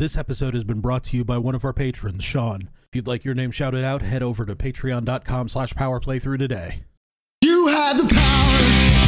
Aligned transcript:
This 0.00 0.16
episode 0.16 0.54
has 0.54 0.64
been 0.64 0.80
brought 0.80 1.04
to 1.04 1.18
you 1.18 1.26
by 1.26 1.36
one 1.36 1.54
of 1.54 1.62
our 1.62 1.74
patrons, 1.74 2.24
Sean. 2.24 2.70
If 2.88 2.96
you'd 2.96 3.06
like 3.06 3.22
your 3.22 3.34
name 3.34 3.50
shouted 3.50 3.84
out, 3.84 4.00
head 4.00 4.22
over 4.22 4.46
to 4.46 4.56
patreon.com 4.56 5.50
slash 5.50 5.74
powerplaythrough 5.74 6.38
today. 6.38 6.84
You 7.42 7.66
had 7.66 7.98
the 7.98 8.04
power 8.04 9.00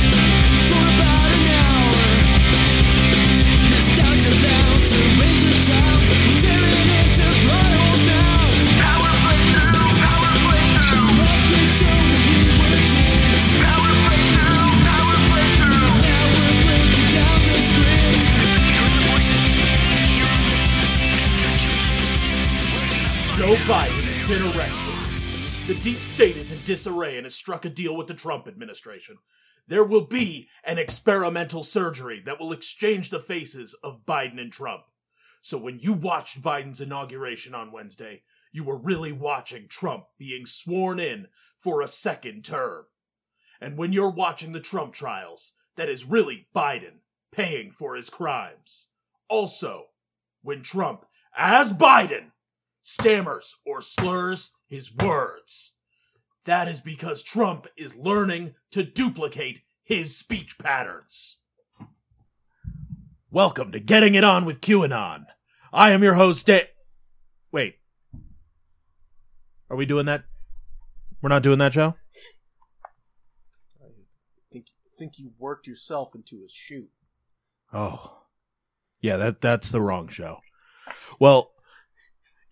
Joe 23.42 23.54
Biden 23.64 24.04
has 24.04 24.28
been 24.28 24.56
arrested. 24.56 25.66
The 25.66 25.82
deep 25.82 25.98
state 25.98 26.36
is 26.36 26.52
in 26.52 26.60
disarray 26.64 27.16
and 27.16 27.26
has 27.26 27.34
struck 27.34 27.64
a 27.64 27.68
deal 27.68 27.96
with 27.96 28.06
the 28.06 28.14
Trump 28.14 28.46
administration. 28.46 29.18
There 29.66 29.82
will 29.82 30.06
be 30.06 30.48
an 30.62 30.78
experimental 30.78 31.64
surgery 31.64 32.22
that 32.24 32.38
will 32.38 32.52
exchange 32.52 33.10
the 33.10 33.18
faces 33.18 33.74
of 33.82 34.06
Biden 34.06 34.40
and 34.40 34.52
Trump. 34.52 34.82
So 35.40 35.58
when 35.58 35.80
you 35.80 35.92
watched 35.92 36.40
Biden's 36.40 36.80
inauguration 36.80 37.52
on 37.52 37.72
Wednesday, 37.72 38.22
you 38.52 38.62
were 38.62 38.78
really 38.78 39.10
watching 39.10 39.66
Trump 39.66 40.04
being 40.20 40.46
sworn 40.46 41.00
in 41.00 41.26
for 41.58 41.80
a 41.80 41.88
second 41.88 42.44
term. 42.44 42.84
And 43.60 43.76
when 43.76 43.92
you're 43.92 44.08
watching 44.08 44.52
the 44.52 44.60
Trump 44.60 44.92
trials, 44.92 45.54
that 45.74 45.88
is 45.88 46.04
really 46.04 46.46
Biden 46.54 47.00
paying 47.32 47.72
for 47.72 47.96
his 47.96 48.08
crimes. 48.08 48.86
Also, 49.28 49.86
when 50.42 50.62
Trump, 50.62 51.06
as 51.36 51.72
Biden, 51.72 52.26
stammers 52.82 53.54
or 53.64 53.80
slurs 53.80 54.50
his 54.66 54.94
words. 54.94 55.74
That 56.44 56.68
is 56.68 56.80
because 56.80 57.22
Trump 57.22 57.66
is 57.76 57.94
learning 57.94 58.54
to 58.72 58.82
duplicate 58.82 59.60
his 59.84 60.16
speech 60.16 60.58
patterns. 60.58 61.38
Welcome 63.30 63.72
to 63.72 63.80
Getting 63.80 64.14
It 64.14 64.24
On 64.24 64.44
with 64.44 64.60
QAnon. 64.60 65.24
I 65.72 65.92
am 65.92 66.02
your 66.02 66.14
host, 66.14 66.46
Da- 66.46 66.68
Wait. 67.50 67.76
Are 69.70 69.76
we 69.76 69.86
doing 69.86 70.06
that? 70.06 70.24
We're 71.22 71.28
not 71.28 71.42
doing 71.42 71.58
that, 71.58 71.72
Joe? 71.72 71.94
think 74.52 74.66
think 74.98 75.18
you 75.18 75.30
worked 75.38 75.66
yourself 75.66 76.14
into 76.14 76.42
a 76.44 76.48
shoot. 76.50 76.90
Oh. 77.72 78.18
Yeah, 79.00 79.16
that 79.16 79.40
that's 79.40 79.70
the 79.70 79.80
wrong 79.80 80.08
show. 80.08 80.38
Well, 81.18 81.51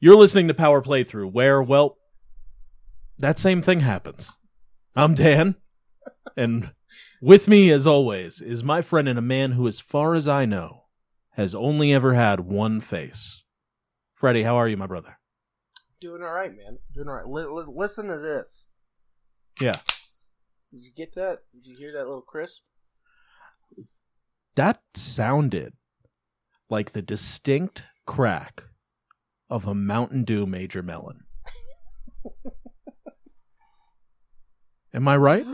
you're 0.01 0.17
listening 0.17 0.49
to 0.49 0.55
Power 0.55 0.83
Playthrough, 0.83 1.31
where, 1.31 1.63
well, 1.63 1.99
that 3.19 3.39
same 3.39 3.61
thing 3.61 3.81
happens. 3.81 4.33
I'm 4.97 5.15
Dan, 5.15 5.57
and 6.37 6.73
with 7.21 7.47
me, 7.47 7.71
as 7.71 7.87
always, 7.87 8.41
is 8.41 8.65
my 8.65 8.81
friend 8.81 9.07
and 9.09 9.19
a 9.19 9.23
man 9.23 9.53
who, 9.53 9.69
as 9.69 9.79
far 9.79 10.15
as 10.15 10.27
I 10.27 10.47
know, 10.47 10.85
has 11.33 11.55
only 11.55 11.93
ever 11.93 12.15
had 12.15 12.41
one 12.41 12.81
face. 12.81 13.45
Freddie, 14.15 14.43
how 14.43 14.57
are 14.57 14.67
you, 14.67 14.77
my 14.77 14.87
brother? 14.87 15.19
Doing 16.01 16.23
all 16.23 16.33
right, 16.33 16.55
man. 16.57 16.79
Doing 16.95 17.09
all 17.09 17.15
right. 17.15 17.29
Li- 17.29 17.45
li- 17.45 17.75
listen 17.75 18.09
to 18.09 18.19
this. 18.19 18.69
Yeah. 19.61 19.77
Did 20.73 20.81
you 20.83 20.91
get 20.97 21.15
that? 21.15 21.41
Did 21.53 21.67
you 21.67 21.77
hear 21.77 21.93
that 21.93 22.07
little 22.07 22.23
crisp? 22.23 22.63
That 24.55 24.81
sounded 24.95 25.75
like 26.71 26.93
the 26.93 27.03
distinct 27.03 27.85
crack 28.07 28.65
of 29.51 29.67
a 29.67 29.75
Mountain 29.75 30.25
Dew 30.25 30.47
Major 30.47 30.83
Melon. 30.83 31.25
Am 34.95 35.07
I 35.09 35.17
right? 35.17 35.47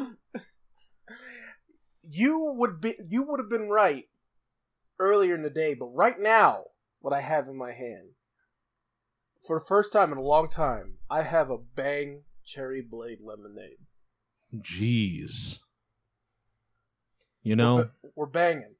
You 2.08 2.55
would 2.57 2.80
be. 2.80 2.95
You 3.08 3.23
would 3.24 3.40
have 3.40 3.51
been 3.51 3.68
right 3.68 4.05
earlier 4.98 5.34
in 5.34 5.42
the 5.42 5.51
day, 5.51 5.74
but 5.74 5.86
right 5.86 6.18
now, 6.18 6.64
what 7.01 7.12
I 7.12 7.20
have 7.20 7.48
in 7.48 7.57
my 7.58 7.73
hand, 7.73 8.11
for 9.46 9.58
the 9.58 9.64
first 9.64 9.92
time 9.92 10.13
in 10.13 10.18
a 10.18 10.23
long 10.23 10.48
time, 10.48 10.95
I 11.11 11.23
have 11.23 11.51
a 11.51 11.58
Bang 11.58 12.23
Cherry 12.45 12.80
Blade 12.80 13.18
Lemonade. 13.23 13.78
Jeez. 14.55 15.58
You 17.42 17.57
know, 17.57 17.77
We're, 17.77 17.84
ba- 17.84 17.90
we're 18.17 18.27
banging. 18.27 18.74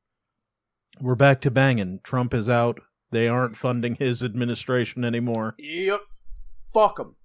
we're 1.01 1.15
back 1.17 1.41
to 1.43 1.51
banging. 1.51 2.01
Trump 2.03 2.33
is 2.33 2.49
out. 2.49 2.81
They 3.11 3.29
aren't 3.29 3.57
funding 3.57 3.95
his 3.95 4.23
administration 4.23 5.05
anymore. 5.05 5.55
Yep. 5.59 6.01
Fuck 6.75 6.97
them. 6.97 7.17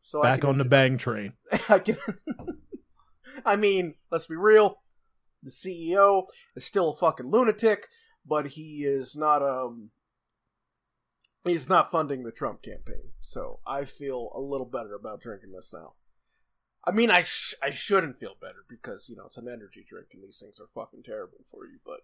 So 0.00 0.22
Back 0.22 0.40
can- 0.42 0.50
on 0.50 0.58
the 0.58 0.64
bang 0.64 0.96
train. 0.96 1.32
I 1.68 1.78
can. 1.80 1.96
I 3.44 3.56
mean, 3.56 3.94
let's 4.10 4.26
be 4.26 4.36
real. 4.36 4.82
The 5.42 5.50
CEO 5.50 6.26
is 6.56 6.64
still 6.64 6.90
a 6.90 6.96
fucking 6.96 7.26
lunatic, 7.26 7.86
but 8.26 8.48
he 8.48 8.84
is 8.84 9.14
not 9.16 9.42
um. 9.42 9.90
He's 11.44 11.68
not 11.68 11.90
funding 11.90 12.24
the 12.24 12.32
Trump 12.32 12.62
campaign, 12.62 13.12
so 13.22 13.60
I 13.66 13.84
feel 13.84 14.32
a 14.34 14.40
little 14.40 14.66
better 14.66 14.94
about 14.94 15.20
drinking 15.20 15.52
this 15.52 15.72
now. 15.72 15.94
I 16.84 16.90
mean, 16.90 17.10
I 17.10 17.22
sh- 17.22 17.54
I 17.62 17.70
shouldn't 17.70 18.18
feel 18.18 18.34
better 18.40 18.64
because 18.68 19.08
you 19.08 19.16
know 19.16 19.26
it's 19.26 19.36
an 19.36 19.48
energy 19.48 19.84
drink 19.88 20.08
and 20.14 20.22
these 20.22 20.40
things 20.42 20.58
are 20.60 20.68
fucking 20.74 21.04
terrible 21.04 21.38
for 21.50 21.64
you. 21.66 21.78
But 21.86 22.00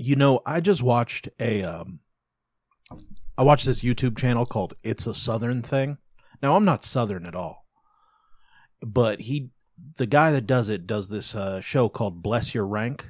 You 0.00 0.16
know, 0.16 0.40
I 0.46 0.60
just 0.60 0.82
watched 0.82 1.28
a 1.38 1.62
um 1.62 2.00
I 3.36 3.42
watched 3.42 3.66
this 3.66 3.82
YouTube 3.82 4.16
channel 4.16 4.46
called 4.46 4.74
It's 4.82 5.06
a 5.06 5.12
Southern 5.12 5.62
Thing. 5.62 5.98
Now, 6.42 6.56
I'm 6.56 6.64
not 6.64 6.86
southern 6.86 7.26
at 7.26 7.34
all. 7.34 7.66
But 8.80 9.20
he 9.20 9.50
the 9.96 10.06
guy 10.06 10.30
that 10.32 10.46
does 10.46 10.70
it 10.70 10.86
does 10.86 11.10
this 11.10 11.34
uh, 11.34 11.60
show 11.60 11.90
called 11.90 12.22
Bless 12.22 12.54
Your 12.54 12.66
Rank 12.66 13.08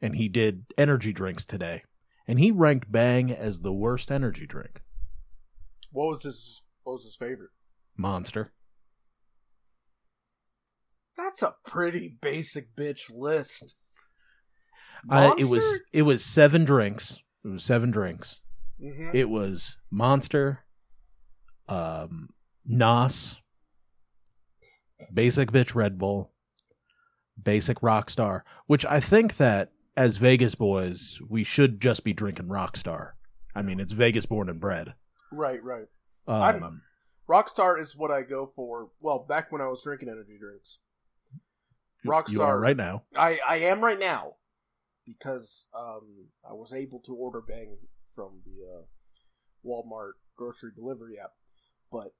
and 0.00 0.14
he 0.14 0.28
did 0.28 0.64
energy 0.78 1.12
drinks 1.12 1.44
today. 1.44 1.82
And 2.28 2.38
he 2.38 2.52
ranked 2.52 2.90
Bang 2.90 3.32
as 3.32 3.60
the 3.60 3.72
worst 3.72 4.10
energy 4.12 4.46
drink. 4.46 4.80
what 5.90 6.06
was 6.06 6.22
his 6.22 6.62
what 6.84 6.94
was 6.94 7.04
his 7.04 7.16
favorite? 7.16 7.50
Monster. 7.96 8.52
That's 11.16 11.42
a 11.42 11.56
pretty 11.66 12.16
basic 12.20 12.76
bitch 12.76 13.10
list. 13.12 13.74
I, 15.10 15.34
it 15.38 15.48
was 15.48 15.80
it 15.92 16.02
was 16.02 16.24
seven 16.24 16.64
drinks. 16.64 17.20
It 17.44 17.48
was 17.48 17.64
seven 17.64 17.90
drinks. 17.90 18.40
hmm 18.80 19.10
It 19.12 19.28
was 19.28 19.76
Monster, 19.90 20.60
um, 21.68 22.30
Nos, 22.64 23.40
Basic 25.12 25.50
Bitch 25.50 25.74
Red 25.74 25.98
Bull, 25.98 26.32
Basic 27.42 27.80
Rockstar, 27.80 28.42
which 28.66 28.86
I 28.86 29.00
think 29.00 29.36
that 29.36 29.72
as 29.96 30.16
Vegas 30.16 30.54
boys, 30.54 31.20
we 31.28 31.44
should 31.44 31.80
just 31.80 32.04
be 32.04 32.12
drinking 32.12 32.46
Rockstar. 32.46 33.12
I 33.54 33.62
mean, 33.62 33.80
it's 33.80 33.92
Vegas 33.92 34.24
born 34.26 34.48
and 34.48 34.60
bred. 34.60 34.94
right, 35.32 35.62
right. 35.62 35.86
Um, 36.26 36.42
I'm- 36.42 36.82
Rockstar 37.28 37.80
is 37.80 37.96
what 37.96 38.10
I 38.10 38.22
go 38.22 38.46
for. 38.46 38.90
Well, 39.00 39.20
back 39.28 39.50
when 39.52 39.60
I 39.62 39.66
was 39.68 39.82
drinking 39.82 40.08
energy 40.08 40.36
drinks, 40.38 40.78
Rockstar. 42.04 42.60
Right 42.60 42.76
now. 42.76 43.04
I 43.16 43.38
I 43.46 43.56
am 43.58 43.82
right 43.82 43.98
now 43.98 44.34
because 45.06 45.68
um 45.76 46.28
I 46.48 46.52
was 46.52 46.72
able 46.72 47.00
to 47.00 47.14
order 47.14 47.40
Bang 47.40 47.76
from 48.14 48.42
the 48.44 48.64
uh, 48.64 48.82
Walmart 49.66 50.12
grocery 50.36 50.70
delivery 50.74 51.18
app, 51.18 51.32
but 51.90 52.10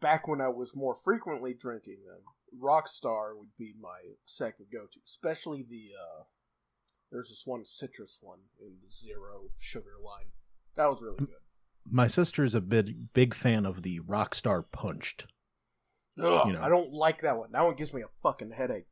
back 0.00 0.26
when 0.26 0.40
I 0.40 0.48
was 0.48 0.74
more 0.74 0.94
frequently 0.94 1.54
drinking 1.54 1.98
them, 2.06 2.22
Rockstar 2.60 3.36
would 3.36 3.56
be 3.58 3.74
my 3.80 4.14
second 4.24 4.66
go-to, 4.72 5.00
especially 5.06 5.62
the 5.62 5.90
uh 5.98 6.24
there's 7.10 7.28
this 7.28 7.42
one 7.44 7.64
citrus 7.64 8.18
one 8.20 8.40
in 8.60 8.76
the 8.82 8.92
zero 8.92 9.50
sugar 9.58 9.94
line. 10.04 10.30
That 10.76 10.86
was 10.86 11.02
really 11.02 11.18
good. 11.18 11.28
My 11.90 12.06
sister 12.06 12.44
is 12.44 12.54
a 12.54 12.60
big 12.60 13.12
big 13.14 13.34
fan 13.34 13.66
of 13.66 13.82
the 13.82 14.00
Rockstar 14.00 14.64
Punched. 14.70 15.26
Ugh, 16.22 16.46
You 16.46 16.52
know. 16.52 16.62
I 16.62 16.68
don't 16.68 16.92
like 16.92 17.22
that 17.22 17.36
one. 17.38 17.52
That 17.52 17.64
one 17.64 17.74
gives 17.74 17.94
me 17.94 18.02
a 18.02 18.08
fucking 18.22 18.52
headache. 18.52 18.86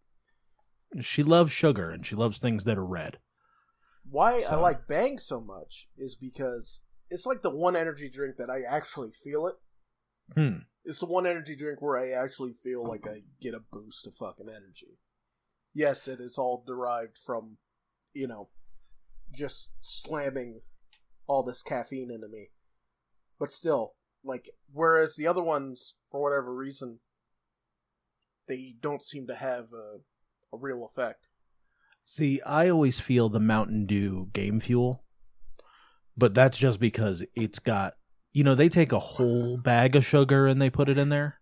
She 1.01 1.23
loves 1.23 1.53
sugar 1.53 1.91
and 1.91 2.05
she 2.05 2.17
loves 2.17 2.39
things 2.39 2.65
that 2.65 2.79
are 2.79 2.87
red. 2.87 3.19
Why 4.11 4.43
I 4.49 4.57
like 4.57 4.89
Bang 4.89 5.19
so 5.19 5.41
much 5.41 5.89
is 5.97 6.15
because 6.15 6.83
it's 7.11 7.27
like 7.27 7.43
the 7.43 7.55
one 7.55 7.77
energy 7.77 8.09
drink 8.09 8.37
that 8.39 8.51
I 8.51 8.61
actually 8.69 9.11
feel 9.13 9.47
it. 9.47 9.57
Hmm. 10.35 10.59
It's 10.85 11.01
the 11.01 11.07
one 11.07 11.27
energy 11.27 11.55
drink 11.57 11.83
where 11.83 11.99
I 11.99 12.11
actually 12.11 12.53
feel 12.53 12.87
like 12.87 13.07
I 13.07 13.23
get 13.41 13.55
a 13.55 13.61
boost 13.61 14.07
of 14.07 14.15
fucking 14.15 14.49
energy. 14.49 14.99
Yes, 15.75 16.09
it 16.09 16.21
is 16.21 16.39
all 16.39 16.65
derived 16.67 17.19
from, 17.19 17.59
you 18.15 18.27
know, 18.27 18.49
just 19.33 19.69
slamming 19.83 20.63
all 21.27 21.43
this 21.43 21.63
caffeine 21.63 22.11
into 22.11 22.29
me. 22.29 22.51
But 23.39 23.51
still, 23.51 23.95
like, 24.25 24.51
whereas 24.73 25.17
the 25.17 25.27
other 25.27 25.43
ones, 25.43 25.95
for 26.11 26.23
whatever 26.23 26.55
reason, 26.55 27.01
they 28.49 28.75
don't 28.81 29.05
seem 29.05 29.27
to 29.27 29.35
have 29.35 29.67
a, 29.73 29.99
a 30.53 30.57
real 30.57 30.85
effect. 30.85 31.29
See, 32.05 32.41
I 32.43 32.69
always 32.69 33.01
feel 33.01 33.29
the 33.29 33.41
Mountain 33.41 33.87
Dew 33.87 34.29
Game 34.33 34.61
Fuel 34.61 35.05
but 36.19 36.35
that's 36.35 36.59
just 36.59 36.81
because 36.81 37.25
it's 37.35 37.61
got 37.61 37.95
you 38.33 38.43
know 38.43 38.55
they 38.55 38.69
take 38.69 38.93
a 38.93 38.99
whole 38.99 39.57
bag 39.57 39.95
of 39.95 40.05
sugar 40.05 40.47
and 40.47 40.61
they 40.61 40.69
put 40.69 40.89
it 40.89 40.99
in 40.99 41.09
there 41.09 41.41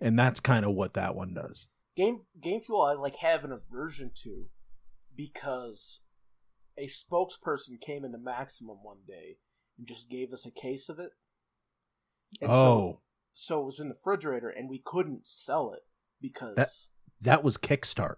and 0.00 0.18
that's 0.18 0.40
kind 0.40 0.64
of 0.64 0.72
what 0.72 0.94
that 0.94 1.14
one 1.14 1.34
does 1.34 1.66
Game 1.96 2.22
Game 2.40 2.60
Fuel 2.60 2.82
I 2.82 2.92
like 2.92 3.16
have 3.16 3.44
an 3.44 3.52
aversion 3.52 4.12
to 4.22 4.46
because 5.14 6.00
a 6.78 6.86
spokesperson 6.86 7.80
came 7.80 8.04
into 8.04 8.18
Maximum 8.18 8.78
one 8.84 9.00
day 9.06 9.38
and 9.76 9.88
just 9.88 10.08
gave 10.08 10.32
us 10.32 10.46
a 10.46 10.52
case 10.52 10.88
of 10.88 11.00
it. 11.00 11.10
And 12.40 12.52
so, 12.52 12.54
oh 12.54 13.00
so 13.34 13.62
it 13.62 13.66
was 13.66 13.80
in 13.80 13.88
the 13.88 13.94
refrigerator 13.94 14.48
and 14.48 14.70
we 14.70 14.80
couldn't 14.84 15.26
sell 15.26 15.72
it 15.72 15.82
because 16.22 16.54
That- 16.54 16.68
that 17.20 17.42
was 17.44 17.56
kickstart 17.56 18.16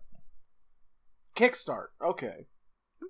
Kickstart. 1.37 1.87
Okay. 2.05 2.47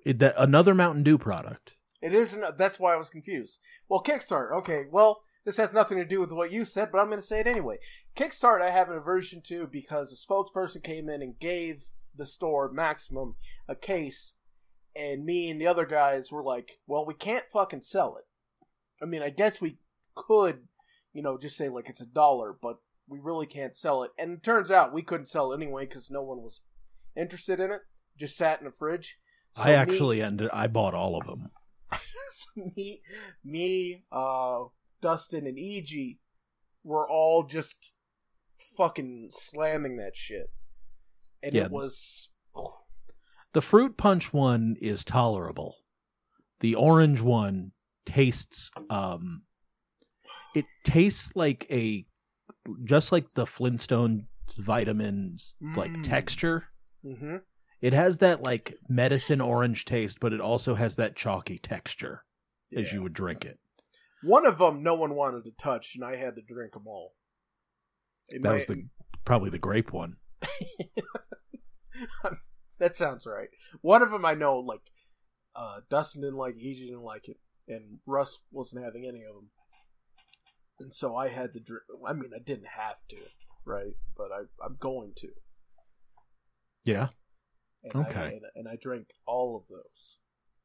it, 0.05 0.19
that, 0.19 0.35
another 0.37 0.73
mountain 0.73 1.03
dew 1.03 1.17
product 1.17 1.73
It 2.01 2.13
isn't 2.13 2.57
that's 2.57 2.79
why 2.79 2.93
I 2.93 2.97
was 2.97 3.09
confused. 3.09 3.59
Well, 3.89 4.03
Kickstart. 4.03 4.51
Okay. 4.59 4.83
Well, 4.89 5.23
this 5.43 5.57
has 5.57 5.73
nothing 5.73 5.97
to 5.97 6.05
do 6.05 6.19
with 6.19 6.31
what 6.31 6.51
you 6.51 6.65
said, 6.65 6.89
but 6.91 6.99
I'm 6.99 7.07
going 7.07 7.19
to 7.19 7.25
say 7.25 7.39
it 7.39 7.47
anyway. 7.47 7.79
Kickstart 8.15 8.61
I 8.61 8.69
have 8.69 8.89
an 8.89 8.97
aversion 8.97 9.41
to 9.47 9.67
because 9.67 10.11
a 10.13 10.15
spokesperson 10.15 10.83
came 10.83 11.09
in 11.09 11.21
and 11.21 11.39
gave 11.39 11.85
the 12.15 12.25
store 12.25 12.71
Maximum 12.71 13.35
a 13.67 13.75
case 13.75 14.35
and 14.95 15.25
me 15.25 15.49
and 15.49 15.59
the 15.59 15.67
other 15.67 15.85
guys 15.85 16.31
were 16.31 16.43
like, 16.43 16.79
"Well, 16.85 17.05
we 17.05 17.13
can't 17.13 17.49
fucking 17.51 17.81
sell 17.81 18.17
it." 18.17 18.25
I 19.01 19.05
mean, 19.05 19.23
I 19.23 19.29
guess 19.29 19.61
we 19.61 19.77
could, 20.15 20.67
you 21.13 21.21
know, 21.21 21.37
just 21.37 21.57
say 21.57 21.69
like 21.69 21.89
it's 21.89 22.01
a 22.01 22.05
dollar, 22.05 22.55
but 22.61 22.79
we 23.11 23.19
really 23.19 23.45
can't 23.45 23.75
sell 23.75 24.03
it. 24.03 24.11
And 24.17 24.31
it 24.37 24.43
turns 24.43 24.71
out 24.71 24.93
we 24.93 25.01
couldn't 25.01 25.25
sell 25.27 25.51
it 25.51 25.57
anyway 25.57 25.85
cuz 25.85 26.09
no 26.09 26.21
one 26.23 26.41
was 26.41 26.61
interested 27.15 27.59
in 27.59 27.69
it. 27.71 27.81
Just 28.17 28.37
sat 28.37 28.59
in 28.59 28.65
the 28.65 28.71
fridge. 28.71 29.19
So 29.57 29.63
i 29.63 29.67
me- 29.67 29.73
actually 29.73 30.21
ended 30.21 30.49
i 30.53 30.65
bought 30.67 30.93
all 30.93 31.17
of 31.19 31.27
them 31.27 31.49
me, 32.55 33.01
me, 33.43 34.05
uh, 34.13 34.63
Dustin, 35.01 35.45
and 35.45 35.59
EG 35.59 36.19
were 36.85 37.05
all 37.09 37.43
just 37.43 37.93
fucking 38.77 39.27
slamming 39.31 39.97
that 39.97 40.15
shit, 40.15 40.51
and 41.43 41.53
Yeah. 41.53 41.65
it 41.65 41.71
was 41.71 42.29
the 43.51 43.61
fruit 43.61 43.97
punch 43.97 44.31
one 44.31 44.77
is 44.79 45.03
tolerable 45.03 45.75
the 46.61 46.75
orange 46.75 47.19
one 47.21 47.73
tastes 48.05 48.71
um 48.89 49.43
it 50.55 50.63
tastes 50.85 51.35
like 51.35 51.65
a 51.69 52.05
just 52.83 53.11
like 53.11 53.33
the 53.33 53.45
flintstone 53.45 54.27
vitamins 54.57 55.55
like 55.61 55.91
Mm. 55.91 56.03
texture 56.03 56.65
hmm 57.03 57.37
It 57.81 57.93
has 57.93 58.19
that 58.19 58.43
like 58.43 58.77
medicine 58.87 59.41
orange 59.41 59.85
taste, 59.85 60.19
but 60.19 60.33
it 60.33 60.41
also 60.41 60.75
has 60.75 60.95
that 60.97 61.15
chalky 61.15 61.57
texture 61.57 62.23
as 62.75 62.93
you 62.93 63.01
would 63.01 63.13
drink 63.13 63.43
it. 63.43 63.59
One 64.23 64.45
of 64.45 64.59
them, 64.59 64.83
no 64.83 64.93
one 64.93 65.15
wanted 65.15 65.45
to 65.45 65.51
touch, 65.51 65.95
and 65.95 66.03
I 66.05 66.15
had 66.15 66.35
to 66.35 66.41
drink 66.43 66.73
them 66.73 66.85
all. 66.87 67.15
It 68.29 68.43
That 68.43 68.49
might- 68.49 68.55
was 68.55 68.65
the 68.67 68.87
probably 69.25 69.49
the 69.49 69.57
grape 69.57 69.91
one. 69.91 70.17
that 72.79 72.95
sounds 72.95 73.25
right. 73.25 73.49
One 73.81 74.01
of 74.01 74.11
them 74.11 74.25
I 74.25 74.33
know, 74.33 74.59
like 74.59 74.81
uh, 75.55 75.81
Dustin 75.89 76.21
didn't 76.21 76.37
like 76.37 76.55
it, 76.57 76.65
EG 76.67 76.77
didn't 76.87 77.01
like 77.03 77.27
it, 77.27 77.37
and 77.67 77.99
Russ 78.05 78.41
wasn't 78.51 78.83
having 78.83 79.05
any 79.07 79.23
of 79.23 79.33
them, 79.35 79.49
and 80.79 80.93
so 80.93 81.15
I 81.15 81.27
had 81.29 81.53
to 81.53 81.59
drink. 81.59 81.83
I 82.07 82.13
mean, 82.13 82.31
I 82.35 82.39
didn't 82.39 82.67
have 82.75 82.97
to, 83.09 83.17
right? 83.65 83.95
But 84.17 84.31
I, 84.31 84.41
I'm 84.65 84.77
going 84.79 85.13
to. 85.17 85.29
Yeah. 86.85 87.09
And 87.83 87.95
Okay. 88.07 88.19
I, 88.19 88.25
and, 88.27 88.41
and 88.55 88.67
I 88.67 88.77
drank 88.81 89.07
all 89.25 89.55
of 89.57 89.67
those 89.67 90.17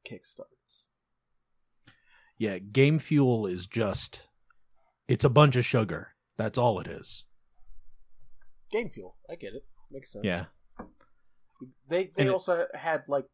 kickstarts. 0.09 0.87
Yeah, 2.39 2.59
Game 2.59 2.99
Fuel 2.99 3.47
is 3.47 3.67
just 3.67 4.29
it's 5.09 5.25
a 5.25 5.31
bunch 5.31 5.57
of 5.57 5.65
sugar. 5.65 6.15
That's 6.37 6.59
all 6.59 6.79
it 6.81 6.87
is. 6.87 7.25
Game 8.71 8.91
fuel, 8.91 9.17
I 9.31 9.37
get 9.37 9.55
it. 9.55 9.65
Makes 9.91 10.13
sense. 10.13 10.25
Yeah. 10.27 10.47
They 11.89 12.05
they 12.05 12.11
And 12.19 12.29
it- 12.29 12.33
also 12.33 12.67
had 12.75 13.05
like 13.09 13.27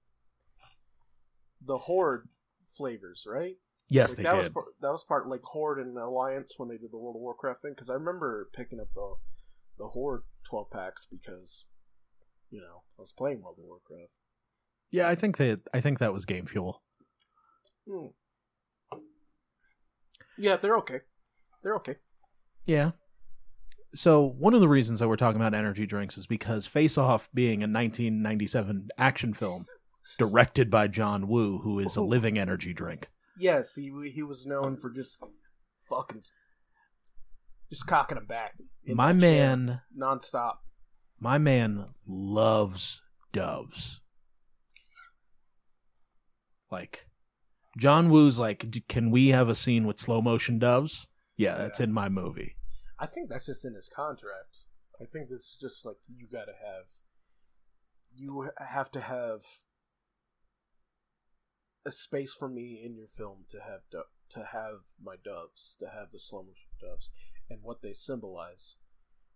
the 1.64 1.78
horde 1.78 2.28
flavors, 2.76 3.26
right? 3.28 3.56
Yes, 3.92 4.10
Like, 4.10 4.16
they 4.18 4.22
that 4.24 4.36
was 4.36 4.46
did. 4.46 4.54
part, 4.54 4.66
that 4.80 4.90
was 4.90 5.04
part 5.04 5.28
like 5.28 5.42
Horde 5.42 5.78
and 5.80 5.96
Alliance 5.98 6.54
when 6.56 6.68
they 6.68 6.76
did 6.78 6.90
the 6.92 6.96
World 6.98 7.16
of 7.16 7.20
Warcraft 7.22 7.60
thing. 7.62 7.72
Because 7.74 7.90
I 7.90 7.94
remember 7.94 8.48
picking 8.54 8.80
up 8.80 8.88
the 8.94 9.14
the 9.78 9.88
Horde 9.88 10.22
twelve 10.44 10.70
packs 10.70 11.06
because 11.10 11.66
you 12.50 12.60
know 12.60 12.82
I 12.98 13.00
was 13.00 13.12
playing 13.12 13.42
World 13.42 13.56
of 13.58 13.64
Warcraft. 13.64 14.10
Yeah, 14.90 15.08
I 15.08 15.14
think 15.14 15.36
that 15.38 15.60
I 15.74 15.80
think 15.80 15.98
that 15.98 16.12
was 16.12 16.24
Game 16.24 16.46
Fuel. 16.46 16.82
Hmm. 17.88 18.06
Yeah, 20.38 20.56
they're 20.56 20.76
okay. 20.78 21.00
They're 21.62 21.76
okay. 21.76 21.96
Yeah. 22.66 22.92
So 23.94 24.22
one 24.22 24.54
of 24.54 24.60
the 24.60 24.68
reasons 24.68 25.00
that 25.00 25.08
we're 25.08 25.16
talking 25.16 25.40
about 25.40 25.54
energy 25.54 25.84
drinks 25.86 26.16
is 26.16 26.26
because 26.26 26.66
Face 26.66 26.96
Off 26.96 27.28
being 27.34 27.62
a 27.62 27.68
1997 27.68 28.88
action 28.96 29.34
film 29.34 29.66
directed 30.18 30.70
by 30.70 30.88
John 30.88 31.28
Woo, 31.28 31.58
who 31.58 31.78
is 31.78 31.96
a 31.96 32.00
Oh. 32.00 32.06
living 32.06 32.38
energy 32.38 32.72
drink. 32.72 33.10
Yes, 33.42 33.74
he 33.74 33.90
he 34.14 34.22
was 34.22 34.46
known 34.46 34.76
for 34.76 34.88
just 34.90 35.20
fucking 35.90 36.22
just 37.68 37.86
cocking 37.86 38.16
him 38.18 38.26
back. 38.26 38.52
My 38.86 39.12
man, 39.12 39.80
nonstop. 39.98 40.56
my 41.18 41.38
man 41.38 41.86
loves 42.06 43.02
doves. 43.32 44.00
Like 46.70 47.08
John 47.76 48.10
Woo's 48.10 48.38
like, 48.38 48.70
"D- 48.70 48.84
can 48.88 49.10
we 49.10 49.28
have 49.28 49.48
a 49.48 49.54
scene 49.54 49.86
with 49.86 49.98
slow 49.98 50.22
motion 50.22 50.58
doves? 50.58 51.06
Yeah, 51.36 51.56
that's 51.56 51.80
Yeah. 51.80 51.84
in 51.84 51.92
my 51.92 52.08
movie. 52.08 52.56
I 52.98 53.06
think 53.06 53.28
that's 53.28 53.46
just 53.46 53.64
in 53.64 53.74
his 53.74 53.88
contract. 53.88 54.58
I 55.00 55.04
think 55.04 55.28
this 55.28 55.42
is 55.42 55.56
just 55.60 55.84
like 55.84 55.96
you 56.08 56.28
got 56.30 56.44
to 56.44 56.52
have. 56.52 56.84
You 58.14 58.50
have 58.58 58.90
to 58.92 59.00
have 59.00 59.40
a 61.84 61.93
space 61.93 62.34
for 62.34 62.49
me 62.49 62.81
in 62.84 62.94
your 62.94 63.08
film 63.08 63.44
to 63.50 63.61
have 63.61 63.81
do- 63.90 64.05
to 64.31 64.49
have 64.52 64.93
my 65.02 65.17
doves, 65.23 65.76
to 65.81 65.87
have 65.87 66.11
the 66.11 66.19
slow 66.19 66.43
motion 66.43 66.70
doves, 66.81 67.11
and 67.50 67.61
what 67.62 67.82
they 67.82 67.93
symbolize. 67.93 68.76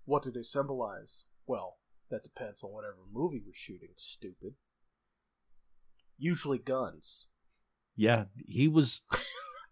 What 0.04 0.22
do 0.22 0.30
they 0.30 0.42
symbolize? 0.42 1.24
Well, 1.46 1.78
that 2.10 2.22
depends 2.22 2.62
on 2.62 2.70
whatever 2.70 2.98
movie 3.12 3.42
we're 3.44 3.52
shooting. 3.54 3.90
Stupid. 3.96 4.54
Usually 6.18 6.58
guns. 6.58 7.26
Yeah, 7.94 8.24
he 8.46 8.68
was. 8.68 9.02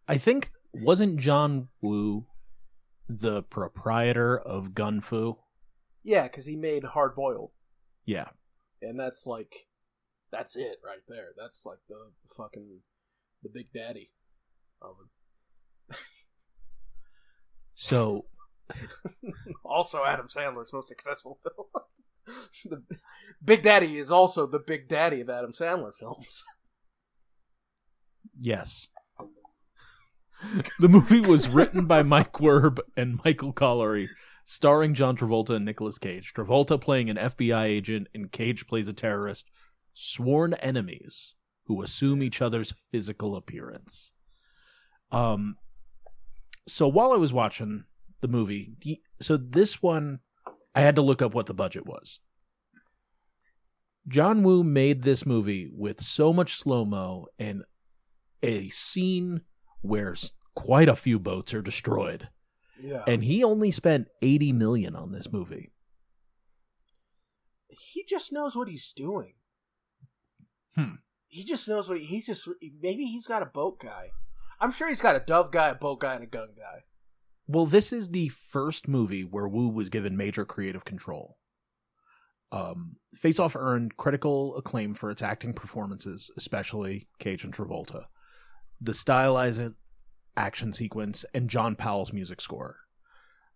I 0.08 0.18
think 0.18 0.50
wasn't 0.72 1.20
John 1.20 1.68
Woo 1.80 2.26
the 3.08 3.42
proprietor 3.42 4.38
of 4.38 4.74
Gun 4.74 5.00
Fu? 5.00 5.38
Yeah, 6.02 6.24
because 6.24 6.46
he 6.46 6.56
made 6.56 6.84
hard 6.84 7.14
boiled. 7.14 7.52
Yeah, 8.04 8.28
and 8.82 8.98
that's 8.98 9.26
like 9.26 9.66
that's 10.34 10.56
it 10.56 10.78
right 10.84 11.02
there 11.08 11.28
that's 11.36 11.64
like 11.64 11.78
the, 11.88 11.94
the 12.22 12.34
fucking 12.34 12.80
the 13.42 13.48
big 13.48 13.72
daddy 13.72 14.10
of 14.82 14.96
it. 15.90 15.96
so 17.74 18.24
also 19.64 20.04
adam 20.04 20.26
sandler's 20.28 20.72
most 20.72 20.88
successful 20.88 21.38
film 21.42 22.38
the 22.64 22.82
big 23.44 23.62
daddy 23.62 23.98
is 23.98 24.10
also 24.10 24.46
the 24.46 24.58
big 24.58 24.88
daddy 24.88 25.20
of 25.20 25.30
adam 25.30 25.52
sandler 25.52 25.94
films 25.94 26.44
yes, 28.38 28.88
the 30.78 30.88
movie 30.88 31.20
was 31.20 31.48
written 31.48 31.86
by 31.86 32.02
Mike 32.02 32.34
Werb 32.34 32.78
and 32.96 33.20
Michael 33.24 33.52
Collery, 33.52 34.08
starring 34.44 34.94
John 34.94 35.16
Travolta 35.16 35.50
and 35.50 35.64
Nicolas 35.64 35.98
Cage. 35.98 36.32
Travolta 36.34 36.80
playing 36.80 37.10
an 37.10 37.16
FBI 37.16 37.64
agent, 37.64 38.08
and 38.14 38.30
Cage 38.30 38.66
plays 38.66 38.88
a 38.88 38.92
terrorist. 38.92 39.50
Sworn 39.94 40.54
enemies 40.54 41.34
who 41.66 41.82
assume 41.82 42.22
each 42.22 42.42
other's 42.42 42.74
physical 42.92 43.36
appearance. 43.36 44.12
Um, 45.12 45.56
so 46.66 46.86
while 46.88 47.12
I 47.12 47.16
was 47.16 47.32
watching 47.32 47.84
the 48.20 48.28
movie, 48.28 48.74
the- 48.80 49.00
so 49.20 49.36
this 49.36 49.80
one, 49.82 50.20
I 50.74 50.80
had 50.80 50.96
to 50.96 51.02
look 51.02 51.22
up 51.22 51.32
what 51.34 51.46
the 51.46 51.54
budget 51.54 51.86
was. 51.86 52.18
John 54.06 54.42
Woo 54.42 54.62
made 54.62 55.02
this 55.02 55.24
movie 55.24 55.70
with 55.72 56.02
so 56.02 56.32
much 56.32 56.56
slow 56.56 56.84
mo 56.84 57.28
and 57.38 57.62
a 58.42 58.68
scene 58.68 59.42
where 59.80 60.14
quite 60.54 60.88
a 60.88 60.96
few 60.96 61.18
boats 61.18 61.54
are 61.54 61.62
destroyed, 61.62 62.28
yeah 62.78 63.02
and 63.06 63.24
he 63.24 63.42
only 63.42 63.70
spent 63.70 64.08
eighty 64.20 64.52
million 64.52 64.94
on 64.94 65.12
this 65.12 65.32
movie. 65.32 65.70
he 67.68 68.04
just 68.04 68.32
knows 68.32 68.54
what 68.54 68.68
he's 68.68 68.92
doing 68.92 69.34
Hmm. 70.76 70.96
he 71.28 71.44
just 71.44 71.68
knows 71.68 71.88
what 71.88 71.98
he, 71.98 72.04
he's 72.06 72.26
just 72.26 72.48
maybe 72.80 73.04
he's 73.04 73.26
got 73.26 73.42
a 73.42 73.46
boat 73.46 73.78
guy 73.80 74.10
i'm 74.60 74.72
sure 74.72 74.88
he's 74.88 75.00
got 75.00 75.16
a 75.16 75.20
dove 75.20 75.50
guy 75.52 75.68
a 75.68 75.74
boat 75.74 76.00
guy 76.00 76.14
and 76.14 76.24
a 76.24 76.26
gun 76.26 76.48
guy 76.56 76.82
Well, 77.46 77.66
this 77.66 77.92
is 77.92 78.08
the 78.08 78.28
first 78.28 78.88
movie 78.88 79.22
where 79.22 79.46
Woo 79.46 79.68
was 79.68 79.88
given 79.90 80.16
major 80.16 80.44
creative 80.46 80.84
control. 80.84 81.36
Um, 82.50 82.96
Face 83.14 83.38
Off 83.38 83.54
earned 83.56 83.96
critical 83.96 84.56
acclaim 84.56 84.94
for 84.94 85.10
its 85.10 85.22
acting 85.22 85.52
performances, 85.52 86.30
especially 86.36 87.08
Cage 87.18 87.44
and 87.44 87.52
Travolta. 87.52 88.04
the 88.80 88.94
stylized 88.94 89.74
action 90.36 90.72
sequence, 90.72 91.24
and 91.34 91.50
John 91.50 91.76
Powell's 91.76 92.12
music 92.12 92.40
score. 92.40 92.76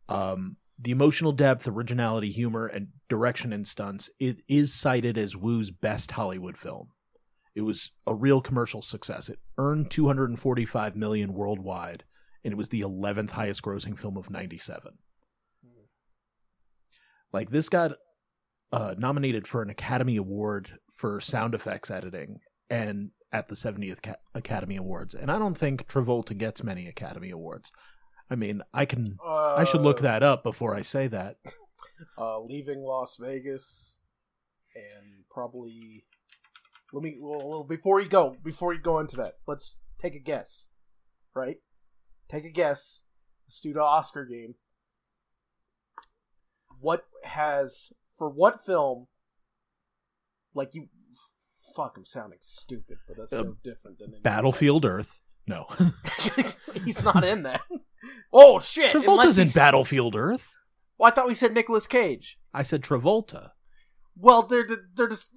Um, 0.09 0.57
the 0.79 0.91
emotional 0.91 1.33
depth, 1.33 1.67
originality, 1.67 2.31
humor, 2.31 2.67
and 2.67 2.89
direction 3.09 3.53
in 3.53 3.65
stunts, 3.65 4.11
it 4.21 4.43
is 4.49 4.73
cited 4.75 5.17
as 5.19 5.37
Woo's 5.37 5.71
best 5.71 6.13
Hollywood 6.13 6.57
film. 6.59 6.89
It 7.59 7.63
was 7.63 7.91
a 8.07 8.15
real 8.15 8.41
commercial 8.41 8.83
success. 8.83 9.29
It 9.29 9.41
earned 9.59 9.91
245 9.91 10.95
million 10.95 11.35
worldwide, 11.35 12.05
and 12.45 12.53
it 12.53 12.57
was 12.57 12.69
the 12.69 12.83
11th 12.83 13.31
highest 13.31 13.63
grossing 13.63 13.99
film 13.99 14.17
of 14.17 14.31
97. 14.31 14.93
Like 17.33 17.51
this 17.51 17.69
got 17.69 17.95
uh, 18.71 18.95
nominated 18.97 19.49
for 19.49 19.61
an 19.61 19.71
Academy 19.71 20.17
Award 20.17 20.79
for 20.95 21.21
sound 21.21 21.53
effects 21.53 21.91
editing 21.91 22.39
and 22.71 23.11
at 23.33 23.49
the 23.49 23.57
70th 23.57 24.03
Ca- 24.03 24.15
Academy 24.37 24.77
Awards. 24.77 25.13
And 25.13 25.29
I 25.29 25.41
don't 25.41 25.59
think 25.59 25.89
Travolta 25.89 26.39
gets 26.39 26.63
many 26.63 26.87
Academy 26.87 27.31
Awards. 27.31 27.73
I 28.31 28.37
mean, 28.37 28.63
I 28.73 28.85
can 28.85 29.19
Uh, 29.27 29.57
I 29.57 29.65
should 29.65 29.83
look 29.83 29.99
that 30.03 30.23
up 30.23 30.45
before 30.45 30.77
I 30.77 30.83
say 30.83 31.09
that. 31.09 31.39
Uh, 32.17 32.39
leaving 32.41 32.83
Las 32.83 33.17
Vegas, 33.19 33.99
and 34.77 35.25
probably. 35.29 36.05
Let 36.93 37.03
me. 37.03 37.17
Well, 37.21 37.65
before 37.65 38.01
you 38.01 38.09
go, 38.09 38.37
before 38.43 38.73
you 38.73 38.81
go 38.81 38.99
into 38.99 39.17
that, 39.17 39.35
let's 39.47 39.79
take 39.99 40.15
a 40.15 40.19
guess. 40.21 40.69
Right? 41.35 41.57
Take 42.29 42.45
a 42.45 42.51
guess. 42.51 43.03
Let's 43.47 43.61
do 43.61 43.73
the 43.73 43.83
Oscar 43.83 44.25
game. 44.25 44.55
What 46.81 47.05
has 47.25 47.93
for 48.17 48.29
what 48.29 48.65
film? 48.65 49.07
Like 50.55 50.75
you, 50.75 50.89
fuck, 51.77 51.95
I'm 51.97 52.05
sounding 52.05 52.39
stupid, 52.41 52.99
but 53.07 53.17
that's 53.17 53.33
Uh, 53.33 53.43
no 53.43 53.57
different 53.63 53.99
than 53.99 54.15
Battlefield 54.23 54.85
else. 54.85 54.93
Earth. 54.93 55.21
No. 55.47 55.67
he's 56.85 57.03
not 57.05 57.25
in 57.25 57.43
that. 57.45 57.63
Oh 58.33 58.61
shit! 58.61 58.91
Travolta's 58.91 59.39
in 59.39 59.49
Battlefield 59.51 60.15
Earth. 60.17 60.55
Well, 60.97 61.11
I 61.11 61.15
thought 61.15 61.29
we 61.29 61.35
said 61.35 61.55
Nicolas 61.55 61.87
Cage. 61.87 62.39
I 62.53 62.63
said 62.63 62.83
Travolta. 62.83 63.51
Well, 64.17 64.43
they're 64.43 64.67
they're 64.95 65.09
just 65.09 65.31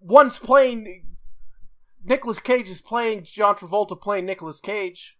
one's 0.00 0.38
playing. 0.38 1.04
Nicholas 2.04 2.38
Cage 2.40 2.68
is 2.68 2.80
playing 2.80 3.24
John 3.24 3.54
Travolta 3.56 4.00
playing 4.00 4.24
Nicholas 4.26 4.60
Cage. 4.60 5.16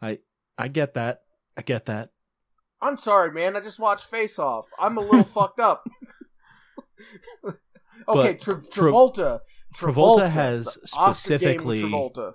I 0.00 0.18
I 0.56 0.68
get 0.68 0.94
that. 0.94 1.20
I 1.56 1.62
get 1.62 1.86
that. 1.86 2.10
I'm 2.80 2.96
sorry, 2.96 3.30
man. 3.32 3.56
I 3.56 3.60
just 3.60 3.78
watched 3.78 4.06
Face 4.06 4.38
Off. 4.38 4.66
I'm 4.78 4.96
a 4.96 5.00
little 5.00 5.22
fucked 5.24 5.60
up. 5.60 5.84
okay, 8.08 8.34
Tra- 8.34 8.62
Tra- 8.62 8.62
Travolta. 8.92 9.40
Travolta 9.76 10.28
has 10.30 10.64
the 10.64 10.88
Oscar 10.96 11.38
game 11.38 11.64
with 11.64 11.78
specifically- 11.78 11.82
Travolta. 11.82 12.32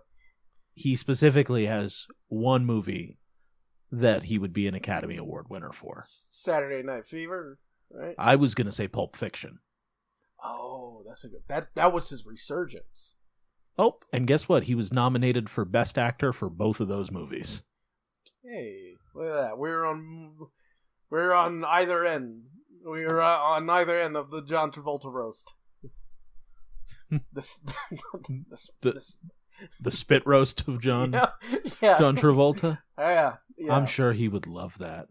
He 0.73 0.95
specifically 0.95 1.65
has 1.65 2.05
one 2.27 2.63
movie 2.65 3.17
that 3.91 4.23
he 4.23 4.37
would 4.37 4.53
be 4.53 4.67
an 4.67 4.75
Academy 4.75 5.17
Award 5.17 5.47
winner 5.49 5.71
for. 5.71 6.03
Saturday 6.05 6.83
Night 6.85 7.07
Fever, 7.07 7.57
right? 7.89 8.13
I 8.19 8.35
was 8.35 8.53
going 8.53 8.67
to 8.67 8.71
say 8.73 8.87
Pulp 8.87 9.15
Fiction. 9.15 9.57
Oh, 10.43 11.03
that's 11.07 11.23
a 11.23 11.29
good. 11.29 11.41
That 11.47 11.67
that 11.75 11.93
was 11.93 12.09
his 12.09 12.25
resurgence. 12.25 13.15
Oh, 13.77 13.97
and 14.11 14.25
guess 14.27 14.49
what? 14.49 14.63
He 14.63 14.75
was 14.75 14.91
nominated 14.93 15.49
for 15.49 15.63
Best 15.65 15.97
Actor 15.97 16.33
for 16.33 16.49
both 16.49 16.79
of 16.79 16.87
those 16.87 17.11
movies. 17.11 17.63
Hey, 18.43 18.93
look 19.13 19.27
at 19.27 19.41
that. 19.41 19.57
We're 19.57 19.85
on 19.85 20.35
we're 21.09 21.33
on 21.33 21.63
either 21.65 22.05
end. 22.05 22.47
We're 22.83 23.19
uh, 23.19 23.37
on 23.37 23.69
either 23.69 23.99
end 23.99 24.15
of 24.15 24.31
the 24.31 24.41
John 24.43 24.71
Travolta 24.71 25.11
roast. 25.11 25.53
this, 27.33 27.59
this, 28.49 28.69
The- 28.81 28.91
this, 28.93 29.19
The 29.81 29.91
spit 29.91 30.25
roast 30.25 30.67
of 30.67 30.79
John 30.81 31.13
yeah, 31.13 31.29
yeah, 31.81 31.99
John 31.99 32.15
Travolta. 32.15 32.79
yeah, 32.97 33.35
yeah. 33.57 33.75
I'm 33.75 33.85
sure 33.87 34.13
he 34.13 34.27
would 34.27 34.47
love 34.47 34.77
that. 34.77 35.07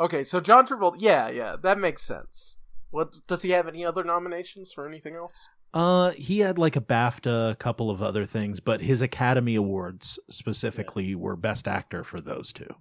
Okay, 0.00 0.24
so 0.24 0.40
John 0.40 0.66
Travolta, 0.66 0.96
yeah, 0.98 1.28
yeah, 1.28 1.56
that 1.62 1.78
makes 1.78 2.02
sense. 2.02 2.56
What 2.90 3.14
does 3.26 3.42
he 3.42 3.50
have 3.50 3.68
any 3.68 3.84
other 3.84 4.04
nominations 4.04 4.72
for 4.72 4.86
anything 4.86 5.16
else? 5.16 5.48
Uh, 5.74 6.10
he 6.12 6.38
had 6.38 6.56
like 6.56 6.76
a 6.76 6.80
BAFTA, 6.80 7.52
a 7.52 7.56
couple 7.56 7.90
of 7.90 8.02
other 8.02 8.24
things, 8.24 8.60
but 8.60 8.80
his 8.80 9.02
Academy 9.02 9.54
Awards 9.54 10.18
specifically 10.30 11.14
were 11.14 11.36
Best 11.36 11.68
Actor 11.68 12.04
for 12.04 12.20
those 12.20 12.52
two. 12.52 12.74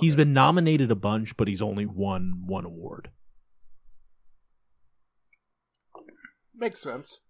He's 0.00 0.14
okay. 0.14 0.24
been 0.24 0.32
nominated 0.32 0.90
a 0.90 0.96
bunch, 0.96 1.36
but 1.36 1.48
he's 1.48 1.62
only 1.62 1.86
won 1.86 2.42
one 2.46 2.64
award. 2.64 3.10
makes 6.54 6.80
sense. 6.80 7.20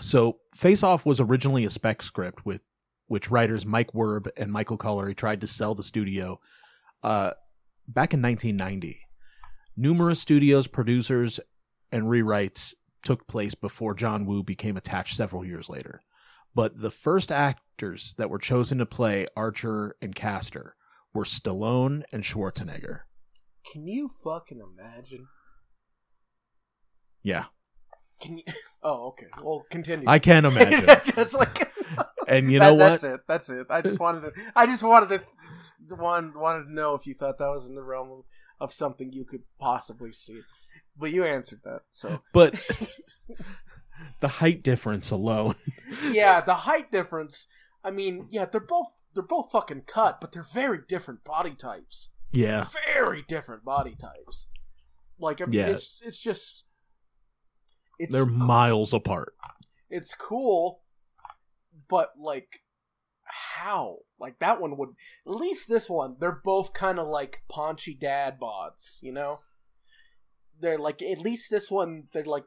So, 0.00 0.40
Face 0.54 0.82
Off 0.82 1.04
was 1.04 1.20
originally 1.20 1.64
a 1.64 1.70
spec 1.70 2.02
script 2.02 2.46
with 2.46 2.62
which 3.06 3.30
writers 3.30 3.66
Mike 3.66 3.92
Werb 3.92 4.28
and 4.36 4.50
Michael 4.50 4.76
Collery 4.76 5.14
tried 5.14 5.40
to 5.40 5.46
sell 5.46 5.74
the 5.74 5.82
studio 5.82 6.40
uh, 7.04 7.30
back 7.86 8.12
in 8.14 8.20
1990. 8.22 9.00
Numerous 9.76 10.20
studios, 10.20 10.66
producers, 10.66 11.38
and 11.92 12.04
rewrites 12.04 12.74
took 13.02 13.26
place 13.26 13.54
before 13.54 13.94
John 13.94 14.24
Woo 14.26 14.42
became 14.42 14.76
attached 14.76 15.16
several 15.16 15.44
years 15.44 15.68
later. 15.68 16.00
But 16.54 16.80
the 16.80 16.90
first 16.90 17.30
actors 17.30 18.14
that 18.18 18.30
were 18.30 18.38
chosen 18.38 18.78
to 18.78 18.86
play 18.86 19.26
Archer 19.36 19.96
and 20.00 20.14
Castor 20.14 20.74
were 21.12 21.24
Stallone 21.24 22.02
and 22.12 22.22
Schwarzenegger. 22.22 23.00
Can 23.72 23.86
you 23.86 24.08
fucking 24.08 24.60
imagine? 24.60 25.26
Yeah, 27.22 27.44
Can 28.20 28.36
you? 28.38 28.44
Oh, 28.86 29.08
okay. 29.08 29.26
Well, 29.42 29.64
continue. 29.70 30.04
I 30.06 30.18
can't 30.18 30.44
imagine. 30.52 30.86
just 31.14 31.32
like 31.34 31.73
and 32.28 32.50
you 32.52 32.58
That- 32.58 32.66
know 32.66 32.74
what? 32.74 33.00
That's 33.00 33.04
it. 33.04 33.20
That's 33.26 33.50
it. 33.50 33.66
I 33.70 33.80
just 33.82 33.98
wanted 34.00 34.34
to. 34.34 34.40
I 34.56 34.66
just 34.66 34.82
wanted 34.82 35.08
to. 35.88 35.94
One 35.96 36.32
wanted 36.34 36.64
to 36.64 36.72
know 36.72 36.94
if 36.94 37.06
you 37.06 37.14
thought 37.14 37.38
that 37.38 37.48
was 37.48 37.66
in 37.66 37.74
the 37.74 37.82
realm 37.82 38.10
of, 38.10 38.24
of 38.60 38.72
something 38.72 39.12
you 39.12 39.24
could 39.24 39.42
possibly 39.58 40.12
see, 40.12 40.40
but 40.98 41.12
you 41.12 41.24
answered 41.24 41.60
that. 41.64 41.82
So 41.90 42.22
But 42.32 42.54
the 44.20 44.28
height 44.28 44.62
difference 44.62 45.10
alone. 45.10 45.54
yeah, 46.10 46.40
the 46.40 46.54
height 46.54 46.90
difference. 46.90 47.46
I 47.84 47.90
mean, 47.90 48.26
yeah, 48.30 48.46
they're 48.46 48.60
both 48.60 48.88
they're 49.14 49.22
both 49.22 49.50
fucking 49.52 49.82
cut, 49.86 50.20
but 50.20 50.32
they're 50.32 50.42
very 50.42 50.78
different 50.88 51.22
body 51.24 51.54
types. 51.54 52.10
Yeah. 52.32 52.66
Very 52.94 53.22
different 53.28 53.64
body 53.64 53.94
types. 53.94 54.48
Like 55.20 55.40
I 55.40 55.44
mean, 55.44 55.60
Yeah. 55.60 55.66
it's 55.66 56.00
it's 56.04 56.18
just 56.20 56.64
it's 57.98 58.12
They're 58.12 58.26
miles 58.26 58.92
apart. 58.92 59.34
it's 59.88 60.14
cool, 60.14 60.80
but 61.88 62.10
like 62.18 62.60
how? 63.24 63.98
Like 64.18 64.38
that 64.38 64.60
one 64.60 64.76
would 64.76 64.90
at 65.26 65.34
least 65.34 65.68
this 65.68 65.88
one, 65.88 66.16
they're 66.20 66.40
both 66.44 66.72
kind 66.72 66.98
of 66.98 67.06
like 67.06 67.42
paunchy 67.48 67.94
dad 67.94 68.38
bods, 68.40 68.98
you 69.02 69.12
know? 69.12 69.40
They're 70.60 70.78
like 70.78 71.02
at 71.02 71.18
least 71.20 71.50
this 71.50 71.70
one 71.70 72.04
they're 72.12 72.24
like 72.24 72.44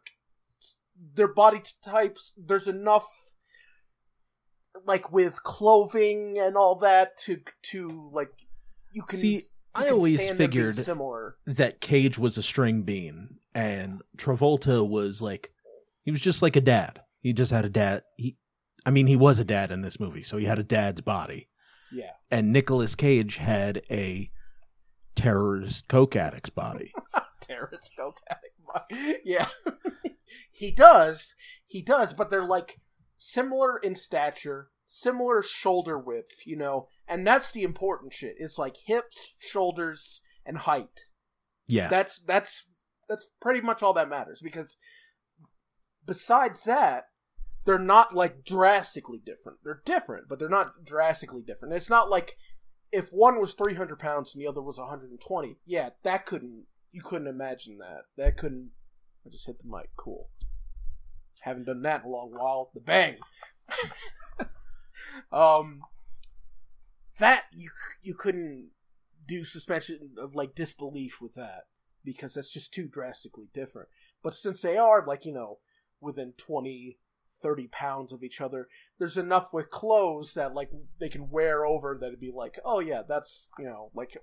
their 1.14 1.28
body 1.28 1.62
types 1.84 2.34
there's 2.38 2.68
enough 2.68 3.06
like 4.86 5.12
with 5.12 5.44
clothing 5.44 6.38
and 6.40 6.56
all 6.56 6.76
that 6.76 7.18
to 7.18 7.42
to 7.64 8.10
like 8.14 8.32
you 8.94 9.04
can 9.04 9.20
See, 9.20 9.34
you 9.36 9.42
I 9.76 9.84
can 9.84 9.94
always 9.94 10.22
stand 10.24 10.30
them 10.32 10.38
being 10.38 10.50
figured 10.50 10.76
similar. 10.78 11.36
that 11.46 11.82
Cage 11.82 12.18
was 12.18 12.38
a 12.38 12.44
string 12.44 12.84
bean 12.84 13.40
and 13.54 14.02
Travolta 14.18 14.88
was 14.88 15.22
like 15.22 15.52
he 16.04 16.12
was 16.12 16.22
just 16.22 16.42
like 16.42 16.56
a 16.56 16.62
dad. 16.62 17.02
He 17.20 17.34
just 17.34 17.52
had 17.52 17.66
a 17.66 17.70
dad. 17.70 18.04
He 18.16 18.38
I 18.88 18.90
mean 18.90 19.08
he 19.08 19.18
was 19.18 19.38
a 19.38 19.44
dad 19.44 19.70
in 19.70 19.82
this 19.82 20.00
movie, 20.00 20.24
so 20.24 20.38
he 20.38 20.46
had 20.46 20.60
a 20.60 20.64
dad's 20.64 21.02
body. 21.02 21.50
Yeah. 21.92 22.12
And 22.32 22.54
Nicolas 22.54 22.96
Cage 22.96 23.36
had 23.36 23.82
a 23.92 24.32
terrorist 25.14 25.90
coke 25.90 26.16
addict's 26.16 26.50
body. 26.50 26.94
terrorist 27.42 27.92
coke 28.00 28.22
addict. 28.30 28.56
body. 28.66 29.18
Yeah, 29.26 29.50
he 30.52 30.72
does. 30.72 31.36
He 31.66 31.82
does, 31.82 32.14
but 32.14 32.30
they're 32.30 32.46
like 32.46 32.80
similar 33.18 33.78
in 33.78 33.94
stature, 33.94 34.70
similar 34.88 35.44
shoulder 35.44 36.00
width, 36.00 36.48
you 36.48 36.56
know, 36.56 36.88
and 37.10 37.28
that's 37.28 37.52
the 37.52 37.64
important 37.64 38.14
shit. 38.14 38.36
It's 38.40 38.58
like 38.58 38.78
hips, 38.86 39.34
shoulders, 39.38 40.22
and 40.46 40.60
height. 40.60 41.08
Yeah. 41.68 41.90
That's 41.90 42.22
that's 42.22 42.68
that's 43.10 43.28
pretty 43.42 43.60
much 43.60 43.84
all 43.84 43.94
that 43.94 44.08
matters 44.08 44.40
because 44.42 44.78
besides 46.06 46.64
that, 46.64 47.08
they're 47.68 47.78
not 47.78 48.16
like 48.16 48.46
drastically 48.46 49.22
different. 49.24 49.60
They're 49.62 49.82
different, 49.84 50.30
but 50.30 50.40
they're 50.40 50.48
not 50.48 50.86
drastically 50.86 51.42
different. 51.42 51.76
It's 51.76 51.90
not 51.90 52.10
like 52.10 52.38
if 52.94 53.10
one 53.12 53.42
was 53.42 53.54
300 53.54 54.00
pounds 54.00 54.34
and 54.34 54.42
the 54.42 54.48
other 54.48 54.62
was 54.62 54.78
120. 54.78 55.58
Yeah, 55.66 55.90
that 56.04 56.26
couldn't 56.26 56.64
you 56.94 57.02
couldn't 57.04 57.28
imagine 57.28 57.78
that. 57.80 58.04
That 58.16 58.38
couldn't. 58.38 58.70
I 59.26 59.30
just 59.30 59.46
hit 59.46 59.60
the 59.60 59.68
mic. 59.68 59.90
Cool. 59.98 60.30
Haven't 61.42 61.66
done 61.66 61.82
that 61.82 62.04
in 62.04 62.08
a 62.08 62.10
long 62.10 62.32
while. 62.32 62.72
The 62.74 62.80
bang. 62.80 63.18
um, 65.34 65.82
that 67.20 67.44
you 67.52 67.70
you 68.02 68.16
couldn't 68.16 68.70
do 69.28 69.44
suspension 69.44 70.12
of 70.18 70.36
like 70.36 70.56
disbelief 70.56 71.20
with 71.22 71.36
that 71.36 71.64
because 72.06 72.36
that's 72.36 72.54
just 72.54 72.74
too 72.74 72.88
drastically 72.88 73.50
different. 73.54 73.90
But 74.24 74.34
since 74.34 74.62
they 74.62 74.78
are 74.78 75.06
like 75.06 75.26
you 75.26 75.34
know 75.34 75.58
within 76.00 76.32
20, 76.38 76.98
30 77.42 77.68
pounds 77.68 78.12
of 78.12 78.24
each 78.24 78.42
other. 78.42 78.68
There's 79.00 79.18
enough 79.18 79.54
with 79.54 79.70
clothes 79.70 80.34
that 80.34 80.54
like 80.54 80.70
they 81.00 81.10
can 81.10 81.30
wear 81.30 81.66
over 81.66 81.98
that 82.00 82.08
it'd 82.08 82.20
be 82.20 82.32
like, 82.34 82.60
oh 82.66 82.80
yeah, 82.80 83.02
that's 83.08 83.50
you 83.60 83.66
know 83.66 83.92
like, 83.94 84.18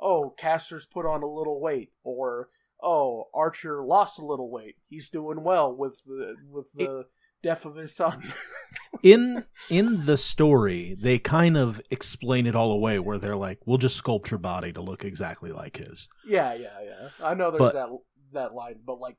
oh 0.00 0.34
Castor's 0.36 0.86
put 0.86 1.06
on 1.06 1.22
a 1.22 1.26
little 1.26 1.60
weight, 1.60 1.92
or 2.02 2.48
oh 2.82 3.28
Archer 3.34 3.82
lost 3.84 4.18
a 4.18 4.26
little 4.26 4.50
weight. 4.50 4.76
He's 4.88 5.08
doing 5.08 5.44
well 5.44 5.74
with 5.74 6.02
the 6.04 6.36
with 6.50 6.72
the 6.72 7.06
death 7.42 7.64
of 7.64 7.76
his 7.76 7.94
son. 7.94 8.22
in 9.02 9.44
in 9.68 10.06
the 10.06 10.16
story 10.16 10.96
they 11.00 11.18
kind 11.18 11.56
of 11.56 11.80
explain 11.90 12.46
it 12.46 12.54
all 12.54 12.70
away 12.70 13.00
where 13.00 13.18
they're 13.18 13.34
like 13.34 13.58
we'll 13.66 13.78
just 13.78 14.00
sculpt 14.00 14.30
your 14.30 14.38
body 14.38 14.72
to 14.72 14.80
look 14.80 15.04
exactly 15.04 15.50
like 15.50 15.78
his 15.78 16.08
yeah, 16.24 16.54
yeah, 16.54 16.78
yeah. 16.84 17.08
I 17.20 17.34
know 17.34 17.50
there's 17.50 17.72
But- 17.72 17.74
that 17.74 17.88
that 18.32 18.54
line, 18.54 18.76
but 18.84 18.98
like, 18.98 19.16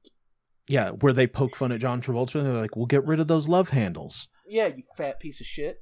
yeah 0.68 0.90
where 0.92 1.14
they 1.14 1.28
poke 1.28 1.56
fun 1.56 1.72
at 1.72 1.80
john 1.80 2.02
travolta 2.02 2.44
they're 2.44 2.54
like 2.54 2.76
we'll 2.76 2.86
get 2.86 3.06
rid 3.06 3.20
of 3.20 3.28
those 3.28 3.48
love 3.48 3.70
handles 3.70 4.28
yeah, 4.46 4.68
you 4.68 4.84
fat 4.98 5.20
piece 5.22 5.40
of 5.40 5.48
shit. 5.48 5.82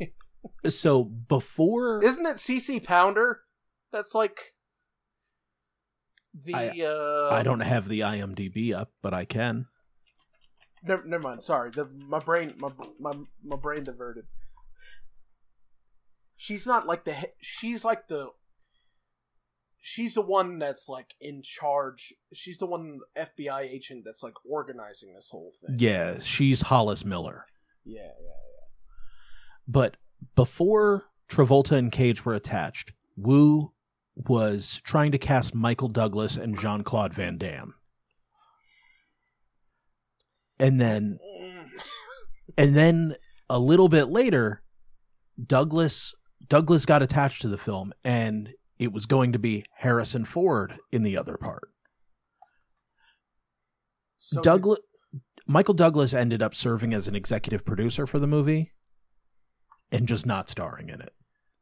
so 0.70 1.04
before 1.04 2.02
Isn't 2.02 2.24
it 2.24 2.36
CC 2.36 2.82
Pounder? 2.82 3.40
That's 3.92 4.14
like 4.14 4.54
the 6.34 6.54
I- 6.54 6.80
uh 6.84 7.28
i 7.32 7.42
don't 7.42 7.60
have 7.60 7.88
the 7.88 8.00
imdb 8.00 8.72
up 8.72 8.92
but 9.02 9.12
i 9.12 9.24
can 9.24 9.66
Never, 10.82 11.04
never 11.04 11.22
mind. 11.22 11.42
Sorry, 11.42 11.70
the, 11.70 11.86
my 12.06 12.20
brain, 12.20 12.54
my, 12.58 12.68
my 13.00 13.12
my 13.42 13.56
brain 13.56 13.82
diverted. 13.82 14.26
She's 16.36 16.66
not 16.66 16.86
like 16.86 17.04
the. 17.04 17.30
She's 17.40 17.84
like 17.84 18.06
the. 18.08 18.28
She's 19.80 20.14
the 20.14 20.22
one 20.22 20.58
that's 20.58 20.88
like 20.88 21.14
in 21.20 21.42
charge. 21.42 22.12
She's 22.32 22.58
the 22.58 22.66
one 22.66 22.98
FBI 23.16 23.60
agent 23.62 24.02
that's 24.04 24.22
like 24.22 24.34
organizing 24.44 25.14
this 25.14 25.28
whole 25.30 25.52
thing. 25.60 25.76
yeah 25.78 26.18
she's 26.20 26.62
hollis 26.62 27.04
miller 27.04 27.44
yeah, 27.84 28.02
yeah. 28.02 28.08
Yeah. 28.20 28.66
But 29.66 29.96
before 30.34 31.04
travolta 31.28 31.72
and 31.72 31.92
cage 31.92 32.24
were 32.24 32.34
attached 32.34 32.92
woo 33.16 33.72
was 34.16 34.80
trying 34.84 35.12
to 35.12 35.18
cast 35.18 35.54
michael 35.54 35.88
douglas 35.88 36.36
and 36.36 36.58
jean-claude 36.58 37.14
van 37.14 37.36
damme 37.38 37.74
and 40.58 40.80
then 40.80 41.18
Mm. 41.40 41.68
and 42.56 42.74
then 42.76 43.14
a 43.48 43.58
little 43.58 43.88
bit 43.88 44.06
later 44.06 44.62
douglas 45.42 46.14
douglas 46.48 46.84
got 46.86 47.02
attached 47.02 47.42
to 47.42 47.48
the 47.48 47.58
film 47.58 47.92
and 48.04 48.54
it 48.78 48.92
was 48.92 49.06
going 49.06 49.32
to 49.32 49.38
be 49.38 49.64
harrison 49.78 50.24
ford 50.24 50.78
in 50.92 51.02
the 51.02 51.16
other 51.16 51.36
part 51.36 51.70
So 54.18 54.40
douglas 54.40 54.80
michael 55.46 55.74
douglas 55.74 56.14
ended 56.14 56.42
up 56.42 56.54
serving 56.54 56.92
as 56.94 57.08
an 57.08 57.14
executive 57.14 57.64
producer 57.64 58.06
for 58.06 58.18
the 58.18 58.26
movie 58.26 58.72
and 59.90 60.06
just 60.06 60.26
not 60.26 60.48
starring 60.48 60.88
in 60.88 61.00
it 61.00 61.12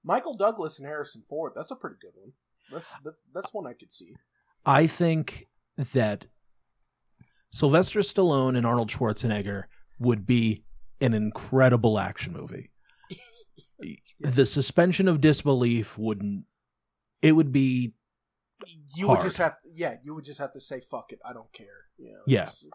Michael 0.08 0.37
Douglas 0.37 0.78
and 0.78 0.87
Harrison 0.87 1.25
Ford. 1.28 1.52
That's 1.56 1.73
a 1.73 1.75
pretty 1.75 1.96
good 2.00 2.12
one. 2.14 2.30
That's 2.73 2.94
that's, 3.04 3.16
that's 3.35 3.52
one 3.52 3.66
I 3.66 3.73
could 3.73 3.92
see. 3.92 4.14
i 4.64 4.87
think 4.87 5.46
that 5.92 6.26
sylvester 7.52 8.00
stallone 8.00 8.56
and 8.56 8.66
arnold 8.66 8.90
schwarzenegger 8.90 9.64
would 9.99 10.26
be 10.26 10.64
an 11.00 11.14
incredible 11.14 11.99
action 11.99 12.32
movie 12.32 12.70
the 14.20 14.46
suspension 14.46 15.06
of 15.06 15.20
disbelief 15.20 15.96
wouldn't 15.96 16.44
it 17.26 17.33
would 17.33 17.52
be 17.52 17.95
You 18.95 19.09
would 19.09 19.23
just 19.23 19.37
have 19.38 19.59
to, 19.61 19.68
yeah, 19.75 19.95
you 20.02 20.14
would 20.14 20.25
just 20.25 20.38
have 20.38 20.52
to 20.52 20.61
say 20.61 20.80
fuck 20.80 21.12
it. 21.12 21.18
I 21.28 21.33
don't 21.33 21.52
care. 21.52 21.66
You 21.99 22.12
know, 22.12 22.21
Yeah. 22.26 22.42
it's- 22.42 22.66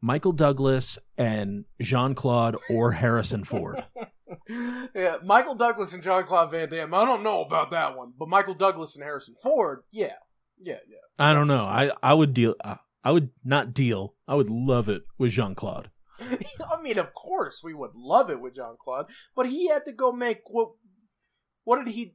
Michael 0.00 0.32
Douglas 0.32 0.98
and 1.16 1.64
Jean 1.80 2.14
Claude 2.14 2.56
or 2.70 2.92
Harrison 2.92 3.42
Ford. 3.44 3.82
yeah, 4.94 5.16
Michael 5.24 5.56
Douglas 5.56 5.92
and 5.92 6.02
Jean 6.02 6.22
Claude 6.24 6.50
Van 6.52 6.68
Damme. 6.68 6.94
I 6.94 7.04
don't 7.04 7.22
know 7.24 7.42
about 7.42 7.70
that 7.72 7.96
one, 7.96 8.12
but 8.16 8.28
Michael 8.28 8.54
Douglas 8.54 8.94
and 8.94 9.02
Harrison 9.04 9.34
Ford, 9.42 9.82
yeah, 9.90 10.14
yeah, 10.56 10.78
yeah. 10.88 10.98
I 11.18 11.32
don't 11.34 11.48
know. 11.48 11.64
I 11.64 11.90
I 12.02 12.14
would 12.14 12.32
deal. 12.32 12.54
I 12.64 12.76
I 13.02 13.10
would 13.10 13.30
not 13.44 13.74
deal. 13.74 14.14
I 14.28 14.34
would 14.36 14.48
love 14.50 14.88
it 14.88 15.02
with 15.18 15.32
Jean 15.32 15.54
Claude. 15.56 15.90
I 16.20 16.80
mean, 16.82 16.98
of 16.98 17.12
course, 17.14 17.62
we 17.64 17.74
would 17.74 17.92
love 17.96 18.30
it 18.30 18.40
with 18.40 18.54
Jean 18.54 18.76
Claude, 18.80 19.10
but 19.34 19.46
he 19.46 19.68
had 19.68 19.84
to 19.86 19.92
go 19.92 20.12
make 20.12 20.42
what? 20.46 20.70
What 21.64 21.84
did 21.84 21.92
he? 21.92 22.14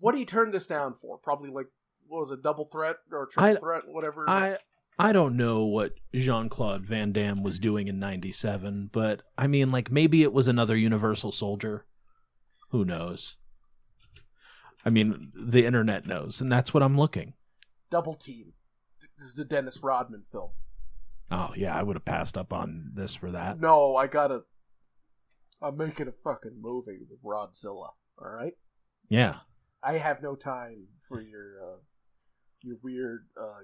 What 0.00 0.12
did 0.12 0.18
he 0.18 0.24
turn 0.24 0.50
this 0.50 0.66
down 0.66 0.94
for? 0.94 1.18
Probably 1.18 1.50
like 1.50 1.66
what 2.06 2.20
was 2.20 2.30
it, 2.30 2.42
double 2.42 2.64
threat 2.64 2.96
or 3.12 3.26
triple 3.26 3.56
I- 3.56 3.60
threat, 3.60 3.82
whatever. 3.86 4.24
I 4.28 4.56
I 4.98 5.12
don't 5.12 5.36
know 5.36 5.64
what 5.64 5.92
Jean 6.14 6.48
Claude 6.48 6.84
Van 6.84 7.12
Damme 7.12 7.42
was 7.42 7.58
doing 7.60 7.86
in 7.86 7.98
'97, 8.00 8.90
but 8.92 9.22
I 9.36 9.46
mean, 9.46 9.70
like 9.70 9.90
maybe 9.92 10.22
it 10.22 10.32
was 10.32 10.48
another 10.48 10.76
Universal 10.76 11.32
Soldier. 11.32 11.86
Who 12.70 12.84
knows? 12.84 13.36
I 14.84 14.90
mean, 14.90 15.32
the 15.34 15.66
internet 15.66 16.06
knows, 16.06 16.40
and 16.40 16.50
that's 16.50 16.72
what 16.72 16.82
I'm 16.82 16.96
looking. 16.96 17.34
double 17.90 18.14
team. 18.14 18.52
This 19.18 19.28
is 19.30 19.34
the 19.34 19.44
Dennis 19.44 19.80
Rodman 19.82 20.24
film. 20.30 20.50
Oh 21.30 21.52
yeah, 21.56 21.76
I 21.76 21.82
would 21.82 21.96
have 21.96 22.04
passed 22.04 22.36
up 22.38 22.52
on 22.52 22.90
this 22.94 23.14
for 23.14 23.30
that. 23.30 23.60
No, 23.60 23.96
I 23.96 24.06
gotta. 24.06 24.42
I'm 25.60 25.76
making 25.76 26.08
a 26.08 26.12
fucking 26.12 26.60
movie 26.60 26.98
with 27.08 27.22
Rodzilla. 27.22 27.90
All 28.20 28.30
right. 28.30 28.54
Yeah, 29.08 29.36
I 29.82 29.94
have 29.94 30.22
no 30.22 30.34
time 30.34 30.88
for 31.08 31.20
your 31.20 31.56
uh, 31.62 31.76
your 32.62 32.76
weird 32.82 33.26
uh, 33.40 33.62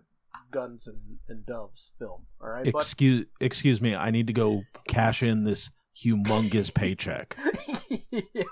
guns 0.51 0.87
and, 0.87 1.19
and 1.29 1.45
doves 1.47 1.91
film. 1.99 2.27
All 2.41 2.49
right, 2.49 2.67
excuse 2.67 3.27
excuse 3.41 3.81
me. 3.81 3.95
I 3.95 4.11
need 4.11 4.27
to 4.29 4.33
go 4.33 4.63
cash 4.89 5.23
in 5.23 5.45
this 5.45 5.71
humongous 5.97 6.73
paycheck. 6.73 7.37
yeah. 8.11 8.43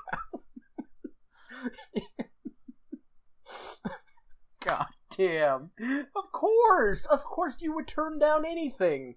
God 4.65 4.87
damn! 5.17 5.71
Of 6.17 6.33
course, 6.33 7.07
of 7.07 7.25
course, 7.25 7.57
you 7.61 7.75
would 7.75 7.89
turn 7.89 8.19
down 8.19 8.45
anything. 8.45 9.17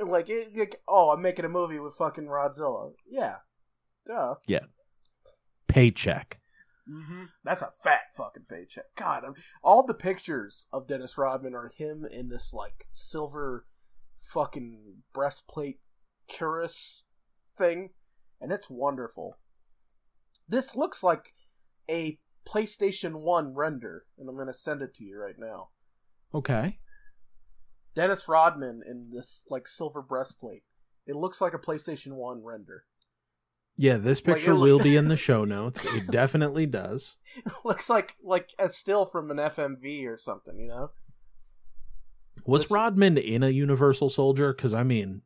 Like, 0.00 0.28
it, 0.28 0.56
like, 0.56 0.80
oh, 0.88 1.10
I'm 1.10 1.22
making 1.22 1.44
a 1.44 1.48
movie 1.48 1.78
with 1.78 1.94
fucking 1.94 2.26
Rodzilla. 2.26 2.92
Yeah, 3.06 3.36
duh. 4.06 4.34
Yeah, 4.46 4.66
paycheck. 5.68 6.40
Mm-hmm. 6.90 7.24
That's 7.44 7.62
a 7.62 7.70
fat 7.82 8.14
fucking 8.16 8.44
paycheck. 8.48 8.84
God, 8.96 9.24
I'm, 9.24 9.34
all 9.62 9.86
the 9.86 9.94
pictures 9.94 10.66
of 10.72 10.86
Dennis 10.86 11.16
Rodman 11.16 11.54
are 11.54 11.72
him 11.74 12.04
in 12.10 12.28
this 12.28 12.52
like 12.52 12.86
silver 12.92 13.66
fucking 14.16 15.02
breastplate 15.12 15.80
cuirass 16.28 17.04
thing, 17.56 17.90
and 18.40 18.52
it's 18.52 18.68
wonderful. 18.68 19.38
This 20.48 20.76
looks 20.76 21.02
like 21.02 21.34
a 21.90 22.18
PlayStation 22.46 23.22
One 23.22 23.54
render, 23.54 24.04
and 24.18 24.28
I'm 24.28 24.36
gonna 24.36 24.52
send 24.52 24.82
it 24.82 24.94
to 24.96 25.04
you 25.04 25.18
right 25.18 25.38
now. 25.38 25.70
Okay. 26.34 26.78
Dennis 27.94 28.28
Rodman 28.28 28.82
in 28.86 29.10
this 29.12 29.44
like 29.48 29.68
silver 29.68 30.02
breastplate. 30.02 30.64
It 31.06 31.16
looks 31.16 31.40
like 31.40 31.54
a 31.54 31.58
PlayStation 31.58 32.12
One 32.12 32.42
render. 32.44 32.84
Yeah, 33.76 33.96
this 33.96 34.24
Like, 34.24 34.36
picture 34.36 34.52
it 34.52 34.54
look- 34.54 34.62
will 34.62 34.78
be 34.78 34.96
in 34.96 35.08
the 35.08 35.16
show 35.28 35.44
notes. 35.44 35.84
It 35.94 36.08
definitely 36.10 36.66
does. 36.66 37.16
looks 37.64 37.88
like 37.90 38.14
like 38.22 38.50
a 38.58 38.68
still 38.68 39.04
from 39.06 39.30
an 39.30 39.36
FMV 39.38 40.06
or 40.06 40.16
something, 40.18 40.58
you 40.58 40.68
know. 40.68 40.90
Was 42.46 42.62
This- 42.64 42.70
Rodman 42.70 43.16
in 43.18 43.42
a 43.42 43.48
Universal 43.50 44.10
Soldier? 44.10 44.52
Because 44.52 44.72
I 44.74 44.82
mean, 44.84 45.22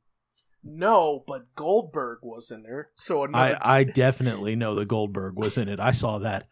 No, 0.65 1.25
but 1.27 1.55
Goldberg 1.57 2.21
was 2.23 2.51
in 2.51 2.63
there. 2.63 2.91
So 2.97 3.25
another 3.25 3.59
I 3.63 3.79
I 3.81 3.85
definitely 4.05 4.57
know 4.57 4.75
that 4.77 4.89
Goldberg 4.89 5.37
was 5.39 5.59
in 5.59 5.69
it. 5.69 5.79
I 5.81 5.93
saw 5.93 6.19
that 6.19 6.47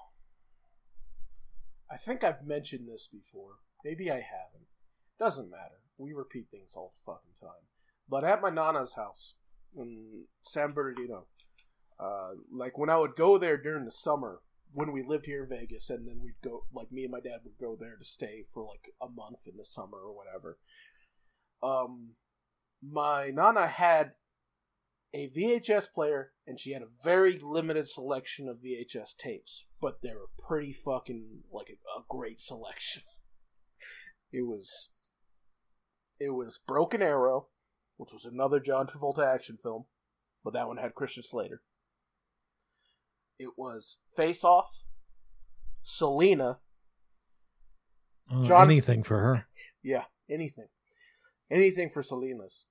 I 1.92 1.98
think 1.98 2.24
I've 2.24 2.48
mentioned 2.48 2.88
this 2.88 3.10
before. 3.12 3.56
Maybe 3.84 4.10
I 4.10 4.22
haven't. 4.22 4.68
Doesn't 5.20 5.52
matter. 5.52 5.82
We 5.98 6.14
repeat 6.14 6.46
things 6.50 6.76
all 6.78 6.94
the 6.96 7.12
fucking 7.12 7.34
time. 7.42 7.66
But 8.08 8.24
at 8.24 8.42
my 8.42 8.50
nana's 8.50 8.94
house 8.94 9.36
in 9.76 10.28
San 10.44 10.70
Bernardino, 10.70 11.26
uh, 12.00 12.36
like 12.54 12.78
when 12.78 12.90
I 12.90 12.96
would 12.96 13.18
go 13.18 13.38
there 13.38 13.58
during 13.58 13.84
the 13.84 13.92
summer 13.92 14.40
when 14.74 14.94
we 14.94 15.04
lived 15.04 15.26
here 15.26 15.44
in 15.44 15.50
Vegas, 15.50 15.90
and 15.90 16.08
then 16.08 16.22
we'd 16.24 16.42
go, 16.42 16.64
like 16.74 16.90
me 16.90 17.04
and 17.04 17.12
my 17.12 17.20
dad 17.20 17.42
would 17.44 17.58
go 17.60 17.76
there 17.78 17.98
to 17.98 18.06
stay 18.06 18.46
for 18.54 18.64
like 18.64 18.94
a 19.02 19.10
month 19.10 19.40
in 19.46 19.58
the 19.58 19.66
summer 19.66 19.98
or 19.98 20.16
whatever. 20.16 20.58
Um, 21.62 22.12
my 22.82 23.30
nana 23.30 23.68
had 23.68 24.14
a 25.18 25.28
VHS 25.30 25.92
player, 25.94 26.32
and 26.46 26.60
she 26.60 26.74
had 26.74 26.84
a 26.84 27.04
very 27.04 27.40
limited 27.40 27.90
selection 27.90 28.48
of 28.48 28.58
VHS 28.58 29.16
tapes, 29.18 29.66
but 29.82 30.02
they 30.04 30.10
were 30.10 30.30
pretty 30.38 30.72
fucking 30.72 31.40
like 31.52 31.70
a, 31.70 32.00
a 32.00 32.04
great 32.08 32.40
selection. 32.40 33.04
It 34.30 34.42
was, 34.46 34.90
it 36.20 36.32
was 36.32 36.60
Broken 36.68 37.02
Arrow, 37.02 37.48
which 37.96 38.12
was 38.12 38.26
another 38.26 38.60
John 38.60 38.86
Travolta 38.86 39.26
action 39.26 39.58
film, 39.58 39.86
but 40.44 40.52
that 40.52 40.68
one 40.68 40.76
had 40.76 40.96
Christian 40.96 41.24
Slater. 41.24 41.62
It 43.40 43.52
was 43.56 44.00
Face 44.18 44.44
Off, 44.44 44.84
Selena, 45.82 46.60
oh, 48.30 48.44
John- 48.46 48.70
anything 48.70 49.02
for 49.02 49.22
her. 49.22 49.48
yeah, 49.82 50.04
anything, 50.30 50.68
anything 51.50 51.90
for 51.90 52.04
Selena's, 52.04 52.66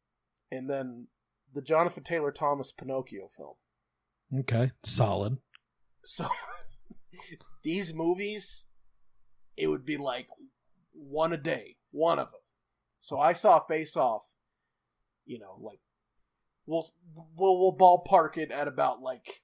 and 0.52 0.68
then 0.68 1.06
the 1.52 1.62
Jonathan 1.62 2.02
Taylor 2.02 2.32
Thomas 2.32 2.72
Pinocchio 2.72 3.28
film. 3.28 3.54
Okay, 4.40 4.72
solid. 4.84 5.38
So 6.04 6.28
these 7.62 7.94
movies, 7.94 8.66
it 9.56 9.68
would 9.68 9.84
be 9.84 9.96
like 9.96 10.28
one 10.92 11.32
a 11.32 11.36
day, 11.36 11.76
one 11.90 12.18
of 12.18 12.30
them. 12.30 12.40
So 13.00 13.18
I 13.18 13.32
saw 13.32 13.60
Face 13.60 13.96
Off. 13.96 14.34
You 15.24 15.38
know, 15.38 15.56
like 15.60 15.80
we'll 16.66 16.88
we'll 17.36 17.58
we'll 17.58 17.76
ballpark 17.76 18.36
it 18.36 18.52
at 18.52 18.68
about 18.68 19.00
like 19.00 19.42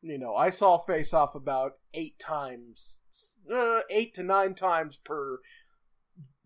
you 0.00 0.18
know 0.18 0.34
I 0.34 0.50
saw 0.50 0.78
Face 0.78 1.12
Off 1.12 1.34
about 1.34 1.72
eight 1.94 2.18
times, 2.18 3.02
uh, 3.52 3.82
eight 3.90 4.14
to 4.14 4.22
nine 4.22 4.54
times 4.54 4.98
per 4.98 5.38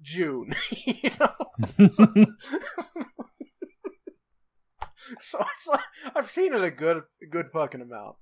June. 0.01 0.55
you 0.85 1.11
know. 1.21 1.33
So 1.89 2.07
it's 5.17 5.67
like, 5.69 5.81
I've 6.15 6.31
seen 6.31 6.55
it 6.55 6.63
a 6.63 6.71
good, 6.71 7.03
good 7.31 7.49
fucking 7.49 7.81
amount. 7.81 8.17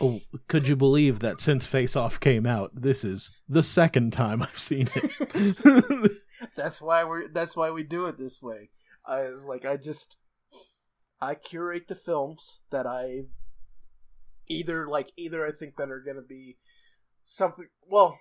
Oh, 0.00 0.20
could 0.48 0.68
you 0.68 0.76
believe 0.76 1.20
that 1.20 1.40
since 1.40 1.66
Face 1.66 1.96
Off 1.96 2.18
came 2.18 2.46
out, 2.46 2.70
this 2.74 3.04
is 3.04 3.30
the 3.48 3.62
second 3.62 4.12
time 4.12 4.42
I've 4.42 4.58
seen 4.58 4.88
it? 4.94 6.12
That's 6.56 6.80
why 6.80 7.04
we're. 7.04 7.28
That's 7.28 7.56
why 7.56 7.70
we 7.70 7.82
do 7.82 8.06
it 8.06 8.16
this 8.16 8.40
way. 8.40 8.70
I 9.06 9.30
was 9.30 9.44
like, 9.44 9.66
I 9.66 9.76
just, 9.76 10.16
I 11.20 11.34
curate 11.34 11.88
the 11.88 11.94
films 11.94 12.60
that 12.70 12.86
I 12.86 13.24
either 14.48 14.88
like, 14.88 15.12
either 15.16 15.46
I 15.46 15.52
think 15.52 15.76
that 15.76 15.90
are 15.90 16.02
gonna 16.04 16.22
be 16.22 16.56
something. 17.24 17.66
Well, 17.86 18.18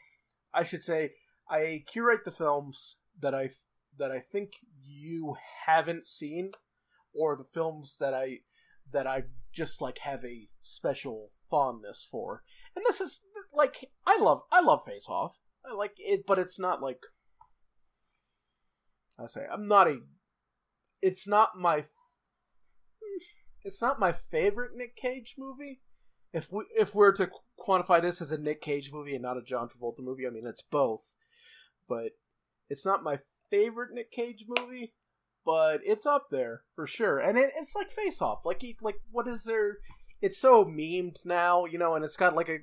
I 0.54 0.64
should 0.64 0.84
say, 0.84 1.12
I 1.50 1.84
curate 1.88 2.26
the 2.26 2.32
films 2.32 2.98
that 3.20 3.34
I 3.34 3.50
that 3.98 4.12
I 4.12 4.20
think 4.20 4.54
you 4.86 5.36
haven't 5.66 6.08
seen, 6.08 6.52
or 7.14 7.36
the 7.36 7.44
films 7.44 7.98
that 8.00 8.14
I 8.14 8.40
that 8.92 9.08
I 9.08 9.24
just 9.54 9.82
like 9.82 10.00
have 10.00 10.24
a 10.24 10.48
special 10.62 11.30
fondness 11.50 12.08
for. 12.10 12.44
And 12.76 12.86
this 12.86 13.02
is 13.02 13.22
like 13.54 13.90
I 14.06 14.18
love 14.20 14.42
I 14.52 14.62
love 14.62 14.84
Face 14.86 15.06
Off. 15.08 15.38
I 15.66 15.74
like 15.74 15.94
it, 15.98 16.26
but 16.26 16.40
it's 16.40 16.60
not 16.60 16.82
like 16.82 17.00
I 19.20 19.28
say 19.28 19.46
I'm 19.52 19.68
not 19.68 19.88
a. 19.88 20.00
It's 21.02 21.28
not 21.28 21.58
my. 21.58 21.86
It's 23.64 23.82
not 23.82 24.00
my 24.00 24.12
favorite 24.12 24.72
Nick 24.76 24.96
Cage 24.96 25.36
movie. 25.38 25.82
If 26.34 26.52
we 26.52 26.64
if 26.76 26.96
we're 26.96 27.12
to 27.14 27.30
quantify 27.60 28.02
this 28.02 28.22
as 28.22 28.32
a 28.32 28.38
Nick 28.38 28.62
Cage 28.62 28.92
movie 28.92 29.14
and 29.14 29.24
not 29.24 29.38
a 29.38 29.42
John 29.42 29.68
Travolta 29.68 30.00
movie, 30.00 30.26
I 30.26 30.30
mean 30.30 30.48
it's 30.48 30.64
both. 30.64 31.12
But 31.88 32.12
it's 32.70 32.86
not 32.86 33.04
my 33.04 33.20
favorite 33.52 33.94
Nick 33.94 34.12
Cage 34.12 34.46
movie. 34.48 34.94
But 35.46 35.82
it's 35.84 36.06
up 36.06 36.28
there 36.30 36.62
for 36.76 36.86
sure, 36.86 37.18
and 37.18 37.38
it, 37.38 37.52
it's 37.58 37.76
like 37.76 37.90
Face 37.90 38.22
Off. 38.22 38.40
Like 38.46 38.62
he 38.62 38.78
like 38.82 38.98
what 39.12 39.28
is 39.28 39.44
there? 39.44 39.78
It's 40.22 40.38
so 40.38 40.66
memed 40.66 41.18
now, 41.26 41.66
you 41.66 41.80
know, 41.80 41.96
and 41.96 42.06
it's 42.06 42.18
got 42.18 42.36
like 42.36 42.48
a. 42.48 42.60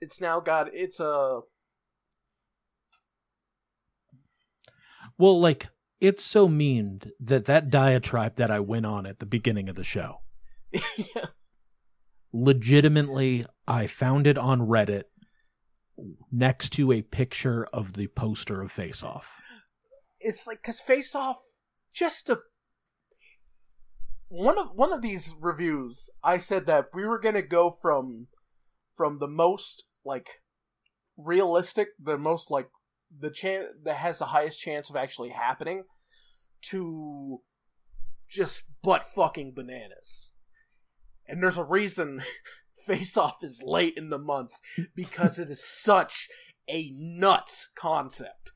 It's 0.00 0.20
now 0.20 0.40
got 0.40 0.68
it's 0.74 0.98
a 0.98 1.40
well, 5.18 5.40
like 5.40 5.68
it's 6.00 6.24
so 6.24 6.48
memed 6.48 7.10
that 7.20 7.46
that 7.46 7.70
diatribe 7.70 8.36
that 8.36 8.50
I 8.50 8.60
went 8.60 8.86
on 8.86 9.04
at 9.04 9.18
the 9.18 9.26
beginning 9.26 9.68
of 9.68 9.74
the 9.74 9.84
show, 9.84 10.20
yeah. 10.72 11.26
legitimately, 12.32 13.44
I 13.66 13.88
found 13.88 14.28
it 14.28 14.38
on 14.38 14.60
Reddit 14.60 15.04
next 16.30 16.70
to 16.74 16.92
a 16.92 17.02
picture 17.02 17.66
of 17.72 17.94
the 17.94 18.06
poster 18.06 18.62
of 18.62 18.70
Face 18.70 19.02
Off. 19.02 19.40
It's 20.20 20.46
like 20.46 20.62
because 20.62 20.80
Face 20.80 21.14
Off 21.14 21.38
just 21.92 22.28
a 22.28 22.40
one 24.28 24.58
of 24.58 24.68
one 24.74 24.92
of 24.92 25.02
these 25.02 25.34
reviews. 25.40 26.10
I 26.22 26.38
said 26.38 26.66
that 26.66 26.88
we 26.94 27.04
were 27.06 27.18
gonna 27.18 27.42
go 27.42 27.70
from 27.70 28.28
from 28.94 29.18
the 29.18 29.28
most 29.28 29.84
like 30.04 30.40
realistic, 31.16 31.88
the 31.98 32.18
most 32.18 32.50
like 32.50 32.68
the 33.16 33.30
chance 33.30 33.66
that 33.84 33.96
has 33.96 34.18
the 34.18 34.26
highest 34.26 34.60
chance 34.60 34.90
of 34.90 34.96
actually 34.96 35.30
happening, 35.30 35.84
to 36.62 37.40
just 38.30 38.64
butt 38.82 39.04
fucking 39.04 39.54
bananas. 39.54 40.30
And 41.26 41.42
there's 41.42 41.58
a 41.58 41.64
reason 41.64 42.22
Face 42.86 43.16
Off 43.16 43.42
is 43.42 43.62
late 43.64 43.94
in 43.96 44.10
the 44.10 44.18
month 44.18 44.52
because 44.94 45.38
it 45.38 45.50
is 45.50 45.66
such 45.66 46.28
a 46.68 46.90
nuts 46.94 47.68
concept. 47.74 48.52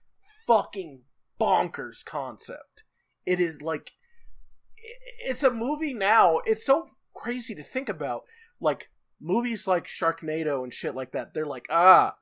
Fucking 0.47 1.03
bonkers 1.43 2.05
concept. 2.05 2.85
It 3.27 3.41
is 3.41 3.61
like 3.63 3.93
it's 5.25 5.43
a 5.43 5.51
movie 5.51 5.95
now. 5.95 6.39
It's 6.45 6.65
so 6.65 6.89
crazy 7.15 7.55
to 7.55 7.63
think 7.63 7.89
about. 7.89 8.23
Like 8.61 8.91
movies 9.21 9.67
like 9.67 9.87
Sharknado 9.87 10.63
and 10.63 10.73
shit 10.73 10.95
like 10.95 11.13
that. 11.13 11.35
They're 11.35 11.47
like, 11.47 11.67
ah, 11.71 12.15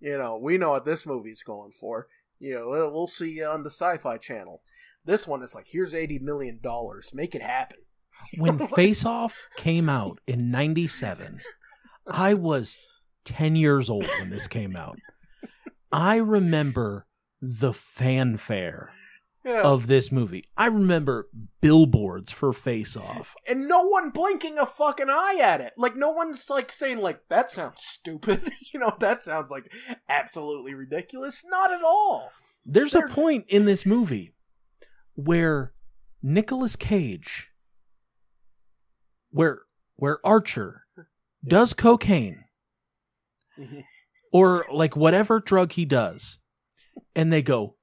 you 0.00 0.16
know, 0.16 0.38
we 0.40 0.58
know 0.58 0.70
what 0.70 0.84
this 0.84 1.06
movie's 1.06 1.42
going 1.42 1.72
for. 1.72 2.06
You 2.38 2.54
know, 2.54 2.68
we'll- 2.92 3.08
see 3.08 3.30
you 3.30 3.46
on 3.46 3.62
the 3.64 3.70
Sci-Fi 3.70 4.18
Channel. 4.18 4.62
This 5.04 5.26
one 5.26 5.42
is 5.42 5.54
like, 5.54 5.66
here's 5.68 5.94
eighty 5.94 6.18
million 6.18 6.60
dollars, 6.62 7.10
make 7.14 7.34
it 7.34 7.42
happen. 7.42 7.78
When 8.36 8.58
Face 8.68 9.04
Off 9.04 9.48
came 9.56 9.88
out 9.88 10.18
in 10.26 10.50
97, 10.50 11.40
I 12.06 12.34
was 12.34 12.78
10 13.24 13.54
years 13.56 13.88
old 13.88 14.06
when 14.18 14.30
this 14.30 14.48
came 14.48 14.74
out. 14.76 14.98
I 15.92 16.16
remember 16.16 17.06
the 17.40 17.72
fanfare 17.72 18.92
Yeah. 19.44 19.62
of 19.62 19.86
this 19.86 20.10
movie. 20.12 20.44
I 20.56 20.66
remember 20.66 21.28
billboards 21.60 22.32
for 22.32 22.52
Face 22.52 22.96
Off. 22.96 23.34
and 23.46 23.68
no 23.68 23.82
one 23.86 24.10
blinking 24.10 24.58
a 24.58 24.66
fucking 24.66 25.08
eye 25.08 25.38
at 25.40 25.60
it. 25.60 25.72
Like 25.76 25.96
no 25.96 26.10
one's 26.10 26.50
like 26.50 26.70
saying 26.72 26.98
like 26.98 27.20
that 27.30 27.50
sounds 27.50 27.82
stupid. 27.82 28.52
you 28.74 28.80
know, 28.80 28.94
that 29.00 29.22
sounds 29.22 29.50
like 29.50 29.72
absolutely 30.08 30.74
ridiculous. 30.74 31.44
Not 31.46 31.72
at 31.72 31.82
all. 31.82 32.30
There's 32.66 32.94
a 32.94 33.02
point 33.02 33.46
in 33.48 33.64
this 33.64 33.86
movie 33.86 34.34
where 35.14 35.72
Nicolas 36.22 36.76
Cage 36.76 37.50
where 39.30 39.60
where 39.96 40.18
Archer 40.26 40.84
does 41.46 41.72
cocaine 41.74 42.44
or 44.32 44.66
like 44.72 44.96
whatever 44.96 45.40
drug 45.40 45.72
he 45.72 45.84
does 45.84 46.38
and 47.14 47.32
they 47.32 47.42
go 47.42 47.76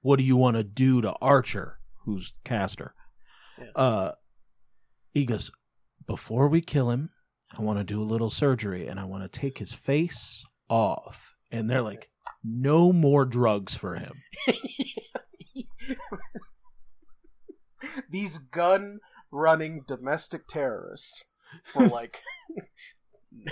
what 0.00 0.16
do 0.18 0.24
you 0.24 0.36
want 0.36 0.56
to 0.56 0.64
do 0.64 1.00
to 1.00 1.12
archer 1.20 1.78
who's 2.04 2.32
castor 2.44 2.94
Yeah. 3.58 3.70
uh 3.74 4.12
he 5.12 5.24
goes 5.24 5.50
before 6.06 6.48
we 6.48 6.60
kill 6.60 6.90
him 6.90 7.10
i 7.58 7.62
want 7.62 7.78
to 7.78 7.84
do 7.84 8.00
a 8.02 8.04
little 8.04 8.30
surgery 8.30 8.86
and 8.86 9.00
i 9.00 9.04
want 9.04 9.22
to 9.22 9.28
take 9.40 9.58
his 9.58 9.72
face 9.72 10.44
off. 10.68 11.34
And 11.52 11.70
they're 11.70 11.80
like 11.82 12.10
no 12.42 12.92
more 12.92 13.24
drugs 13.24 13.74
for 13.76 13.94
him. 13.94 14.12
These 18.10 18.38
gun 18.38 18.98
running 19.30 19.82
domestic 19.86 20.48
terrorists 20.48 21.22
were 21.74 21.86
like 21.86 22.20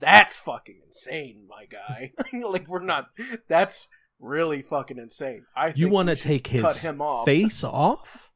that's 0.00 0.38
fucking 0.38 0.80
insane 0.86 1.46
my 1.48 1.66
guy. 1.66 2.12
Like 2.40 2.68
we're 2.68 2.84
not 2.84 3.06
that's 3.48 3.88
really 4.20 4.62
fucking 4.62 4.98
insane. 4.98 5.44
I 5.56 5.66
think 5.66 5.78
You 5.78 5.88
want 5.88 6.08
to 6.08 6.16
take 6.16 6.46
his 6.48 6.62
cut 6.62 6.76
him 6.78 7.00
off. 7.00 7.24
face 7.26 7.62
off? 7.64 8.30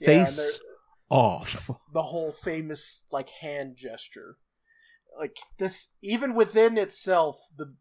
Yeah, 0.00 0.24
face 0.24 0.60
off. 1.10 1.70
the 1.92 2.02
whole 2.02 2.32
famous 2.32 3.04
like 3.10 3.28
hand 3.40 3.76
gesture. 3.76 4.36
Like 5.18 5.36
this 5.58 5.88
even 6.02 6.34
within 6.34 6.76
itself 6.76 7.36
the 7.56 7.74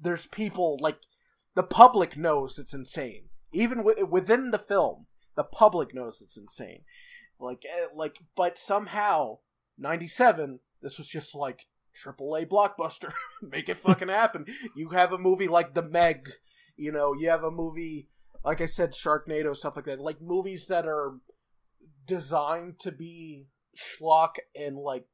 there's 0.00 0.26
people 0.26 0.78
like 0.80 0.98
the 1.54 1.62
public 1.64 2.16
knows 2.16 2.58
it's 2.58 2.74
insane. 2.74 3.28
Even 3.52 3.78
wi- 3.78 4.02
within 4.02 4.50
the 4.50 4.58
film 4.58 5.06
the 5.34 5.44
public 5.44 5.94
knows 5.94 6.20
it's 6.20 6.36
insane. 6.36 6.82
Like 7.40 7.64
eh, 7.68 7.86
like 7.94 8.18
but 8.36 8.58
somehow 8.58 9.38
97 9.78 10.60
this 10.82 10.98
was 10.98 11.08
just 11.08 11.34
like 11.34 11.62
triple 11.96 12.34
A 12.36 12.46
blockbuster. 12.46 13.12
Make 13.42 13.68
it 13.68 13.76
fucking 13.76 14.08
happen. 14.08 14.46
You 14.74 14.90
have 14.90 15.12
a 15.12 15.18
movie 15.18 15.48
like 15.48 15.74
the 15.74 15.82
meg 15.82 16.28
you 16.76 16.92
know 16.92 17.14
you 17.14 17.28
have 17.30 17.42
a 17.42 17.50
movie 17.50 18.08
like 18.44 18.60
i 18.60 18.66
said 18.66 18.92
sharknado 18.92 19.56
stuff 19.56 19.76
like 19.76 19.86
that. 19.86 20.00
Like 20.00 20.20
movies 20.20 20.66
that 20.68 20.86
are 20.86 21.18
designed 22.06 22.78
to 22.80 22.92
be 22.92 23.46
schlock 23.76 24.36
and 24.54 24.76
like 24.76 25.06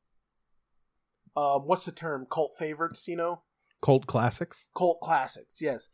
um 1.37 1.63
what's 1.63 1.85
the 1.85 1.93
term? 1.93 2.27
Cult 2.31 2.53
favorites 2.59 3.07
you 3.09 3.17
know? 3.17 3.43
Cult 3.81 4.07
classics. 4.07 4.69
cult 4.77 5.01
classics 5.01 5.57
yes. 5.61 5.89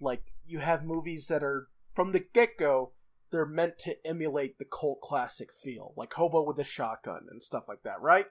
Like 0.00 0.32
you 0.44 0.58
have 0.60 0.84
movies 0.84 1.26
that 1.28 1.42
are 1.42 1.68
from 1.94 2.12
the 2.12 2.20
get-go 2.20 2.92
they're 3.30 3.46
meant 3.46 3.78
to 3.78 3.96
emulate 4.04 4.58
the 4.58 4.64
cult 4.64 5.00
classic 5.00 5.50
feel. 5.52 5.92
Like 5.96 6.14
hobo 6.14 6.42
with 6.42 6.58
a 6.58 6.64
shotgun 6.64 7.26
and 7.30 7.42
stuff 7.42 7.68
like 7.68 7.82
that 7.84 8.00
right 8.00 8.26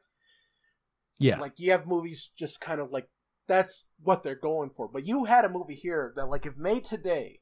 Yeah. 1.19 1.39
like 1.39 1.53
you 1.57 1.71
have 1.71 1.85
movies 1.87 2.31
just 2.37 2.59
kind 2.61 2.79
of 2.79 2.91
like 2.91 3.09
that's 3.47 3.85
what 4.01 4.23
they're 4.23 4.35
going 4.35 4.69
for 4.69 4.87
but 4.87 5.05
you 5.05 5.25
had 5.25 5.43
a 5.45 5.49
movie 5.49 5.75
here 5.75 6.13
that 6.15 6.27
like 6.27 6.45
if 6.45 6.55
made 6.57 6.85
today 6.85 7.39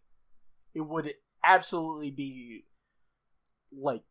it 0.73 0.81
would 0.81 1.13
absolutely 1.43 2.11
be 2.11 2.65
like 3.71 4.01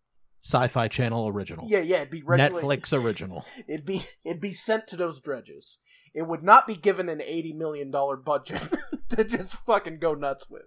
Sci-Fi 0.45 0.89
Channel 0.89 1.29
original. 1.29 1.65
yeah 1.69 1.81
yeah 1.81 1.97
it'd 1.97 2.11
be 2.11 2.23
regula- 2.25 2.61
Netflix 2.63 2.93
original. 2.93 3.45
It'd 3.69 3.87
be 3.87 4.03
it'd 4.25 4.41
be 4.41 4.53
sent 4.53 4.87
to 4.89 4.97
those 4.97 5.21
dredges. 5.21 5.79
It 6.15 6.23
would 6.23 6.45
not 6.45 6.67
be 6.69 6.77
given 6.77 7.09
an 7.09 7.21
eighty 7.21 7.53
million 7.53 7.91
dollar 7.91 8.17
budget 8.17 8.63
to 9.09 9.25
just 9.25 9.57
fucking 9.67 9.99
go 9.99 10.15
nuts 10.15 10.47
with. 10.49 10.67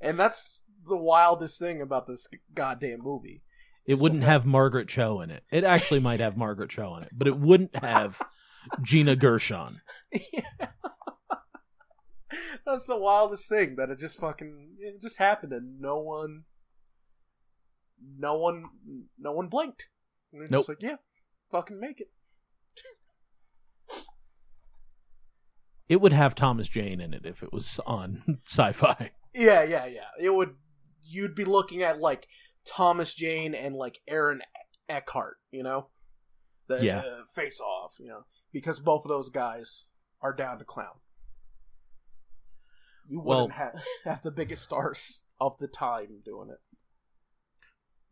And 0.00 0.18
that's 0.18 0.62
the 0.86 0.96
wildest 0.96 1.58
thing 1.58 1.82
about 1.82 2.06
this 2.06 2.26
goddamn 2.54 3.00
movie. 3.02 3.42
It 3.86 3.98
wouldn't 3.98 4.22
have 4.22 4.46
Margaret 4.46 4.88
Cho 4.88 5.20
in 5.20 5.30
it. 5.30 5.42
It 5.50 5.64
actually 5.64 6.00
might 6.00 6.20
have 6.20 6.36
Margaret 6.36 6.70
Cho 6.70 6.94
in 6.96 7.02
it, 7.02 7.10
but 7.12 7.26
it 7.26 7.36
wouldn't 7.38 7.74
have 7.76 8.20
Gina 8.82 9.16
Gershon. 9.16 9.80
that's 12.64 12.86
the 12.86 12.96
wildest 12.96 13.48
thing 13.48 13.76
that 13.76 13.90
it 13.90 13.98
just 13.98 14.18
fucking 14.20 14.76
it 14.78 15.00
just 15.02 15.18
happened 15.18 15.52
and 15.52 15.80
no 15.80 15.98
one 15.98 16.44
no 18.18 18.36
one 18.38 18.64
no 19.18 19.32
one 19.32 19.48
blinked. 19.48 19.88
And 20.32 20.40
they're 20.40 20.48
Nope. 20.48 20.60
just 20.60 20.68
like, 20.70 20.82
yeah, 20.82 20.96
fucking 21.50 21.78
make 21.80 22.00
it. 22.00 22.08
It 25.88 26.00
would 26.00 26.12
have 26.12 26.34
Thomas 26.34 26.68
Jane 26.68 27.00
in 27.00 27.12
it 27.12 27.26
if 27.26 27.42
it 27.42 27.52
was 27.52 27.78
on 27.86 28.22
Sci-Fi. 28.46 29.10
Yeah, 29.34 29.62
yeah, 29.62 29.86
yeah. 29.86 30.06
It 30.18 30.30
would. 30.30 30.54
You'd 31.04 31.34
be 31.34 31.44
looking 31.44 31.82
at 31.82 31.98
like 31.98 32.26
Thomas 32.64 33.14
Jane 33.14 33.54
and 33.54 33.74
like 33.74 34.00
Aaron 34.08 34.40
Eckhart, 34.88 35.36
you 35.50 35.62
know, 35.62 35.88
the 36.68 36.84
Yeah. 36.84 36.98
uh, 37.00 37.24
face 37.34 37.60
off, 37.60 37.94
you 37.98 38.08
know, 38.08 38.24
because 38.52 38.80
both 38.80 39.04
of 39.04 39.08
those 39.08 39.28
guys 39.28 39.84
are 40.20 40.34
down 40.34 40.58
to 40.58 40.64
clown. 40.64 41.00
You 43.08 43.20
wouldn't 43.20 43.52
have 43.52 43.82
have 44.04 44.22
the 44.22 44.30
biggest 44.30 44.62
stars 44.62 45.22
of 45.40 45.58
the 45.58 45.68
time 45.68 46.20
doing 46.24 46.50
it. 46.50 46.60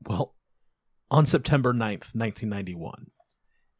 Well, 0.06 0.34
on 1.10 1.26
September 1.26 1.72
9th, 1.72 2.14
1991, 2.14 3.10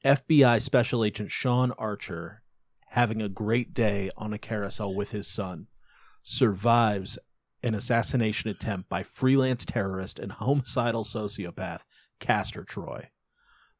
FBI 0.05 0.61
Special 0.61 1.05
Agent 1.05 1.31
Sean 1.31 1.73
Archer, 1.73 2.43
having 2.89 3.21
a 3.23 3.29
great 3.29 3.73
day 3.75 4.11
on 4.17 4.33
a 4.33 4.39
carousel 4.39 4.95
with 4.95 5.11
his 5.13 5.27
son, 5.27 5.67
survives 6.23 7.19
an 7.63 7.75
assassination 7.75 8.51
attempt 8.51 8.89
by 8.89 9.03
freelance 9.03 9.65
terrorist 9.65 10.19
and 10.19 10.33
homicidal 10.33 11.05
sociopath 11.05 11.81
Castor 12.19 12.65
Troy. 12.65 13.11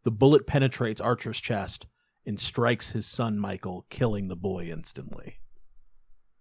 The 0.05 0.11
bullet 0.11 0.47
penetrates 0.47 1.01
Archer's 1.01 1.41
chest 1.41 1.87
and 2.27 2.39
strikes 2.39 2.91
his 2.91 3.07
son 3.07 3.39
Michael, 3.39 3.87
killing 3.91 4.29
the 4.29 4.37
boy 4.37 4.67
instantly. 4.71 5.41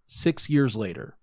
Six 0.06 0.50
years 0.50 0.76
later, 0.76 1.16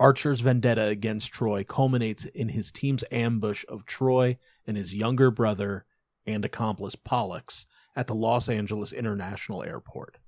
Archer's 0.00 0.40
vendetta 0.40 0.84
against 0.84 1.32
Troy 1.32 1.64
culminates 1.64 2.24
in 2.24 2.50
his 2.50 2.70
team's 2.70 3.04
ambush 3.10 3.64
of 3.68 3.84
Troy 3.84 4.38
and 4.66 4.76
his 4.76 4.94
younger 4.94 5.30
brother 5.30 5.86
and 6.26 6.44
accomplice 6.44 6.94
Pollux 6.94 7.66
at 7.96 8.06
the 8.06 8.14
Los 8.14 8.48
Angeles 8.48 8.92
International 8.92 9.64
Airport. 9.64 10.18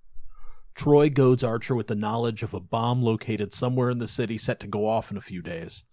Troy 0.75 1.11
goads 1.11 1.45
Archer 1.45 1.75
with 1.75 1.89
the 1.89 1.95
knowledge 1.95 2.43
of 2.43 2.55
a 2.55 2.61
bomb 2.61 3.03
located 3.03 3.53
somewhere 3.53 3.91
in 3.91 3.99
the 3.99 4.09
city 4.09 4.39
set 4.39 4.61
to 4.61 4.67
go 4.67 4.87
off 4.87 5.11
in 5.11 5.17
a 5.17 5.23
few 5.23 5.43
days, 5.43 5.85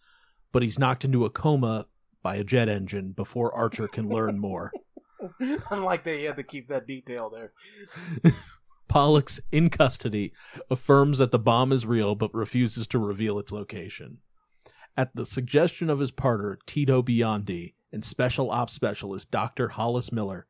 but 0.52 0.64
he's 0.64 0.80
knocked 0.80 1.04
into 1.04 1.26
a 1.26 1.30
coma 1.30 1.88
by 2.24 2.36
a 2.36 2.44
jet 2.44 2.70
engine 2.70 3.12
before 3.12 3.54
Archer 3.54 3.88
can 3.88 4.10
learn 4.10 4.40
more. 4.40 4.72
I'm 5.40 5.62
Unlike 5.72 6.04
they 6.04 6.24
had 6.24 6.38
to 6.38 6.44
keep 6.44 6.68
that 6.70 6.88
detail 6.88 7.30
there. 7.30 7.54
Pollux, 8.88 9.40
in 9.52 9.70
custody, 9.70 10.32
affirms 10.70 11.18
that 11.18 11.32
the 11.32 11.40
bomb 11.40 11.72
is 11.72 11.86
real 11.86 12.16
but 12.16 12.34
refuses 12.34 12.88
to 12.88 13.00
reveal 13.00 13.38
its 13.40 13.52
location. 13.52 14.20
At 14.96 15.16
the 15.16 15.26
suggestion 15.26 15.90
of 15.90 16.00
his 16.00 16.12
partner, 16.12 16.58
Tito 16.66 17.02
Biondi, 17.02 17.74
and 17.92 18.04
Special 18.04 18.50
Ops 18.52 18.74
Specialist 18.74 19.30
Dr. 19.30 19.70
Hollis 19.70 20.12
Miller, 20.12 20.48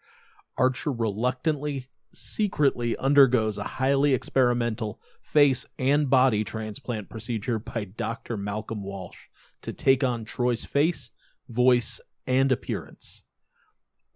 Archer 0.57 0.91
reluctantly, 0.91 1.87
secretly 2.17 2.95
undergoes 2.97 3.57
a 3.57 3.63
highly 3.63 4.13
experimental 4.13 4.99
face 5.21 5.65
and 5.77 6.09
body 6.09 6.43
transplant 6.43 7.09
procedure 7.09 7.59
by 7.59 7.83
Dr. 7.83 8.37
Malcolm 8.37 8.83
Walsh 8.83 9.27
to 9.61 9.73
take 9.73 10.03
on 10.03 10.25
Troy's 10.25 10.65
face, 10.65 11.11
voice, 11.47 12.01
and 12.25 12.51
appearance. 12.51 13.23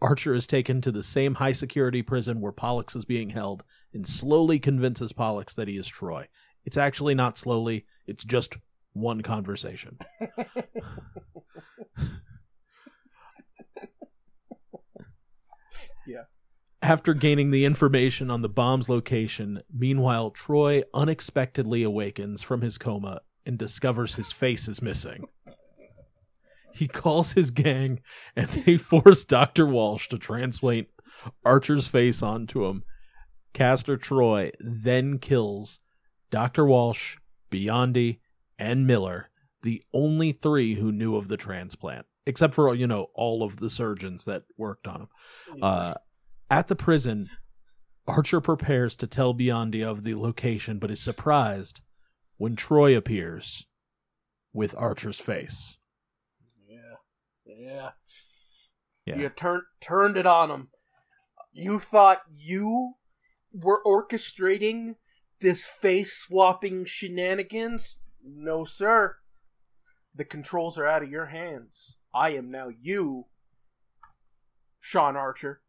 Archer 0.01 0.33
is 0.33 0.47
taken 0.47 0.81
to 0.81 0.91
the 0.91 1.03
same 1.03 1.35
high 1.35 1.51
security 1.51 2.01
prison 2.01 2.41
where 2.41 2.51
Pollux 2.51 2.95
is 2.95 3.05
being 3.05 3.29
held 3.31 3.63
and 3.93 4.07
slowly 4.07 4.57
convinces 4.57 5.13
Pollux 5.13 5.53
that 5.55 5.67
he 5.67 5.77
is 5.77 5.87
Troy. 5.87 6.27
It's 6.65 6.77
actually 6.77 7.13
not 7.13 7.37
slowly, 7.37 7.85
it's 8.07 8.23
just 8.23 8.57
one 8.93 9.21
conversation. 9.21 9.99
Yeah. 16.05 16.23
After 16.83 17.13
gaining 17.13 17.51
the 17.51 17.63
information 17.63 18.31
on 18.31 18.41
the 18.41 18.49
bomb's 18.49 18.89
location, 18.89 19.61
meanwhile, 19.71 20.31
Troy 20.31 20.81
unexpectedly 20.93 21.83
awakens 21.83 22.41
from 22.41 22.61
his 22.61 22.79
coma 22.79 23.21
and 23.45 23.57
discovers 23.57 24.15
his 24.15 24.31
face 24.31 24.67
is 24.67 24.81
missing. 24.81 25.27
He 26.73 26.87
calls 26.87 27.33
his 27.33 27.51
gang 27.51 28.01
and 28.35 28.47
they 28.47 28.77
force 28.77 29.23
Dr. 29.23 29.65
Walsh 29.67 30.07
to 30.09 30.17
transplant 30.17 30.87
Archer's 31.45 31.87
face 31.87 32.23
onto 32.23 32.65
him. 32.65 32.83
Castor 33.53 33.97
Troy 33.97 34.51
then 34.59 35.19
kills 35.19 35.81
Dr. 36.31 36.65
Walsh, 36.65 37.17
Biondi, 37.51 38.19
and 38.57 38.87
Miller, 38.87 39.29
the 39.61 39.83
only 39.93 40.31
three 40.31 40.75
who 40.75 40.91
knew 40.91 41.15
of 41.15 41.27
the 41.27 41.37
transplant, 41.37 42.05
except 42.25 42.53
for, 42.53 42.73
you 42.73 42.87
know, 42.87 43.07
all 43.13 43.43
of 43.43 43.59
the 43.59 43.69
surgeons 43.69 44.25
that 44.25 44.43
worked 44.57 44.87
on 44.87 45.01
him. 45.01 45.07
Uh, 45.61 45.93
at 46.51 46.67
the 46.67 46.75
prison, 46.75 47.29
Archer 48.05 48.41
prepares 48.41 48.97
to 48.97 49.07
tell 49.07 49.33
Biondi 49.33 49.81
of 49.83 50.03
the 50.03 50.15
location, 50.15 50.79
but 50.79 50.91
is 50.91 51.01
surprised 51.01 51.79
when 52.35 52.57
Troy 52.57 52.95
appears 52.95 53.65
with 54.51 54.75
Archer's 54.77 55.19
face. 55.19 55.77
Yeah. 56.67 56.95
Yeah. 57.45 57.89
Yeah. 59.05 59.15
You 59.15 59.29
turned 59.29 59.63
turned 59.79 60.17
it 60.17 60.25
on 60.25 60.51
him. 60.51 60.67
You 61.53 61.79
thought 61.79 62.21
you 62.29 62.95
were 63.53 63.81
orchestrating 63.85 64.95
this 65.39 65.69
face 65.69 66.17
swapping 66.17 66.85
shenanigans? 66.85 67.99
No, 68.23 68.65
sir. 68.65 69.15
The 70.13 70.25
controls 70.25 70.77
are 70.77 70.85
out 70.85 71.03
of 71.03 71.09
your 71.09 71.27
hands. 71.27 71.97
I 72.13 72.31
am 72.31 72.51
now 72.51 72.67
you, 72.69 73.23
Sean 74.81 75.15
Archer. 75.15 75.61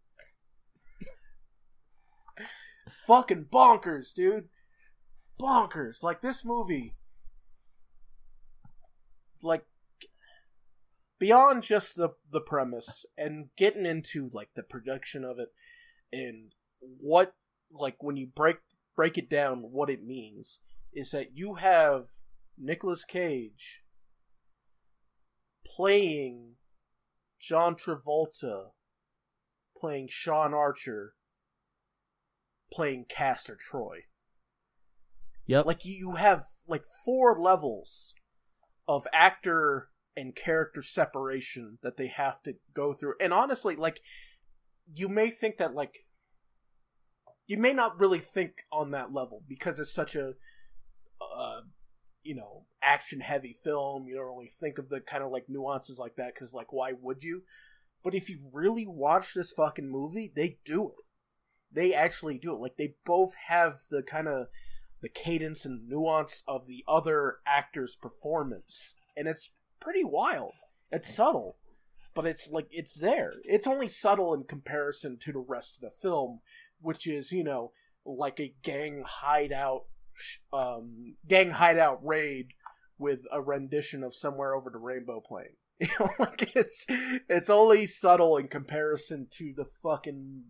Fucking 3.07 3.47
bonkers, 3.53 4.15
dude. 4.15 4.49
Bonkers. 5.41 6.03
Like 6.03 6.21
this 6.21 6.45
movie. 6.45 6.95
Like 9.43 9.65
beyond 11.19 11.62
just 11.62 11.97
the 11.97 12.11
the 12.31 12.41
premise 12.41 13.07
and 13.17 13.47
getting 13.57 13.87
into 13.87 14.29
like 14.33 14.51
the 14.55 14.62
production 14.62 15.25
of 15.25 15.38
it 15.38 15.51
and 16.12 16.53
what 16.81 17.35
like 17.71 17.97
when 18.01 18.17
you 18.17 18.27
break 18.27 18.57
break 18.97 19.17
it 19.17 19.31
down 19.31 19.59
what 19.71 19.88
it 19.88 20.03
means 20.05 20.61
is 20.93 21.12
that 21.12 21.37
you 21.37 21.55
have 21.55 22.07
Nicolas 22.59 23.05
Cage 23.05 23.83
playing 25.65 26.55
John 27.41 27.77
Travolta 27.77 28.71
playing 29.77 30.09
Sean 30.11 30.53
Archer 30.53 31.15
playing 32.72 33.04
Castor 33.08 33.56
Troy. 33.56 34.04
Yep. 35.46 35.66
like 35.66 35.85
you 35.85 36.12
have 36.12 36.44
like 36.68 36.85
four 37.04 37.38
levels 37.38 38.14
of 38.87 39.06
actor 39.12 39.88
and 40.16 40.37
character 40.37 40.82
separation 40.82 41.78
that 41.82 41.96
they 41.96 42.06
have 42.06 42.42
to 42.44 42.54
go 42.74 42.94
through. 42.94 43.14
And 43.20 43.32
honestly 43.32 43.76
like 43.76 44.00
you 44.94 45.08
may 45.08 45.30
think 45.30 45.58
that 45.58 45.74
like 45.74 46.06
you 47.46 47.58
may 47.58 47.72
not 47.72 47.98
really 47.98 48.18
think 48.18 48.52
on 48.72 48.92
that 48.92 49.12
level 49.12 49.42
because 49.48 49.78
it's 49.78 49.92
such 49.92 50.14
a 50.14 50.35
uh 51.20 51.61
you 52.22 52.35
know 52.35 52.66
action 52.82 53.20
heavy 53.20 53.52
film. 53.52 54.06
You 54.06 54.14
don't 54.14 54.26
really 54.26 54.50
think 54.61 54.78
of 54.78 54.88
the 54.88 55.00
kind 55.00 55.24
of 55.24 55.32
like 55.32 55.46
nuances 55.48 55.98
like 55.98 56.16
that 56.16 56.35
because 56.35 56.54
like 56.54 56.72
why 56.72 56.92
would 56.92 57.24
you? 57.24 57.42
But 58.04 58.14
if 58.14 58.30
you 58.30 58.38
really 58.52 58.87
watch 58.87 59.35
this 59.35 59.52
fucking 59.52 59.90
movie 59.90 60.32
they 60.35 60.58
do 60.64 60.88
it 60.88 61.04
they 61.72 61.94
actually 61.94 62.38
do 62.38 62.52
it. 62.52 62.61
Like 62.61 62.76
they 62.76 62.94
both 63.04 63.35
have 63.48 63.82
the 63.90 64.02
kind 64.02 64.28
of 64.28 64.48
the 65.00 65.08
cadence 65.08 65.64
and 65.64 65.88
nuance 65.88 66.42
of 66.46 66.66
the 66.66 66.85
other 66.87 67.38
actor's 67.46 67.96
performance. 67.96 68.94
And 69.16 69.26
it's 69.26 69.50
pretty 69.80 70.04
wild. 70.04 70.54
It's 70.90 71.12
subtle 71.12 71.56
but 72.14 72.26
it's 72.26 72.50
like 72.50 72.66
it's 72.70 72.92
there. 72.92 73.32
It's 73.42 73.66
only 73.66 73.88
subtle 73.88 74.35
in 74.35 74.44
comparison 74.44 75.16
to 75.22 75.32
the 75.32 75.38
rest 75.38 75.76
of 75.76 75.80
the 75.80 75.90
film 75.90 76.40
which 76.82 77.06
is 77.06 77.32
you 77.32 77.44
know 77.44 77.72
like 78.04 78.38
a 78.40 78.54
gang 78.62 79.04
hideout 79.06 79.85
um 80.52 81.14
gang 81.26 81.50
hideout 81.50 82.04
raid 82.04 82.48
with 82.98 83.24
a 83.32 83.40
rendition 83.40 84.02
of 84.02 84.14
somewhere 84.14 84.54
over 84.54 84.68
the 84.68 84.78
rainbow 84.78 85.20
playing 85.20 85.56
you 85.80 85.88
know 85.98 86.11
like 86.18 86.54
it's 86.54 86.85
it's 86.88 87.48
only 87.48 87.87
subtle 87.87 88.37
in 88.37 88.48
comparison 88.48 89.26
to 89.30 89.54
the 89.56 89.64
fucking 89.82 90.42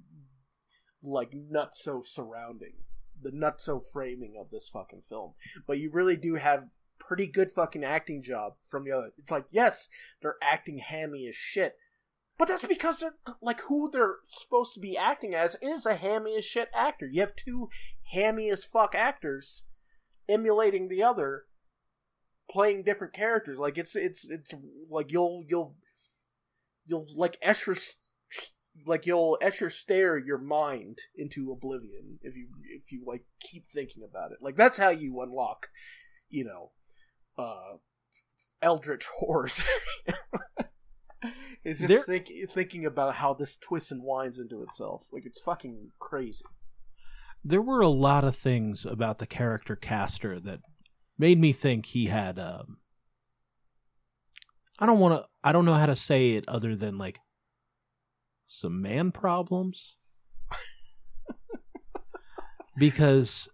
like 1.03 1.33
nutso 1.33 2.05
surrounding 2.05 2.75
the 3.23 3.31
nutso 3.31 3.83
framing 3.93 4.35
of 4.39 4.51
this 4.51 4.69
fucking 4.69 5.03
film. 5.03 5.35
But 5.67 5.79
you 5.79 5.91
really 5.91 6.17
do 6.17 6.35
have 6.35 6.67
pretty 6.99 7.27
good 7.27 7.51
fucking 7.51 7.85
acting 7.85 8.23
job 8.23 8.55
from 8.69 8.85
the 8.85 8.93
other. 8.93 9.11
It's 9.17 9.31
like 9.31 9.47
yes, 9.51 9.89
they're 10.21 10.37
acting 10.43 10.79
hammy 10.79 11.27
as 11.29 11.35
shit, 11.35 11.77
but 12.39 12.49
that's 12.49 12.65
because 12.65 13.01
they're 13.01 13.17
like 13.41 13.61
who 13.63 13.91
they're 13.91 14.17
supposed 14.29 14.75
to 14.75 14.81
be 14.81 14.97
acting 14.97 15.35
as 15.35 15.57
is 15.63 15.87
a 15.87 15.95
hammy 15.95 16.37
as 16.37 16.45
shit 16.45 16.69
actor. 16.75 17.07
You 17.07 17.21
have 17.21 17.37
two 17.37 17.69
hammy 18.13 18.51
as 18.51 18.65
fuck 18.65 18.95
actors 18.95 19.65
emulating 20.29 20.89
the 20.89 21.03
other, 21.03 21.45
playing 22.51 22.85
different 22.85 23.13
characters. 23.13 23.59
Like 23.59 23.79
it's 23.79 23.97
it's 23.97 24.29
it's 24.29 24.53
like 24.89 25.11
you'll 25.11 25.45
you'll 25.49 25.77
you'll 26.87 27.07
like 27.17 27.41
Escher 27.41 27.79
like 28.87 29.07
you'll 29.07 29.39
Escher 29.43 29.71
stare 29.71 30.19
your 30.19 30.39
mind 30.39 30.99
into 31.17 31.53
oblivion 31.53 32.19
if 32.23 32.37
you 32.37 32.49
if 32.71 32.91
you 32.91 33.03
like 33.07 33.25
keep 33.41 33.69
thinking 33.71 34.03
about 34.09 34.33
it. 34.33 34.39
Like 34.41 34.57
that's 34.57 34.79
how 34.79 34.89
you 34.91 35.21
unlock, 35.21 35.69
you 36.29 36.45
know, 36.45 36.71
uh 37.37 37.77
eldritch 38.61 39.07
horrors. 39.19 39.63
it's 41.65 41.81
just 41.81 41.89
There- 41.89 42.03
think, 42.03 42.31
thinking 42.53 42.87
about 42.87 43.17
how 43.17 43.35
this 43.35 43.57
twists 43.57 43.91
and 43.93 44.03
winds 44.03 44.39
into 44.39 44.63
itself. 44.63 45.03
Like 45.13 45.27
it's 45.27 45.41
fucking 45.41 45.93
crazy. 45.99 46.45
there 47.45 47.63
were 47.63 47.81
a 47.81 47.89
lot 47.89 48.25
of 48.25 48.37
things 48.37 48.85
about 48.87 49.19
the 49.19 49.27
character 49.27 49.77
Castor 49.77 50.39
that 50.41 50.61
made 51.19 51.39
me 51.41 51.53
think 51.53 51.87
he 51.87 52.07
had 52.07 52.39
um 52.39 52.79
I 54.79 54.87
don't 54.87 54.99
want 54.99 55.23
to 55.23 55.29
I 55.45 55.53
don't 55.53 55.65
know 55.65 55.75
how 55.75 55.87
to 55.87 55.97
say 55.97 56.33
it 56.33 56.45
other 56.49 56.75
than 56.75 56.99
like 56.99 57.19
some 58.55 58.83
man 58.83 59.11
problems 59.11 59.97
because 62.77 63.49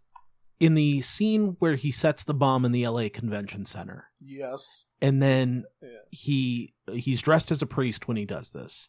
in 0.59 0.75
the 0.75 1.01
scene 1.03 1.57
where 1.61 1.77
he 1.77 1.93
sets 1.93 2.25
the 2.25 2.35
bomb 2.35 2.65
in 2.65 2.73
the 2.73 2.87
LA 2.87 3.09
Convention 3.13 3.65
Center 3.65 4.07
Yes. 4.21 4.85
and 5.01 5.23
then 5.23 5.65
Yeah. 5.81 5.89
he 6.11 6.75
he's 6.93 7.23
dressed 7.23 7.51
as 7.53 7.63
a 7.63 7.67
priest 7.67 8.09
when 8.09 8.17
he 8.17 8.25
does 8.25 8.51
this 8.51 8.89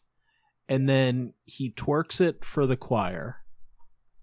and 0.68 0.88
then 0.88 1.34
he 1.44 1.70
twerks 1.70 2.20
it 2.20 2.44
for 2.44 2.66
the 2.66 2.76
choir 2.76 3.44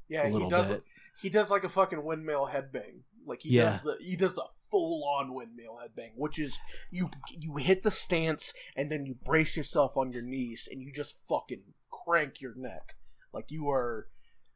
Yeah, 0.10 0.28
he 0.28 0.50
does 0.50 0.70
bit 0.70 0.84
he 1.22 1.30
does 1.30 1.50
like 1.50 1.64
a 1.64 1.70
fucking 1.70 2.04
windmill 2.04 2.48
headbang. 2.54 3.02
Like 3.26 3.42
he 3.42 3.50
Yeah. 3.56 3.72
does 3.72 3.84
the 3.84 3.98
he 4.02 4.16
does 4.16 4.36
the 4.36 4.46
full 4.70 5.04
on 5.08 5.34
windmill 5.34 5.80
headbang, 5.82 6.12
which 6.16 6.38
is 6.38 6.60
you 6.92 7.10
you 7.32 7.56
hit 7.56 7.82
the 7.84 7.92
stance 7.92 8.54
and 8.76 8.92
then 8.92 9.06
you 9.06 9.16
brace 9.16 9.56
yourself 9.58 9.96
on 9.98 10.12
your 10.12 10.22
knees 10.22 10.68
and 10.70 10.82
you 10.82 10.92
just 10.94 11.18
fucking 11.28 11.64
crank 12.08 12.40
your 12.40 12.54
neck 12.56 12.96
like 13.34 13.52
you 13.52 13.70
are 13.70 14.08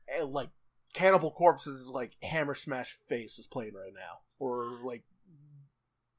eh, 0.08 0.24
like 0.24 0.50
Cannibal 0.94 1.32
Corpse's 1.32 1.90
like 1.90 2.14
Hammer 2.24 2.54
Smash 2.56 2.98
Face 3.08 3.40
is 3.40 3.48
playing 3.48 3.74
right 3.74 3.94
now, 3.94 4.20
or 4.40 4.80
like 4.84 5.04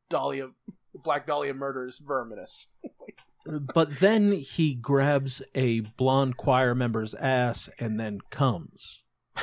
Dahlia 0.08 0.50
Black 0.94 1.26
Dahlia 1.26 1.54
Murders 1.54 1.98
Verminous. 1.98 2.68
but 3.74 3.98
then 3.98 4.32
he 4.32 4.74
grabs 4.74 5.42
a 5.54 5.80
blonde 5.80 6.36
choir 6.36 6.74
member's 6.74 7.14
ass 7.14 7.68
and 7.78 7.98
then 7.98 8.20
comes 8.30 9.02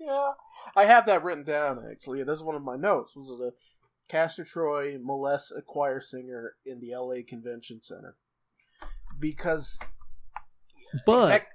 Yeah, 0.00 0.32
I 0.74 0.86
have 0.86 1.06
that 1.06 1.22
written 1.22 1.44
down 1.44 1.84
actually. 1.90 2.22
That's 2.24 2.42
one 2.42 2.56
of 2.56 2.62
my 2.62 2.76
notes. 2.76 3.12
This 3.14 3.28
is 3.28 3.40
a 3.40 3.52
Castor 4.08 4.44
Troy 4.44 4.98
molests 5.00 5.52
a 5.52 5.62
choir 5.62 6.00
singer 6.00 6.54
in 6.64 6.80
the 6.80 6.92
L.A. 6.92 7.22
Convention 7.22 7.80
Center 7.82 8.16
because 9.20 9.78
but 11.06 11.46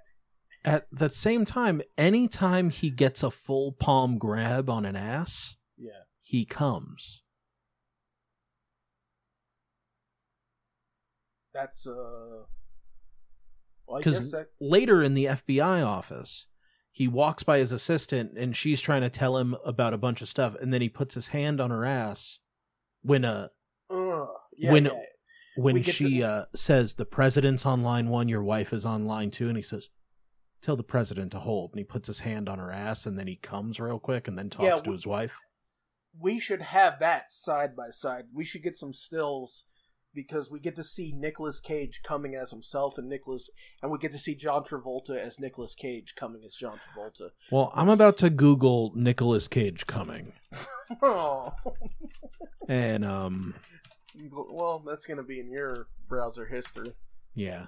at 0.66 0.88
the 0.92 1.10
same 1.10 1.46
time 1.46 1.82
anytime 1.98 2.70
he 2.70 2.90
gets 2.90 3.24
a 3.24 3.32
full 3.32 3.72
palm 3.72 4.18
grab 4.18 4.70
on 4.70 4.86
an 4.86 4.96
ass 4.96 5.56
yeah, 5.78 6.04
he 6.22 6.46
comes 6.46 7.22
that's 11.54 11.86
uh. 11.86 12.46
Well, 13.86 13.98
because 13.98 14.32
that 14.32 14.48
later 14.62 15.04
in 15.04 15.14
the 15.14 15.26
FBI 15.26 15.86
office, 15.86 16.48
he 16.92 17.08
walks 17.08 17.44
by 17.44 17.60
his 17.60 17.72
assistant 17.72 18.38
and 18.38 18.56
she's 18.56 18.82
trying 18.82 19.02
to 19.02 19.10
tell 19.10 19.38
him 19.38 19.56
about 19.66 19.94
a 19.94 19.98
bunch 19.98 20.22
of 20.22 20.30
stuff, 20.30 20.56
and 20.60 20.74
then 20.74 20.82
he 20.82 20.90
puts 20.90 21.16
his 21.16 21.28
hand 21.28 21.60
on 21.60 21.70
her 21.70 21.86
ass 21.86 22.40
when 23.02 23.26
uh 23.26 23.50
uh, 23.90 24.26
yeah, 24.58 24.72
when- 24.72 24.86
yeah. 24.86 24.92
When 25.56 25.84
she 25.84 26.20
to- 26.20 26.24
uh 26.24 26.46
says 26.56 26.96
the 26.96 27.06
president's 27.06 27.66
on 27.66 27.84
line 27.84 28.08
one, 28.10 28.28
your 28.30 28.44
wife 28.44 28.74
is 28.74 28.86
on 28.86 29.06
line 29.06 29.32
two, 29.32 29.48
and 29.48 29.58
he 29.58 29.64
says. 29.64 29.90
Tell 30.62 30.78
the 30.78 30.82
president 30.84 31.34
to 31.34 31.40
hold, 31.40 31.72
and 31.74 31.80
he 31.80 31.84
puts 31.84 32.08
his 32.08 32.20
hand 32.20 32.48
on 32.48 32.58
her 32.58 32.72
ass, 32.72 33.06
and 33.06 33.20
then 33.20 33.28
he 33.28 33.36
comes 33.36 33.82
real 33.82 34.00
quick, 34.00 34.30
and 34.30 34.38
then 34.38 34.50
talks 34.50 34.64
Yeah, 34.64 34.76
to 34.78 34.90
we- 34.92 34.96
his 34.96 35.06
wife. 35.06 35.38
we 36.18 36.40
should 36.40 36.62
have 36.62 37.00
that 37.00 37.34
side 37.34 37.76
by 37.76 37.90
side. 37.90 38.28
We 38.34 38.46
should 38.46 38.64
get 38.64 38.78
some 38.78 38.94
stills 38.94 39.66
because 40.14 40.50
we 40.50 40.62
get 40.62 40.78
to 40.78 40.84
see 40.86 41.12
Nicolas 41.12 41.60
Cage 41.60 42.00
coming 42.02 42.34
as 42.36 42.52
himself 42.52 42.98
and 42.98 43.10
Nicolas, 43.10 43.50
and 43.82 43.92
we 43.92 43.98
get 43.98 44.14
to 44.14 44.18
see 44.18 44.36
John 44.36 44.64
Travolta 44.64 45.18
as 45.18 45.38
Nicolas 45.38 45.76
Cage 45.76 46.16
coming 46.16 46.44
as 46.46 46.56
John 46.56 46.80
Travolta. 46.80 47.32
Well, 47.52 47.70
I'm 47.76 47.90
about 47.90 48.16
to 48.20 48.30
Google 48.30 48.94
Nicolas 48.96 49.50
Cage 49.50 49.86
coming, 49.86 50.32
Oh, 51.02 51.54
and 52.70 53.04
um, 53.04 53.56
well, 54.32 54.80
that's 54.86 55.06
gonna 55.06 55.24
be 55.24 55.40
in 55.40 55.50
your 55.52 55.88
browser 56.08 56.46
history. 56.46 56.94
yeah, 57.36 57.68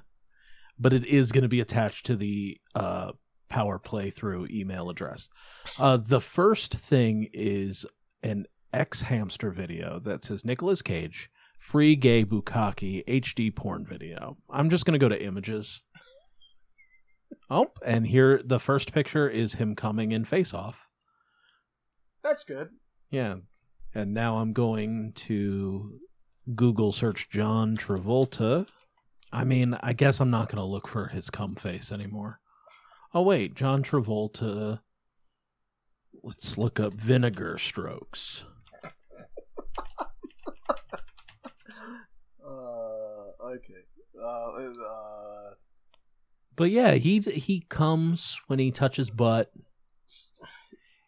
but 0.79 0.93
it 0.93 1.05
is 1.05 1.31
going 1.31 1.43
to 1.43 1.47
be 1.47 1.59
attached 1.61 2.05
to 2.05 2.15
the 2.15 2.59
uh 2.73 3.11
power 3.49 3.79
playthrough 3.79 4.49
email 4.49 4.89
address. 4.89 5.29
Uh, 5.77 5.97
the 5.97 6.21
first 6.21 6.73
thing 6.73 7.29
is 7.33 7.85
an 8.23 8.45
X 8.73 9.03
hamster 9.03 9.51
video 9.51 9.99
that 9.99 10.23
says 10.23 10.43
Nicolas 10.43 10.81
Cage 10.81 11.29
free 11.57 11.95
gay 11.95 12.25
bukkake 12.25 13.05
HD 13.05 13.55
porn 13.55 13.85
video. 13.85 14.37
I'm 14.49 14.69
just 14.69 14.85
going 14.85 14.93
to 14.93 15.03
go 15.03 15.09
to 15.09 15.23
images. 15.23 15.81
Oh, 17.49 17.71
and 17.85 18.07
here 18.07 18.41
the 18.43 18.59
first 18.59 18.91
picture 18.91 19.29
is 19.29 19.53
him 19.53 19.75
coming 19.75 20.11
in 20.11 20.25
face 20.25 20.53
off. 20.53 20.87
That's 22.23 22.43
good. 22.43 22.69
Yeah. 23.09 23.37
And 23.93 24.13
now 24.13 24.37
I'm 24.37 24.51
going 24.51 25.13
to 25.13 25.99
Google 26.53 26.91
search 26.91 27.29
John 27.29 27.75
Travolta. 27.77 28.67
I 29.31 29.43
mean, 29.43 29.77
I 29.81 29.93
guess 29.93 30.19
I'm 30.19 30.29
not 30.29 30.47
going 30.49 30.57
to 30.61 30.63
look 30.63 30.87
for 30.87 31.07
his 31.07 31.29
cum 31.29 31.55
face 31.55 31.91
anymore. 31.91 32.39
Oh, 33.13 33.21
wait. 33.23 33.55
John 33.55 33.81
Travolta. 33.83 34.81
Let's 36.23 36.57
look 36.57 36.79
up 36.79 36.93
vinegar 36.93 37.57
strokes. 37.57 38.43
okay. 43.45 43.73
Uh, 44.21 44.25
uh, 44.27 45.53
But 46.55 46.69
yeah, 46.71 46.93
he 46.95 47.19
he 47.19 47.61
comes 47.69 48.39
when 48.47 48.59
he 48.59 48.71
touches 48.71 49.09
butt. 49.09 49.51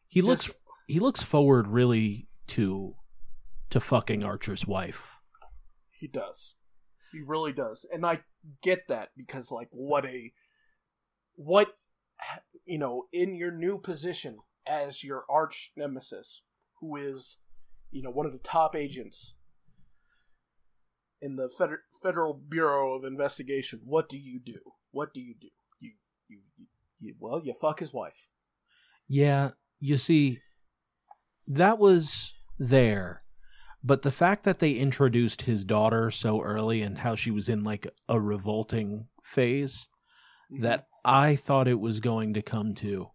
He 0.08 0.20
Just- 0.22 0.28
looks 0.28 0.52
he 0.88 1.00
looks 1.00 1.22
forward 1.24 1.68
really 1.68 2.28
to 2.48 2.96
to 3.70 3.80
fucking 3.80 4.24
Archer's 4.24 4.66
wife. 4.68 5.17
He 5.98 6.08
does. 6.08 6.56
He 7.12 7.22
really 7.22 7.54
does, 7.54 7.86
and 7.92 8.06
I 8.06 8.22
get 8.62 8.88
that 8.90 9.10
because, 9.16 9.52
like, 9.52 9.70
what 9.72 10.06
a 10.06 10.32
what 11.36 11.70
you 12.66 12.78
know 12.78 13.06
in 13.14 13.36
your 13.36 13.52
new 13.52 13.80
position 13.80 14.40
as 14.68 15.04
your 15.04 15.24
arch 15.30 15.72
nemesis, 15.78 16.42
who 16.80 16.96
is 16.98 17.38
you 17.92 18.02
know 18.02 18.12
one 18.12 18.26
of 18.26 18.34
the 18.34 18.40
top 18.40 18.76
agents 18.76 19.36
in 21.22 21.36
the 21.36 21.50
Feder- 21.58 21.84
Federal 22.02 22.34
Bureau 22.34 22.94
of 22.94 23.04
Investigation. 23.04 23.82
What 23.84 24.10
do 24.10 24.18
you 24.18 24.40
do? 24.40 24.60
What 24.92 25.14
do 25.14 25.22
you 25.22 25.34
do? 25.40 25.48
You 25.80 25.92
you, 26.28 26.40
you, 26.58 26.66
you 27.00 27.16
well, 27.20 27.42
you 27.44 27.54
fuck 27.54 27.80
his 27.80 27.94
wife. 27.94 28.28
Yeah, 29.08 29.52
you 29.80 29.96
see, 29.96 30.40
that 31.48 31.80
was 31.80 32.34
there. 32.60 33.22
But 33.88 34.02
the 34.02 34.12
fact 34.12 34.44
that 34.44 34.60
they 34.60 34.74
introduced 34.74 35.44
his 35.44 35.64
daughter 35.64 36.12
so 36.12 36.42
early 36.42 36.82
and 36.82 36.98
how 36.98 37.16
she 37.16 37.32
was 37.32 37.48
in 37.48 37.64
like 37.64 37.88
a 38.10 38.20
revolting 38.20 39.08
phase, 39.24 39.88
mm-hmm. 40.52 40.64
that 40.64 40.88
I 41.06 41.38
thought 41.38 41.70
it 41.70 41.80
was 41.80 42.02
going 42.02 42.34
to 42.34 42.42
come 42.42 42.74
to 42.76 43.12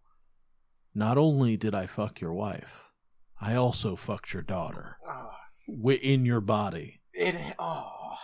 not 0.95 1.15
only 1.15 1.57
did 1.57 1.75
I 1.75 1.85
fuck 1.85 2.19
your 2.21 2.33
wife, 2.33 2.91
I 3.39 3.53
also 3.53 3.95
fucked 3.95 4.33
your 4.33 4.41
daughter 4.41 4.97
ah. 5.07 5.29
wi- 5.67 5.99
in 6.01 6.25
your 6.25 6.41
body. 6.41 7.01
it 7.13 7.35
oh. 7.59 8.15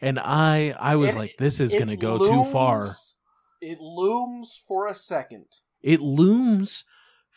And 0.00 0.18
I 0.18 0.74
I 0.80 0.96
was 0.96 1.10
It- 1.10 1.16
like 1.16 1.36
this 1.38 1.60
is 1.60 1.72
going 1.72 1.88
to 1.88 1.96
go 1.96 2.16
too 2.16 2.50
far. 2.50 2.88
It 3.60 3.80
looms 3.80 4.62
for 4.66 4.86
a 4.86 4.94
second. 4.94 5.46
It 5.82 6.00
looms 6.00 6.86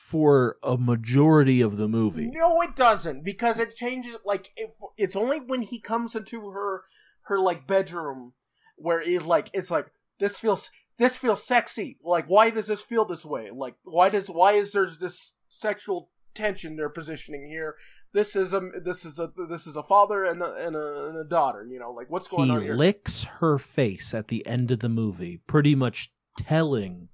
for 0.02 0.58
a 0.64 0.78
majority 0.80 1.62
of 1.62 1.78
the 1.78 1.88
movie. 1.88 2.32
No, 2.34 2.60
it 2.64 2.76
doesn't 2.76 3.24
because 3.24 3.60
it 3.60 3.76
changes. 3.76 4.18
Like 4.26 4.52
if 4.58 4.72
it's 4.98 5.16
only 5.16 5.40
when 5.40 5.62
he 5.62 5.80
comes 5.80 6.16
into 6.16 6.50
her 6.50 6.86
her 7.26 7.40
like 7.40 7.68
bedroom 7.68 8.34
where 8.78 9.00
it 9.00 9.24
like 9.24 9.52
it's 9.54 9.70
like 9.70 9.92
this 10.18 10.40
feels 10.40 10.72
this 10.98 11.18
feels 11.18 11.46
sexy. 11.46 12.00
Like 12.04 12.26
why 12.26 12.50
does 12.50 12.66
this 12.66 12.82
feel 12.82 13.06
this 13.06 13.24
way? 13.24 13.52
Like 13.52 13.76
why 13.84 14.10
does 14.10 14.28
why 14.28 14.54
is 14.54 14.72
there 14.72 14.88
this 14.88 15.34
sexual 15.50 16.10
tension 16.34 16.76
they're 16.76 16.90
positioning 16.90 17.48
here? 17.48 17.76
This 18.12 18.36
is 18.36 18.56
a 18.56 18.72
this 18.84 19.06
is 19.06 19.20
a 19.20 19.32
this 19.50 19.68
is 19.68 19.76
a 19.76 19.84
father 19.84 20.26
and 20.26 20.42
a 20.42 20.52
and 20.56 20.76
a, 20.76 21.10
and 21.10 21.18
a 21.20 21.24
daughter. 21.24 21.64
You 21.64 21.78
know, 21.78 21.92
like 21.92 22.10
what's 22.10 22.28
going 22.28 22.50
he 22.50 22.56
on 22.56 22.62
here? 22.64 22.76
licks 22.76 23.26
her 23.40 23.60
face 23.60 24.16
at 24.16 24.30
the 24.30 24.46
end 24.48 24.72
of 24.72 24.80
the 24.80 24.90
movie, 24.90 25.42
pretty 25.46 25.76
much 25.76 26.12
telling 26.38 27.10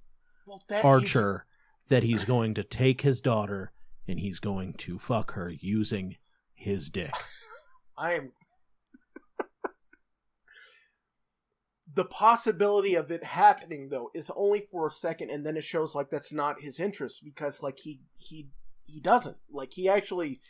well, 0.46 0.62
Archer 0.82 1.44
that 1.88 2.02
he's 2.02 2.24
going 2.24 2.54
to 2.54 2.62
take 2.62 3.00
his 3.02 3.20
daughter 3.20 3.72
and 4.06 4.20
he's 4.20 4.38
going 4.40 4.74
to 4.74 4.98
fuck 4.98 5.32
her 5.32 5.50
using 5.50 6.16
his 6.54 6.90
dick. 6.90 7.12
I 7.96 8.14
am. 8.14 8.32
the 11.94 12.04
possibility 12.04 12.94
of 12.94 13.10
it 13.10 13.24
happening 13.24 13.88
though 13.90 14.10
is 14.14 14.30
only 14.34 14.60
for 14.60 14.86
a 14.88 14.92
second, 14.92 15.30
and 15.30 15.44
then 15.44 15.56
it 15.56 15.64
shows 15.64 15.94
like 15.94 16.10
that's 16.10 16.32
not 16.32 16.62
his 16.62 16.80
interest 16.80 17.22
because 17.24 17.62
like 17.62 17.78
he 17.80 18.00
he 18.16 18.48
he 18.86 19.00
doesn't 19.00 19.36
like 19.52 19.72
he 19.72 19.88
actually 19.88 20.40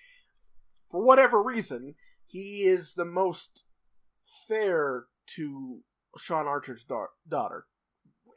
for 0.91 1.03
whatever 1.03 1.43
reason 1.43 1.95
he 2.27 2.63
is 2.63 2.95
the 2.95 3.05
most 3.05 3.65
fair 4.47 5.07
to 5.27 5.81
Sean 6.17 6.47
Archer's 6.47 6.85
da- 6.85 7.07
daughter. 7.29 7.67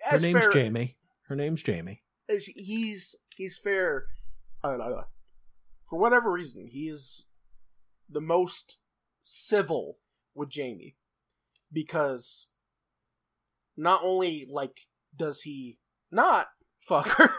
Her 0.03 0.19
name's 0.19 0.39
fair- 0.41 0.51
Jamie. 0.51 0.97
Her 1.27 1.35
name's 1.35 1.63
Jamie. 1.63 2.03
He's 2.39 3.15
he's 3.35 3.57
fair. 3.57 4.05
For 5.89 5.99
whatever 5.99 6.31
reason, 6.31 6.67
he 6.67 6.87
is 6.87 7.25
the 8.09 8.21
most 8.21 8.77
civil 9.23 9.97
with 10.35 10.49
Jamie 10.49 10.95
because 11.71 12.49
not 13.77 14.01
only 14.03 14.47
like 14.49 14.81
does 15.15 15.41
he 15.41 15.77
not 16.11 16.47
fuck 16.79 17.07
her, 17.17 17.31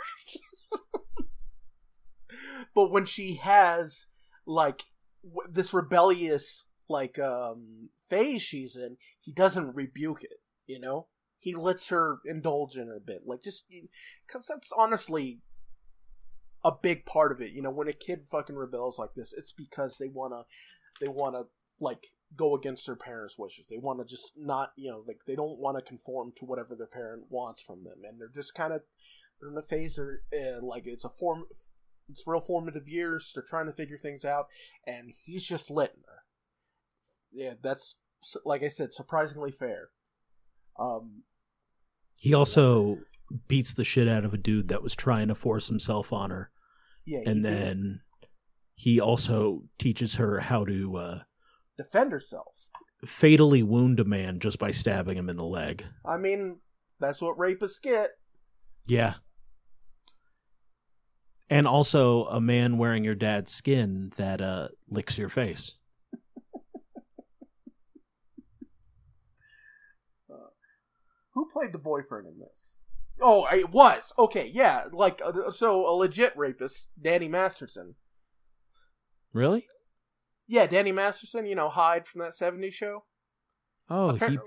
but 2.74 2.90
when 2.90 3.05
she 3.05 3.34
has 3.34 4.07
like 4.47 4.84
w- 5.22 5.51
this 5.51 5.72
rebellious 5.72 6.64
like 6.88 7.18
um 7.18 7.90
phase 8.09 8.43
she's 8.43 8.76
in, 8.76 8.97
he 9.20 9.32
doesn't 9.32 9.74
rebuke 9.74 10.22
it. 10.22 10.38
You 10.66 10.80
know, 10.80 11.09
he 11.43 11.57
lets 11.57 11.88
her 11.88 12.20
indulge 12.24 12.76
in 12.76 12.88
it 12.88 12.97
a 12.97 13.01
bit, 13.01 13.22
like 13.26 13.43
just 13.43 13.64
because 14.24 14.47
that's 14.47 14.70
honestly 14.78 15.40
a 16.64 16.70
big 16.70 17.05
part 17.05 17.32
of 17.32 17.40
it. 17.40 17.51
You 17.51 17.62
know, 17.62 17.70
when 17.70 17.88
a 17.88 17.93
kid 17.93 18.22
fucking 18.22 18.55
rebels 18.55 18.97
like 18.97 19.14
this, 19.16 19.34
it's 19.36 19.51
because 19.51 19.99
they 19.99 20.07
wanna 20.07 20.43
they 21.01 21.09
wanna 21.09 21.43
like 21.80 22.07
go 22.36 22.55
against 22.55 22.86
their 22.86 22.95
parents' 22.95 23.36
wishes. 23.36 23.66
They 23.68 23.76
want 23.76 23.99
to 23.99 24.05
just 24.05 24.34
not, 24.36 24.70
you 24.76 24.88
know, 24.88 25.03
like 25.05 25.18
they 25.26 25.34
don't 25.34 25.59
want 25.59 25.76
to 25.78 25.82
conform 25.82 26.32
to 26.36 26.45
whatever 26.45 26.76
their 26.76 26.86
parent 26.86 27.24
wants 27.28 27.61
from 27.61 27.82
them, 27.82 28.03
and 28.09 28.20
they're 28.20 28.28
just 28.32 28.55
kind 28.55 28.72
of 28.72 28.82
they're 29.40 29.51
in 29.51 29.59
a 29.59 29.62
phase. 29.62 29.97
They're 29.97 30.20
uh, 30.32 30.64
like 30.64 30.84
it's 30.86 31.05
a 31.05 31.11
form, 31.11 31.47
it's 32.09 32.22
real 32.24 32.38
formative 32.38 32.86
years. 32.86 33.32
They're 33.34 33.43
trying 33.43 33.66
to 33.66 33.72
figure 33.72 33.99
things 33.99 34.24
out, 34.24 34.47
and 34.86 35.12
he's 35.24 35.45
just 35.45 35.72
letting 35.72 36.05
her. 36.07 36.22
Yeah, 37.32 37.55
that's 37.61 37.97
like 38.45 38.62
I 38.62 38.68
said, 38.68 38.95
surprisingly 38.95 39.51
fair. 39.51 39.88
Um, 40.78 41.24
He 42.23 42.35
also 42.35 42.99
beats 43.49 43.75
the 43.75 43.83
shit 43.83 44.07
out 44.07 44.25
of 44.25 44.33
a 44.33 44.39
dude 44.39 44.68
that 44.68 44.81
was 44.81 44.95
trying 44.95 45.27
to 45.27 45.35
force 45.35 45.66
himself 45.66 46.12
on 46.12 46.31
her. 46.31 46.53
yeah, 47.05 47.18
he 47.25 47.29
And 47.29 47.45
then 47.45 48.03
he 48.77 49.01
also 49.01 49.64
teaches 49.77 50.14
her 50.14 50.39
how 50.39 50.64
to 50.66 50.97
uh, 50.97 51.18
defend 51.77 52.12
herself. 52.12 52.68
fatally 53.05 53.64
wound 53.64 53.99
a 53.99 54.05
man 54.05 54.39
just 54.39 54.61
by 54.61 54.70
stabbing 54.70 55.18
him 55.18 55.29
in 55.29 55.37
the 55.37 55.45
leg. 55.45 55.85
I 56.07 56.16
mean, 56.16 56.61
that's 57.01 57.20
what 57.20 57.37
rapists 57.39 57.83
get. 57.83 58.11
Yeah. 58.87 59.14
And 61.51 61.66
also 61.66 62.27
a 62.27 62.41
man 62.41 62.79
wearing 62.79 63.03
your 63.03 63.16
dad's 63.16 63.51
skin 63.51 64.12
that 64.16 64.41
uh, 64.41 64.68
licks 64.89 65.18
your 65.18 65.29
face. 65.29 65.75
Who 71.35 71.49
played 71.51 71.72
the 71.72 71.78
boyfriend 71.78 72.26
in 72.26 72.39
this? 72.39 72.76
Oh, 73.20 73.47
it 73.47 73.70
was 73.70 74.12
okay. 74.18 74.51
Yeah, 74.53 74.85
like 74.93 75.20
uh, 75.24 75.51
so 75.51 75.87
a 75.87 75.93
legit 75.95 76.37
rapist, 76.37 76.89
Danny 77.01 77.28
Masterson. 77.28 77.95
Really? 79.33 79.66
Yeah, 80.47 80.66
Danny 80.66 80.93
Masterson. 80.93 81.47
You 81.47 81.55
know, 81.55 81.68
Hyde 81.68 82.07
from 82.07 82.20
that 82.20 82.33
'70s 82.33 82.72
show. 82.72 83.05
Oh, 83.89 84.12
he 84.14 84.39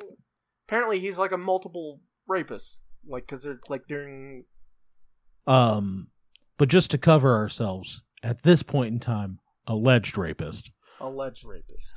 Apparently, 0.67 0.99
he's 0.99 1.17
like 1.17 1.31
a 1.31 1.38
multiple 1.38 2.01
rapist. 2.27 2.83
Like, 3.07 3.23
because 3.27 3.43
they're 3.43 3.59
like 3.69 3.83
during. 3.88 4.45
um 5.45 6.07
but 6.57 6.69
just 6.69 6.89
to 6.91 6.97
cover 6.97 7.36
ourselves, 7.36 8.01
at 8.23 8.43
this 8.43 8.63
point 8.63 8.93
in 8.93 8.99
time, 8.99 9.39
alleged 9.67 10.17
rapist, 10.17 10.71
alleged 10.99 11.45
rapist. 11.45 11.93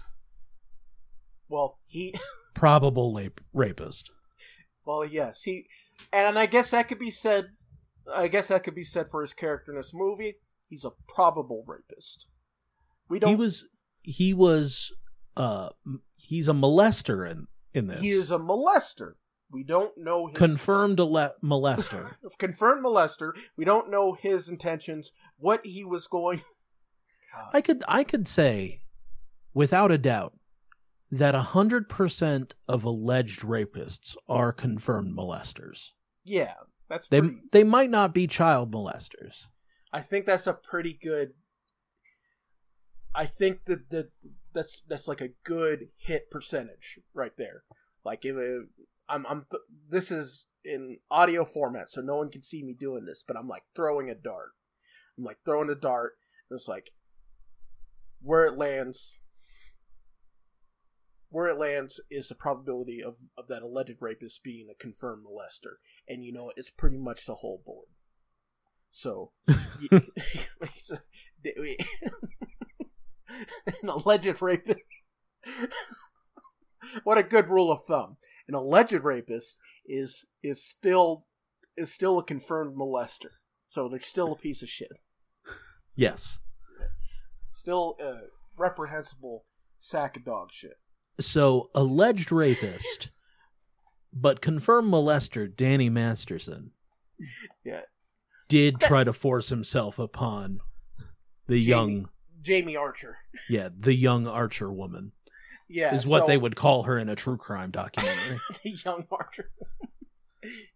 Well, 1.49 1.79
he, 1.87 2.15
probable 2.55 3.15
rape- 3.15 3.41
rapist. 3.53 4.11
Well, 4.89 5.05
yes, 5.05 5.43
he, 5.43 5.67
and 6.15 6.39
I 6.39 6.47
guess 6.47 6.71
that 6.71 6.89
could 6.89 6.99
be 6.99 7.11
said. 7.11 7.51
I 8.13 8.27
guess 8.29 8.49
that 8.49 8.65
could 8.65 8.75
be 8.75 8.85
said 8.85 9.11
for 9.11 9.21
his 9.21 9.35
character 9.35 9.71
in 9.71 9.77
this 9.77 9.93
movie. 9.93 10.37
He's 10.71 10.87
a 10.87 10.93
probable 11.07 11.63
rapist. 11.67 12.27
We 13.11 13.19
don't. 13.19 13.29
He 13.29 13.37
was 13.37 13.67
he 14.03 14.33
was 14.33 14.91
uh 15.37 15.69
he's 16.17 16.49
a 16.49 16.55
molester 16.55 17.31
in 17.31 17.49
in 17.75 17.89
this. 17.89 18.01
He 18.01 18.09
is 18.09 18.31
a 18.31 18.39
molester. 18.39 19.13
We 19.51 19.63
don't 19.63 19.93
know 19.99 20.29
his 20.29 20.39
confirmed 20.39 20.99
molester. 20.99 22.15
confirmed 22.39 22.83
molester. 22.83 23.33
We 23.59 23.67
don't 23.67 23.91
know 23.91 24.15
his 24.15 24.49
intentions. 24.49 25.13
What 25.37 25.67
he 25.67 25.85
was 25.85 26.07
going. 26.07 26.41
I 27.53 27.61
could 27.61 27.85
I 27.87 28.05
could 28.05 28.27
say 28.27 28.81
without 29.53 29.93
a 29.93 29.99
doubt 29.99 30.33
that 31.11 31.35
a 31.35 31.41
hundred 31.41 31.89
percent 31.89 32.55
of 32.67 32.85
alleged 32.85 33.41
rapists 33.41 34.17
are 34.29 34.53
confirmed 34.53 35.17
molesters. 35.17 35.91
Yeah, 36.25 36.55
that's. 36.89 37.09
They 37.09 37.21
pretty, 37.21 37.37
they 37.53 37.65
might 37.65 37.91
not 37.91 38.15
be 38.15 38.27
child 38.27 38.73
molesters. 38.73 39.47
I 39.93 40.01
think 40.01 40.27
that's 40.27 40.47
a 40.47 40.53
pretty 40.53 40.99
good. 41.01 41.33
I 43.15 43.27
think 43.27 43.65
that 43.65 43.91
that 43.91 44.11
that's 44.53 44.83
that's 44.89 45.09
like 45.09 45.21
a 45.21 45.31
good 45.45 45.89
hit 45.97 46.31
percentage 46.31 46.99
right 47.15 47.37
there. 47.37 47.65
Like 48.05 48.25
if 48.25 48.37
it, 48.37 48.63
I'm 49.09 49.27
I'm 49.27 49.47
th- 49.51 49.63
this 49.89 50.11
is 50.11 50.47
in 50.65 50.99
audio 51.11 51.45
format, 51.45 51.89
so 51.89 52.01
no 52.01 52.17
one 52.17 52.29
can 52.29 52.43
see 52.43 52.63
me 52.63 52.75
doing 52.79 53.07
this, 53.07 53.25
but 53.27 53.37
I'm 53.37 53.49
like 53.49 53.63
throwing 53.75 54.11
a 54.11 54.15
dart. 54.15 54.51
I'm 55.17 55.25
like 55.25 55.39
throwing 55.45 55.71
a 55.71 55.75
dart. 55.75 56.15
And 56.51 56.59
it's 56.59 56.69
like 56.69 56.91
where 58.21 58.47
it 58.47 58.57
lands. 58.57 59.21
Where 61.31 61.49
it 61.49 61.59
lands 61.59 62.01
is 62.11 62.29
the 62.29 62.35
probability 62.35 63.03
of, 63.03 63.17
of 63.37 63.49
that 63.49 63.63
alleged 63.63 63.97
rapist 64.01 64.43
being 64.43 64.69
a 64.71 64.75
confirmed 64.75 65.25
molester, 65.27 65.75
and 66.09 66.25
you 66.25 66.33
know 66.33 66.53
it's 66.57 66.71
pretty 66.71 66.99
much 66.99 67.27
the 67.27 67.37
whole 67.37 67.63
board. 67.65 67.89
So, 68.91 69.33
y- 69.49 70.03
an 73.83 73.89
alleged 73.89 74.41
rapist. 74.41 74.81
what 77.05 77.19
a 77.19 77.23
good 77.23 77.49
rule 77.49 77.71
of 77.71 77.85
thumb! 77.85 78.17
An 78.49 78.55
alleged 78.55 79.05
rapist 79.05 79.59
is 79.87 80.27
is 80.43 80.65
still 80.65 81.27
is 81.77 81.93
still 81.93 82.19
a 82.19 82.25
confirmed 82.25 82.77
molester, 82.77 83.33
so 83.67 83.89
they're 83.89 84.01
still 84.01 84.33
a 84.33 84.37
piece 84.37 84.63
of 84.63 84.69
shit, 84.69 84.93
Yes. 85.95 86.39
still 87.53 87.97
a 88.01 88.29
reprehensible 88.57 89.45
sack 89.79 90.17
of 90.17 90.25
dog 90.25 90.49
shit. 90.53 90.79
So, 91.21 91.71
alleged 91.75 92.31
rapist, 92.31 93.11
but 94.13 94.41
confirmed 94.41 94.93
molester 94.93 95.55
Danny 95.55 95.89
Masterson 95.91 96.71
Yeah, 97.65 97.81
did 98.49 98.79
try 98.81 99.03
to 99.05 99.13
force 99.13 99.49
himself 99.49 99.99
upon 99.99 100.61
the 101.49 101.61
Jamie. 101.61 101.67
young, 101.69 102.09
Jamie 102.41 102.77
Archer. 102.77 103.17
yeah, 103.49 103.69
the 103.77 103.95
young 103.95 104.27
Archer 104.29 104.73
woman 104.73 105.11
Yeah, 105.69 105.93
is 105.95 106.07
what 106.07 106.23
so- 106.23 106.27
they 106.29 106.37
would 106.39 106.55
call 106.57 106.85
her 106.85 106.97
in 106.97 107.09
a 107.09 107.17
true 107.17 107.37
crime 107.37 107.73
documentary. 107.73 108.39
the 108.63 108.71
young 108.71 109.07
Archer. 109.11 109.51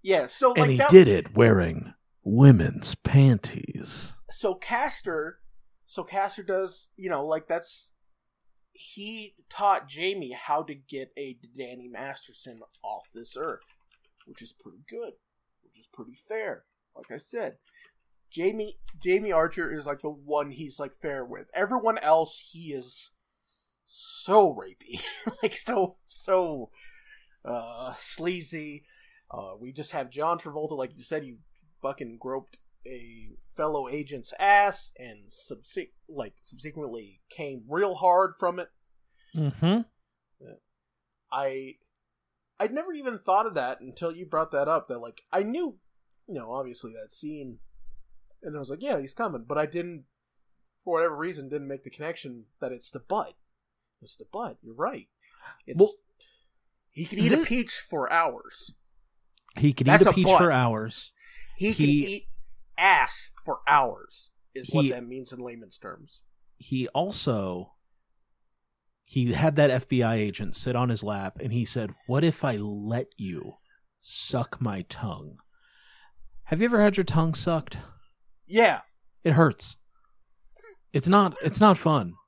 yeah, 0.03 0.27
so 0.27 0.51
like 0.51 0.59
and 0.61 0.71
he 0.73 0.77
that, 0.79 0.91
did 0.91 1.07
it 1.07 1.35
wearing 1.37 1.95
women's 2.25 2.97
panties. 2.97 4.15
so 4.33 4.55
Castor, 4.57 5.39
so 5.87 6.03
Castor 6.03 6.43
does, 6.43 6.89
you 6.97 7.09
know, 7.09 7.25
like 7.25 7.47
that's 7.47 7.92
he 8.73 9.35
taught 9.49 9.89
Jamie 9.89 10.33
how 10.33 10.63
to 10.63 10.75
get 10.75 11.13
a 11.19 11.39
Danny 11.57 11.89
Masterson 11.89 12.61
off 12.83 13.05
this 13.15 13.37
earth, 13.37 13.67
which 14.27 14.43
is 14.43 14.53
pretty 14.53 14.83
good, 14.89 15.15
which 15.63 15.79
is 15.79 15.87
pretty 15.93 16.15
fair. 16.15 16.65
Like 16.97 17.11
I 17.11 17.19
said, 17.19 17.57
Jamie 18.31 18.79
Jamie 19.03 19.33
Archer 19.33 19.71
is 19.71 19.87
like 19.87 20.01
the 20.01 20.11
one 20.11 20.51
he's 20.51 20.79
like 20.79 20.95
fair 20.95 21.25
with. 21.25 21.51
Everyone 21.55 21.99
else, 21.99 22.43
he 22.53 22.73
is 22.73 23.11
so 23.85 24.55
rapey, 24.55 25.03
like 25.43 25.55
so 25.55 25.97
so 26.05 26.71
uh 27.45 27.95
sleazy. 27.97 28.85
Uh, 29.31 29.53
we 29.59 29.73
just 29.73 29.93
have 29.93 30.11
John 30.11 30.39
Travolta, 30.39 30.77
like 30.77 30.95
you 30.95 31.03
said, 31.03 31.25
you 31.25 31.39
fucking 31.81 32.19
groped 32.21 32.59
a 32.87 33.31
fellow 33.55 33.89
agent's 33.89 34.33
ass 34.39 34.93
and 34.99 35.29
subse- 35.29 35.93
like 36.09 36.35
subsequently 36.43 37.21
came 37.29 37.65
real 37.69 37.95
hard 37.97 38.35
from 38.39 38.59
it. 38.59 38.69
Mm-hmm. 39.35 39.83
I 41.33 41.77
I'd 42.61 42.73
never 42.73 42.93
even 42.93 43.19
thought 43.19 43.47
of 43.47 43.55
that 43.55 43.81
until 43.81 44.13
you 44.13 44.27
brought 44.27 44.51
that 44.53 44.69
up. 44.69 44.89
That 44.89 45.01
like 45.01 45.23
I 45.33 45.43
knew, 45.43 45.79
you 46.29 46.35
know, 46.35 46.53
obviously 46.53 46.93
that 46.93 47.11
scene, 47.11 47.59
and 48.43 48.57
I 48.57 48.61
was 48.61 48.71
like, 48.71 48.83
yeah, 48.83 49.01
he's 49.01 49.15
coming, 49.15 49.45
but 49.49 49.59
I 49.59 49.67
didn't, 49.67 50.05
for 50.85 50.95
whatever 50.95 51.17
reason, 51.17 51.49
didn't 51.49 51.69
make 51.69 51.83
the 51.83 51.91
connection 51.91 52.45
that 52.61 52.73
it's 52.73 52.91
the 52.91 53.01
butt. 53.01 53.35
It's 54.01 54.17
the 54.17 54.27
butt. 54.31 54.59
You're 54.63 54.75
right. 54.75 55.09
It's, 55.67 55.79
Well, 55.79 55.91
he 56.91 57.07
could 57.07 57.19
eat 57.19 57.33
a 57.33 57.39
peach 57.39 57.73
for 57.73 58.13
hours. 58.13 58.75
He 59.57 59.73
could 59.73 59.87
That's 59.87 60.03
eat 60.03 60.11
a 60.11 60.13
peach 60.13 60.27
for 60.27 60.53
hours. 60.53 61.13
He, 61.57 61.75
can 61.75 61.89
eat 61.89 62.27
ass 62.79 63.31
for 63.45 63.61
hours. 63.69 64.31
Is 64.55 64.69
what 64.71 64.89
that 64.91 65.07
means 65.07 65.33
in 65.33 65.41
layman's 65.41 65.79
terms. 65.79 66.21
He 66.59 66.87
also 66.89 67.73
he 69.05 69.33
had 69.33 69.57
that 69.57 69.89
FBI 69.89 70.15
agent 70.15 70.57
sit 70.57 70.77
on 70.77 70.89
his 70.91 71.03
lap 71.03 71.39
and 71.41 71.53
he 71.53 71.65
said, 71.65 71.95
"What 72.07 72.23
if 72.25 72.45
I 72.45 72.57
let 72.57 73.07
you 73.17 73.55
suck 74.01 74.61
my 74.61 74.83
tongue?" 74.89 75.39
Have 76.45 76.61
you 76.61 76.67
ever 76.67 76.81
had 76.81 76.97
your 76.97 77.05
tongue 77.05 77.35
sucked? 77.35 77.79
Yeah, 78.47 78.81
It 79.25 79.33
hurts. 79.33 79.77
It's 80.93 81.09
not 81.09 81.35
it's 81.43 81.61
not 81.61 81.79
fun. 81.79 82.15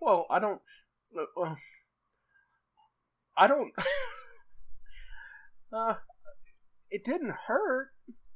Well, 0.00 0.26
I 0.28 0.38
don't. 0.38 0.60
uh, 1.18 1.40
uh, 1.40 1.54
I 3.36 3.46
don't. 3.46 3.72
uh, 5.72 5.94
it 6.92 7.04
didn't 7.04 7.34
hurt. 7.46 7.88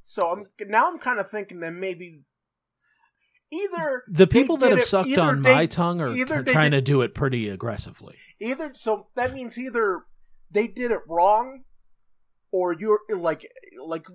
So 0.03 0.31
I'm 0.31 0.45
now. 0.67 0.87
I'm 0.91 0.99
kind 0.99 1.19
of 1.19 1.29
thinking 1.29 1.59
that 1.61 1.71
maybe 1.73 2.23
either 3.51 4.03
The 4.09 4.27
people 4.27 4.57
that 4.57 4.71
have 4.71 4.79
it- 4.79 4.87
sucked 4.87 5.17
on 5.17 5.41
they- 5.41 5.53
my 5.53 5.65
tongue 5.65 6.01
are 6.01 6.09
either 6.09 6.43
trying 6.43 6.71
did- 6.71 6.77
to 6.85 6.91
do 6.91 7.01
it 7.01 7.13
pretty 7.13 7.49
aggressively. 7.49 8.17
either. 8.39 8.71
So 8.75 9.09
that 9.15 9.33
means 9.33 9.57
either 9.57 10.01
they 10.51 10.67
did 10.67 10.91
it 10.91 11.01
wrong, 11.07 11.63
or 12.51 12.73
you're 12.73 12.99
like 13.09 13.45
like. 13.79 14.05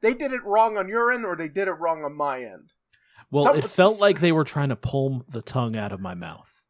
They 0.00 0.14
did 0.14 0.32
it 0.32 0.44
wrong 0.44 0.78
on 0.78 0.88
your 0.88 1.10
end, 1.10 1.24
or 1.24 1.34
they 1.34 1.48
did 1.48 1.66
it 1.66 1.72
wrong 1.72 2.04
on 2.04 2.16
my 2.16 2.42
end. 2.44 2.72
Well, 3.32 3.44
Some- 3.44 3.56
it 3.56 3.64
felt 3.68 4.00
like 4.00 4.20
they 4.20 4.30
were 4.32 4.44
trying 4.44 4.68
to 4.68 4.76
pull 4.76 5.24
the 5.28 5.42
tongue 5.42 5.76
out 5.76 5.90
of 5.92 6.00
my 6.00 6.14
mouth. 6.14 6.62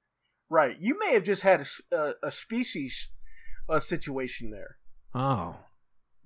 Right. 0.48 0.76
You 0.80 0.98
may 0.98 1.12
have 1.12 1.24
just 1.24 1.42
had 1.42 1.64
a 1.92 2.30
species 2.32 3.10
uh, 3.68 3.80
situation 3.80 4.50
there. 4.50 4.78
Oh. 5.14 5.60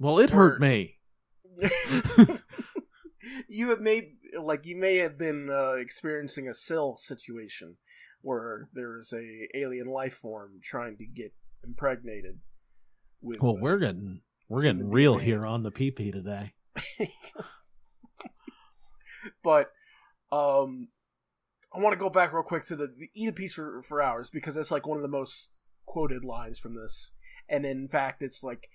Well, 0.02 0.18
it 0.18 0.30
hurt 0.30 0.60
me. 0.60 0.98
you 3.48 3.70
have 3.70 3.80
made 3.80 4.14
like 4.36 4.66
you 4.66 4.74
may 4.74 4.96
have 4.96 5.16
been 5.16 5.48
uh, 5.48 5.74
experiencing 5.74 6.48
a 6.48 6.54
Sil 6.58 6.98
situation 6.98 7.76
where 8.20 8.68
there 8.72 8.98
is 8.98 9.12
a 9.12 9.46
alien 9.56 9.86
life 9.86 10.14
form 10.14 10.58
trying 10.60 10.96
to 10.96 11.06
get 11.06 11.32
impregnated 11.62 12.40
with 13.22 13.40
Well, 13.40 13.56
we're 13.56 13.78
getting 13.78 14.22
we're 14.48 14.62
getting 14.62 14.90
real 14.90 15.18
here 15.18 15.46
on 15.46 15.62
the 15.62 15.70
PP 15.70 16.10
today. 16.12 16.54
but 19.44 19.70
um 20.32 20.88
I 21.72 21.78
want 21.78 21.92
to 21.92 21.98
go 21.98 22.10
back 22.10 22.32
real 22.32 22.42
quick 22.42 22.64
to 22.66 22.74
the, 22.74 22.88
the 22.88 23.08
eat 23.14 23.28
a 23.28 23.32
piece 23.32 23.54
for, 23.54 23.82
for 23.82 24.02
hours 24.02 24.30
because 24.30 24.56
that's 24.56 24.72
like 24.72 24.84
one 24.84 24.98
of 24.98 25.02
the 25.02 25.08
most 25.08 25.50
quoted 25.86 26.24
lines 26.24 26.58
from 26.58 26.74
this. 26.74 27.12
And 27.48 27.64
in 27.64 27.86
fact, 27.86 28.20
it's 28.20 28.42
like 28.42 28.68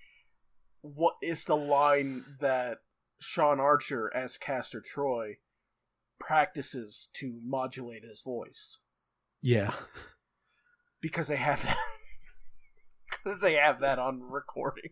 what 0.82 1.16
is 1.22 1.46
the 1.46 1.58
line 1.58 2.24
that 2.40 2.80
Sean 3.20 3.60
Archer 3.60 4.12
as 4.16 4.38
Castor 4.38 4.82
Troy 4.82 5.38
practices 6.20 7.10
to 7.14 7.40
modulate 7.44 8.04
his 8.04 8.22
voice 8.22 8.80
Yeah. 9.42 9.74
because 11.02 11.28
they 11.28 11.36
have 11.36 11.64
that 11.64 11.78
because 13.24 13.42
they 13.42 13.54
have 13.56 13.80
that 13.80 14.00
on 14.00 14.22
recording. 14.22 14.92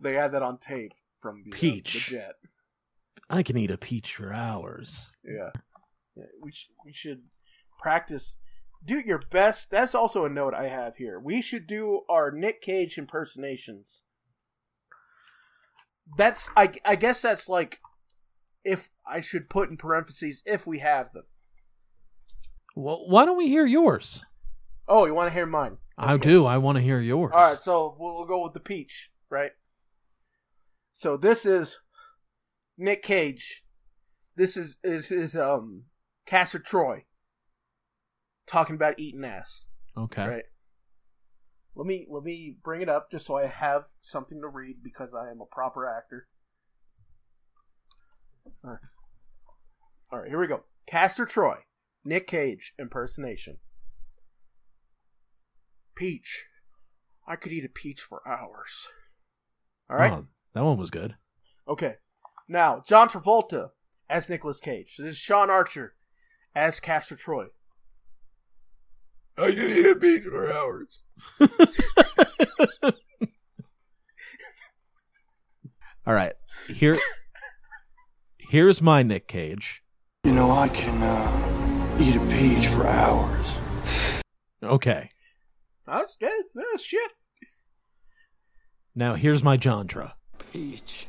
They 0.00 0.14
have 0.14 0.32
that 0.32 0.42
on 0.42 0.58
tape 0.58 0.92
from 1.20 1.42
the, 1.44 1.52
uh, 1.52 1.56
Peach. 1.56 2.06
the 2.08 2.16
jet. 2.16 2.34
I 3.30 3.42
can 3.42 3.56
eat 3.56 3.70
a 3.70 3.78
peach 3.78 4.14
for 4.16 4.32
hours. 4.32 5.10
Yeah. 5.24 5.50
yeah 6.16 6.24
we, 6.42 6.52
sh- 6.52 6.68
we 6.84 6.92
should 6.92 7.22
practice. 7.78 8.36
Do 8.84 8.98
your 9.00 9.20
best. 9.30 9.70
That's 9.70 9.94
also 9.94 10.24
a 10.24 10.28
note 10.28 10.52
I 10.54 10.68
have 10.68 10.96
here. 10.96 11.18
We 11.18 11.40
should 11.40 11.66
do 11.66 12.02
our 12.08 12.30
Nick 12.30 12.60
Cage 12.60 12.98
impersonations. 12.98 14.02
That's 16.16 16.50
I 16.56 16.72
I 16.84 16.96
guess 16.96 17.22
that's 17.22 17.48
like 17.48 17.80
if 18.64 18.90
I 19.06 19.20
should 19.20 19.48
put 19.50 19.70
in 19.70 19.76
parentheses 19.76 20.42
if 20.46 20.66
we 20.66 20.78
have 20.78 21.12
them. 21.12 21.24
Well, 22.76 23.04
why 23.08 23.24
don't 23.24 23.36
we 23.36 23.48
hear 23.48 23.66
yours? 23.66 24.22
Oh, 24.88 25.06
you 25.06 25.14
want 25.14 25.28
to 25.28 25.34
hear 25.34 25.46
mine? 25.46 25.78
I 25.96 26.16
do. 26.16 26.44
I 26.44 26.58
want 26.58 26.76
to 26.76 26.82
hear 26.82 26.98
yours. 27.00 27.30
All 27.32 27.50
right, 27.50 27.58
so 27.58 27.96
we'll, 27.98 28.16
we'll 28.18 28.26
go 28.26 28.42
with 28.42 28.52
the 28.52 28.60
peach, 28.60 29.10
right? 29.30 29.52
So 30.92 31.16
this 31.16 31.46
is 31.46 31.78
Nick 32.76 33.02
Cage. 33.02 33.62
This 34.36 34.56
is 34.56 34.76
is 34.82 35.10
is 35.10 35.36
um 35.36 35.84
Castor 36.26 36.58
Troy 36.58 37.04
talking 38.46 38.74
about 38.74 38.98
eating 38.98 39.24
ass, 39.24 39.68
Okay. 39.96 40.26
right? 40.26 40.44
Let 41.76 41.86
me 41.86 42.06
let 42.08 42.22
me 42.22 42.56
bring 42.62 42.82
it 42.82 42.88
up 42.88 43.10
just 43.10 43.26
so 43.26 43.36
I 43.36 43.46
have 43.46 43.84
something 44.00 44.40
to 44.40 44.48
read 44.48 44.76
because 44.82 45.12
I 45.14 45.30
am 45.30 45.40
a 45.40 45.46
proper 45.46 45.88
actor. 45.88 46.28
All 48.64 48.70
right, 48.70 48.78
All 50.12 50.18
right 50.20 50.28
here 50.28 50.38
we 50.38 50.46
go. 50.46 50.64
Castor 50.86 51.26
Troy, 51.26 51.56
Nick 52.04 52.26
Cage 52.26 52.74
impersonation. 52.78 53.58
Peach. 55.96 56.44
I 57.26 57.36
could 57.36 57.52
eat 57.52 57.64
a 57.64 57.68
peach 57.68 58.00
for 58.00 58.20
hours. 58.26 58.88
All 59.88 59.96
right. 59.96 60.12
Oh, 60.12 60.26
that 60.54 60.64
one 60.64 60.76
was 60.76 60.90
good. 60.90 61.16
Okay. 61.66 61.96
Now, 62.48 62.82
John 62.86 63.08
Travolta 63.08 63.70
as 64.08 64.28
Nicolas 64.28 64.60
Cage. 64.60 64.94
So 64.94 65.02
this 65.02 65.12
is 65.12 65.18
Sean 65.18 65.50
Archer 65.50 65.94
as 66.54 66.80
Castor 66.80 67.16
Troy. 67.16 67.46
I 69.36 69.46
could 69.50 69.70
eat 69.70 69.86
a 69.86 69.96
peach 69.96 70.22
for 70.24 70.52
hours. 70.52 71.02
All 76.06 76.14
right. 76.14 76.34
Here 76.68 76.98
here's 78.38 78.80
my 78.80 79.02
Nick 79.02 79.26
Cage. 79.26 79.82
You 80.24 80.32
know, 80.32 80.50
I 80.50 80.68
can 80.68 81.02
uh, 81.02 81.98
eat 82.00 82.14
a 82.14 82.20
peach 82.26 82.68
for 82.68 82.86
hours. 82.86 83.46
Okay. 84.62 85.10
That's 85.86 86.16
good. 86.16 86.44
That's 86.54 86.84
shit. 86.84 87.10
Now 88.94 89.14
here's 89.14 89.42
my 89.42 89.56
Jantra. 89.56 90.12
Peach. 90.52 91.08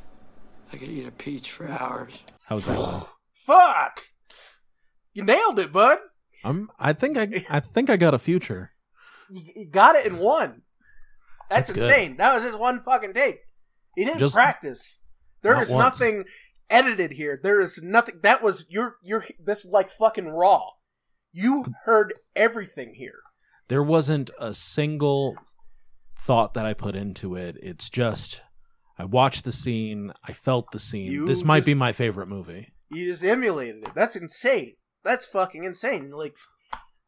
I 0.74 0.78
could 0.78 0.90
eat 0.90 1.08
a 1.08 1.12
peach 1.12 1.52
for 1.52 1.70
hours. 1.70 2.24
How's 2.48 2.66
that 2.66 2.80
one? 2.80 3.04
Fuck. 3.36 4.04
You 5.14 5.24
nailed 5.24 5.60
it, 5.60 5.72
bud. 5.72 6.00
I'm. 6.46 6.70
I 6.80 6.94
think 6.94 7.18
I. 7.18 7.46
I 7.50 7.60
think 7.60 7.90
I 7.90 7.98
got 7.98 8.14
a 8.14 8.20
future. 8.20 8.72
You, 9.30 9.42
you 9.56 9.68
got 9.68 9.96
it 9.96 10.06
in 10.06 10.18
one. 10.18 10.62
That's, 11.50 11.70
That's 11.70 11.72
good. 11.80 11.90
insane. 11.90 12.18
That 12.18 12.36
was 12.36 12.44
just 12.44 12.60
one 12.60 12.82
fucking 12.82 13.14
take. 13.14 13.38
He 13.96 14.06
didn't 14.06 14.20
Just- 14.20 14.36
practice. 14.36 15.00
There 15.42 15.54
Not 15.54 15.64
is 15.64 15.70
once. 15.70 16.00
nothing 16.00 16.24
edited 16.70 17.12
here. 17.14 17.40
There 17.42 17.60
is 17.62 17.80
nothing. 17.84 18.20
That 18.24 18.42
was 18.42 18.66
your 18.70 18.96
your. 19.04 19.24
This 19.44 19.66
is 19.66 19.72
like 19.72 19.90
fucking 19.92 20.30
raw. 20.30 20.62
You 21.32 21.66
heard 21.84 22.14
everything 22.36 22.94
here. 22.96 23.20
There 23.68 23.84
wasn't 23.84 24.30
a 24.40 24.54
single 24.54 25.36
thought 26.18 26.54
that 26.56 26.66
I 26.66 26.74
put 26.74 26.96
into 26.96 27.36
it. 27.36 27.58
It's 27.62 27.90
just 27.90 28.42
I 28.98 29.06
watched 29.06 29.44
the 29.46 29.52
scene. 29.52 30.14
I 30.24 30.34
felt 30.34 30.72
the 30.72 30.80
scene. 30.80 31.12
You 31.12 31.26
this 31.28 31.44
might 31.44 31.66
be 31.66 31.74
my 31.76 31.92
favorite 31.92 32.28
movie. 32.28 32.74
You 32.90 33.06
just 33.12 33.24
emulated 33.24 33.84
it. 33.84 33.92
That's 33.96 34.16
insane. 34.16 34.76
That's 35.06 35.26
fucking 35.26 35.64
insane. 35.64 36.12
Like, 36.12 36.34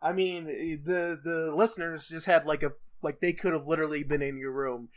I 0.01 0.13
mean, 0.13 0.45
the 0.45 1.19
the 1.21 1.53
listeners 1.53 2.07
just 2.07 2.27
had 2.27 2.45
like 2.45 2.63
a 2.63 2.71
like 3.01 3.19
they 3.19 3.33
could 3.33 3.53
have 3.53 3.67
literally 3.67 4.03
been 4.03 4.21
in 4.21 4.37
your 4.37 4.51
room 4.51 4.89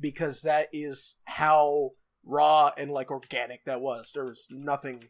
because 0.00 0.42
that 0.42 0.68
is 0.72 1.16
how 1.26 1.90
raw 2.24 2.70
and 2.78 2.90
like 2.90 3.10
organic 3.10 3.64
that 3.64 3.80
was. 3.80 4.12
There 4.14 4.24
was 4.24 4.46
nothing. 4.50 5.04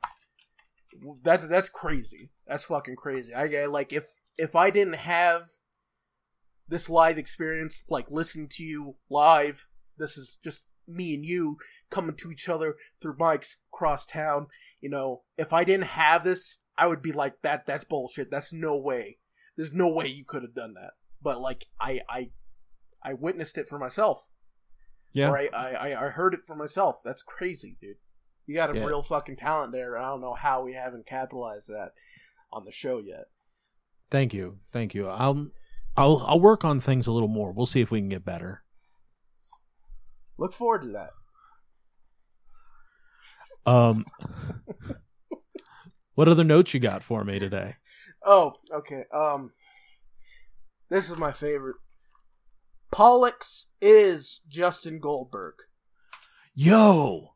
That's 1.23 1.47
that's 1.47 1.69
crazy. 1.69 2.31
That's 2.47 2.65
fucking 2.65 2.97
crazy. 2.97 3.35
I 3.35 3.47
get 3.47 3.71
like 3.71 3.93
if 3.93 4.07
if 4.37 4.57
I 4.57 4.71
didn't 4.71 4.97
have 4.97 5.45
this 6.67 6.89
live 6.91 7.19
experience, 7.19 7.85
like 7.89 8.11
listening 8.11 8.49
to 8.53 8.63
you 8.63 8.97
live, 9.11 9.67
this 9.97 10.17
is 10.17 10.39
just 10.43 10.67
me 10.87 11.15
and 11.15 11.25
you 11.25 11.59
coming 11.91 12.17
to 12.17 12.31
each 12.31 12.49
other 12.49 12.77
through 13.01 13.17
mics 13.17 13.57
across 13.71 14.07
town 14.07 14.47
you 14.81 14.89
know, 14.89 15.23
if 15.37 15.53
I 15.53 15.65
didn't 15.65 15.87
have 15.87 16.25
this, 16.25 16.59
I 16.79 16.87
would 16.87 17.03
be 17.03 17.13
like 17.13 17.43
that. 17.43 17.67
That's 17.67 17.85
bullshit. 17.85 18.31
That's 18.31 18.53
no 18.53 18.77
way. 18.77 19.19
There's 19.57 19.73
no 19.73 19.89
way 19.89 20.07
you 20.07 20.25
could 20.25 20.43
have 20.43 20.55
done 20.55 20.75
that. 20.75 20.93
But 21.21 21.41
like, 21.41 21.65
I, 21.81 22.01
I, 22.09 22.31
I 23.03 23.15
witnessed 23.15 23.59
it 23.59 23.69
for 23.69 23.79
myself. 23.79 24.25
Yeah. 25.13 25.31
Or 25.31 25.39
I, 25.39 25.47
I, 25.49 26.07
I 26.07 26.09
heard 26.11 26.35
it 26.35 26.45
for 26.47 26.55
myself. 26.55 27.01
That's 27.05 27.23
crazy, 27.23 27.77
dude. 27.81 27.97
You 28.47 28.55
got 28.55 28.71
a 28.71 28.79
Yeah. 28.79 28.85
real 28.87 29.03
fucking 29.03 29.37
talent 29.37 29.73
there. 29.73 29.99
I 29.99 30.03
don't 30.09 30.21
know 30.21 30.35
how 30.35 30.63
we 30.63 30.75
haven't 30.75 31.07
capitalized 31.07 31.69
that 31.69 31.91
on 32.53 32.65
the 32.65 32.71
show 32.73 32.99
yet. 32.99 33.25
Thank 34.11 34.33
you. 34.33 34.59
Thank 34.73 34.95
you. 34.95 35.09
I'll. 35.09 35.49
I'll. 35.97 36.25
I'll 36.27 36.41
work 36.41 36.65
on 36.65 36.79
things 36.81 37.07
a 37.07 37.13
little 37.13 37.29
more. 37.29 37.53
We'll 37.53 37.67
see 37.67 37.81
if 37.81 37.91
we 37.91 38.01
can 38.01 38.09
get 38.09 38.25
better. 38.25 38.63
Look 40.39 40.53
forward 40.55 40.83
to 40.83 40.89
that. 40.93 41.11
Um. 43.71 44.07
what 46.19 46.27
other 46.27 46.43
notes 46.43 46.75
you 46.75 46.81
got 46.81 47.05
for 47.05 47.23
me 47.23 47.39
today? 47.39 47.77
Oh, 48.27 48.55
okay. 48.73 49.05
Um, 49.15 49.53
this 50.91 51.09
is 51.09 51.17
my 51.17 51.31
favorite. 51.31 51.77
Pollux 52.91 53.67
is 53.81 54.41
Justin 54.49 54.99
Goldberg. 54.99 55.55
Yo. 56.57 57.35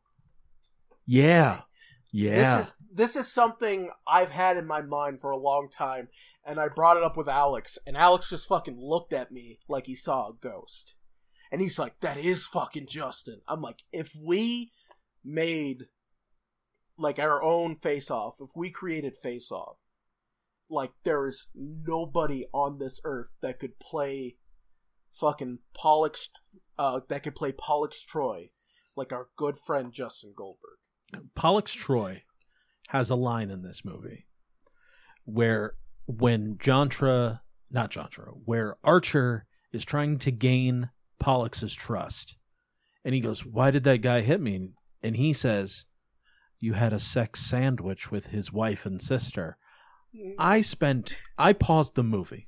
Yeah. 1.05 1.61
Yeah. 2.11 2.57
This 2.57 2.67
is 2.67 2.73
this 2.93 3.15
is 3.15 3.31
something 3.31 3.89
I've 4.05 4.31
had 4.31 4.57
in 4.57 4.67
my 4.67 4.81
mind 4.81 5.21
for 5.21 5.31
a 5.31 5.37
long 5.37 5.69
time, 5.71 6.09
and 6.45 6.59
I 6.59 6.67
brought 6.67 6.97
it 6.97 7.03
up 7.03 7.15
with 7.15 7.29
Alex, 7.29 7.77
and 7.87 7.95
Alex 7.95 8.31
just 8.31 8.49
fucking 8.49 8.77
looked 8.77 9.13
at 9.13 9.31
me 9.31 9.59
like 9.69 9.85
he 9.85 9.95
saw 9.95 10.27
a 10.27 10.33
ghost. 10.33 10.95
And 11.53 11.61
he's 11.61 11.79
like, 11.79 12.01
That 12.01 12.17
is 12.17 12.45
fucking 12.47 12.87
Justin. 12.87 13.39
I'm 13.47 13.61
like, 13.61 13.83
if 13.93 14.13
we 14.13 14.73
made 15.23 15.85
like 16.97 17.19
our 17.19 17.41
own 17.41 17.75
face 17.75 18.11
off, 18.11 18.35
if 18.39 18.49
we 18.55 18.69
created 18.69 19.15
face 19.15 19.51
off, 19.51 19.77
like 20.69 20.91
there 21.03 21.27
is 21.27 21.47
nobody 21.55 22.45
on 22.53 22.79
this 22.79 22.99
earth 23.03 23.29
that 23.41 23.59
could 23.59 23.79
play 23.79 24.37
fucking 25.11 25.59
Pollux 25.75 26.29
uh 26.79 27.01
that 27.07 27.21
could 27.21 27.35
play 27.35 27.51
Pollux 27.51 28.03
Troy 28.03 28.49
like 28.95 29.13
our 29.13 29.27
good 29.37 29.57
friend 29.57 29.93
Justin 29.93 30.33
Goldberg. 30.35 30.77
Pollux 31.35 31.73
Troy 31.73 32.23
has 32.89 33.09
a 33.09 33.15
line 33.15 33.51
in 33.51 33.61
this 33.61 33.85
movie 33.85 34.25
where 35.25 35.75
when 36.05 36.57
Jantra, 36.57 37.41
not 37.69 37.91
Jantra, 37.91 38.33
where 38.45 38.77
Archer 38.83 39.45
is 39.71 39.85
trying 39.85 40.17
to 40.19 40.31
gain 40.31 40.89
Pollux's 41.19 41.73
trust, 41.73 42.37
and 43.05 43.15
he 43.15 43.21
goes, 43.21 43.45
"Why 43.45 43.71
did 43.71 43.83
that 43.83 44.01
guy 44.01 44.21
hit 44.21 44.41
me?" 44.41 44.69
And 45.01 45.15
he 45.15 45.33
says, 45.33 45.85
"You 46.63 46.73
had 46.73 46.93
a 46.93 46.99
sex 46.99 47.39
sandwich 47.41 48.11
with 48.11 48.27
his 48.27 48.51
wife 48.53 48.85
and 48.85 49.01
sister." 49.01 49.57
I 50.37 50.61
spent, 50.61 51.17
I 51.37 51.53
paused 51.53 51.95
the 51.95 52.03
movie, 52.03 52.47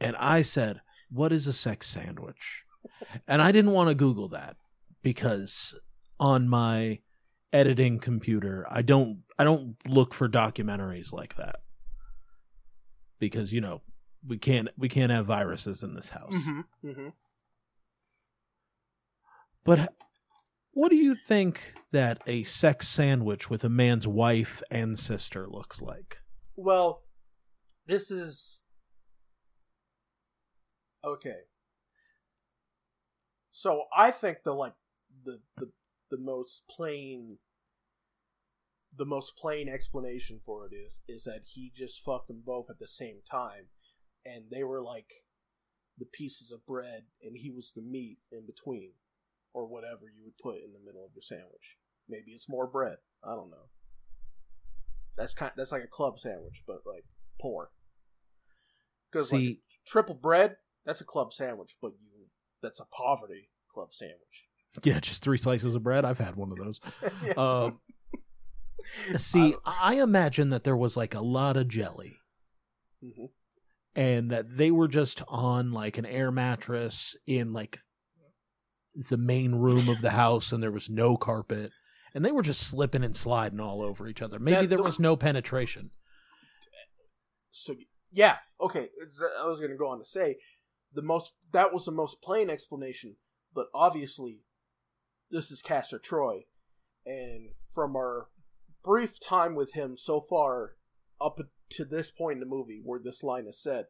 and 0.00 0.14
I 0.16 0.42
said, 0.42 0.80
"What 1.10 1.32
is 1.32 1.46
a 1.46 1.52
sex 1.52 1.86
sandwich?" 1.88 2.64
And 3.26 3.40
I 3.42 3.50
didn't 3.52 3.72
want 3.72 3.88
to 3.88 3.94
Google 3.94 4.28
that 4.28 4.56
because 5.02 5.74
on 6.20 6.48
my 6.48 7.00
editing 7.52 7.98
computer 7.98 8.66
i 8.70 8.80
don't 8.80 9.18
i 9.38 9.44
don't 9.44 9.76
look 9.86 10.14
for 10.14 10.26
documentaries 10.26 11.12
like 11.12 11.34
that 11.36 11.56
because 13.18 13.52
you 13.52 13.60
know 13.60 13.82
we 14.26 14.38
can't 14.38 14.68
we 14.78 14.88
can't 14.88 15.12
have 15.12 15.26
viruses 15.26 15.82
in 15.82 15.94
this 15.94 16.08
house 16.10 16.32
Mm-hmm. 16.32 16.60
Mm-hmm. 16.88 17.08
but 19.64 19.92
what 20.72 20.90
do 20.90 20.96
you 20.96 21.14
think 21.14 21.74
that 21.92 22.22
a 22.26 22.42
sex 22.44 22.88
sandwich 22.88 23.50
with 23.50 23.64
a 23.64 23.68
man's 23.68 24.06
wife 24.06 24.62
and 24.70 24.98
sister 24.98 25.46
looks 25.48 25.80
like 25.80 26.18
Well, 26.56 27.02
this 27.86 28.10
is 28.10 28.62
okay. 31.04 31.40
So 33.50 33.84
I 33.96 34.10
think 34.10 34.38
the 34.44 34.52
like 34.52 34.74
the 35.24 35.40
the 35.56 35.70
the 36.10 36.18
most 36.18 36.64
plain 36.68 37.38
the 38.96 39.04
most 39.04 39.36
plain 39.36 39.68
explanation 39.68 40.40
for 40.44 40.66
it 40.66 40.74
is 40.74 41.00
is 41.08 41.24
that 41.24 41.42
he 41.44 41.72
just 41.74 42.02
fucked 42.02 42.28
them 42.28 42.42
both 42.44 42.68
at 42.68 42.78
the 42.78 42.88
same 42.88 43.20
time 43.30 43.66
and 44.24 44.44
they 44.50 44.62
were 44.62 44.82
like 44.82 45.06
the 45.98 46.06
pieces 46.06 46.52
of 46.52 46.66
bread 46.66 47.04
and 47.22 47.36
he 47.36 47.50
was 47.50 47.72
the 47.74 47.82
meat 47.82 48.18
in 48.30 48.44
between 48.46 48.92
or 49.54 49.66
whatever 49.66 50.02
you 50.14 50.24
would 50.24 50.38
put 50.42 50.62
in 50.62 50.72
the 50.72 50.78
middle 50.84 51.04
of 51.04 51.12
your 51.14 51.22
sandwich. 51.22 51.76
Maybe 52.08 52.32
it's 52.32 52.48
more 52.48 52.66
bread. 52.66 52.96
I 53.24 53.30
don't 53.34 53.50
know. 53.50 53.68
That's 55.16 55.34
kind. 55.34 55.52
That's 55.56 55.72
like 55.72 55.84
a 55.84 55.88
club 55.88 56.18
sandwich, 56.18 56.62
but 56.66 56.78
like 56.86 57.04
poor. 57.40 57.70
Because 59.10 59.32
like 59.32 59.40
see 59.40 59.60
triple 59.86 60.14
bread, 60.14 60.56
that's 60.86 61.00
a 61.00 61.04
club 61.04 61.32
sandwich, 61.32 61.76
but 61.82 61.92
you 62.00 62.26
that's 62.62 62.80
a 62.80 62.86
poverty 62.86 63.50
club 63.74 63.88
sandwich. 63.92 64.46
yeah 64.84 65.00
just 65.00 65.22
three 65.22 65.36
slices 65.38 65.74
of 65.74 65.82
bread 65.82 66.04
i've 66.04 66.18
had 66.18 66.36
one 66.36 66.50
of 66.52 66.58
those 66.58 66.78
Yeah. 67.26 67.32
um 67.36 67.80
see 69.16 69.54
i 69.64 69.94
imagine 69.96 70.50
that 70.50 70.62
there 70.64 70.76
was 70.76 70.96
like 70.96 71.14
a 71.14 71.20
lot 71.22 71.56
of 71.56 71.68
jelly 71.68 72.18
Mhm. 73.02 73.30
and 73.96 74.30
that 74.30 74.56
they 74.56 74.70
were 74.70 74.88
just 74.88 75.22
on 75.28 75.72
like 75.72 75.98
an 75.98 76.06
air 76.06 76.30
mattress 76.30 77.16
in 77.26 77.52
like 77.52 77.78
the 78.94 79.16
main 79.16 79.54
room 79.54 79.88
of 79.88 80.00
the 80.02 80.10
house 80.10 80.52
and 80.52 80.62
there 80.62 80.70
was 80.70 80.90
no 80.90 81.16
carpet 81.16 81.70
and 82.14 82.24
they 82.24 82.32
were 82.32 82.42
just 82.42 82.60
slipping 82.60 83.02
and 83.04 83.16
sliding 83.16 83.60
all 83.60 83.80
over 83.82 84.06
each 84.06 84.20
other 84.22 84.38
maybe 84.38 84.66
That- 84.66 84.68
there 84.70 84.82
was 84.82 85.00
no 85.00 85.16
penetration 85.16 85.90
So 87.50 87.74
yeah, 88.10 88.36
okay. 88.60 88.88
It's, 89.02 89.22
I 89.40 89.46
was 89.46 89.58
going 89.58 89.70
to 89.70 89.76
go 89.76 89.88
on 89.88 89.98
to 89.98 90.04
say 90.04 90.36
the 90.92 91.02
most 91.02 91.32
that 91.52 91.72
was 91.72 91.84
the 91.86 91.92
most 91.92 92.20
plain 92.22 92.50
explanation, 92.50 93.16
but 93.54 93.66
obviously 93.74 94.40
this 95.30 95.50
is 95.50 95.62
Castor 95.62 95.98
Troy, 95.98 96.44
and 97.06 97.50
from 97.74 97.96
our 97.96 98.28
brief 98.84 99.18
time 99.20 99.54
with 99.54 99.72
him 99.72 99.96
so 99.96 100.20
far 100.20 100.72
up 101.20 101.38
to 101.70 101.84
this 101.84 102.10
point 102.10 102.34
in 102.34 102.40
the 102.40 102.46
movie 102.46 102.80
where 102.84 103.00
this 103.02 103.22
line 103.22 103.46
is 103.46 103.62
said, 103.62 103.86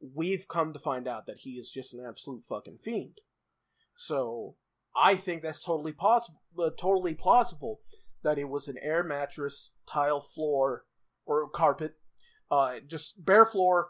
we've 0.00 0.48
come 0.48 0.72
to 0.72 0.78
find 0.80 1.06
out 1.06 1.26
that 1.26 1.38
he 1.40 1.50
is 1.52 1.70
just 1.70 1.94
an 1.94 2.04
absolute 2.06 2.42
fucking 2.42 2.78
fiend. 2.82 3.18
So 3.98 4.54
I 4.96 5.16
think 5.16 5.42
that's 5.42 5.62
totally 5.62 5.92
possible, 5.92 6.40
uh, 6.58 6.70
totally 6.78 7.14
plausible 7.14 7.80
that 8.22 8.38
it 8.38 8.48
was 8.48 8.68
an 8.68 8.76
air 8.80 9.02
mattress, 9.02 9.72
tile 9.86 10.20
floor, 10.20 10.84
or 11.26 11.50
carpet 11.50 11.96
uh, 12.50 12.76
just 12.86 13.22
bare 13.22 13.44
floor, 13.44 13.88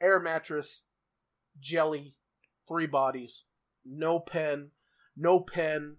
air 0.00 0.18
mattress, 0.18 0.82
jelly, 1.60 2.16
three 2.66 2.86
bodies, 2.86 3.44
no 3.84 4.18
pen, 4.18 4.70
no 5.16 5.40
pen. 5.40 5.98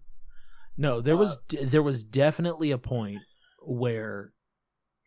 no 0.76 1.00
there 1.00 1.14
Uh, 1.14 1.18
was 1.18 1.38
there 1.48 1.82
was 1.82 2.04
definitely 2.04 2.70
a 2.70 2.78
point 2.78 3.20
where 3.62 4.32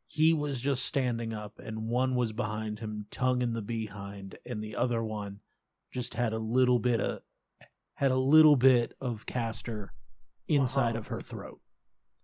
he 0.07 0.33
was 0.33 0.61
just 0.61 0.83
standing 0.83 1.33
up 1.33 1.59
and 1.59 1.87
one 1.87 2.15
was 2.15 2.31
behind 2.31 2.79
him 2.79 3.05
tongue 3.11 3.41
in 3.43 3.53
the 3.53 3.61
behind 3.61 4.39
and 4.45 4.63
the 4.63 4.75
other 4.75 5.03
one 5.03 5.39
just 5.91 6.15
had 6.15 6.33
a 6.33 6.39
little 6.39 6.79
bit 6.79 6.99
of 6.99 7.21
had 7.99 8.11
a 8.11 8.15
little 8.17 8.55
bit 8.55 8.93
of 9.01 9.25
castor 9.25 9.91
inside 10.47 10.91
Uh-huh. 10.91 10.99
of 10.99 11.07
her 11.07 11.21
throat 11.21 11.59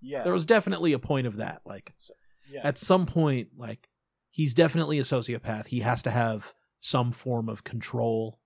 Yeah. 0.01 0.23
there 0.23 0.33
was 0.33 0.45
definitely 0.45 0.93
a 0.93 0.99
point 0.99 1.27
of 1.27 1.35
that 1.37 1.61
like 1.65 1.93
yeah. 2.49 2.61
at 2.63 2.77
some 2.77 3.05
point 3.05 3.49
like 3.57 3.89
he's 4.31 4.53
definitely 4.53 4.99
a 4.99 5.03
sociopath 5.03 5.67
he 5.67 5.81
has 5.81 6.01
to 6.03 6.11
have 6.11 6.53
some 6.81 7.11
form 7.11 7.49
of 7.49 7.63
control 7.63 8.39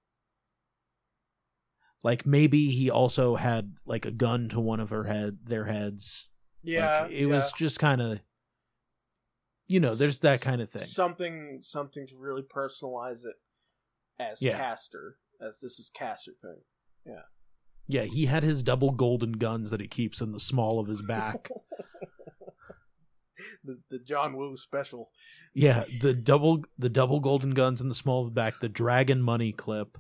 like 2.04 2.26
maybe 2.26 2.72
he 2.72 2.90
also 2.90 3.36
had 3.36 3.76
like 3.86 4.06
a 4.06 4.12
gun 4.12 4.48
to 4.50 4.60
one 4.60 4.80
of 4.80 4.90
her 4.90 5.04
head 5.06 5.40
their 5.46 5.66
heads 5.66 6.26
yeah. 6.62 7.04
Like, 7.04 7.12
it 7.12 7.26
was 7.28 7.54
just 7.54 7.80
kind 7.80 8.02
of 8.02 8.20
you 9.68 9.80
know 9.80 9.94
there's 9.94 10.20
that 10.20 10.42
kind 10.42 10.62
of 10.62 10.70
thing 10.70 10.82
Something 10.82 11.60
something 11.62 12.06
to 12.08 12.16
really 12.18 12.42
personalize 12.42 13.24
it 13.26 13.36
as 14.20 14.42
Yeah. 14.42 14.58
castor, 14.58 15.20
as 15.40 15.60
this 15.62 15.80
is 15.80 15.90
castor 15.90 16.34
thing. 16.42 16.58
Yeah 17.06 17.22
Yeah, 17.88 18.04
he 18.04 18.26
had 18.28 18.44
his 18.44 18.62
double 18.64 18.92
golden 18.92 19.34
guns 19.34 19.72
that 19.72 19.82
he 19.82 19.88
keeps 19.88 20.22
in 20.22 20.32
the 20.32 20.40
small 20.40 20.80
of 20.80 20.88
his 20.88 21.02
back 21.02 21.50
the 23.64 23.80
the 23.90 24.00
John 24.00 24.36
Woo 24.36 24.58
special. 24.58 25.10
yeah 25.54 25.86
the 26.02 26.14
double 26.14 26.64
the 26.78 26.90
double 26.90 27.20
golden 27.20 27.52
guns 27.52 27.80
in 27.82 27.88
the 27.90 27.96
small 27.96 28.22
of 28.22 28.28
the 28.28 28.32
back 28.32 28.60
the 28.60 28.70
dragon 28.70 29.22
money 29.22 29.52
clip 29.52 29.98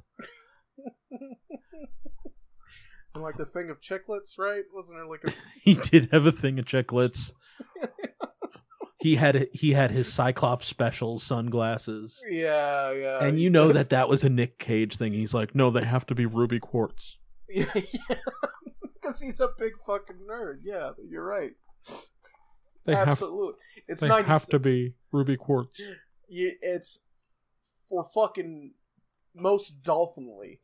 And 3.15 3.23
like 3.23 3.37
the 3.37 3.45
thing 3.47 3.71
of 3.71 3.81
chiclets, 3.81 4.37
right? 4.37 4.63
Wasn't 4.71 4.95
there 4.97 5.07
like 5.07 5.21
a 5.25 5.31
he 5.63 5.73
did 5.73 6.09
have 6.11 6.25
a 6.27 6.31
thing 6.31 6.59
of 6.59 6.65
chiclets 6.65 7.33
he 9.01 9.15
had 9.15 9.47
he 9.53 9.71
had 9.73 9.91
his 9.91 10.11
cyclops 10.11 10.67
special 10.67 11.19
sunglasses 11.19 12.21
Yeah, 12.29 12.91
yeah. 12.91 13.23
and 13.23 13.39
you 13.39 13.49
know 13.49 13.71
that 13.71 13.89
that 13.89 14.09
was 14.09 14.23
a 14.23 14.29
nick 14.29 14.59
cage 14.59 14.97
thing 14.97 15.13
he's 15.13 15.33
like 15.33 15.55
no 15.55 15.69
they 15.71 15.83
have 15.85 16.05
to 16.07 16.15
be 16.15 16.25
ruby 16.25 16.59
quartz 16.59 17.17
Yeah, 17.49 17.65
because 19.01 19.19
he's 19.21 19.39
a 19.39 19.49
big 19.57 19.71
fucking 19.87 20.17
nerd. 20.29 20.59
Yeah, 20.63 20.91
you're 21.09 21.25
right. 21.25 21.53
they 22.85 22.93
have 22.93 23.07
Absolutely. 23.07 23.55
It's 23.87 24.01
they 24.01 24.07
90 24.07 24.27
have 24.27 24.45
to 24.47 24.59
be 24.59 24.93
ruby 25.11 25.35
quartz 25.37 25.81
you, 26.27 26.51
it's 26.61 26.99
for 27.87 28.03
fucking 28.03 28.73
most 29.35 29.81
dolphinly. 29.81 30.59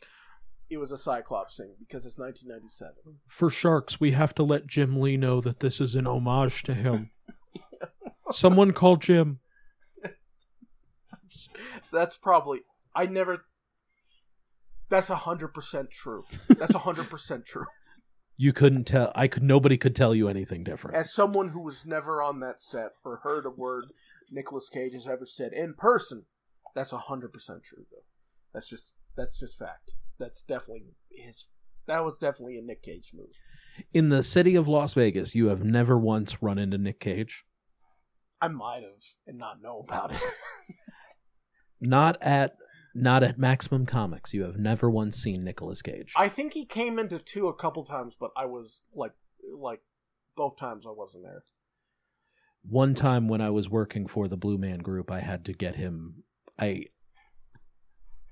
It 0.69 0.77
was 0.77 0.91
a 0.91 0.97
Cyclops 0.97 1.57
thing 1.57 1.73
because 1.79 2.05
it's 2.05 2.19
1997. 2.19 3.19
for 3.27 3.49
sharks 3.49 3.99
we 3.99 4.11
have 4.11 4.35
to 4.35 4.43
let 4.43 4.67
jim 4.67 4.99
lee 4.99 5.15
know 5.17 5.39
that 5.41 5.59
this 5.59 5.79
is 5.81 5.95
an 5.95 6.05
homage 6.05 6.61
to 6.63 6.73
him 6.75 7.09
someone 8.31 8.71
call 8.71 8.95
jim 8.97 9.39
That's 11.91 12.17
probably 12.17 12.61
I 12.95 13.05
never. 13.05 13.45
That's 14.89 15.09
a 15.09 15.15
hundred 15.15 15.49
percent 15.49 15.91
true. 15.91 16.23
That's 16.49 16.73
a 16.73 16.79
hundred 16.79 17.09
percent 17.09 17.45
true. 17.45 17.65
you 18.37 18.51
couldn't 18.53 18.83
tell 18.85 19.11
i 19.15 19.27
could 19.27 19.43
nobody 19.43 19.77
could 19.77 19.95
tell 19.95 20.13
you 20.13 20.27
anything 20.27 20.63
different 20.63 20.97
As 20.97 21.13
someone 21.13 21.49
who 21.49 21.61
was 21.61 21.85
never 21.85 22.21
on 22.21 22.39
that 22.41 22.59
set 22.59 22.91
or 23.05 23.21
heard 23.23 23.45
a 23.45 23.49
word 23.49 23.85
Nicolas 24.31 24.67
Cage 24.69 24.93
has 24.93 25.07
ever 25.07 25.25
said 25.25 25.53
in 25.53 25.73
person, 25.73 26.25
that's 26.73 26.91
a 26.91 26.97
hundred 26.97 27.31
percent 27.33 27.63
true. 27.63 27.85
Though 27.91 28.03
that's 28.53 28.69
just 28.69 28.93
that's 29.15 29.39
just 29.39 29.57
fact. 29.57 29.91
That's 30.19 30.43
definitely 30.43 30.85
his. 31.11 31.47
That 31.87 32.03
was 32.03 32.17
definitely 32.17 32.57
a 32.57 32.61
Nick 32.61 32.81
Cage 32.83 33.11
move. 33.13 33.29
in 33.93 34.09
the 34.09 34.23
city 34.23 34.55
of 34.55 34.67
las 34.67 34.93
vegas 34.95 35.35
you 35.35 35.47
have 35.47 35.63
never 35.63 35.97
once 35.97 36.41
run 36.41 36.57
into 36.57 36.77
nick 36.77 36.99
cage 36.99 37.44
I 38.41 38.47
might 38.49 38.83
have 38.83 39.01
and 39.27 39.37
not 39.37 39.61
know 39.61 39.79
about 39.79 40.13
it. 40.13 40.21
not 41.81 42.17
at 42.21 42.55
not 42.93 43.23
at 43.23 43.37
maximum 43.37 43.85
comics 43.85 44.33
you 44.33 44.43
have 44.43 44.57
never 44.57 44.89
once 44.89 45.17
seen 45.17 45.43
Nicolas 45.43 45.81
cage 45.81 46.13
I 46.15 46.29
think 46.29 46.53
he 46.53 46.65
came 46.65 46.97
into 46.97 47.19
two 47.19 47.47
a 47.49 47.53
couple 47.53 47.83
times, 47.83 48.15
but 48.17 48.31
I 48.37 48.45
was 48.45 48.83
like, 48.93 49.11
like 49.53 49.81
both 50.37 50.57
times 50.57 50.85
I 50.87 50.91
wasn't 50.91 51.23
there. 51.25 51.43
one 52.63 52.93
time 52.95 53.27
when 53.27 53.41
I 53.41 53.49
was 53.49 53.69
working 53.69 54.07
for 54.07 54.27
the 54.27 54.37
Blue 54.37 54.57
Man 54.57 54.79
Group, 54.79 55.11
I 55.11 55.19
had 55.19 55.43
to 55.45 55.53
get 55.53 55.75
him. 55.75 56.23
I, 56.57 56.85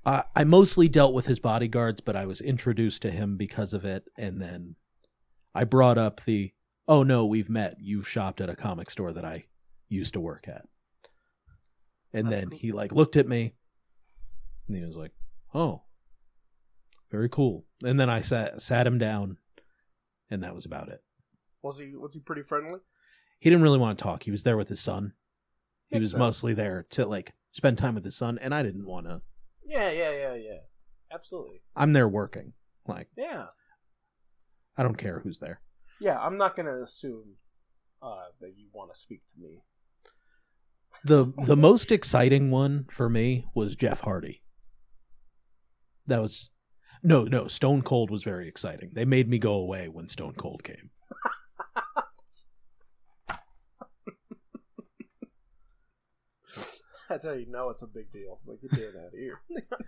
I, 0.04 0.24
I 0.34 0.44
mostly 0.44 0.88
dealt 0.88 1.14
with 1.14 1.26
his 1.26 1.38
bodyguards, 1.38 2.00
but 2.00 2.16
I 2.16 2.26
was 2.26 2.40
introduced 2.40 3.02
to 3.02 3.10
him 3.10 3.36
because 3.36 3.72
of 3.72 3.84
it, 3.84 4.04
and 4.18 4.40
then 4.40 4.76
I 5.54 5.64
brought 5.64 5.98
up 5.98 6.24
the, 6.24 6.52
"Oh 6.88 7.02
no, 7.02 7.24
we've 7.26 7.50
met. 7.50 7.76
You've 7.80 8.08
shopped 8.08 8.40
at 8.40 8.50
a 8.50 8.56
comic 8.56 8.90
store 8.90 9.12
that 9.12 9.24
I 9.24 9.44
used 9.88 10.14
to 10.14 10.20
work 10.20 10.46
at." 10.48 10.66
And 12.12 12.26
That's 12.30 12.40
then 12.40 12.50
cool. 12.50 12.58
he 12.58 12.72
like 12.72 12.92
looked 12.92 13.16
at 13.16 13.28
me, 13.28 13.54
and 14.68 14.76
he 14.76 14.84
was 14.84 14.96
like, 14.96 15.12
"Oh, 15.54 15.82
very 17.10 17.28
cool." 17.28 17.66
And 17.82 17.98
then 17.98 18.08
I 18.10 18.20
sat 18.20 18.62
sat 18.62 18.86
him 18.86 18.98
down, 18.98 19.38
and 20.30 20.42
that 20.42 20.54
was 20.54 20.64
about 20.64 20.88
it. 20.88 21.02
Was 21.62 21.78
he 21.78 21.94
was 21.96 22.14
he 22.14 22.20
pretty 22.20 22.42
friendly? 22.42 22.80
he 23.40 23.50
didn't 23.50 23.62
really 23.62 23.78
want 23.78 23.98
to 23.98 24.02
talk. 24.02 24.22
He 24.22 24.30
was 24.30 24.42
there 24.44 24.56
with 24.56 24.68
his 24.68 24.80
son. 24.80 25.12
He 25.88 25.98
was 26.00 26.14
mostly 26.14 26.54
there 26.54 26.86
to 26.90 27.04
like 27.06 27.34
spend 27.52 27.78
time 27.78 27.94
with 27.94 28.04
his 28.04 28.16
son, 28.16 28.38
and 28.38 28.54
I 28.54 28.62
didn't 28.62 28.86
want 28.86 29.06
to. 29.06 29.20
Yeah, 29.66 29.90
yeah, 29.90 30.10
yeah, 30.12 30.34
yeah. 30.34 30.58
Absolutely. 31.12 31.62
I'm 31.76 31.92
there 31.92 32.08
working. 32.08 32.52
Like 32.86 33.08
Yeah, 33.16 33.46
I 34.76 34.82
don't 34.82 34.96
care 34.96 35.20
who's 35.20 35.40
there. 35.40 35.60
yeah. 36.00 36.18
I'm 36.18 36.36
not 36.36 36.56
gonna 36.56 36.82
assume 36.82 37.36
uh, 38.02 38.24
that 38.40 38.56
you 38.56 38.68
want 38.72 38.92
to 38.92 38.98
speak 38.98 39.22
to 39.28 39.34
me. 39.40 39.62
The 41.02 41.32
The 41.46 41.56
most 41.56 41.90
exciting 41.90 42.50
one 42.50 42.86
for 42.90 43.08
me 43.08 43.46
was 43.54 43.76
Jeff 43.76 44.00
Hardy. 44.00 44.42
That 46.06 46.20
was 46.20 46.50
no, 47.02 47.24
no. 47.24 47.48
Stone 47.48 47.82
Cold 47.82 48.10
was 48.10 48.22
very 48.22 48.48
exciting. 48.48 48.90
They 48.94 49.04
made 49.04 49.28
me 49.28 49.38
go 49.38 49.54
away 49.54 49.88
when 49.88 50.08
Stone 50.08 50.34
Cold 50.34 50.64
came. 50.64 50.90
That's 57.08 57.26
how 57.26 57.32
you 57.32 57.50
know 57.50 57.68
it's 57.70 57.82
a 57.82 57.86
big 57.86 58.10
deal. 58.10 58.40
Like 58.46 58.62
get 58.62 58.70
that 58.70 59.00
out 59.00 59.08
of 59.08 59.18
here. 59.18 59.40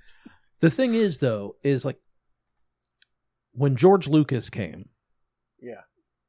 The 0.60 0.70
thing 0.70 0.94
is, 0.94 1.18
though, 1.18 1.56
is 1.62 1.84
like 1.84 1.98
when 3.52 3.76
George 3.76 4.08
Lucas 4.08 4.48
came, 4.48 4.88
yeah. 5.60 5.82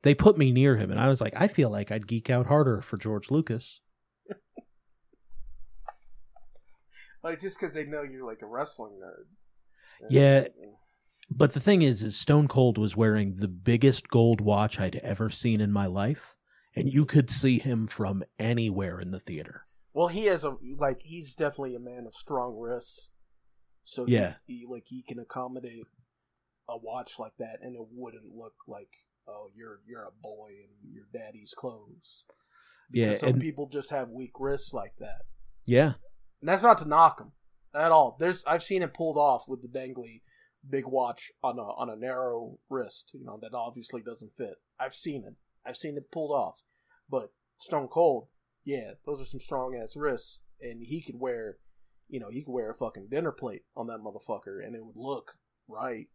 they 0.03 0.13
put 0.13 0.38
me 0.38 0.51
near 0.51 0.75
him, 0.75 0.91
and 0.91 0.99
I 0.99 1.07
was 1.07 1.21
like, 1.21 1.34
I 1.36 1.47
feel 1.47 1.69
like 1.69 1.91
I'd 1.91 2.07
geek 2.07 2.30
out 2.30 2.47
harder 2.47 2.82
for 2.82 2.97
George 2.97 3.32
Lucas. 3.32 3.80
Like 7.28 7.41
just 7.41 7.59
because 7.59 7.73
they 7.73 7.86
know 7.86 8.03
you're 8.03 8.25
like 8.25 8.41
a 8.41 8.45
wrestling 8.47 8.93
nerd. 9.03 10.09
Yeah. 10.09 10.45
But 11.30 11.53
the 11.53 11.59
thing 11.59 11.82
is, 11.82 12.01
is 12.03 12.15
Stone 12.15 12.47
Cold 12.47 12.78
was 12.78 12.95
wearing 12.95 13.36
the 13.36 13.49
biggest 13.49 14.07
gold 14.07 14.39
watch 14.39 14.80
I'd 14.80 14.95
ever 14.97 15.30
seen 15.30 15.59
in 15.59 15.73
my 15.73 15.86
life, 15.86 16.38
and 16.73 16.88
you 16.91 17.05
could 17.05 17.30
see 17.30 17.59
him 17.59 17.88
from 17.88 18.23
anywhere 18.39 19.01
in 19.01 19.11
the 19.11 19.19
theater. 19.19 19.63
Well, 19.93 20.07
he 20.07 20.25
has 20.25 20.45
a 20.45 20.55
like 20.78 21.01
he's 21.01 21.36
definitely 21.36 21.75
a 21.75 21.80
man 21.80 22.05
of 22.07 22.15
strong 22.15 22.57
wrists. 22.57 23.09
So 23.84 24.05
he- 24.05 24.13
Yeah. 24.13 24.36
he, 24.45 24.65
like 24.69 24.84
he 24.88 25.03
can 25.03 25.19
accommodate 25.19 25.88
a 26.69 26.78
watch 26.78 27.19
like 27.19 27.36
that, 27.39 27.59
and 27.61 27.75
it 27.75 27.88
wouldn't 27.91 28.34
look 28.34 28.53
like 28.67 28.89
oh 29.28 29.49
you're 29.53 29.82
you're 29.86 30.05
a 30.05 30.11
boy 30.23 30.51
in 30.51 30.93
your 30.93 31.07
daddy's 31.11 31.53
clothes. 31.53 32.25
Because 32.89 33.21
Yeah, 33.21 33.30
some 33.32 33.39
people 33.39 33.67
just 33.67 33.89
have 33.89 34.09
weak 34.09 34.39
wrists 34.39 34.73
like 34.73 34.93
that, 34.99 35.23
Yeah, 35.65 35.95
and 36.42 36.50
that's 36.50 36.64
not 36.64 36.78
to 36.80 36.88
knock 36.88 37.20
him 37.20 37.32
at 37.76 37.92
all. 37.92 38.18
There's 38.20 38.44
I've 38.46 38.64
seen 38.64 38.82
it 38.82 38.94
pulled 38.94 39.18
off 39.18 39.46
with 39.48 39.62
the 39.62 39.68
dangly 39.68 40.22
big 40.70 40.86
watch 40.86 41.32
on 41.44 41.58
a 41.60 41.64
on 41.64 41.90
a 41.90 41.96
narrow 41.96 42.60
wrist, 42.70 43.12
you 43.14 43.26
know 43.26 43.40
that 43.42 43.54
obviously 43.54 44.02
doesn't 44.02 44.36
fit. 44.36 44.56
I've 44.80 44.96
seen 44.96 45.24
it. 45.26 45.36
I've 45.66 45.78
seen 45.78 45.98
it 45.98 46.12
pulled 46.12 46.32
off, 46.32 46.64
but 47.10 47.32
Stone 47.58 47.88
Cold, 47.88 48.28
yeah, 48.66 48.92
those 49.06 49.22
are 49.22 49.26
some 49.26 49.40
strong 49.40 49.76
ass 49.76 49.96
wrists, 49.96 50.40
and 50.62 50.82
he 50.84 51.02
could 51.02 51.20
wear, 51.20 51.58
you 52.08 52.20
know, 52.20 52.30
he 52.30 52.44
could 52.44 52.52
wear 52.52 52.70
a 52.70 52.76
fucking 52.76 53.08
dinner 53.10 53.32
plate 53.32 53.64
on 53.76 53.88
that 53.88 54.00
motherfucker, 54.00 54.64
and 54.64 54.76
it 54.76 54.86
would 54.86 54.96
look 54.96 55.34
right. 55.68 56.08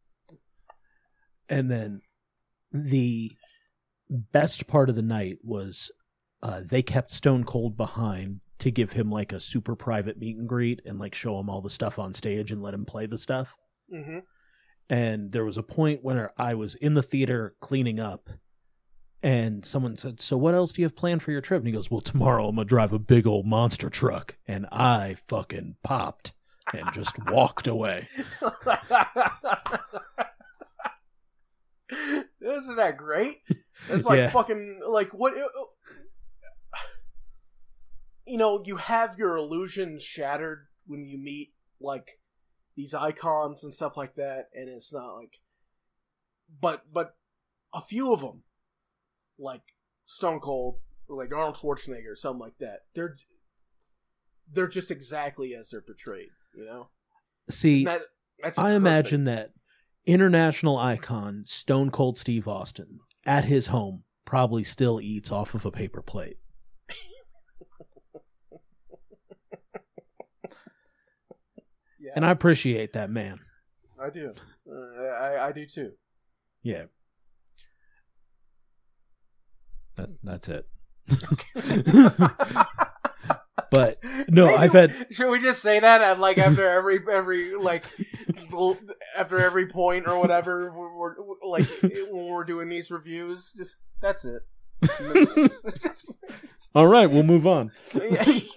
and 1.49 1.71
then 1.71 2.01
the 2.71 3.33
best 4.09 4.67
part 4.67 4.89
of 4.89 4.97
the 4.97 5.03
night 5.03 5.39
was 5.43 5.91
uh, 6.43 6.63
they 6.65 6.83
kept 6.83 7.11
Stone 7.11 7.45
Cold 7.45 7.77
behind 7.77 8.41
to 8.63 8.71
give 8.71 8.93
him 8.93 9.11
like 9.11 9.33
a 9.33 9.39
super 9.41 9.77
private 9.77 10.19
meet 10.19 10.37
and 10.37 10.49
greet 10.49 10.81
and 10.87 10.99
like 10.99 11.15
show 11.15 11.39
him 11.39 11.49
all 11.51 11.61
the 11.61 11.71
stuff 11.71 11.99
on 11.99 12.15
stage 12.15 12.51
and 12.51 12.63
let 12.63 12.75
him 12.75 12.85
play 12.85 13.07
the 13.07 13.19
stuff. 13.19 13.55
Mm-hmm. 13.93 14.19
and 14.89 15.33
there 15.33 15.45
was 15.45 15.57
a 15.59 15.63
point 15.63 16.03
when 16.03 16.29
I 16.39 16.55
was 16.55 16.75
in 16.77 16.95
the 16.95 17.03
theater 17.03 17.55
cleaning 17.61 18.01
up, 18.01 18.31
and 19.23 19.65
someone 19.65 19.97
said, 19.97 20.21
"So 20.21 20.37
what 20.37 20.55
else 20.55 20.73
do 20.73 20.81
you 20.83 20.87
have 20.87 20.97
planned 20.97 21.23
for 21.23 21.31
your 21.31 21.41
trip?" 21.43 21.59
And 21.61 21.67
he 21.69 21.73
goes, 21.73 21.91
"Well, 21.91 22.01
tomorrow 22.01 22.49
I'm 22.49 22.57
gonna 22.57 22.65
drive 22.65 22.93
a 22.93 22.99
big 22.99 23.27
old 23.27 23.47
monster 23.47 23.91
truck," 23.91 24.37
and 24.49 24.67
I 24.73 25.17
fucking 25.27 25.77
popped 25.85 26.33
and 26.73 26.91
just 26.93 27.17
walked 27.27 27.67
away. 27.67 28.09
Isn't 32.41 32.77
that 32.77 32.97
great? 32.97 33.39
It's 33.89 34.05
like 34.07 34.17
Yeah. 34.19 34.31
fucking 34.31 34.81
like 34.87 35.13
what? 35.13 35.35
You 38.27 38.39
know, 38.39 38.63
you 38.65 38.77
have 38.77 39.19
your 39.19 39.37
illusions 39.37 40.03
shattered 40.03 40.67
when 40.87 41.07
you 41.07 41.19
meet 41.19 41.53
like 41.81 42.19
these 42.77 42.95
icons 42.95 43.65
and 43.65 43.75
stuff 43.75 43.97
like 43.97 44.15
that, 44.15 44.49
and 44.55 44.69
it's 44.69 44.93
not 44.93 45.17
like, 45.17 45.41
but 46.61 46.83
but 46.93 47.17
a 47.75 47.81
few 47.81 48.13
of 48.13 48.21
them, 48.21 48.43
like 49.39 49.63
Stone 50.07 50.41
Cold, 50.41 50.77
or 51.09 51.17
like 51.17 51.33
Arnold 51.33 51.57
Schwarzenegger, 51.57 52.13
or 52.13 52.17
something 52.17 52.41
like 52.41 52.59
that, 52.61 52.81
they're 52.95 53.17
they're 54.51 54.69
just 54.69 54.91
exactly 54.91 55.55
as 55.55 55.71
they're 55.71 55.81
portrayed. 55.81 56.31
You 56.55 56.65
know, 56.67 56.89
See, 57.51 57.85
that, 57.85 58.03
that's 58.43 58.59
I 58.59 58.73
imagine 58.73 59.25
that 59.25 59.53
international 60.07 60.77
icon 60.77 61.45
Stone 61.47 61.91
Cold 61.91 62.19
Steve 62.19 62.47
Austin 62.49 63.01
at 63.25 63.45
his 63.45 63.69
home 63.69 64.05
probably 64.25 64.65
still 64.65 65.01
eats 65.01 65.31
off 65.31 65.55
of 65.55 65.65
a 65.65 65.71
paper 65.71 66.03
plate. 66.03 66.37
Yeah, 72.13 72.17
And 72.17 72.27
I 72.27 72.31
appreciate 72.31 72.93
that 72.93 73.11
man. 73.11 73.41
I 74.01 74.11
do. 74.11 74.35
Uh, 74.71 75.05
I 75.07 75.49
I 75.49 75.53
do 75.53 75.65
too. 75.67 75.93
Yeah. 76.63 76.85
That, 79.97 80.09
that's 80.23 80.49
it. 80.49 80.67
but 83.71 83.99
no, 84.29 84.47
Maybe- 84.47 84.57
I've 84.59 84.73
had 84.73 85.07
Should 85.11 85.31
we 85.31 85.41
just 85.41 85.61
say 85.63 85.81
that 85.81 86.01
at 86.01 86.19
like 86.19 86.39
after 86.39 86.67
every 86.67 87.01
every 87.11 87.55
like 87.55 87.85
after 89.17 89.39
every 89.39 89.67
point 89.67 90.07
or 90.07 90.19
whatever 90.19 90.73
we're, 90.73 90.95
we're 90.95 91.15
like 91.45 91.67
when 91.83 92.27
we're 92.27 92.45
doing 92.45 92.69
these 92.69 92.91
reviews? 92.91 93.53
Just 93.57 93.77
that's 94.01 94.25
it. 94.25 94.43
All 96.75 96.87
right, 96.89 97.09
we'll 97.11 97.23
move 97.23 97.47
on. 97.47 97.71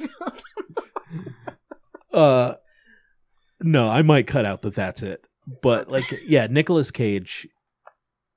Uh 2.14 2.54
no, 3.66 3.90
I 3.90 4.04
might 4.04 4.28
cut 4.28 4.46
out 4.46 4.62
that 4.62 4.76
that's 4.76 5.02
it. 5.02 5.26
But 5.62 5.90
like 5.90 6.06
yeah, 6.26 6.48
Nicolas 6.50 6.92
Cage 6.92 7.48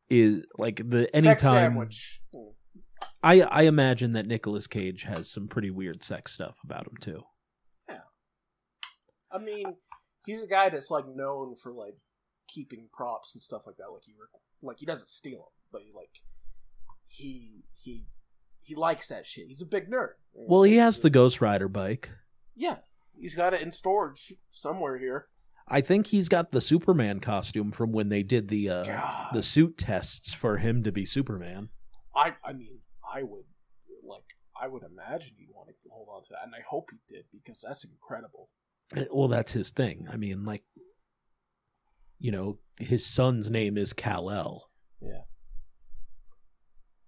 is 0.09 0.45
like 0.57 0.77
the 0.89 1.15
anytime 1.15 1.37
sandwich. 1.73 2.21
I 3.23 3.43
I 3.43 3.63
imagine 3.63 4.13
that 4.15 4.27
Nicolas 4.27 4.67
Cage 4.67 5.03
has 5.05 5.31
some 5.31 5.49
pretty 5.49 5.71
weird 5.71 6.03
sex 6.03 6.33
stuff 6.33 6.57
about 6.65 6.87
him 6.87 6.97
too. 7.01 7.23
Yeah, 7.89 8.01
I 9.31 9.39
mean, 9.39 9.77
he's 10.27 10.43
a 10.43 10.47
guy 10.47 10.71
that's 10.71 10.91
like 10.91 11.05
known 11.07 11.55
for 11.57 11.73
like 11.73 11.97
keeping 12.49 12.89
props 12.93 13.35
and 13.35 13.43
stuff 13.43 13.67
like 13.67 13.77
that. 13.77 13.91
Like 13.93 14.03
he 14.05 14.15
like 14.63 14.79
he 14.79 14.87
doesn't 14.87 15.09
steal 15.09 15.39
them, 15.39 15.53
but 15.73 15.83
he 15.83 15.93
like 15.95 16.23
he 17.07 17.65
he 17.75 18.07
he 18.63 18.75
likes 18.75 19.09
that 19.09 19.27
shit. 19.27 19.49
He's 19.49 19.63
a 19.63 19.67
big 19.67 19.91
nerd. 19.91 20.13
Well, 20.33 20.63
he 20.63 20.77
has 20.77 21.01
the 21.01 21.11
Ghost 21.11 21.41
Rider 21.41 21.69
bike. 21.69 22.11
yeah. 22.55 22.77
He's 23.21 23.35
got 23.35 23.55
it 23.55 23.63
in 23.63 23.73
storage 23.73 24.33
somewhere 24.51 24.99
here. 24.99 25.27
I 25.67 25.81
think 25.81 26.07
he's 26.09 26.29
got 26.29 26.51
the 26.51 26.61
Superman 26.61 27.21
costume 27.21 27.73
from 27.73 27.93
when 27.93 28.09
they 28.09 28.23
did 28.23 28.49
the 28.49 28.69
uh, 28.71 28.85
God. 28.85 29.29
the 29.35 29.43
suit 29.43 29.77
tests 29.77 30.33
for 30.33 30.57
him 30.59 30.83
to 30.85 30.93
be 30.93 31.05
Superman. 31.05 31.69
I 32.17 32.35
I 32.45 32.53
mean, 32.55 32.79
I 33.13 33.23
would 33.23 33.45
like 34.03 34.25
I 34.61 34.67
would 34.69 34.83
imagine 34.83 35.35
he'd 35.37 35.51
want 35.55 35.69
to 35.69 35.75
hold 35.91 36.09
on 36.11 36.23
to 36.23 36.29
that, 36.31 36.45
and 36.45 36.55
I 36.55 36.63
hope 36.69 36.89
he 36.91 37.15
did 37.15 37.25
because 37.33 37.65
that's 37.67 37.85
incredible. 37.85 38.49
Uh, 38.97 39.05
Well, 39.13 39.29
that's 39.29 39.53
his 39.53 39.71
thing. 39.71 40.07
I 40.11 40.17
mean, 40.17 40.45
like, 40.45 40.65
you 42.19 42.33
know, 42.33 42.59
his 42.81 43.05
son's 43.05 43.51
name 43.51 43.77
is 43.77 43.93
Kal 43.93 44.31
El. 44.31 44.71
Yeah. 45.03 45.23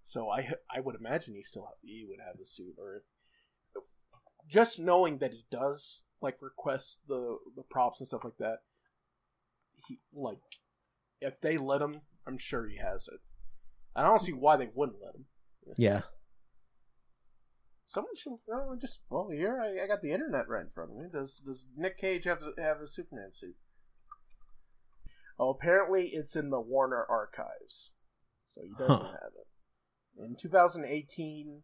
So 0.02 0.28
I 0.28 0.50
I 0.74 0.80
would 0.80 0.96
imagine 0.96 1.34
he 1.34 1.42
still 1.42 1.68
he 1.82 2.04
would 2.08 2.18
have 2.24 2.36
the 2.38 2.44
suit, 2.44 2.74
or 2.78 2.96
if 2.96 3.02
just 4.50 4.80
knowing 4.80 5.18
that 5.18 5.32
he 5.32 5.44
does 5.50 6.02
like 6.20 6.36
request 6.42 7.00
the 7.08 7.38
the 7.56 7.62
props 7.62 8.00
and 8.00 8.06
stuff 8.08 8.24
like 8.24 8.36
that, 8.38 8.58
he 9.88 10.00
like 10.12 10.38
if 11.20 11.40
they 11.40 11.56
let 11.56 11.80
him, 11.82 12.02
I'm 12.26 12.38
sure 12.38 12.66
he 12.66 12.76
has 12.78 13.08
it. 13.12 13.20
I 13.94 14.02
don't 14.02 14.20
see 14.20 14.32
why 14.32 14.56
they 14.56 14.70
wouldn't 14.74 15.02
let 15.02 15.14
him. 15.14 15.26
Yeah. 15.76 16.02
Someone 17.86 18.14
should 18.14 18.34
well, 18.46 18.76
just 18.80 19.00
well 19.10 19.30
here 19.30 19.60
I, 19.60 19.84
I 19.84 19.86
got 19.86 20.00
the 20.02 20.12
internet 20.12 20.48
right 20.48 20.62
in 20.62 20.70
front 20.70 20.90
of 20.92 20.96
me. 20.96 21.06
Does 21.12 21.40
does 21.44 21.66
Nick 21.76 21.98
Cage 21.98 22.24
have 22.24 22.40
to 22.40 22.52
have 22.58 22.80
a 22.80 22.86
Superman 22.86 23.30
suit? 23.32 23.56
Oh, 25.38 25.48
apparently 25.50 26.08
it's 26.08 26.36
in 26.36 26.50
the 26.50 26.60
Warner 26.60 27.04
archives, 27.08 27.92
so 28.44 28.60
he 28.62 28.72
doesn't 28.78 29.06
Huh. 29.06 29.12
have 29.12 29.32
it. 29.40 30.22
In 30.22 30.36
2018, 30.36 31.62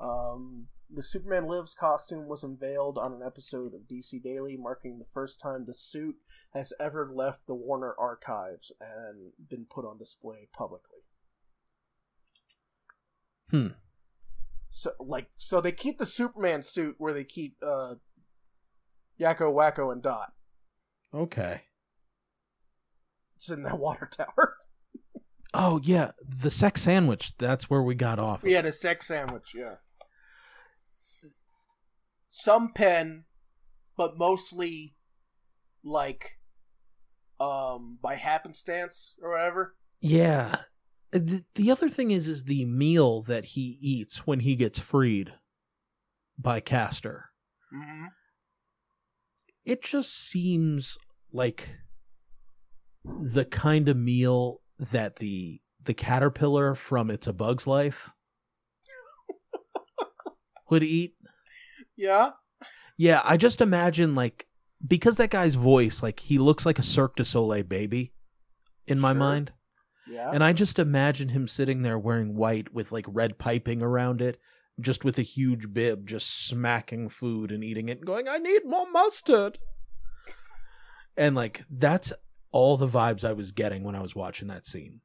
um, 0.00 0.66
the 0.88 1.02
Superman 1.02 1.46
Lives 1.46 1.74
costume 1.74 2.28
was 2.28 2.42
unveiled 2.42 2.98
on 2.98 3.12
an 3.12 3.22
episode 3.24 3.74
of 3.74 3.82
DC 3.82 4.22
Daily, 4.22 4.56
marking 4.56 4.98
the 4.98 5.06
first 5.12 5.40
time 5.40 5.64
the 5.64 5.74
suit 5.74 6.16
has 6.54 6.72
ever 6.78 7.10
left 7.12 7.46
the 7.46 7.54
Warner 7.54 7.94
archives 7.98 8.72
and 8.80 9.32
been 9.48 9.66
put 9.68 9.84
on 9.84 9.98
display 9.98 10.48
publicly. 10.56 11.00
Hmm. 13.50 13.68
So 14.70 14.92
like 15.00 15.28
so 15.38 15.60
they 15.60 15.72
keep 15.72 15.98
the 15.98 16.06
Superman 16.06 16.62
suit 16.62 16.96
where 16.98 17.12
they 17.12 17.24
keep 17.24 17.56
uh 17.62 17.94
Yakko, 19.20 19.52
Wakko, 19.52 19.92
and 19.92 20.02
Dot. 20.02 20.32
Okay. 21.14 21.62
It's 23.36 23.50
in 23.50 23.62
that 23.62 23.78
water 23.78 24.08
tower. 24.10 24.56
Oh 25.54 25.80
yeah, 25.82 26.10
the 26.22 26.50
sex 26.50 26.82
sandwich. 26.82 27.36
That's 27.38 27.70
where 27.70 27.82
we 27.82 27.94
got 27.94 28.18
off. 28.18 28.42
of. 28.42 28.50
yeah, 28.50 28.60
the 28.60 28.72
sex 28.72 29.06
sandwich, 29.06 29.52
yeah. 29.54 29.76
Some 32.38 32.74
pen, 32.74 33.24
but 33.96 34.18
mostly 34.18 34.94
like 35.82 36.38
um 37.40 37.98
by 38.02 38.16
happenstance 38.16 39.14
or 39.22 39.30
whatever. 39.30 39.74
Yeah. 40.02 40.56
The, 41.12 41.46
the 41.54 41.70
other 41.70 41.88
thing 41.88 42.10
is 42.10 42.28
is 42.28 42.44
the 42.44 42.66
meal 42.66 43.22
that 43.22 43.46
he 43.46 43.78
eats 43.80 44.26
when 44.26 44.40
he 44.40 44.54
gets 44.54 44.78
freed 44.78 45.32
by 46.38 46.60
Castor. 46.60 47.30
Mm-hmm. 47.74 48.04
It 49.64 49.82
just 49.82 50.14
seems 50.14 50.98
like 51.32 51.70
the 53.02 53.46
kind 53.46 53.88
of 53.88 53.96
meal 53.96 54.60
that 54.78 55.16
the 55.16 55.62
the 55.82 55.94
caterpillar 55.94 56.74
from 56.74 57.10
It's 57.10 57.26
a 57.26 57.32
Bug's 57.32 57.66
Life 57.66 58.12
would 60.68 60.82
eat. 60.82 61.14
Yeah. 61.96 62.30
Yeah, 62.98 63.20
I 63.24 63.36
just 63.36 63.60
imagine 63.60 64.14
like 64.14 64.46
because 64.86 65.16
that 65.16 65.30
guy's 65.30 65.54
voice, 65.54 66.02
like 66.02 66.20
he 66.20 66.38
looks 66.38 66.66
like 66.66 66.78
a 66.78 66.82
Cirque 66.82 67.16
du 67.16 67.24
Soleil 67.24 67.62
baby 67.64 68.12
in 68.86 68.98
my 69.00 69.10
Sure. 69.12 69.18
mind. 69.18 69.52
Yeah. 70.08 70.30
And 70.32 70.44
I 70.44 70.52
just 70.52 70.78
imagine 70.78 71.30
him 71.30 71.48
sitting 71.48 71.82
there 71.82 71.98
wearing 71.98 72.36
white 72.36 72.72
with 72.72 72.92
like 72.92 73.06
red 73.08 73.38
piping 73.38 73.82
around 73.82 74.20
it, 74.22 74.38
just 74.80 75.04
with 75.04 75.18
a 75.18 75.22
huge 75.22 75.72
bib, 75.72 76.06
just 76.06 76.46
smacking 76.46 77.08
food 77.08 77.50
and 77.50 77.64
eating 77.64 77.88
it 77.88 77.98
and 77.98 78.06
going, 78.06 78.28
I 78.28 78.38
need 78.38 78.64
more 78.64 78.88
mustard. 78.90 79.58
And 81.16 81.34
like 81.34 81.64
that's 81.70 82.12
all 82.52 82.76
the 82.76 82.86
vibes 82.86 83.24
I 83.24 83.32
was 83.32 83.52
getting 83.52 83.82
when 83.82 83.94
I 83.96 84.00
was 84.00 84.14
watching 84.14 84.48
that 84.48 84.66
scene. 84.66 85.00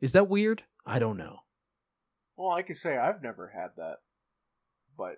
Is 0.00 0.12
that 0.12 0.28
weird? 0.28 0.64
I 0.84 0.98
don't 0.98 1.16
know. 1.16 1.38
Well, 2.36 2.50
I 2.52 2.62
can 2.62 2.74
say 2.74 2.96
I've 2.98 3.22
never 3.22 3.52
had 3.54 3.70
that, 3.76 3.98
but 5.02 5.16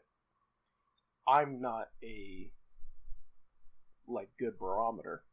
I'm 1.31 1.61
not 1.61 1.87
a 2.03 2.51
like 4.07 4.31
good 4.39 4.59
barometer 4.59 5.25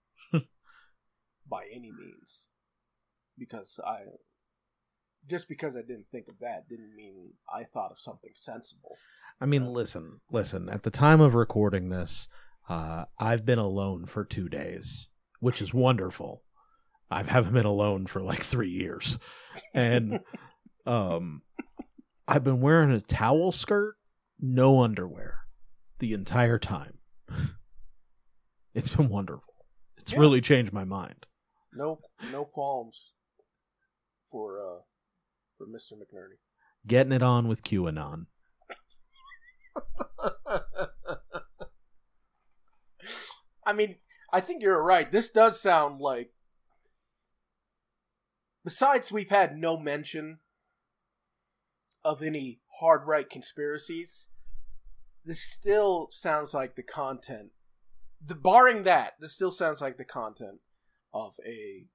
by 1.49 1.65
any 1.73 1.91
means 1.91 2.47
because 3.37 3.79
I 3.85 3.99
just 5.29 5.47
because 5.47 5.77
I 5.77 5.81
didn't 5.81 6.07
think 6.11 6.27
of 6.27 6.39
that 6.39 6.67
didn't 6.67 6.95
mean 6.95 7.33
I 7.53 7.63
thought 7.63 7.91
of 7.91 7.99
something 7.99 8.31
sensible. 8.35 8.97
I 9.39 9.45
mean, 9.45 9.67
listen, 9.73 10.19
listen. 10.31 10.69
At 10.69 10.83
the 10.83 10.91
time 10.91 11.21
of 11.21 11.33
recording 11.33 11.89
this, 11.89 12.27
uh, 12.67 13.05
I've 13.19 13.45
been 13.45 13.59
alone 13.59 14.05
for 14.05 14.25
two 14.25 14.49
days, 14.49 15.07
which 15.39 15.61
is 15.61 15.73
wonderful. 15.73 16.43
I 17.09 17.23
haven't 17.23 17.53
been 17.53 17.65
alone 17.65 18.05
for 18.05 18.21
like 18.21 18.43
three 18.43 18.69
years, 18.69 19.17
and 19.73 20.19
um, 20.85 21.41
I've 22.27 22.43
been 22.43 22.61
wearing 22.61 22.91
a 22.91 23.01
towel 23.01 23.51
skirt, 23.51 23.95
no 24.41 24.81
underwear, 24.81 25.41
the 25.99 26.13
entire 26.13 26.59
time. 26.59 26.99
It's 28.73 28.87
been 28.95 29.09
wonderful. 29.09 29.53
It's 29.97 30.13
Yeah. 30.13 30.19
really 30.19 30.39
changed 30.39 30.71
my 30.71 30.85
mind. 30.85 31.25
No, 31.73 31.99
no 32.31 32.45
qualms 32.45 33.11
for 34.31 34.59
uh 34.61 34.79
for 35.57 35.67
Mister 35.67 35.95
McNerney. 35.95 36.37
Getting 36.87 37.11
it 37.11 37.21
on 37.21 37.49
with 37.49 37.63
QAnon. 37.63 38.27
I 43.65 43.73
mean, 43.73 43.97
I 44.31 44.39
think 44.41 44.61
you're 44.63 44.81
right. 44.81 45.11
This 45.11 45.29
does 45.29 45.61
sound 45.61 45.99
like. 45.99 46.31
Besides, 48.63 49.11
we've 49.11 49.29
had 49.29 49.57
no 49.57 49.77
mention 49.77 50.39
of 52.03 52.21
any 52.21 52.59
hard 52.79 53.07
right 53.07 53.29
conspiracies, 53.29 54.27
this 55.23 55.41
still 55.41 56.07
sounds 56.11 56.53
like 56.53 56.75
the 56.75 56.83
content. 56.83 57.51
The 58.23 58.35
barring 58.35 58.83
that, 58.83 59.13
this 59.19 59.33
still 59.33 59.51
sounds 59.51 59.81
like 59.81 59.97
the 59.97 60.05
content 60.05 60.59
of 61.13 61.35
a 61.45 61.85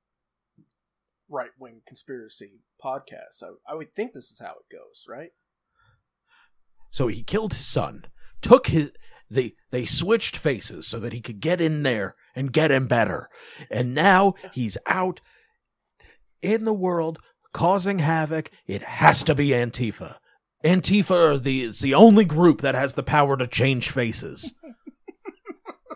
right 1.28 1.50
wing 1.58 1.82
conspiracy 1.86 2.60
podcast. 2.82 3.42
I, 3.42 3.72
I 3.72 3.74
would 3.74 3.94
think 3.94 4.12
this 4.12 4.30
is 4.30 4.40
how 4.40 4.52
it 4.52 4.74
goes, 4.74 5.06
right? 5.08 5.30
So 6.90 7.08
he 7.08 7.22
killed 7.22 7.54
his 7.54 7.66
son, 7.66 8.06
took 8.40 8.68
his 8.68 8.92
they 9.28 9.54
they 9.70 9.84
switched 9.84 10.36
faces 10.36 10.86
so 10.86 11.00
that 11.00 11.12
he 11.12 11.20
could 11.20 11.40
get 11.40 11.60
in 11.60 11.82
there 11.82 12.14
and 12.34 12.52
get 12.52 12.70
him 12.70 12.86
better. 12.86 13.28
And 13.70 13.94
now 13.94 14.34
he's 14.52 14.78
out 14.86 15.20
in 16.42 16.64
the 16.64 16.74
world 16.74 17.18
causing 17.56 18.00
havoc. 18.00 18.50
It 18.66 18.82
has 18.82 19.24
to 19.24 19.34
be 19.34 19.48
Antifa. 19.48 20.16
Antifa 20.64 21.10
are 21.34 21.38
the 21.38 21.62
is 21.62 21.80
the 21.80 21.94
only 21.94 22.24
group 22.24 22.60
that 22.60 22.74
has 22.74 22.94
the 22.94 23.02
power 23.02 23.36
to 23.36 23.46
change 23.46 23.90
faces. 23.90 24.52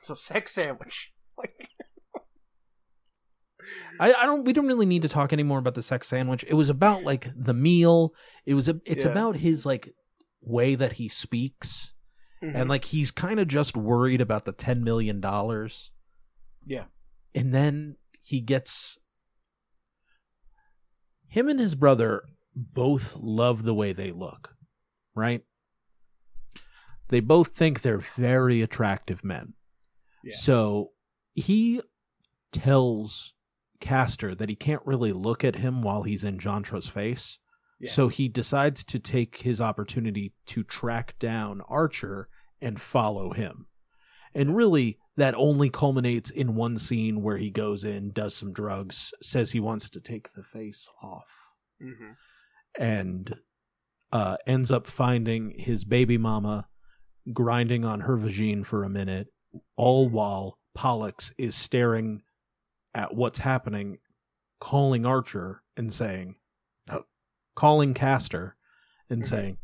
So 0.02 0.14
sex 0.14 0.52
sandwich. 0.52 1.12
Like 1.36 1.68
I, 3.98 4.12
I 4.14 4.26
don't 4.26 4.44
we 4.44 4.52
don't 4.54 4.66
really 4.66 4.86
need 4.86 5.02
to 5.02 5.08
talk 5.08 5.32
anymore 5.32 5.58
about 5.58 5.74
the 5.74 5.82
sex 5.82 6.08
sandwich. 6.08 6.44
It 6.48 6.54
was 6.54 6.68
about 6.70 7.02
like 7.04 7.28
the 7.36 7.52
meal. 7.54 8.14
It 8.46 8.54
was 8.54 8.68
a, 8.68 8.80
it's 8.86 9.04
Yeah. 9.04 9.10
about 9.10 9.36
his 9.36 9.66
like 9.66 9.90
way 10.40 10.74
that 10.74 10.92
he 10.94 11.06
speaks. 11.08 11.92
Mhm. 12.42 12.54
And 12.54 12.70
like 12.70 12.86
he's 12.86 13.10
kind 13.10 13.38
of 13.38 13.46
just 13.48 13.76
worried 13.76 14.20
about 14.22 14.46
the 14.46 14.52
10 14.52 14.82
million 14.82 15.20
dollars. 15.20 15.90
Yeah. 16.66 16.84
And 17.34 17.54
then 17.54 17.96
he 18.22 18.40
gets 18.40 18.98
him 21.30 21.48
and 21.48 21.60
his 21.60 21.74
brother 21.74 22.24
both 22.54 23.16
love 23.16 23.62
the 23.62 23.74
way 23.74 23.92
they 23.92 24.10
look, 24.10 24.56
right? 25.14 25.42
They 27.08 27.20
both 27.20 27.48
think 27.48 27.80
they're 27.80 27.98
very 27.98 28.60
attractive 28.60 29.24
men. 29.24 29.54
Yeah. 30.22 30.36
So 30.36 30.90
he 31.34 31.80
tells 32.52 33.32
Castor 33.80 34.34
that 34.34 34.48
he 34.48 34.56
can't 34.56 34.84
really 34.84 35.12
look 35.12 35.44
at 35.44 35.56
him 35.56 35.82
while 35.82 36.02
he's 36.02 36.24
in 36.24 36.38
Jantra's 36.38 36.88
face. 36.88 37.38
Yeah. 37.78 37.90
So 37.90 38.08
he 38.08 38.28
decides 38.28 38.84
to 38.84 38.98
take 38.98 39.38
his 39.38 39.60
opportunity 39.60 40.34
to 40.46 40.62
track 40.62 41.14
down 41.18 41.62
Archer 41.68 42.28
and 42.60 42.80
follow 42.80 43.32
him. 43.32 43.66
And 44.34 44.54
really, 44.56 44.98
that 45.16 45.34
only 45.34 45.68
culminates 45.70 46.30
in 46.30 46.54
one 46.54 46.78
scene 46.78 47.22
where 47.22 47.36
he 47.36 47.50
goes 47.50 47.84
in, 47.84 48.12
does 48.12 48.34
some 48.34 48.52
drugs, 48.52 49.12
says 49.22 49.50
he 49.52 49.60
wants 49.60 49.88
to 49.90 50.00
take 50.00 50.32
the 50.32 50.42
face 50.42 50.88
off, 51.02 51.48
Mhm. 51.80 52.16
and 52.78 53.34
uh, 54.12 54.36
ends 54.46 54.70
up 54.72 54.86
finding 54.88 55.56
his 55.58 55.84
baby 55.84 56.18
mama 56.18 56.68
grinding 57.32 57.84
on 57.84 58.00
her 58.00 58.16
vagine 58.16 58.64
for 58.66 58.82
a 58.82 58.88
minute, 58.88 59.28
all 59.76 60.08
while 60.08 60.58
Pollux 60.74 61.32
is 61.38 61.54
staring 61.54 62.22
at 62.94 63.14
what's 63.14 63.38
happening, 63.40 63.98
calling 64.58 65.06
Archer 65.06 65.62
and 65.76 65.92
saying, 65.94 66.36
uh, 66.88 67.00
calling 67.54 67.94
Castor 67.94 68.56
and 69.08 69.22
Mhm. 69.22 69.26
saying, 69.28 69.58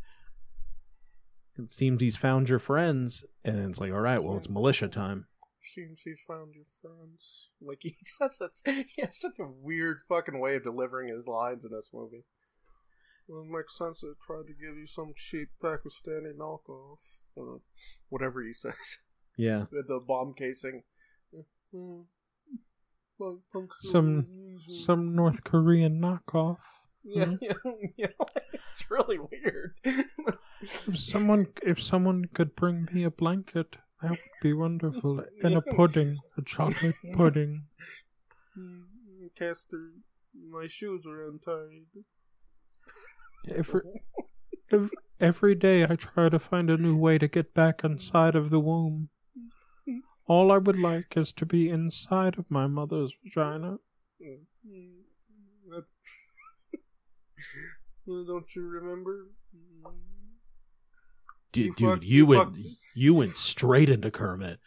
it 1.57 1.71
seems 1.71 2.01
he's 2.01 2.17
found 2.17 2.49
your 2.49 2.59
friends. 2.59 3.25
And 3.45 3.69
it's 3.69 3.79
like, 3.79 3.91
all 3.91 3.99
right, 4.01 4.23
well, 4.23 4.37
it's 4.37 4.49
militia 4.49 4.87
time. 4.87 5.27
Seems 5.63 6.01
he's 6.03 6.21
found 6.27 6.53
your 6.55 6.65
friends. 6.81 7.49
Like 7.61 7.79
he 7.81 7.97
says 8.03 8.39
he 8.65 9.01
has 9.01 9.19
such 9.19 9.37
a 9.39 9.47
weird 9.47 9.97
fucking 10.07 10.39
way 10.39 10.55
of 10.55 10.63
delivering 10.63 11.09
his 11.09 11.27
lines 11.27 11.65
in 11.65 11.71
this 11.71 11.89
movie. 11.93 12.23
Well, 13.27 13.41
it 13.41 13.49
makes 13.49 13.77
sense 13.77 13.99
to 13.99 14.13
tried 14.25 14.47
to 14.47 14.53
give 14.53 14.77
you 14.77 14.87
some 14.87 15.13
cheap 15.15 15.49
Pakistani 15.61 16.33
knockoff. 16.39 16.99
Or 17.35 17.59
whatever 18.09 18.41
he 18.41 18.53
says. 18.53 18.73
Yeah. 19.37 19.65
With 19.71 19.87
the 19.87 19.99
bomb 20.05 20.33
casing. 20.33 20.83
Mm. 21.75 22.05
Punk- 23.51 23.71
Some- 23.81 24.57
Some 24.85 25.15
North 25.15 25.43
Korean 25.43 25.99
knockoff. 26.01 26.59
Yeah, 27.07 27.35
yeah, 27.41 27.53
hmm? 27.63 27.85
yeah. 27.97 28.07
It's 28.69 28.89
really 28.91 29.17
weird. 29.19 29.75
If 30.61 30.97
someone, 30.97 31.47
if 31.63 31.81
someone 31.81 32.25
could 32.33 32.55
bring 32.55 32.87
me 32.91 33.03
a 33.03 33.11
blanket, 33.11 33.77
that 34.01 34.11
would 34.11 34.19
be 34.41 34.53
wonderful. 34.53 35.23
And 35.43 35.55
a 35.55 35.61
pudding, 35.61 36.17
a 36.37 36.41
chocolate 36.41 36.95
pudding. 37.15 37.63
Mm, 38.57 38.83
Castor, 39.35 39.91
my 40.51 40.67
shoes 40.67 41.05
are 41.07 41.27
untied. 41.27 41.85
Every, 43.49 43.81
ev- 44.71 44.91
every 45.19 45.55
day 45.55 45.83
I 45.83 45.95
try 45.95 46.27
to 46.29 46.39
find 46.39 46.69
a 46.69 46.75
new 46.77 46.97
way 46.97 47.17
to 47.17 47.27
get 47.27 47.53
back 47.53 47.83
inside 47.83 48.35
of 48.35 48.49
the 48.49 48.59
womb. 48.59 49.09
All 50.27 50.51
I 50.51 50.57
would 50.57 50.77
like 50.77 51.15
is 51.15 51.31
to 51.33 51.45
be 51.45 51.69
inside 51.69 52.37
of 52.37 52.51
my 52.51 52.67
mother's 52.67 53.13
vagina. 53.23 53.77
Mm, 54.21 54.39
mm, 54.67 54.91
that- 55.69 55.73
Well, 55.73 55.83
Don't 58.05 58.55
you 58.55 58.61
remember? 58.67 59.27
Dude, 61.51 61.65
You 61.65 61.73
dude, 61.75 61.89
fucked- 61.89 62.03
you 62.03 62.15
you 62.17 62.25
went 62.25 62.55
fucked- 62.55 62.67
you 62.95 63.13
went 63.13 63.37
straight 63.37 63.89
into 63.89 64.09
Kermit. 64.11 64.59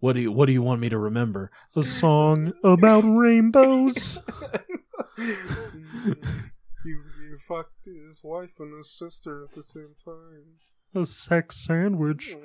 What 0.00 0.14
do 0.14 0.20
you 0.22 0.32
What 0.32 0.46
do 0.46 0.52
you 0.52 0.62
want 0.62 0.80
me 0.80 0.88
to 0.90 0.98
remember? 0.98 1.50
A 1.76 1.82
song 2.00 2.52
about 2.62 3.02
rainbows. 3.04 4.18
You 6.86 7.00
you 7.22 7.36
fucked 7.48 7.86
his 7.86 8.20
wife 8.22 8.60
and 8.60 8.76
his 8.76 8.90
sister 8.96 9.44
at 9.44 9.52
the 9.54 9.62
same 9.62 9.94
time. 10.04 10.58
A 10.94 11.06
sex 11.06 11.56
sandwich. 11.64 12.34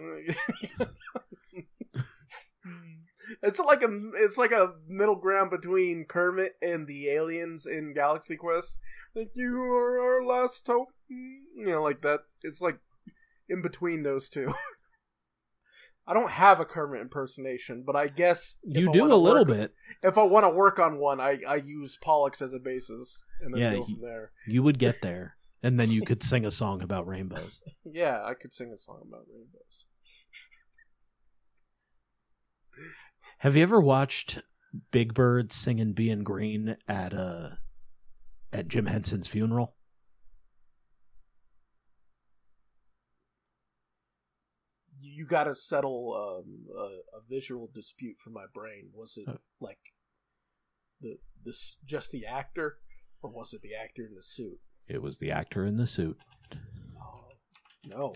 it's 3.43 3.59
like 3.59 3.82
a 3.84 3.89
it's 4.15 4.38
like 4.38 4.51
a 4.51 4.73
middle 4.88 5.15
ground 5.15 5.49
between 5.51 6.05
Kermit 6.05 6.53
and 6.61 6.88
the 6.88 7.09
aliens 7.09 7.65
in 7.65 7.93
Galaxy 7.93 8.36
Quest. 8.36 8.77
Like 9.15 9.32
you 9.36 9.61
are 9.61 9.99
our 9.99 10.23
last 10.23 10.65
hope, 10.67 10.89
you 11.09 11.65
know, 11.65 11.82
like 11.84 12.01
that. 12.01 12.21
It's 12.43 12.61
like 12.61 12.80
in 13.47 13.61
between 13.61 14.03
those 14.03 14.30
two. 14.30 14.53
I 16.07 16.13
don't 16.15 16.32
have 16.32 16.59
a 16.59 16.65
Kermit 16.65 17.01
impersonation, 17.01 17.84
but 17.86 17.95
I 17.95 18.07
guess 18.07 18.55
You 18.63 18.89
I 18.89 18.91
do 18.91 19.03
a 19.05 19.13
little 19.13 19.45
work- 19.45 19.47
bit. 19.47 19.73
If 20.01 20.17
I 20.17 20.23
want 20.23 20.43
to 20.43 20.49
work 20.49 20.80
on 20.80 20.97
one, 20.97 21.19
I 21.21 21.38
I 21.47 21.55
use 21.57 21.99
Pollux 22.01 22.41
as 22.41 22.51
a 22.53 22.59
basis 22.59 23.25
and 23.41 23.53
then 23.53 23.61
Yeah, 23.61 23.73
go 23.75 23.86
from 23.86 24.01
there. 24.01 24.32
You 24.47 24.63
would 24.63 24.80
get 24.80 25.01
there, 25.03 25.36
and 25.61 25.80
then 25.80 25.91
you 25.91 26.01
could 26.01 26.23
sing 26.23 26.45
a 26.45 26.51
song 26.51 26.82
about 26.82 27.05
rainbows. 27.07 27.61
Yeah, 27.91 28.23
I 28.23 28.34
could 28.36 28.53
sing 28.53 28.71
a 28.73 28.77
song 28.77 29.01
about 29.07 29.25
rainbows. 29.32 29.86
Have 33.39 33.55
you 33.55 33.63
ever 33.63 33.79
watched 33.79 34.39
Big 34.91 35.13
Bird 35.13 35.51
singing 35.53 35.93
"Being 35.93 36.23
Green" 36.23 36.75
at 36.87 37.13
uh 37.13 37.51
at 38.51 38.67
Jim 38.67 38.85
Henson's 38.87 39.27
funeral? 39.27 39.75
you, 45.01 45.25
got 45.25 45.45
to 45.45 45.55
settle 45.55 46.43
um, 46.45 46.65
a, 46.77 47.17
a 47.17 47.21
visual 47.29 47.69
dispute 47.73 48.17
for 48.19 48.29
my 48.29 48.45
brain. 48.53 48.89
Was 48.93 49.17
it 49.17 49.27
Uh. 49.27 49.37
like 49.59 49.93
the 51.01 51.17
this 51.45 51.77
just 51.85 52.11
the 52.11 52.25
actor, 52.25 52.77
or 53.21 53.29
was 53.29 53.53
it 53.53 53.61
the 53.61 53.73
actor 53.75 54.05
in 54.05 54.15
the 54.15 54.23
suit? 54.23 54.59
It 54.87 55.01
was 55.01 55.19
the 55.19 55.31
actor 55.31 55.65
in 55.65 55.77
the 55.77 55.87
suit. 55.87 56.17
No, 57.87 58.15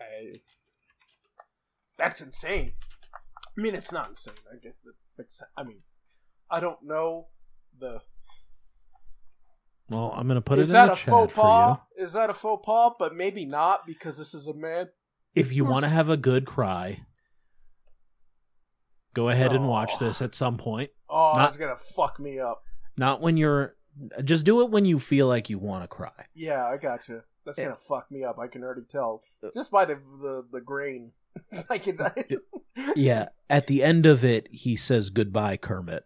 I. 0.00 0.40
That's 1.98 2.20
insane. 2.20 2.72
I 3.56 3.60
mean, 3.60 3.74
it's 3.74 3.92
not 3.92 4.08
insane. 4.08 4.34
I 4.52 4.56
guess 4.62 4.74
the. 4.84 4.92
I 5.56 5.62
mean, 5.64 5.82
I 6.50 6.60
don't 6.60 6.82
know 6.82 7.28
the. 7.78 8.00
Well, 9.88 10.12
I'm 10.16 10.26
gonna 10.26 10.40
put 10.40 10.58
is 10.58 10.70
it 10.70 10.76
in 10.78 10.86
the 10.86 10.92
a 10.92 10.96
chat 10.96 11.08
faux 11.10 11.34
for 11.34 11.40
pas? 11.42 11.78
you. 11.98 12.04
Is 12.04 12.12
that 12.14 12.30
a 12.30 12.34
faux 12.34 12.64
pas? 12.64 12.92
But 12.98 13.14
maybe 13.14 13.44
not 13.44 13.86
because 13.86 14.16
this 14.16 14.32
is 14.34 14.46
a 14.46 14.54
man. 14.54 14.88
If 15.34 15.52
you 15.52 15.64
want 15.64 15.84
to 15.84 15.88
have 15.88 16.08
a 16.08 16.16
good 16.16 16.46
cry, 16.46 17.04
go 19.14 19.28
ahead 19.28 19.52
and 19.52 19.68
watch 19.68 19.92
Oh. 19.96 20.04
this 20.04 20.22
at 20.22 20.34
some 20.34 20.56
point. 20.56 20.90
Oh, 21.08 21.32
Not- 21.36 21.44
that's 21.44 21.56
gonna 21.56 21.76
fuck 21.76 22.18
me 22.18 22.38
up. 22.38 22.62
Not 22.96 23.20
when 23.20 23.36
you're. 23.36 23.76
Just 24.24 24.46
do 24.46 24.62
it 24.62 24.70
when 24.70 24.86
you 24.86 24.98
feel 24.98 25.26
like 25.26 25.50
you 25.50 25.58
want 25.58 25.84
to 25.84 25.88
cry. 25.88 26.26
Yeah, 26.34 26.66
I 26.66 26.78
got 26.78 27.06
you. 27.08 27.22
That's 27.44 27.58
Yeah. 27.58 27.64
gonna 27.64 27.76
fuck 27.76 28.10
me 28.10 28.24
up. 28.24 28.38
I 28.38 28.46
can 28.46 28.62
already 28.62 28.86
tell 28.88 29.22
Uh, 29.42 29.48
just 29.54 29.70
by 29.70 29.84
the 29.84 29.96
the, 29.96 30.46
the 30.50 30.60
grain. 30.62 31.12
like 31.70 31.86
it's. 31.86 32.00
Yeah. 32.96 33.28
At 33.48 33.66
the 33.66 33.82
end 33.82 34.06
of 34.06 34.24
it, 34.24 34.48
he 34.50 34.76
says 34.76 35.10
goodbye, 35.10 35.56
Kermit. 35.56 36.04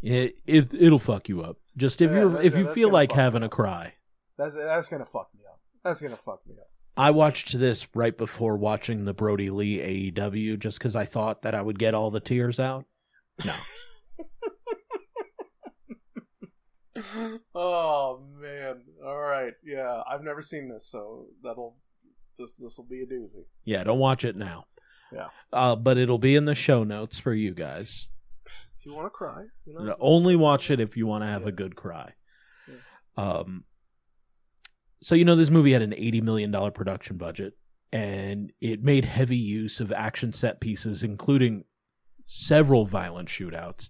It, 0.00 0.36
it 0.46 0.72
it'll 0.72 0.98
fuck 1.00 1.28
you 1.28 1.42
up. 1.42 1.56
Just 1.76 2.00
if 2.00 2.10
Yeah, 2.10 2.18
you're 2.18 2.40
if 2.42 2.56
you 2.56 2.64
that's 2.64 2.74
feel 2.74 2.90
like 2.90 3.12
having 3.12 3.42
a 3.42 3.48
cry. 3.48 3.94
That's 4.36 4.54
that's 4.54 4.88
gonna 4.88 5.04
fuck 5.04 5.28
me 5.34 5.42
up. 5.48 5.60
That's 5.82 6.00
gonna 6.00 6.16
fuck 6.16 6.46
me 6.46 6.54
up. 6.58 6.68
I 6.96 7.10
watched 7.10 7.58
this 7.58 7.86
right 7.94 8.16
before 8.16 8.56
watching 8.56 9.04
the 9.04 9.14
Brodie 9.14 9.50
Lee 9.50 10.10
AEW 10.12 10.58
just 10.58 10.78
because 10.78 10.96
I 10.96 11.04
thought 11.04 11.42
that 11.42 11.54
I 11.54 11.62
would 11.62 11.78
get 11.78 11.94
all 11.94 12.10
the 12.10 12.20
tears 12.20 12.58
out. 12.60 12.84
No. 13.44 13.54
oh 17.54 18.22
man! 18.40 18.82
All 19.04 19.18
right, 19.18 19.52
yeah, 19.64 20.02
I've 20.10 20.22
never 20.22 20.42
seen 20.42 20.68
this, 20.68 20.86
so 20.90 21.26
that'll 21.42 21.76
this 22.38 22.56
this 22.56 22.76
will 22.76 22.86
be 22.86 23.02
a 23.02 23.06
doozy. 23.06 23.44
Yeah, 23.64 23.84
don't 23.84 23.98
watch 23.98 24.24
it 24.24 24.36
now. 24.36 24.66
Yeah. 25.12 25.28
Uh, 25.52 25.76
but 25.76 25.96
it'll 25.98 26.18
be 26.18 26.36
in 26.36 26.44
the 26.44 26.54
show 26.54 26.84
notes 26.84 27.18
for 27.18 27.32
you 27.32 27.54
guys. 27.54 28.08
If 28.78 28.86
you 28.86 28.94
want 28.94 29.06
to 29.06 29.10
cry, 29.10 29.44
you 29.66 29.74
know, 29.74 29.96
Only 29.98 30.36
watch 30.36 30.70
it 30.70 30.80
if 30.80 30.96
you 30.96 31.06
want 31.06 31.24
to 31.24 31.28
have 31.28 31.46
a 31.46 31.52
good 31.52 31.74
cry. 31.74 32.14
Um, 33.16 33.64
so 35.02 35.14
you 35.16 35.24
know 35.24 35.34
this 35.34 35.50
movie 35.50 35.72
had 35.72 35.82
an 35.82 35.94
eighty 35.96 36.20
million 36.20 36.50
dollar 36.50 36.70
production 36.70 37.16
budget, 37.16 37.54
and 37.92 38.52
it 38.60 38.82
made 38.82 39.04
heavy 39.04 39.36
use 39.36 39.80
of 39.80 39.90
action 39.90 40.32
set 40.32 40.60
pieces, 40.60 41.02
including 41.02 41.64
several 42.26 42.86
violent 42.86 43.28
shootouts. 43.28 43.88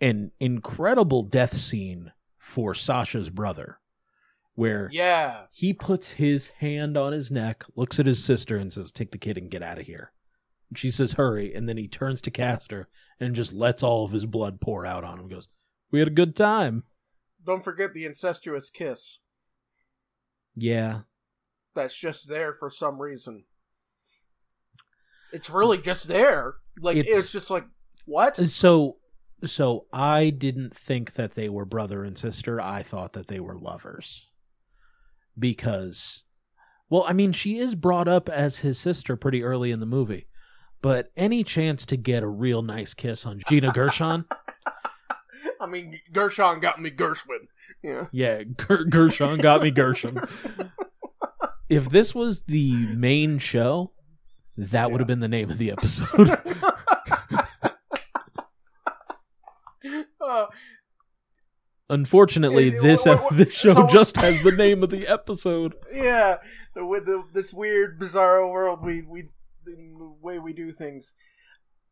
An 0.00 0.30
incredible 0.38 1.22
death 1.22 1.56
scene 1.56 2.12
for 2.38 2.74
Sasha's 2.74 3.30
brother, 3.30 3.80
where 4.56 4.88
yeah, 4.90 5.44
he 5.52 5.72
puts 5.72 6.12
his 6.12 6.48
hand 6.48 6.96
on 6.96 7.12
his 7.12 7.30
neck, 7.30 7.64
looks 7.76 8.00
at 8.00 8.06
his 8.06 8.24
sister, 8.24 8.56
and 8.56 8.72
says, 8.72 8.90
"Take 8.90 9.12
the 9.12 9.18
kid 9.18 9.38
and 9.38 9.50
get 9.50 9.62
out 9.62 9.78
of 9.78 9.86
here." 9.86 10.12
And 10.68 10.76
she 10.76 10.90
says, 10.90 11.12
"Hurry!" 11.12 11.54
And 11.54 11.68
then 11.68 11.76
he 11.76 11.86
turns 11.86 12.20
to 12.22 12.30
Castor 12.30 12.88
and 13.20 13.36
just 13.36 13.52
lets 13.52 13.82
all 13.82 14.04
of 14.04 14.12
his 14.12 14.26
blood 14.26 14.60
pour 14.60 14.84
out 14.84 15.04
on 15.04 15.20
him. 15.20 15.28
Goes, 15.28 15.46
"We 15.92 16.00
had 16.00 16.08
a 16.08 16.10
good 16.10 16.34
time." 16.34 16.82
don't 17.44 17.62
forget 17.62 17.94
the 17.94 18.04
incestuous 18.04 18.70
kiss 18.70 19.20
Yeah, 20.56 21.02
that's 21.74 21.96
just 21.96 22.28
there 22.28 22.52
for 22.52 22.70
some 22.70 23.00
reason. 23.00 23.44
It's 25.32 25.48
really 25.48 25.78
just 25.78 26.08
there. 26.08 26.54
Like 26.80 26.96
It's- 26.96 27.16
it's, 27.16 27.30
just 27.30 27.50
like 27.50 27.66
what? 28.04 28.38
Uh, 28.38 28.46
so 28.46 28.98
so 29.44 29.86
I 29.92 30.30
didn't 30.30 30.74
think 30.74 31.12
that 31.12 31.34
they 31.34 31.48
were 31.48 31.66
brother 31.66 32.02
and 32.02 32.16
sister. 32.18 32.60
I 32.60 32.82
thought 32.82 33.12
that 33.12 33.28
they 33.28 33.38
were 33.38 33.56
lovers 33.56 34.28
because, 35.38 36.22
well, 36.88 37.04
I 37.06 37.12
mean, 37.12 37.32
she 37.32 37.58
is 37.58 37.74
brought 37.74 38.08
up 38.08 38.28
as 38.28 38.58
his 38.60 38.78
sister 38.78 39.16
pretty 39.16 39.42
early 39.42 39.70
in 39.70 39.80
the 39.80 39.86
movie. 39.86 40.28
But 40.82 41.10
any 41.16 41.42
chance 41.42 41.84
to 41.86 41.96
get 41.96 42.22
a 42.22 42.28
real 42.28 42.62
nice 42.62 42.94
kiss 42.94 43.26
on 43.26 43.40
Gina 43.48 43.72
Gershon? 43.72 44.26
I 45.60 45.66
mean, 45.66 46.00
Gershon 46.12 46.60
got 46.60 46.80
me 46.80 46.90
Gershwin. 46.90 47.48
Yeah. 47.82 48.06
Yeah, 48.12 48.42
Ger- 48.44 48.84
Gershon 48.84 49.38
got 49.38 49.62
me 49.62 49.70
Gershon. 49.70 50.20
if 51.68 51.88
this 51.88 52.14
was 52.14 52.42
the 52.42 52.72
main 52.94 53.38
show, 53.38 53.92
that 54.56 54.90
would 54.90 55.00
have 55.00 55.08
been 55.08 55.20
the 55.20 55.28
name 55.28 55.50
of 55.50 55.58
the 55.58 55.70
episode. 55.70 56.30
Uh, 60.20 60.46
Unfortunately, 61.88 62.76
Eh, 62.76 62.80
this 62.82 63.06
what- 63.06 63.22
what- 63.22 63.36
this 63.36 63.52
show 63.52 63.74
so- 63.74 63.86
just 63.86 64.16
has 64.16 64.42
the 64.42 64.50
name 64.52 64.82
of 64.82 64.90
the 64.90 65.06
episode. 65.06 65.74
yeah, 65.92 66.38
with 66.74 67.06
the, 67.06 67.22
this 67.32 67.52
weird, 67.52 67.98
bizarre 67.98 68.46
world 68.46 68.84
we 68.84 69.02
we 69.02 69.28
the 69.64 70.14
way 70.20 70.38
we 70.38 70.52
do 70.52 70.72
things, 70.72 71.14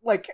like 0.03 0.29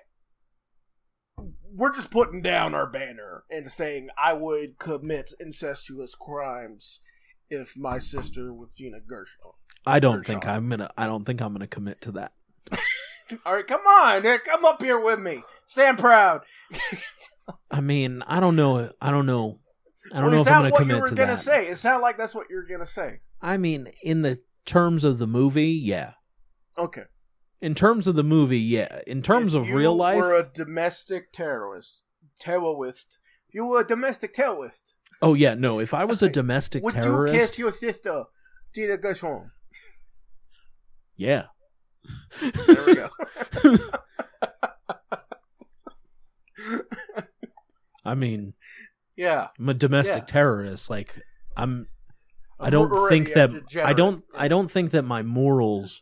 we're 1.72 1.94
just 1.94 2.10
putting 2.10 2.42
down 2.42 2.74
our 2.74 2.90
banner 2.90 3.44
and 3.50 3.70
saying 3.70 4.08
I 4.22 4.32
would 4.34 4.78
commit 4.78 5.32
incestuous 5.40 6.14
crimes 6.14 7.00
if 7.48 7.76
my 7.76 7.98
sister 7.98 8.52
was 8.52 8.70
Gina 8.76 8.98
Gershon. 9.06 9.52
I 9.86 10.00
don't 10.00 10.18
Gershon. 10.18 10.40
think 10.40 10.46
I'm 10.48 10.68
gonna. 10.68 10.90
I 10.96 11.06
don't 11.06 11.24
think 11.24 11.40
I'm 11.40 11.52
gonna 11.52 11.66
commit 11.66 12.00
to 12.02 12.12
that. 12.12 12.32
All 13.46 13.54
right, 13.54 13.66
come 13.66 13.80
on, 13.82 14.22
come 14.40 14.64
up 14.64 14.82
here 14.82 14.98
with 14.98 15.20
me. 15.20 15.42
Stand 15.66 15.98
proud. 15.98 16.42
I 17.70 17.80
mean, 17.80 18.22
I 18.26 18.40
don't 18.40 18.56
know. 18.56 18.90
I 19.00 19.10
don't 19.10 19.26
know. 19.26 19.58
I 20.12 20.16
don't 20.20 20.24
Well, 20.26 20.34
know 20.36 20.40
if 20.42 20.48
I'm 20.48 20.62
what 20.62 20.72
you 20.72 20.76
commit 20.78 21.08
to 21.08 21.14
gonna 21.14 21.32
that. 21.32 21.38
say? 21.38 21.66
It 21.68 21.76
sounded 21.76 22.02
like 22.02 22.16
that's 22.18 22.34
what 22.34 22.48
you're 22.50 22.66
gonna 22.66 22.86
say. 22.86 23.20
I 23.42 23.56
mean, 23.56 23.88
in 24.02 24.22
the 24.22 24.40
terms 24.64 25.04
of 25.04 25.18
the 25.18 25.26
movie, 25.26 25.68
yeah. 25.72 26.12
Okay. 26.78 27.04
In 27.60 27.74
terms 27.74 28.06
of 28.06 28.14
the 28.14 28.22
movie, 28.24 28.58
yeah. 28.58 29.00
In 29.06 29.20
terms 29.22 29.54
If 29.54 29.62
of 29.62 29.68
you 29.68 29.76
real 29.76 29.94
life, 29.94 30.16
were 30.18 30.34
a 30.34 30.44
domestic 30.52 31.32
terrorist, 31.32 32.00
terrorist. 32.38 33.18
If 33.48 33.54
you 33.54 33.66
were 33.66 33.80
a 33.80 33.86
domestic 33.86 34.32
terrorist, 34.32 34.94
oh 35.20 35.34
yeah, 35.34 35.54
no. 35.54 35.78
If 35.80 35.92
I 35.92 36.04
was 36.06 36.22
a 36.22 36.28
domestic 36.30 36.82
would 36.82 36.94
terrorist, 36.94 37.32
would 37.32 37.34
you 37.34 37.38
kiss 37.46 37.58
your 37.58 37.72
sister, 37.72 38.24
Gina 38.74 38.96
Gershon? 38.96 39.50
yeah. 41.16 41.46
There 42.66 42.84
we 42.86 42.94
go. 42.94 43.10
I 48.10 48.14
mean, 48.16 48.54
yeah. 49.16 49.48
I'm 49.58 49.68
a 49.68 49.74
domestic 49.74 50.22
Yeah. 50.22 50.24
terrorist. 50.24 50.90
Like 50.90 51.20
I'm. 51.56 51.86
I 52.58 52.68
don't 52.70 53.08
think 53.08 53.32
that. 53.34 53.50
I 53.82 53.92
don't. 53.92 54.24
I 54.34 54.48
don't 54.48 54.70
think 54.70 54.90
that 54.90 55.04
my 55.04 55.22
morals. 55.22 56.00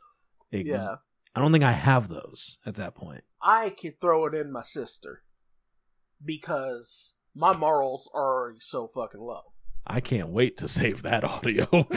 Ex- 0.52 0.68
Yeah. 0.68 0.94
I 1.34 1.40
don't 1.40 1.52
think 1.52 1.64
I 1.64 1.72
have 1.72 2.08
those 2.08 2.58
at 2.66 2.74
that 2.76 2.94
point. 2.94 3.22
I 3.42 3.70
could 3.70 4.00
throw 4.00 4.26
it 4.26 4.34
in 4.34 4.50
my 4.50 4.62
sister 4.62 5.22
because 6.24 7.14
my 7.34 7.54
morals 7.54 8.10
are 8.14 8.42
already 8.42 8.60
so 8.60 8.88
fucking 8.88 9.20
low. 9.20 9.42
I 9.86 10.00
can't 10.00 10.30
wait 10.30 10.56
to 10.58 10.68
save 10.68 11.02
that 11.02 11.22
audio. 11.24 11.66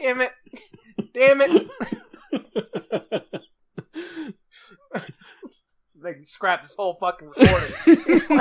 Damn 0.00 0.20
it! 0.22 0.32
Damn 1.12 1.40
it! 1.42 1.68
They 6.08 6.14
can 6.14 6.24
scrap 6.24 6.62
this 6.62 6.74
whole 6.74 6.94
fucking 6.94 7.28
recording. 7.36 7.70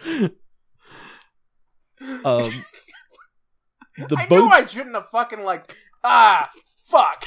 um, 2.24 2.64
the 3.98 4.16
I 4.16 4.26
boat. 4.28 4.38
knew 4.38 4.48
I 4.48 4.64
shouldn't 4.64 4.94
have 4.94 5.10
fucking 5.10 5.44
like 5.44 5.76
ah 6.02 6.48
fuck. 6.80 7.22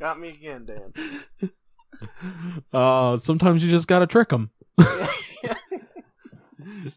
Got 0.00 0.18
me 0.18 0.30
again, 0.30 0.66
Dan. 0.66 0.92
Uh, 2.72 3.16
sometimes 3.16 3.64
you 3.64 3.70
just 3.70 3.86
gotta 3.86 4.08
trick 4.08 4.30
them. 4.30 4.50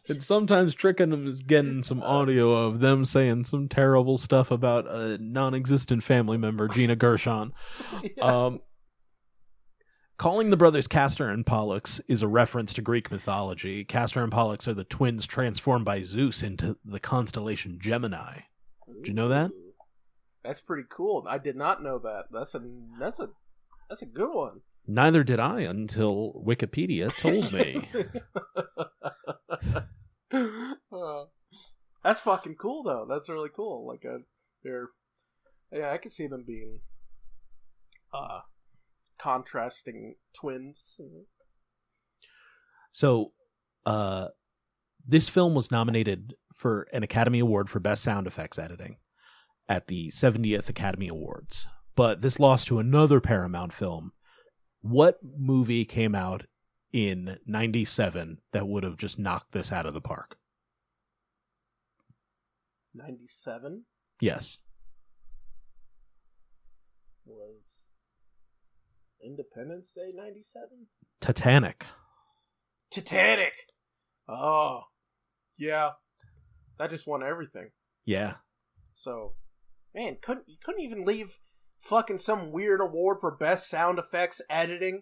And 0.08 0.24
sometimes 0.24 0.74
tricking 0.74 1.10
them 1.10 1.28
is 1.28 1.42
getting 1.42 1.84
some 1.84 2.02
audio 2.04 2.54
of 2.54 2.80
them 2.80 3.06
saying 3.06 3.46
some 3.46 3.68
terrible 3.68 4.18
stuff 4.18 4.52
about 4.52 4.88
a 4.88 5.18
non-existent 5.18 6.04
family 6.04 6.38
member, 6.38 6.68
Gina 6.68 6.96
Gershon. 6.96 7.54
Um, 8.22 8.62
calling 10.18 10.50
the 10.50 10.58
brothers 10.58 10.88
Castor 10.88 11.30
and 11.30 11.46
Pollux 11.46 12.02
is 12.08 12.22
a 12.22 12.28
reference 12.28 12.74
to 12.74 12.82
Greek 12.82 13.12
mythology. 13.12 13.84
Castor 13.84 14.24
and 14.24 14.32
Pollux 14.32 14.68
are 14.68 14.74
the 14.74 14.84
twins 14.84 15.26
transformed 15.28 15.86
by 15.86 16.04
Zeus 16.04 16.42
into 16.42 16.78
the 16.86 17.00
constellation 17.00 17.78
Gemini. 17.82 18.42
Did 18.88 19.08
you 19.08 19.14
know 19.14 19.28
that? 19.30 19.52
That's 20.44 20.62
pretty 20.62 20.88
cool. 20.90 21.26
I 21.28 21.38
did 21.38 21.56
not 21.56 21.82
know 21.84 22.00
that. 22.00 22.26
That's 22.32 22.54
a 22.56 22.62
that's 23.00 23.20
a 23.20 23.30
that's 23.90 24.02
a 24.02 24.06
good 24.06 24.34
one. 24.34 24.62
Neither 24.88 25.24
did 25.24 25.40
I 25.40 25.62
until 25.62 26.44
Wikipedia 26.46 27.16
told 27.18 27.52
me. 27.52 27.90
Uh, 30.32 31.26
that's 32.04 32.20
fucking 32.22 32.56
cool 32.56 32.84
though. 32.84 33.06
That's 33.10 33.30
really 33.30 33.50
cool. 33.56 33.88
Like 33.88 34.04
a 34.06 34.20
they're 34.64 34.90
yeah, 35.72 35.92
I 35.92 35.98
can 35.98 36.12
see 36.12 36.28
them 36.28 36.44
being 36.46 36.80
uh 38.14 38.40
contrasting 39.18 40.16
twins. 40.34 41.00
So, 42.92 43.34
uh, 43.86 44.30
this 45.06 45.28
film 45.28 45.54
was 45.54 45.72
nominated 45.72 46.36
for 46.54 46.88
an 46.94 47.04
Academy 47.04 47.40
Award 47.40 47.70
for 47.70 47.80
Best 47.80 48.04
Sound 48.04 48.28
Effects 48.28 48.58
Editing 48.58 48.98
at 49.68 49.88
the 49.88 50.10
70th 50.10 50.70
Academy 50.70 51.08
Awards, 51.08 51.68
but 51.96 52.22
this 52.22 52.40
lost 52.40 52.68
to 52.68 52.80
another 52.80 53.20
Paramount 53.20 53.74
film. 53.74 54.14
What 54.82 55.20
movie 55.24 55.86
came 55.86 56.16
out 56.16 56.46
in 56.96 57.38
97 57.46 58.40
that 58.54 58.70
would 58.70 58.86
have 58.86 58.96
just 58.96 59.20
knocked 59.20 59.52
this 59.52 59.70
out 59.70 59.86
of 59.86 59.94
the 59.94 60.00
park? 60.00 60.38
97 62.94 63.84
Yes. 64.22 64.60
was 67.26 67.90
Independence 69.22 69.92
Day 69.94 70.12
97? 70.16 70.88
Titanic. 71.20 71.86
Titanic. 72.90 73.52
Oh. 74.30 74.84
Yeah. 75.58 75.92
That 76.80 76.90
just 76.92 77.06
won 77.08 77.24
everything. 77.24 77.72
Yeah. 78.06 78.36
So, 78.94 79.34
man, 79.94 80.18
couldn't 80.22 80.48
you 80.48 80.56
couldn't 80.64 80.84
even 80.84 81.04
leave 81.04 81.40
fucking 81.82 82.20
some 82.20 82.52
weird 82.54 82.80
award 82.80 83.18
for 83.20 83.36
best 83.36 83.70
sound 83.70 84.00
effects 84.00 84.40
editing 84.50 85.02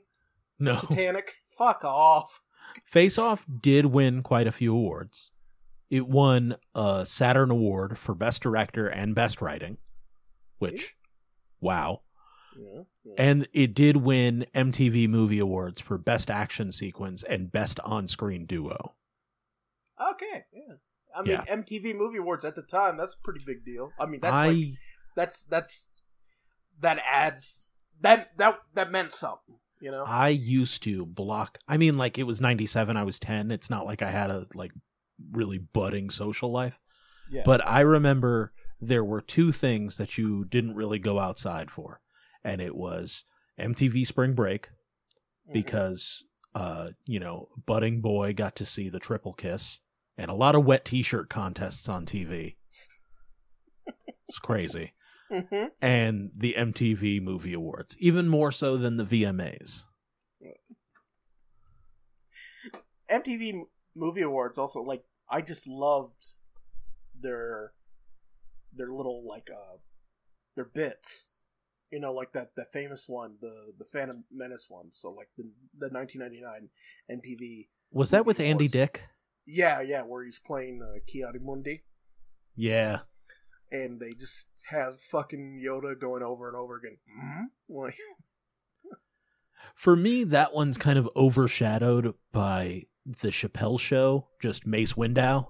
No. 0.60 0.76
Titanic? 0.76 1.34
Fuck 1.58 1.84
off. 1.84 2.42
Face 2.86 3.18
Off 3.18 3.46
did 3.62 3.88
win 3.88 4.24
quite 4.24 4.48
a 4.48 4.52
few 4.52 4.74
awards. 4.74 5.30
It 5.90 6.08
won 6.08 6.56
a 6.74 7.06
Saturn 7.06 7.52
Award 7.52 7.98
for 7.98 8.16
Best 8.16 8.42
Director 8.42 8.88
and 8.88 9.14
Best 9.14 9.42
Writing, 9.42 9.78
which, 10.58 10.96
wow. 11.62 12.02
Yeah. 12.58 12.82
yeah. 13.04 13.14
And 13.18 13.48
it 13.54 13.76
did 13.76 13.98
win 13.98 14.46
MTV 14.56 15.08
Movie 15.08 15.40
Awards 15.40 15.82
for 15.82 15.98
Best 15.98 16.32
Action 16.32 16.72
Sequence 16.72 17.22
and 17.24 17.52
Best 17.52 17.80
On 17.82 18.08
Screen 18.08 18.46
Duo. 18.46 18.94
Okay, 20.14 20.46
yeah. 20.52 20.76
I 21.16 21.22
mean, 21.22 21.32
Yeah. 21.34 21.56
MTV 21.56 21.96
Movie 21.96 22.18
Awards 22.18 22.44
at 22.46 22.56
the 22.56 22.64
time, 22.64 22.98
that's 22.98 23.14
a 23.14 23.24
pretty 23.24 23.42
big 23.46 23.64
deal. 23.64 23.92
I 24.00 24.06
mean, 24.08 24.20
that's 24.22 24.34
I 24.34 24.48
like 24.48 24.68
that's 25.16 25.44
that's 25.44 25.92
that 26.80 27.00
adds 27.08 27.68
that 28.02 28.36
that 28.38 28.58
that 28.74 28.92
meant 28.92 29.14
something, 29.14 29.58
you 29.84 29.92
know. 29.92 30.04
I 30.06 30.30
used 30.30 30.82
to 30.84 31.06
block. 31.06 31.60
I 31.68 31.78
mean, 31.78 31.98
like 31.98 32.18
it 32.18 32.24
was 32.24 32.40
'97. 32.42 32.96
I 32.98 33.04
was 33.04 33.20
10. 33.20 33.52
It's 33.52 33.70
not 33.70 33.86
like 33.86 34.02
I 34.02 34.10
had 34.12 34.30
a 34.32 34.48
like 34.56 34.72
really 35.32 35.58
budding 35.60 36.10
social 36.10 36.52
life. 36.52 36.80
yeah. 37.30 37.44
But 37.46 37.66
I 37.68 37.82
remember 37.82 38.54
there 38.82 39.04
were 39.04 39.22
two 39.22 39.52
things 39.52 39.98
that 39.98 40.18
you 40.18 40.46
didn't 40.46 40.76
really 40.76 41.00
go 41.00 41.20
outside 41.20 41.70
for, 41.72 42.02
and 42.44 42.62
it 42.62 42.76
was 42.76 43.24
MTV 43.60 44.06
Spring 44.08 44.34
Break 44.34 44.70
Mhm. 45.50 45.54
because 45.54 46.24
uh 46.56 46.90
you 47.06 47.20
know 47.20 47.50
budding 47.66 48.00
boy 48.02 48.34
got 48.34 48.56
to 48.56 48.66
see 48.66 48.88
the 48.90 49.00
triple 49.00 49.34
kiss 49.34 49.80
and 50.18 50.30
a 50.30 50.34
lot 50.36 50.54
of 50.56 50.64
wet 50.66 50.86
t-shirt 50.86 51.28
contests 51.30 51.90
on 51.90 52.06
TV. 52.06 52.56
It's 54.30 54.40
crazy. 54.40 54.94
Mhm. 55.34 55.72
And 55.82 56.32
the 56.36 56.54
MTV 56.54 57.20
Movie 57.20 57.54
Awards, 57.54 57.96
even 57.98 58.30
more 58.30 58.52
so 58.52 58.78
than 58.78 58.98
the 58.98 59.04
VMAs. 59.04 59.86
MTV 63.10 63.64
Movie 63.96 64.22
Awards 64.22 64.58
also 64.58 64.82
like 64.82 65.04
I 65.30 65.42
just 65.42 65.68
loved 65.68 66.34
their 67.20 67.74
their 68.72 68.92
little 68.92 69.28
like 69.28 69.50
uh 69.50 69.78
their 70.56 70.66
bits. 70.66 71.30
You 71.92 72.00
know, 72.00 72.14
like 72.14 72.34
that 72.34 72.52
that 72.56 72.72
famous 72.72 73.10
one, 73.10 73.38
the 73.42 73.74
the 73.78 73.86
Phantom 73.86 74.24
Menace 74.32 74.68
one. 74.70 74.90
So 74.92 75.10
like 75.12 75.30
the 75.38 75.44
the 75.78 75.90
1999 75.90 76.70
MTV. 77.12 77.70
Was 77.92 78.12
that 78.12 78.26
with 78.26 78.40
Andy 78.40 78.68
Dick? 78.68 79.04
Yeah, 79.46 79.82
yeah, 79.82 80.04
where 80.04 80.24
he's 80.24 80.40
playing 80.40 80.82
uh, 80.82 81.00
Mundi, 81.42 81.84
Yeah. 82.56 83.02
And 83.74 84.00
they 84.00 84.14
just 84.14 84.48
have 84.70 85.02
fucking 85.02 85.62
Yoda 85.66 86.00
going 86.00 86.24
over 86.24 86.48
and 86.48 86.56
over 86.56 86.78
again. 86.78 86.98
Mm-hmm. 87.10 87.44
Like, 87.76 87.98
For 89.76 89.96
me, 89.96 90.24
that 90.26 90.54
one's 90.54 90.78
kind 90.78 91.00
of 91.00 91.10
overshadowed 91.16 92.14
by 92.32 92.84
the 93.06 93.30
Chappelle 93.30 93.80
show, 93.80 94.28
just 94.42 94.68
Mace 94.68 94.94
Windu. 94.94 95.48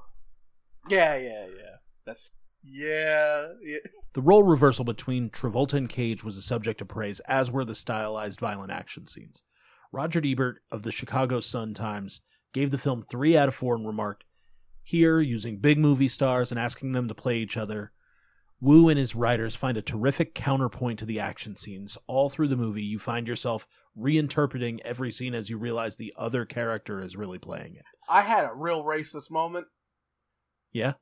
yeah, 0.90 1.16
yeah, 1.18 1.46
yeah. 1.48 1.76
That's 2.06 2.30
yeah, 2.64 3.50
yeah. 3.62 3.78
The 4.14 4.22
role 4.22 4.44
reversal 4.44 4.86
between 4.86 5.30
Travolta 5.30 5.74
and 5.74 5.90
Cage 5.90 6.24
was 6.24 6.38
a 6.38 6.42
subject 6.42 6.80
of 6.82 6.88
praise, 6.88 7.20
as 7.22 7.52
were 7.52 7.66
the 7.66 7.76
stylized 7.76 8.40
violent 8.40 8.72
action 8.72 9.08
scenes. 9.08 9.42
Roger 9.92 10.22
Ebert 10.24 10.62
of 10.72 10.84
the 10.84 10.92
Chicago 10.92 11.40
Sun-Times 11.40 12.22
gave 12.54 12.72
the 12.72 12.78
film 12.78 13.02
3 13.02 13.36
out 13.38 13.50
of 13.50 13.56
4 13.56 13.76
and 13.76 13.88
remarked, 13.88 14.24
Here, 14.84 15.20
using 15.20 15.58
big 15.58 15.78
movie 15.78 16.08
stars 16.08 16.52
and 16.52 16.60
asking 16.60 16.92
them 16.94 17.08
to 17.08 17.16
play 17.16 17.38
each 17.38 17.58
other, 17.58 17.92
Woo 18.62 18.88
and 18.88 18.98
his 18.98 19.14
writers 19.16 19.56
find 19.56 19.78
a 19.78 19.82
terrific 19.82 20.34
counterpoint 20.34 21.00
to 21.00 21.06
the 21.06 21.20
action 21.20 21.58
scenes. 21.58 21.98
All 22.08 22.30
through 22.30 22.48
the 22.48 22.56
movie, 22.56 22.84
you 22.84 22.98
find 22.98 23.28
yourself 23.28 23.68
reinterpreting 23.98 24.80
every 24.86 25.12
scene 25.12 25.34
as 25.36 25.50
you 25.50 25.58
realize 25.58 25.96
the 25.98 26.14
other 26.18 26.46
character 26.46 27.00
is 27.00 27.16
really 27.18 27.38
playing 27.40 27.76
it. 27.76 27.84
I 28.10 28.22
had 28.22 28.46
a 28.46 28.54
real 28.54 28.84
racist 28.84 29.30
moment 29.30 29.68
Yeah? 30.72 30.94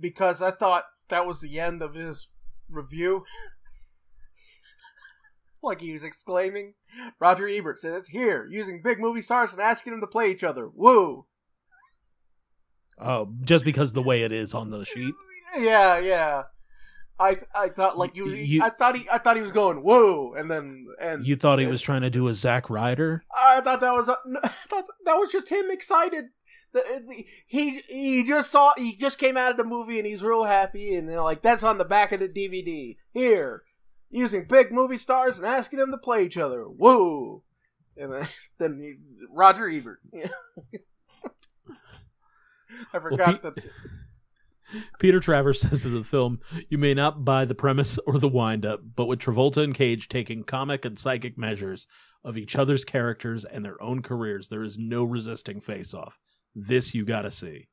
because 0.00 0.40
I 0.42 0.50
thought 0.52 0.84
that 1.08 1.26
was 1.26 1.40
the 1.40 1.60
end 1.60 1.82
of 1.82 1.94
his 1.94 2.28
review. 2.68 3.24
like 5.62 5.80
he 5.80 5.92
was 5.92 6.02
exclaiming. 6.02 6.74
Roger 7.20 7.46
Ebert 7.46 7.78
says, 7.78 8.08
"Here, 8.08 8.48
using 8.50 8.82
big 8.82 8.98
movie 8.98 9.22
stars 9.22 9.52
and 9.52 9.60
asking 9.60 9.92
them 9.92 10.00
to 10.00 10.06
play 10.08 10.30
each 10.30 10.42
other. 10.42 10.68
Woo!" 10.68 11.26
Oh, 12.98 13.32
just 13.42 13.64
because 13.64 13.92
the 13.92 14.02
way 14.02 14.22
it 14.22 14.32
is 14.32 14.54
on 14.54 14.70
the 14.70 14.84
sheet? 14.84 15.14
Yeah, 15.56 15.98
yeah. 15.98 16.42
I 17.22 17.36
I 17.54 17.68
thought 17.68 17.96
like 17.96 18.16
you, 18.16 18.28
You- 18.30 18.62
I 18.62 18.70
thought 18.70 18.96
he 18.96 19.08
I 19.10 19.18
thought 19.18 19.36
he 19.36 19.42
was 19.42 19.52
going 19.52 19.78
whoa 19.82 20.34
and 20.34 20.50
then 20.50 20.86
and 21.00 21.24
You 21.26 21.36
thought 21.36 21.58
he 21.58 21.64
and- 21.64 21.70
was 21.72 21.80
trying 21.82 22.02
to 22.02 22.10
do 22.10 22.26
a 22.28 22.34
Zack 22.34 22.68
Ryder? 22.68 23.22
I 23.34 23.60
thought 23.60 23.80
that 23.80 23.92
was 23.94 24.08
a, 24.08 24.16
I 24.44 24.48
thought 24.68 24.84
that 25.04 25.14
was 25.16 25.30
just 25.30 25.48
him 25.48 25.70
excited. 25.70 26.26
The, 26.72 26.82
the, 27.06 27.24
he 27.46 27.80
he 27.88 28.24
just 28.24 28.50
saw 28.50 28.72
he 28.76 28.96
just 28.96 29.18
came 29.18 29.36
out 29.36 29.50
of 29.50 29.56
the 29.58 29.64
movie 29.64 29.98
and 29.98 30.06
he's 30.06 30.22
real 30.22 30.44
happy 30.44 30.94
and 30.94 31.08
they're 31.08 31.20
like 31.20 31.42
that's 31.42 31.62
on 31.62 31.76
the 31.78 31.84
back 31.84 32.12
of 32.12 32.20
the 32.20 32.28
DVD 32.28 32.96
here 33.12 33.62
using 34.10 34.44
big 34.46 34.72
movie 34.72 34.96
stars 34.96 35.36
and 35.38 35.46
asking 35.46 35.78
them 35.78 35.90
to 35.90 35.98
play 35.98 36.24
each 36.24 36.36
other 36.38 36.62
Whoa, 36.64 37.42
and 37.96 38.12
then, 38.12 38.28
then 38.58 38.80
he, 38.80 38.94
Roger 39.30 39.68
Ebert 39.68 40.00
I 42.94 42.98
forgot 42.98 43.26
Pete- 43.26 43.42
that 43.42 43.62
Peter 44.98 45.20
Travers 45.20 45.60
says 45.60 45.84
of 45.84 45.92
the 45.92 46.04
film, 46.04 46.40
you 46.68 46.78
may 46.78 46.94
not 46.94 47.24
buy 47.24 47.44
the 47.44 47.54
premise 47.54 47.98
or 48.06 48.18
the 48.18 48.28
windup, 48.28 48.80
but 48.96 49.06
with 49.06 49.18
Travolta 49.18 49.62
and 49.62 49.74
Cage 49.74 50.08
taking 50.08 50.44
comic 50.44 50.84
and 50.84 50.98
psychic 50.98 51.38
measures 51.38 51.86
of 52.24 52.36
each 52.36 52.56
other's 52.56 52.84
characters 52.84 53.44
and 53.44 53.64
their 53.64 53.82
own 53.82 54.02
careers, 54.02 54.48
there 54.48 54.62
is 54.62 54.78
no 54.78 55.04
resisting 55.04 55.60
face 55.60 55.92
off. 55.92 56.18
This 56.54 56.94
you 56.94 57.04
gotta 57.04 57.30
see. 57.30 57.68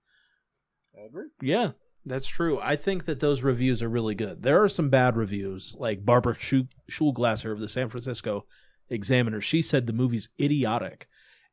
I 0.98 1.06
agree 1.06 1.28
Yeah, 1.42 1.72
that's 2.06 2.28
true. 2.28 2.60
I 2.62 2.76
think 2.76 3.06
that 3.06 3.20
those 3.20 3.44
reviews 3.44 3.84
are 3.84 3.90
really 3.90 4.16
good. 4.16 4.44
There 4.44 4.64
are 4.64 4.70
some 4.70 4.90
bad 4.90 5.16
reviews, 5.16 5.76
like 5.78 6.06
Barbara 6.06 6.36
Schu- 6.36 6.68
Shulgasser 6.90 7.52
of 7.52 7.60
the 7.60 7.70
San 7.70 7.90
Francisco 7.90 8.46
Examiner. 8.90 9.42
She 9.42 9.62
said 9.62 9.86
the 9.86 9.94
movie's 9.94 10.30
idiotic 10.42 11.08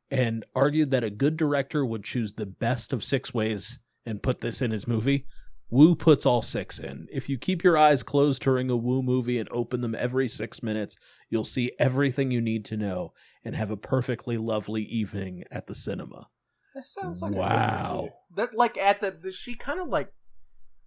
and 0.09 0.45
argued 0.55 0.91
that 0.91 1.03
a 1.03 1.09
good 1.09 1.37
director 1.37 1.85
would 1.85 2.03
choose 2.03 2.33
the 2.33 2.45
best 2.45 2.93
of 2.93 3.03
six 3.03 3.33
ways 3.33 3.79
and 4.05 4.23
put 4.23 4.41
this 4.41 4.61
in 4.61 4.71
his 4.71 4.87
movie. 4.87 5.25
Woo 5.69 5.95
puts 5.95 6.25
all 6.25 6.41
six 6.41 6.79
in. 6.79 7.07
If 7.11 7.27
you 7.27 7.37
keep 7.37 7.63
your 7.63 7.77
eyes 7.77 8.01
closed 8.01 8.41
during 8.41 8.69
a 8.69 8.77
Woo 8.77 9.01
movie 9.03 9.37
and 9.37 9.49
open 9.51 9.81
them 9.81 9.95
every 9.95 10.29
six 10.29 10.63
minutes, 10.63 10.95
you'll 11.29 11.43
see 11.43 11.73
everything 11.77 12.31
you 12.31 12.39
need 12.39 12.63
to 12.65 12.77
know 12.77 13.13
and 13.43 13.55
have 13.55 13.69
a 13.69 13.77
perfectly 13.77 14.37
lovely 14.37 14.83
evening 14.83 15.43
at 15.51 15.67
the 15.67 15.75
cinema. 15.75 16.27
that 16.73 16.85
sounds 16.85 17.21
like 17.21 17.33
Wow. 17.33 17.99
review. 17.99 18.11
that 18.35 18.53
like 18.55 18.77
at 18.77 19.01
the, 19.01 19.11
the 19.11 19.31
she 19.33 19.55
kind 19.55 19.79
of 19.79 19.87
like 19.87 20.11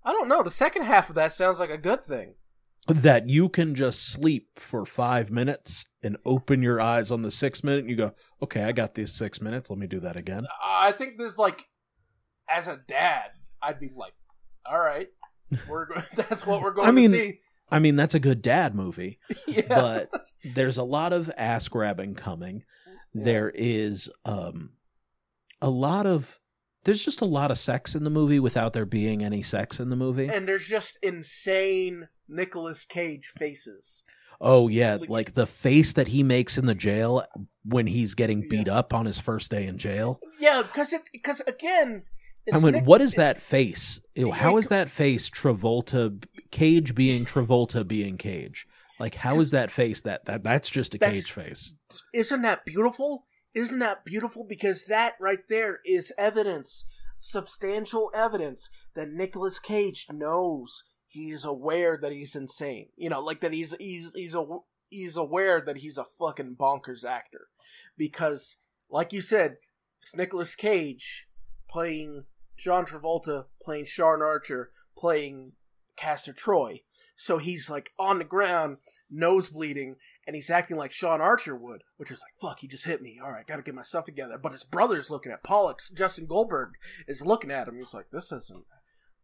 I 0.02 0.12
don't 0.12 0.28
know 0.28 0.42
the 0.42 0.50
second 0.50 0.84
half 0.84 1.10
of 1.10 1.14
that 1.16 1.32
sounds 1.32 1.58
like 1.58 1.70
a 1.70 1.76
good 1.78 2.04
thing 2.06 2.34
that 2.86 3.28
you 3.28 3.50
can 3.50 3.74
just 3.74 4.08
sleep 4.08 4.58
for 4.58 4.86
five 4.86 5.30
minutes 5.30 5.84
and 6.02 6.16
open 6.24 6.62
your 6.62 6.80
eyes 6.80 7.10
on 7.10 7.20
the 7.20 7.30
six 7.30 7.62
minute 7.62 7.80
and 7.80 7.90
you 7.90 7.96
go, 7.96 8.12
okay, 8.42 8.64
I 8.64 8.72
got 8.72 8.94
these 8.94 9.12
six 9.12 9.42
minutes. 9.42 9.68
Let 9.68 9.78
me 9.78 9.86
do 9.86 10.00
that 10.00 10.16
again. 10.16 10.46
I 10.64 10.92
think 10.92 11.18
there's 11.18 11.36
like, 11.36 11.66
as 12.48 12.66
a 12.66 12.80
dad, 12.88 13.32
I'd 13.62 13.78
be 13.78 13.90
like, 13.94 14.14
all 14.66 14.80
right, 14.80 15.08
we're 15.68 15.86
that's 16.16 16.46
what 16.46 16.62
we're 16.62 16.72
going 16.72 16.88
I 16.88 16.90
mean, 16.92 17.12
to 17.12 17.18
see. 17.18 17.40
I 17.70 17.78
mean, 17.78 17.96
that's 17.96 18.14
a 18.14 18.20
good 18.20 18.42
dad 18.42 18.74
movie, 18.74 19.18
yeah, 19.46 19.62
but 19.68 20.10
there's 20.54 20.76
a 20.78 20.82
lot 20.84 21.12
of 21.12 21.30
ass 21.36 21.68
grabbing 21.68 22.14
coming. 22.14 22.64
There 23.14 23.50
is 23.54 24.08
um, 24.24 24.70
a 25.60 25.68
lot 25.70 26.06
of, 26.06 26.38
there's 26.84 27.04
just 27.04 27.20
a 27.20 27.24
lot 27.26 27.50
of 27.50 27.58
sex 27.58 27.94
in 27.94 28.04
the 28.04 28.10
movie 28.10 28.38
without 28.40 28.72
there 28.72 28.86
being 28.86 29.22
any 29.24 29.42
sex 29.42 29.78
in 29.80 29.90
the 29.90 29.96
movie. 29.96 30.26
and 30.26 30.46
there's 30.48 30.66
just 30.66 30.96
insane 31.02 32.08
Nicolas 32.28 32.84
Cage 32.84 33.32
faces. 33.36 34.04
Oh, 34.40 34.68
yeah. 34.68 34.94
Like- 34.96 35.08
Like 35.10 35.34
the 35.34 35.46
face 35.46 35.92
that 35.92 36.08
he 36.08 36.22
makes 36.22 36.56
in 36.56 36.66
the 36.66 36.74
jail 36.74 37.24
when 37.64 37.86
he's 37.86 38.14
getting 38.14 38.48
beat 38.48 38.68
up 38.68 38.94
on 38.94 39.06
his 39.06 39.18
first 39.18 39.50
day 39.50 39.66
in 39.66 39.76
jail. 39.76 40.18
Yeah, 40.38 40.62
because 40.62 40.92
it 40.92 41.02
because 41.12 41.40
again, 41.46 42.04
I 42.52 42.58
went, 42.58 42.84
what 42.84 43.00
is 43.00 43.14
that 43.14 43.40
face? 43.40 44.00
How 44.34 44.56
is 44.56 44.68
that 44.68 44.90
face 44.90 45.30
Travolta, 45.30 46.24
Cage 46.50 46.94
being 46.94 47.24
Travolta 47.24 47.86
being 47.86 48.16
Cage? 48.16 48.66
Like, 48.98 49.14
how 49.16 49.40
is 49.40 49.50
that 49.50 49.70
face 49.70 50.02
that, 50.02 50.26
that 50.26 50.42
that's 50.42 50.68
just 50.68 50.94
a 50.94 50.98
That's- 50.98 51.22
Cage 51.22 51.32
face? 51.32 51.74
Isn't 52.12 52.42
that 52.42 52.64
beautiful? 52.64 53.26
Isn't 53.54 53.78
that 53.80 54.04
beautiful? 54.04 54.44
Because 54.48 54.84
that 54.86 55.14
right 55.20 55.40
there 55.48 55.80
is 55.84 56.12
evidence, 56.18 56.84
substantial 57.16 58.10
evidence 58.14 58.70
that 58.94 59.10
Nicolas 59.10 59.58
Cage 59.58 60.06
knows 60.12 60.84
he 61.08 61.30
is 61.30 61.44
aware 61.44 61.98
that 62.00 62.12
he's 62.12 62.36
insane. 62.36 62.90
You 62.96 63.08
know, 63.10 63.20
like 63.20 63.40
that 63.40 63.52
he's 63.52 63.74
he's 63.80 64.12
he's 64.14 64.34
a 64.34 64.44
he's 64.88 65.16
aware 65.16 65.60
that 65.60 65.78
he's 65.78 65.98
a 65.98 66.04
fucking 66.04 66.56
bonkers 66.60 67.04
actor. 67.04 67.48
Because, 67.96 68.58
like 68.88 69.12
you 69.12 69.20
said, 69.20 69.56
it's 70.02 70.14
Nicolas 70.14 70.54
Cage 70.54 71.26
playing 71.68 72.24
John 72.60 72.84
Travolta, 72.84 73.46
playing 73.62 73.86
Sean 73.86 74.22
Archer, 74.22 74.70
playing 74.96 75.52
Castor 75.96 76.32
Troy. 76.32 76.82
So 77.16 77.38
he's 77.38 77.68
like 77.70 77.90
on 77.98 78.18
the 78.18 78.24
ground, 78.24 78.78
nose 79.10 79.48
bleeding, 79.50 79.96
and 80.26 80.36
he's 80.36 80.50
acting 80.50 80.76
like 80.76 80.92
Sean 80.92 81.20
Archer 81.20 81.56
would, 81.56 81.82
which 81.96 82.10
is 82.10 82.22
like, 82.22 82.32
fuck, 82.40 82.60
he 82.60 82.68
just 82.68 82.86
hit 82.86 83.02
me. 83.02 83.18
All 83.22 83.30
right, 83.32 83.46
gotta 83.46 83.62
get 83.62 83.74
myself 83.74 84.04
together. 84.04 84.38
But 84.38 84.52
his 84.52 84.64
brother's 84.64 85.10
looking 85.10 85.32
at 85.32 85.42
Pollux. 85.42 85.90
Justin 85.90 86.26
Goldberg 86.26 86.70
is 87.08 87.24
looking 87.24 87.50
at 87.50 87.68
him. 87.68 87.76
He's 87.78 87.94
like, 87.94 88.10
this 88.12 88.30
isn't. 88.32 88.64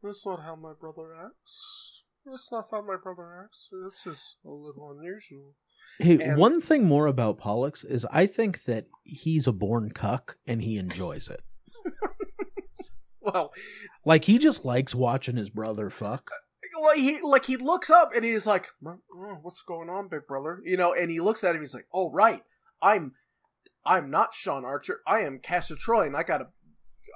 That's 0.02 0.26
not 0.26 0.42
how 0.42 0.56
my 0.56 0.72
brother 0.78 1.12
acts. 1.14 2.02
That's 2.24 2.48
not 2.50 2.68
how 2.70 2.82
my 2.82 2.96
brother 3.02 3.42
acts. 3.44 3.68
This 3.84 4.06
is 4.06 4.36
a 4.44 4.50
little 4.50 4.90
unusual. 4.98 5.54
Hey, 5.98 6.20
And- 6.22 6.38
one 6.38 6.60
thing 6.60 6.84
more 6.84 7.06
about 7.06 7.38
Pollux 7.38 7.84
is 7.84 8.04
I 8.10 8.26
think 8.26 8.64
that 8.64 8.86
he's 9.04 9.46
a 9.46 9.52
born 9.52 9.90
cuck 9.92 10.36
and 10.46 10.62
he 10.62 10.76
enjoys 10.76 11.28
it. 11.28 11.40
Well, 13.26 13.52
Like 14.04 14.24
he 14.24 14.38
just 14.38 14.64
likes 14.64 14.94
watching 14.94 15.36
his 15.36 15.50
brother 15.50 15.90
fuck. 15.90 16.30
like 16.80 16.98
he 16.98 17.20
like 17.22 17.44
he 17.46 17.56
looks 17.56 17.90
up 17.90 18.12
and 18.14 18.24
he's 18.24 18.46
like, 18.46 18.68
"Oh, 18.86 18.98
"What's 19.42 19.62
going 19.62 19.88
on, 19.90 20.08
big 20.08 20.26
brother?" 20.28 20.60
You 20.64 20.76
know, 20.76 20.92
and 20.94 21.10
he 21.10 21.20
looks 21.20 21.42
at 21.44 21.54
him. 21.54 21.60
He's 21.62 21.74
like, 21.74 21.86
"Oh, 21.92 22.10
right, 22.12 22.42
I'm, 22.82 23.12
I'm 23.84 24.10
not 24.10 24.34
Sean 24.34 24.64
Archer. 24.64 25.00
I 25.06 25.20
am 25.20 25.38
Castor 25.40 25.76
Troy, 25.76 26.06
and 26.06 26.16
I 26.16 26.22
gotta, 26.22 26.48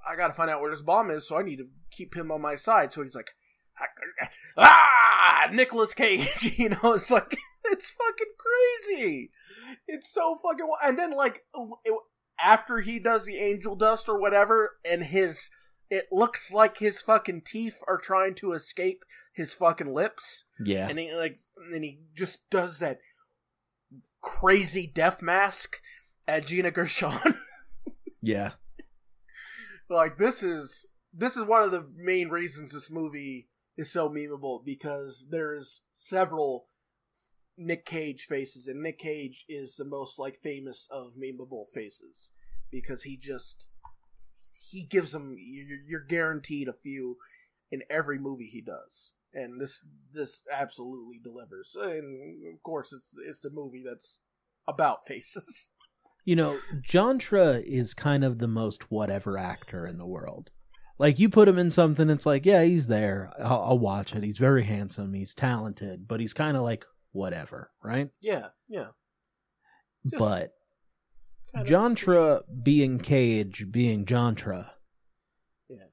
I 0.09 0.17
gotta 0.17 0.35
find 0.35 0.51
out 0.51 0.61
where 0.61 0.71
this 0.71 0.83
bomb 0.83 1.11
is. 1.11 1.27
So 1.29 1.37
I 1.39 1.43
need 1.43 1.57
to 1.59 1.69
keep 1.91 2.15
him 2.17 2.31
on 2.33 2.41
my 2.41 2.57
side." 2.57 2.93
So 2.93 3.03
he's 3.03 3.15
like, 3.17 3.31
"Ah, 4.57 5.49
Nicolas 5.53 5.95
Cage." 5.95 6.55
You 6.59 6.71
know, 6.71 6.93
it's 6.95 7.11
like 7.11 7.37
it's 7.65 7.91
fucking 7.91 8.33
crazy. 8.89 9.31
It's 9.87 10.13
so 10.13 10.37
fucking. 10.43 10.67
And 10.83 10.99
then 10.99 11.13
like 11.13 11.45
after 12.43 12.81
he 12.81 12.99
does 12.99 13.27
the 13.27 13.37
angel 13.39 13.77
dust 13.77 14.09
or 14.09 14.19
whatever, 14.19 14.77
and 14.85 15.05
his. 15.05 15.51
It 15.91 16.07
looks 16.13 16.53
like 16.53 16.79
his 16.79 17.01
fucking 17.01 17.43
teeth 17.43 17.83
are 17.89 17.99
trying 17.99 18.35
to 18.37 18.53
escape 18.53 19.05
his 19.33 19.55
fucking 19.55 19.93
lips, 19.93 20.45
Yeah. 20.65 20.89
and 20.89 20.99
he 20.99 21.13
like, 21.13 21.39
and 21.73 21.83
he 21.85 21.99
just 22.15 22.49
does 22.51 22.79
that 22.79 23.01
crazy 24.21 24.87
death 24.87 25.23
mask 25.23 25.77
at 26.29 26.47
Gina 26.47 26.71
Gershon. 26.71 27.19
Yeah. 28.23 28.51
like 29.89 30.19
this 30.19 30.43
is 30.43 30.85
this 31.11 31.39
is 31.39 31.45
one 31.45 31.63
of 31.63 31.71
the 31.71 31.89
main 31.97 32.29
reasons 32.29 32.73
this 32.75 32.91
movie 32.91 33.49
is 33.79 33.91
so 33.91 34.11
memeable 34.11 34.63
because 34.63 35.27
there's 35.31 35.81
several 35.91 36.67
Nick 37.57 37.87
Cage 37.87 38.27
faces, 38.29 38.69
and 38.69 38.83
Nick 38.83 38.99
Cage 38.99 39.47
is 39.49 39.77
the 39.77 39.87
most 39.87 40.19
like 40.19 40.37
famous 40.39 40.87
of 40.91 41.15
memeable 41.15 41.65
faces 41.73 42.33
because 42.71 43.05
he 43.05 43.17
just 43.17 43.69
he 44.53 44.85
gives 44.85 45.13
them 45.13 45.37
you're, 45.39 46.01
guaranteed 46.01 46.69
a 46.69 46.73
few 46.73 47.17
in 47.71 47.83
every 47.89 48.19
movie 48.19 48.47
he 48.47 48.61
does 48.61 49.15
and 49.33 49.61
this 49.61 49.85
this 50.13 50.43
absolutely 50.53 51.21
delivers 51.23 51.77
and 51.81 52.55
of 52.55 52.63
course 52.63 52.93
it's 52.93 53.15
it's 53.27 53.41
the 53.41 53.51
movie 53.51 53.83
that's 53.87 54.21
about 54.67 55.07
faces 55.07 55.69
You 56.27 56.37
know, 56.37 56.59
Jantra 56.83 57.63
is 57.65 57.95
kind 57.95 58.25
of 58.25 58.39
the 58.39 58.47
most 58.49 58.91
whatever 58.91 59.39
actor 59.39 59.87
in 59.87 59.97
the 59.99 60.07
world. 60.07 60.51
Like 60.99 61.19
you 61.19 61.31
put 61.31 61.49
him 61.49 61.59
in 61.59 61.71
something, 61.71 62.11
it's 62.11 62.27
like, 62.27 62.45
yeah, 62.45 62.63
he's 62.63 62.89
there. 62.89 63.33
I'll, 63.41 63.63
I'll 63.63 63.79
watch 63.79 64.15
it. 64.15 64.23
He's 64.23 64.37
very 64.37 64.65
handsome. 64.65 65.15
He's 65.15 65.33
talented, 65.35 66.07
but 66.07 66.21
he's 66.21 66.35
kind 66.35 66.59
of 66.59 66.63
like 66.63 66.85
whatever, 67.13 67.71
right? 67.83 68.11
yeah 68.21 68.49
yeah 68.69 68.89
Just 70.05 70.19
but 70.19 70.51
kind 71.55 72.43
being 72.63 72.99
Cage 72.99 73.67
being 73.71 74.05
Jantra, 74.05 74.71
Yeah. 75.69 75.87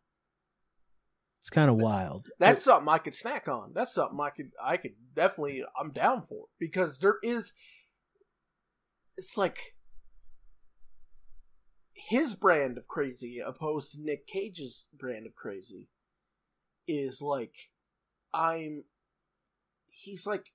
it's 1.41 1.49
kind 1.49 1.69
of 1.69 1.77
wild. 1.77 2.27
That's 2.39 2.63
something 2.63 2.87
I 2.89 2.97
could 2.99 3.15
snack 3.15 3.47
on. 3.47 3.71
That's 3.73 3.93
something 3.93 4.19
I 4.19 4.29
could 4.29 4.51
I 4.63 4.77
could 4.77 4.95
definitely 5.15 5.63
I'm 5.79 5.91
down 5.91 6.21
for 6.21 6.45
because 6.59 6.99
there 6.99 7.17
is 7.23 7.53
it's 9.17 9.35
like 9.37 9.75
his 11.93 12.35
brand 12.35 12.77
of 12.77 12.87
crazy 12.87 13.39
opposed 13.43 13.93
to 13.93 14.01
Nick 14.01 14.27
Cage's 14.27 14.87
brand 14.97 15.25
of 15.25 15.33
crazy 15.35 15.89
is 16.87 17.21
like 17.21 17.53
I'm 18.33 18.83
he's 19.91 20.25
like 20.27 20.45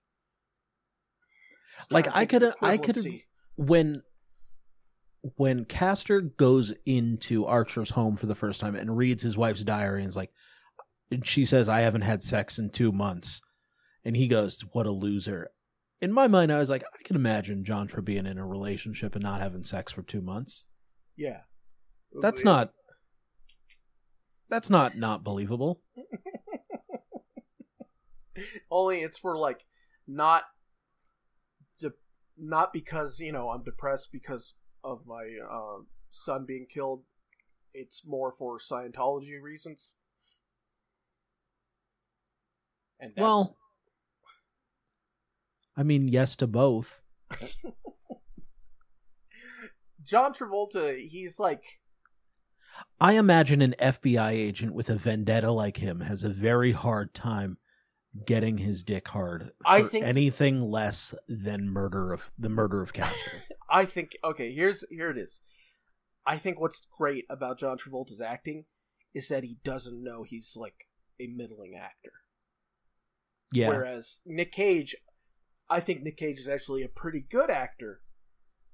Like, 1.91 2.07
I 2.15 2.25
could- 2.27 2.55
I 2.63 2.79
could- 2.79 3.23
when 3.57 4.03
when 5.37 5.65
Castor 5.65 6.21
goes 6.21 6.73
into 6.85 7.47
Archer's 7.47 7.91
home 7.91 8.17
for 8.17 8.27
the 8.27 8.35
first 8.35 8.61
time 8.61 8.75
and 8.75 8.97
reads 8.97 9.23
his 9.23 9.37
wife's 9.37 9.65
diary 9.65 10.01
and 10.01 10.09
is 10.09 10.17
like 10.17 10.33
and 11.11 11.27
she 11.27 11.45
says 11.45 11.69
I 11.69 11.81
haven't 11.81 12.03
had 12.03 12.25
sex 12.25 12.59
in 12.59 12.71
2 12.71 12.93
months 12.93 13.41
and 14.05 14.17
he 14.17 14.29
goes 14.29 14.65
what 14.73 14.87
a 14.87 14.91
loser. 14.91 15.51
In 16.01 16.13
my 16.13 16.27
mind 16.27 16.53
I 16.53 16.59
was 16.59 16.71
like 16.71 16.83
I 16.83 17.03
can 17.05 17.17
imagine 17.17 17.65
John 17.65 17.87
Tra 17.87 18.03
being 18.03 18.27
in 18.27 18.39
a 18.39 18.47
relationship 18.47 19.15
and 19.15 19.23
not 19.23 19.41
having 19.41 19.65
sex 19.65 19.93
for 19.93 20.03
2 20.03 20.21
months. 20.21 20.65
yeah. 21.17 21.41
That's 22.21 22.45
not 22.45 22.73
That's 24.51 24.69
not 24.69 24.97
not 24.97 25.25
believable. 25.25 25.81
only 28.71 29.03
it's 29.03 29.19
for 29.19 29.37
like 29.37 29.65
not 30.09 30.45
de- 31.81 31.93
not 32.39 32.73
because 32.73 33.21
you 33.21 33.31
know 33.33 33.51
i'm 33.51 33.63
depressed 33.63 34.11
because 34.11 34.55
of 34.85 35.07
my 35.07 35.25
uh, 35.51 35.79
son 36.11 36.45
being 36.47 36.67
killed 36.73 37.03
it's 37.75 38.03
more 38.07 38.31
for 38.33 38.59
scientology 38.59 39.41
reasons 39.41 39.95
and 43.01 43.13
that's, 43.17 43.23
Well, 43.23 43.57
I 45.77 45.83
mean 45.83 46.09
yes 46.09 46.37
to 46.37 46.47
both. 46.47 47.01
john 50.05 50.33
travolta 50.35 50.99
he's 50.99 51.39
like 51.39 51.79
I 53.01 53.13
imagine 53.15 53.61
an 53.63 53.75
FBI 53.79 54.31
agent 54.33 54.73
with 54.75 54.89
a 54.91 54.97
vendetta 54.97 55.51
like 55.53 55.77
him 55.77 56.01
has 56.01 56.23
a 56.23 56.29
very 56.31 56.73
hard 56.73 57.13
time 57.15 57.59
getting 58.27 58.59
his 58.59 58.83
dick 58.83 59.09
hard 59.09 59.53
for 59.63 59.69
I 59.69 59.83
think- 59.85 60.05
anything 60.05 60.63
less 60.63 61.15
than 61.29 61.69
murder 61.69 62.13
of 62.13 62.33
the 62.39 62.49
murder 62.49 62.81
of 62.83 62.93
Castor. 62.93 63.45
i 63.73 63.85
think 63.85 64.17
okay 64.23 64.53
here's 64.53 64.85
here 64.91 65.11
it 65.11 65.19
is 65.19 65.41
i 66.27 66.39
think 66.39 66.61
what's 66.61 66.87
great 66.97 67.25
about 67.29 67.59
john 67.59 67.77
travolta's 67.77 68.21
acting 68.21 68.65
is 69.15 69.29
that 69.29 69.43
he 69.43 69.57
doesn't 69.65 70.03
know 70.03 70.23
he's 70.23 70.57
like 70.57 70.87
a 71.21 71.27
middling 71.27 71.75
actor 71.75 72.13
yeah. 73.53 73.69
Whereas 73.69 74.21
Nick 74.25 74.51
Cage, 74.51 74.97
I 75.69 75.81
think 75.81 76.03
Nick 76.03 76.17
Cage 76.17 76.39
is 76.39 76.49
actually 76.49 76.83
a 76.83 76.89
pretty 76.89 77.21
good 77.21 77.51
actor, 77.51 78.01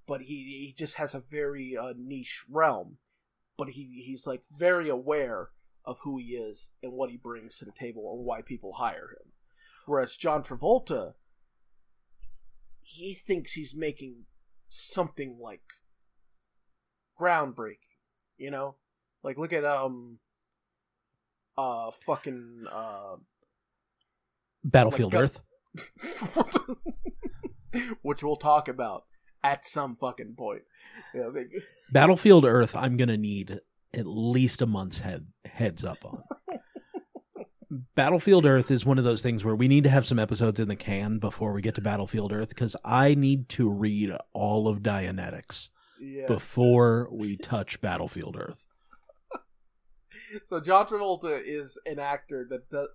but 0.06 0.22
he 0.22 0.64
he 0.66 0.74
just 0.76 0.94
has 0.94 1.14
a 1.14 1.20
very 1.20 1.76
uh, 1.76 1.94
niche 1.98 2.44
realm. 2.48 2.98
But 3.56 3.70
he 3.70 4.02
he's 4.06 4.26
like 4.26 4.42
very 4.50 4.88
aware 4.88 5.48
of 5.84 5.98
who 6.04 6.18
he 6.18 6.36
is 6.36 6.70
and 6.82 6.92
what 6.92 7.10
he 7.10 7.16
brings 7.16 7.58
to 7.58 7.64
the 7.64 7.72
table 7.72 8.14
and 8.14 8.24
why 8.24 8.40
people 8.40 8.74
hire 8.74 9.10
him. 9.10 9.32
Whereas 9.86 10.16
John 10.16 10.44
Travolta, 10.44 11.14
he 12.80 13.14
thinks 13.14 13.52
he's 13.52 13.74
making 13.74 14.26
something 14.68 15.38
like 15.40 15.62
groundbreaking. 17.20 17.78
You 18.36 18.50
know, 18.50 18.76
like 19.22 19.38
look 19.38 19.52
at 19.52 19.64
um, 19.64 20.18
uh, 21.56 21.90
fucking 21.90 22.66
uh. 22.70 23.16
Battlefield 24.64 25.14
like, 25.14 25.22
Earth. 25.24 25.40
which 28.02 28.22
we'll 28.22 28.36
talk 28.36 28.68
about 28.68 29.04
at 29.42 29.64
some 29.64 29.96
fucking 29.96 30.34
point. 30.36 30.62
Yeah, 31.14 31.30
they, 31.32 31.46
Battlefield 31.92 32.44
Earth 32.44 32.76
I'm 32.76 32.96
going 32.96 33.08
to 33.08 33.16
need 33.16 33.60
at 33.94 34.06
least 34.06 34.62
a 34.62 34.66
month's 34.66 35.00
head 35.00 35.26
heads 35.44 35.84
up 35.84 35.98
on. 36.04 36.22
Battlefield 37.94 38.46
Earth 38.46 38.70
is 38.70 38.86
one 38.86 38.98
of 38.98 39.04
those 39.04 39.20
things 39.20 39.44
where 39.44 39.54
we 39.54 39.68
need 39.68 39.84
to 39.84 39.90
have 39.90 40.06
some 40.06 40.18
episodes 40.18 40.58
in 40.58 40.68
the 40.68 40.76
can 40.76 41.18
before 41.18 41.52
we 41.52 41.60
get 41.60 41.74
to 41.74 41.82
Battlefield 41.82 42.32
Earth 42.32 42.54
cuz 42.54 42.74
I 42.84 43.14
need 43.14 43.48
to 43.50 43.70
read 43.70 44.12
all 44.32 44.68
of 44.68 44.80
Dianetics 44.80 45.68
yeah. 46.00 46.26
before 46.26 47.08
we 47.12 47.36
touch 47.36 47.80
Battlefield 47.80 48.36
Earth. 48.38 48.64
So 50.46 50.60
John 50.60 50.86
Travolta 50.86 51.40
is 51.44 51.78
an 51.84 51.98
actor 51.98 52.46
that 52.50 52.70
do, 52.70 52.86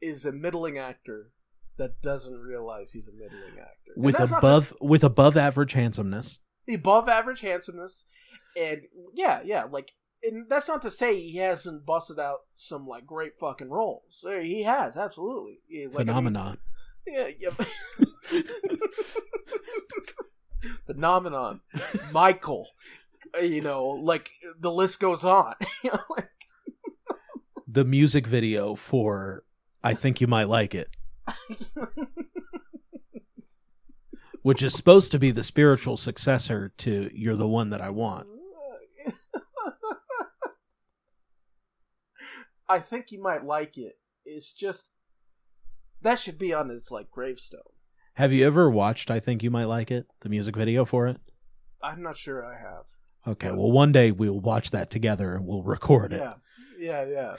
is 0.00 0.26
a 0.26 0.32
middling 0.32 0.78
actor 0.78 1.30
that 1.78 2.02
doesn't 2.02 2.40
realize 2.40 2.92
he's 2.92 3.08
a 3.08 3.12
middling 3.12 3.58
actor 3.60 3.92
And 3.94 4.04
with 4.04 4.18
above 4.20 4.74
with 4.80 5.04
above 5.04 5.36
average 5.36 5.74
handsomeness. 5.74 6.38
above 6.68 7.08
average 7.08 7.40
handsomeness, 7.40 8.04
and 8.56 8.82
yeah, 9.14 9.40
yeah, 9.44 9.64
like. 9.64 9.92
And 10.22 10.48
that's 10.48 10.68
not 10.68 10.82
to 10.82 10.90
say 10.90 11.20
he 11.20 11.38
hasn't 11.38 11.86
busted 11.86 12.18
out 12.18 12.40
some 12.56 12.86
like 12.86 13.06
great 13.06 13.38
fucking 13.38 13.70
roles. 13.70 14.24
He 14.40 14.62
has 14.62 14.96
absolutely 14.96 15.60
like, 15.68 15.76
I 15.76 15.78
mean, 15.78 15.90
Phenomenon. 15.90 16.58
Yeah, 17.06 17.28
yeah. 17.38 17.50
Phenomenon. 20.86 21.60
Michael. 22.12 22.68
You 23.40 23.60
know, 23.60 23.88
like 23.88 24.30
the 24.58 24.72
list 24.72 25.00
goes 25.00 25.24
on. 25.24 25.54
Like, 26.10 26.30
the 27.68 27.84
music 27.84 28.26
video 28.26 28.74
for 28.74 29.44
I 29.84 29.94
think 29.94 30.20
you 30.20 30.26
might 30.26 30.48
like 30.48 30.74
it, 30.74 30.88
which 34.42 34.62
is 34.62 34.74
supposed 34.74 35.12
to 35.12 35.18
be 35.18 35.30
the 35.30 35.42
spiritual 35.42 35.96
successor 35.96 36.72
to 36.78 37.10
You're 37.12 37.36
the 37.36 37.46
One 37.46 37.70
That 37.70 37.80
I 37.80 37.90
Want. 37.90 38.26
I 42.68 42.78
think 42.78 43.12
you 43.12 43.22
might 43.22 43.44
like 43.44 43.78
it. 43.78 43.98
It's 44.24 44.52
just 44.52 44.90
that 46.02 46.18
should 46.18 46.38
be 46.38 46.52
on 46.52 46.68
his 46.68 46.90
like 46.90 47.10
gravestone. 47.10 47.60
Have 48.14 48.32
you 48.32 48.46
ever 48.46 48.70
watched 48.70 49.10
I 49.10 49.20
Think 49.20 49.42
You 49.42 49.50
Might 49.50 49.64
Like 49.64 49.90
It, 49.90 50.06
the 50.20 50.30
music 50.30 50.56
video 50.56 50.84
for 50.84 51.06
it? 51.06 51.18
I'm 51.82 52.02
not 52.02 52.16
sure 52.16 52.44
I 52.44 52.58
have. 52.58 52.86
Okay, 53.26 53.50
well, 53.50 53.70
one 53.70 53.92
day 53.92 54.10
we'll 54.12 54.40
watch 54.40 54.70
that 54.70 54.90
together 54.90 55.34
and 55.34 55.46
we'll 55.46 55.62
record 55.62 56.12
it. 56.12 56.20
Yeah, 56.20 56.34
yeah, 56.78 57.04
yeah. 57.04 57.36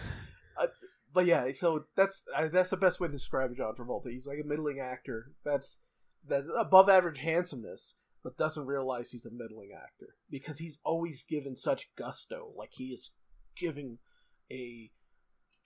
Uh, 0.60 0.68
but 1.14 1.26
yeah, 1.26 1.52
so 1.54 1.86
that's 1.96 2.24
uh, 2.36 2.50
that's 2.52 2.70
the 2.70 2.78
best 2.78 3.00
way 3.00 3.08
to 3.08 3.12
describe 3.12 3.56
John 3.56 3.74
Travolta. 3.76 4.12
He's 4.12 4.28
like 4.28 4.40
a 4.44 4.48
middling 4.48 4.80
actor. 4.80 5.32
That's 5.44 5.80
that's 6.28 6.48
above 6.58 6.90
average 6.90 7.20
handsomeness, 7.20 7.96
but 8.24 8.38
doesn't 8.38 8.66
realize 8.66 9.12
he's 9.12 9.26
a 9.26 9.32
middling 9.32 9.72
actor 9.76 10.16
because 10.30 10.60
he's 10.60 10.78
always 10.84 11.24
given 11.24 11.56
such 11.56 11.90
gusto. 11.98 12.52
Like 12.56 12.72
he 12.74 12.88
is 12.88 13.12
giving 13.56 13.98
a 14.52 14.92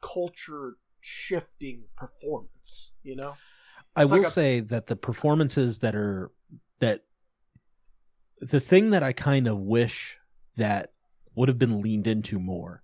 culture 0.02 0.78
shifting 1.00 1.86
performance. 1.96 2.92
You 3.04 3.16
know. 3.16 3.36
I 3.96 4.04
It's 4.04 4.12
will 4.12 4.20
like 4.20 4.28
a- 4.28 4.32
say 4.32 4.60
that 4.62 4.88
the 4.88 4.96
performances 4.96 5.80
that 5.80 5.96
are 5.96 6.32
that 6.80 7.06
the 8.40 8.60
thing 8.60 8.90
that 8.92 9.04
I 9.04 9.14
kind 9.14 9.48
of 9.48 9.58
wish 9.60 10.18
that 10.58 10.94
would 11.36 11.48
have 11.50 11.60
been 11.60 11.82
leaned 11.82 12.08
into 12.08 12.40
more 12.40 12.84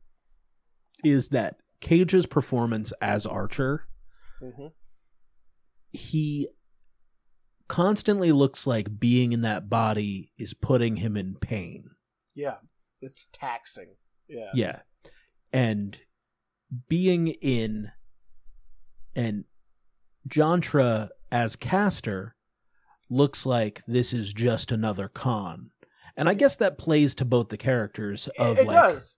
is 1.04 1.30
that 1.30 1.60
Cage's 1.80 2.26
performance 2.26 2.92
as 3.02 3.26
Archer, 3.26 3.88
hmm 4.40 4.68
he 5.94 6.48
constantly 7.68 8.32
looks 8.32 8.68
like 8.68 9.00
being 9.00 9.32
in 9.32 9.42
that 9.42 9.70
body 9.70 10.32
is 10.38 10.54
putting 10.54 10.98
him 10.98 11.16
in 11.18 11.36
pain. 11.36 11.90
Yeah, 12.36 12.58
it's 13.02 13.28
taxing. 13.32 13.96
Yeah. 14.28 14.52
Yeah. 14.54 14.80
And 15.54 15.98
being 16.90 17.28
in 17.28 17.92
and 19.16 19.46
Jantra 20.28 21.10
as 21.32 21.56
castor 21.56 22.36
looks 23.10 23.46
like 23.46 23.82
this 23.88 24.14
is 24.14 24.34
just 24.34 24.72
another 24.72 25.08
con. 25.08 25.72
And 26.16 26.28
I 26.28 26.34
guess 26.34 26.56
that 26.58 26.78
plays 26.78 27.16
to 27.16 27.26
both 27.26 27.50
the 27.50 27.58
characters 27.58 28.28
of 28.40 28.58
it 28.58 28.68
like 28.68 28.76
does. 28.76 29.18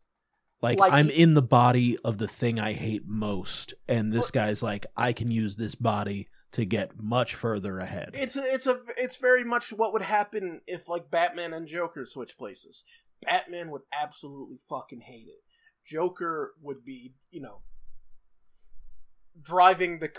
like, 0.61 0.80
Like 0.80 0.93
I'm 0.93 1.07
he- 1.09 1.21
in 1.21 1.34
the 1.34 1.41
body 1.41 1.97
of 2.03 2.17
the 2.17 2.27
thing 2.27 2.59
I 2.59 2.73
hate 2.73 3.03
most 3.07 3.73
and 3.88 4.11
this 4.11 4.31
guy's 4.31 4.61
like 4.61 4.85
I 4.95 5.13
can 5.13 5.31
use 5.31 5.55
this 5.55 5.76
body 5.76 6.27
to 6.51 6.65
get 6.65 6.99
much 6.99 7.35
further 7.35 7.80
ahead. 7.80 8.11
It's 8.13 8.35
a, 8.35 8.53
it's 8.53 8.67
a 8.67 8.80
it's 8.97 9.17
very 9.17 9.43
much 9.43 9.71
what 9.71 9.93
would 9.93 10.01
happen 10.01 10.61
if 10.67 10.88
like 10.88 11.09
Batman 11.11 11.53
and 11.53 11.67
Joker 11.67 12.05
switch 12.05 12.38
places. 12.38 12.84
Batman 13.23 13.69
would 13.71 13.81
absolutely 13.93 14.59
fucking 14.69 15.01
hate 15.01 15.27
it. 15.27 15.43
Joker 15.89 16.53
would 16.61 16.85
be, 16.85 17.13
you 17.31 17.41
know, 17.41 17.61
driving 19.41 19.99
the 19.99 20.11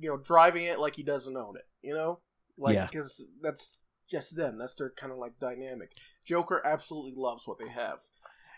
you 0.00 0.08
know 0.08 0.16
driving 0.16 0.64
it 0.64 0.78
like 0.78 0.96
he 0.96 1.02
doesn't 1.02 1.36
own 1.36 1.56
it. 1.56 1.64
You 1.82 1.94
know, 1.94 2.20
like 2.56 2.74
Yeah. 2.74 2.86
because 2.86 3.28
that's 3.42 3.82
just 4.08 4.36
them. 4.36 4.58
That's 4.58 4.74
their 4.74 4.90
kind 4.90 5.12
of 5.12 5.18
like 5.18 5.38
dynamic. 5.38 5.92
Joker 6.24 6.62
absolutely 6.64 7.14
loves 7.16 7.46
what 7.46 7.58
they 7.58 7.68
have. 7.68 7.98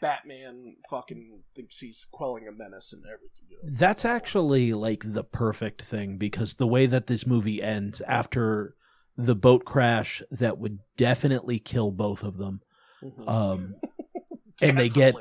Batman 0.00 0.76
fucking 0.90 1.42
thinks 1.54 1.78
he's 1.78 2.06
quelling 2.10 2.48
a 2.48 2.52
menace 2.52 2.92
and 2.92 3.04
everything. 3.04 3.46
You 3.48 3.58
know? 3.62 3.76
That's 3.78 4.04
actually 4.04 4.72
like 4.72 5.02
the 5.12 5.22
perfect 5.24 5.82
thing 5.82 6.18
because 6.18 6.56
the 6.56 6.66
way 6.66 6.86
that 6.86 7.06
this 7.06 7.26
movie 7.26 7.62
ends 7.62 8.00
after 8.02 8.74
the 9.16 9.36
boat 9.36 9.64
crash 9.64 10.22
that 10.30 10.58
would 10.58 10.78
definitely 10.96 11.58
kill 11.58 11.90
both 11.92 12.22
of 12.24 12.38
them 12.38 12.62
Mhm. 13.02 13.28
um 13.28 13.74
and 14.62 14.78
they 14.78 14.88
get. 14.88 15.14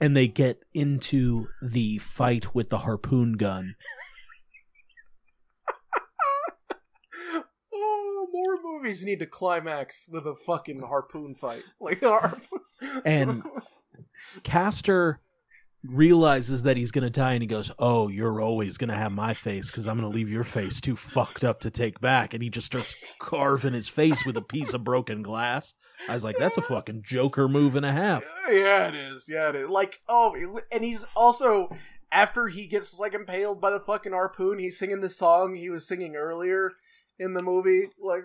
And 0.00 0.16
they 0.16 0.28
get 0.28 0.62
into 0.72 1.48
the 1.60 1.98
fight 1.98 2.54
with 2.54 2.70
the 2.70 2.78
harpoon 2.78 3.34
gun 3.34 3.74
oh, 7.74 8.28
more 8.32 8.58
movies 8.62 9.04
need 9.04 9.18
to 9.20 9.26
climax 9.26 10.08
with 10.10 10.26
a 10.26 10.34
fucking 10.34 10.82
harpoon 10.82 11.34
fight. 11.34 11.62
Like 11.80 12.00
harpoon. 12.00 12.60
And- 13.04 13.42
Castor 14.42 15.20
realizes 15.82 16.62
that 16.64 16.76
he's 16.76 16.90
going 16.90 17.04
to 17.04 17.10
die 17.10 17.32
and 17.32 17.42
he 17.42 17.46
goes, 17.46 17.70
"Oh, 17.78 18.08
you're 18.08 18.40
always 18.40 18.76
going 18.76 18.90
to 18.90 18.96
have 18.96 19.12
my 19.12 19.32
face 19.32 19.70
cuz 19.70 19.86
I'm 19.86 19.98
going 19.98 20.10
to 20.10 20.14
leave 20.14 20.28
your 20.28 20.44
face 20.44 20.78
too 20.80 20.94
fucked 20.96 21.42
up 21.42 21.60
to 21.60 21.70
take 21.70 22.00
back." 22.00 22.34
And 22.34 22.42
he 22.42 22.50
just 22.50 22.66
starts 22.66 22.94
carving 23.18 23.72
his 23.72 23.88
face 23.88 24.26
with 24.26 24.36
a 24.36 24.42
piece 24.42 24.74
of 24.74 24.84
broken 24.84 25.22
glass. 25.22 25.74
I 26.08 26.14
was 26.14 26.24
like, 26.24 26.36
"That's 26.38 26.56
a 26.58 26.62
fucking 26.62 27.02
Joker 27.04 27.48
move 27.48 27.76
and 27.76 27.84
a 27.86 27.92
half." 27.92 28.24
yeah, 28.48 28.88
it 28.88 28.94
is. 28.94 29.26
Yeah, 29.28 29.50
it 29.50 29.56
is. 29.56 29.68
Like, 29.68 30.00
oh, 30.08 30.60
and 30.72 30.84
he's 30.84 31.06
also 31.14 31.68
after 32.12 32.48
he 32.48 32.66
gets 32.66 32.98
like 32.98 33.14
impaled 33.14 33.60
by 33.60 33.70
the 33.70 33.80
fucking 33.80 34.12
harpoon, 34.12 34.58
he's 34.58 34.78
singing 34.78 35.00
the 35.00 35.10
song 35.10 35.54
he 35.54 35.70
was 35.70 35.86
singing 35.86 36.16
earlier 36.16 36.72
in 37.18 37.34
the 37.34 37.42
movie, 37.42 37.90
like 38.02 38.22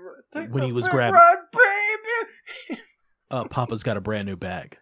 When 0.49 0.63
he 0.63 0.71
was 0.71 0.87
grabbing- 0.87 1.19
baby. 1.51 2.81
Uh, 3.31 3.43
Papa's 3.45 3.81
got 3.81 3.97
a 3.97 4.01
brand 4.01 4.27
new 4.27 4.35
bag. 4.35 4.77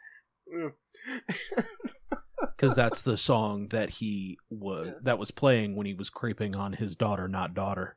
because 2.39 2.75
that's 2.75 3.01
the 3.01 3.17
song 3.17 3.69
that 3.69 3.89
he 3.89 4.37
was 4.49 4.91
that 5.01 5.17
was 5.17 5.31
playing 5.31 5.75
when 5.75 5.85
he 5.85 5.93
was 5.93 6.09
creeping 6.09 6.55
on 6.55 6.73
his 6.73 6.95
daughter, 6.95 7.27
not 7.27 7.53
daughter. 7.53 7.95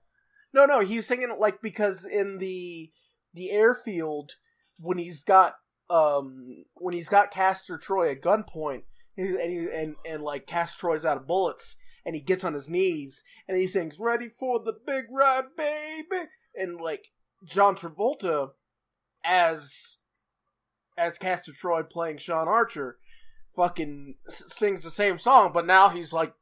No, 0.53 0.65
no, 0.65 0.81
he's 0.81 1.07
singing 1.07 1.31
it 1.31 1.41
like 1.41 1.61
because 1.61 2.05
in 2.05 2.39
the 2.39 2.91
the 3.35 3.51
airfield 3.51 4.37
when 4.79 4.99
he's 4.99 5.23
got 5.25 5.57
um 5.89 6.65
when 6.75 6.95
he's 6.95 7.09
got 7.09 7.31
Castor 7.31 7.79
Troy 7.79 8.11
at 8.11 8.21
gunpoint 8.21 8.83
and 9.17 9.53
he 9.53 9.69
and 9.73 9.97
and 10.09 10.23
like 10.23 10.47
Castor 10.47 10.79
Troy's 10.81 11.05
out 11.05 11.17
of 11.17 11.27
bullets 11.27 11.77
and 12.05 12.15
he 12.15 12.21
gets 12.21 12.45
on 12.45 12.55
his 12.55 12.69
knees 12.69 13.23
and 13.49 13.57
he 13.57 13.67
sings 13.67 13.99
"Ready 13.99 14.29
for 14.29 14.61
the 14.61 14.73
big 14.73 15.07
ride, 15.11 15.57
baby," 15.57 16.29
and 16.55 16.81
like 16.81 17.07
John 17.45 17.77
Travolta 17.77 18.51
as 19.25 19.99
as 20.97 21.19
Castor 21.19 21.53
Troy 21.53 21.83
playing 21.83 22.19
Sean 22.19 22.49
Archer 22.49 22.99
fucking 23.55 24.17
sings 24.29 24.83
the 24.83 24.91
same 24.91 25.19
song, 25.19 25.51
but 25.53 25.67
now 25.67 25.89
he's 25.89 26.13
like 26.13 26.35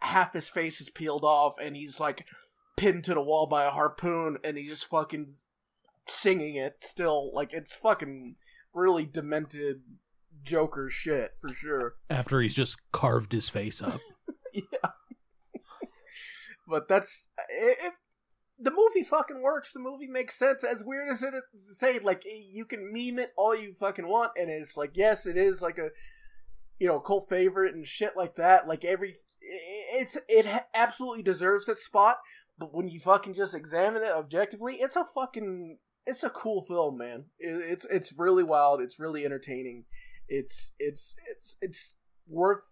half 0.00 0.32
his 0.32 0.48
face 0.48 0.80
is 0.80 0.90
peeled 0.90 1.24
off 1.24 1.54
and 1.60 1.76
he's 1.76 2.00
like 2.00 2.26
pinned 2.76 3.04
to 3.04 3.14
the 3.14 3.22
wall 3.22 3.46
by 3.46 3.64
a 3.64 3.70
harpoon 3.70 4.38
and 4.42 4.56
he 4.56 4.66
just 4.66 4.86
fucking 4.86 5.34
singing 6.06 6.56
it 6.56 6.78
still 6.78 7.32
like 7.34 7.52
it's 7.52 7.74
fucking 7.74 8.36
really 8.74 9.06
demented 9.06 9.82
joker 10.42 10.88
shit 10.88 11.32
for 11.40 11.52
sure 11.54 11.94
After 12.10 12.40
he's 12.40 12.54
just 12.54 12.76
carved 12.92 13.32
his 13.32 13.48
face 13.48 13.82
up. 13.82 14.00
yeah 14.54 14.90
but 16.66 16.88
that's 16.88 17.28
if 17.48 17.94
the 18.58 18.70
movie 18.70 19.06
fucking 19.06 19.42
works 19.42 19.72
the 19.72 19.80
movie 19.80 20.06
makes 20.06 20.38
sense 20.38 20.62
as 20.64 20.84
weird 20.84 21.08
as 21.10 21.22
it 21.22 21.34
is 21.34 21.66
to 21.66 21.74
say 21.74 21.98
like 21.98 22.22
you 22.24 22.64
can 22.64 22.92
meme 22.92 23.18
it 23.18 23.32
all 23.36 23.56
you 23.56 23.74
fucking 23.74 24.06
want 24.08 24.32
and 24.36 24.50
it's 24.50 24.76
like 24.76 24.92
yes 24.94 25.26
it 25.26 25.36
is 25.36 25.60
like 25.60 25.78
a 25.78 25.90
you 26.78 26.86
know 26.86 27.00
cult 27.00 27.28
favorite 27.28 27.74
and 27.74 27.86
shit 27.86 28.16
like 28.16 28.36
that 28.36 28.68
like 28.68 28.84
every 28.84 29.16
it's 29.40 30.18
it 30.28 30.46
absolutely 30.74 31.22
deserves 31.22 31.68
its 31.68 31.84
spot 31.84 32.18
but 32.58 32.74
when 32.74 32.88
you 32.88 33.00
fucking 33.00 33.34
just 33.34 33.54
examine 33.54 34.02
it 34.02 34.12
objectively 34.12 34.76
it's 34.76 34.96
a 34.96 35.04
fucking 35.04 35.78
it's 36.10 36.22
a 36.24 36.30
cool 36.30 36.60
film 36.62 36.98
man. 36.98 37.24
It- 37.38 37.70
it's 37.72 37.84
it's 37.86 38.12
really 38.18 38.42
wild. 38.44 38.80
It's 38.80 38.98
really 38.98 39.24
entertaining. 39.24 39.84
It's 40.28 40.72
it's 40.78 41.14
it's 41.30 41.56
it's 41.60 41.96
worth 42.28 42.62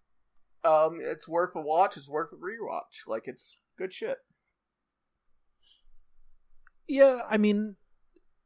um 0.64 0.98
it's 1.00 1.28
worth 1.28 1.54
a 1.54 1.60
watch. 1.60 1.96
It's 1.96 2.08
worth 2.08 2.30
a 2.32 2.36
rewatch. 2.36 3.06
Like 3.06 3.24
it's 3.26 3.58
good 3.76 3.92
shit. 3.92 4.18
Yeah, 6.86 7.20
I 7.28 7.36
mean, 7.36 7.76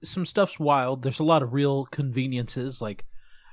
some 0.02 0.26
stuff's 0.26 0.58
wild. 0.58 1.02
There's 1.02 1.20
a 1.20 1.24
lot 1.24 1.42
of 1.42 1.52
real 1.52 1.86
conveniences, 1.86 2.82
like 2.82 3.04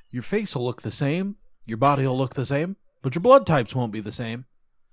your 0.09 0.23
face 0.23 0.55
will 0.55 0.65
look 0.65 0.81
the 0.81 0.91
same, 0.91 1.35
your 1.67 1.77
body 1.77 2.07
will 2.07 2.17
look 2.17 2.33
the 2.33 2.45
same, 2.45 2.75
but 3.03 3.13
your 3.13 3.21
blood 3.21 3.45
types 3.45 3.75
won't 3.75 3.91
be 3.93 3.99
the 3.99 4.11
same. 4.11 4.45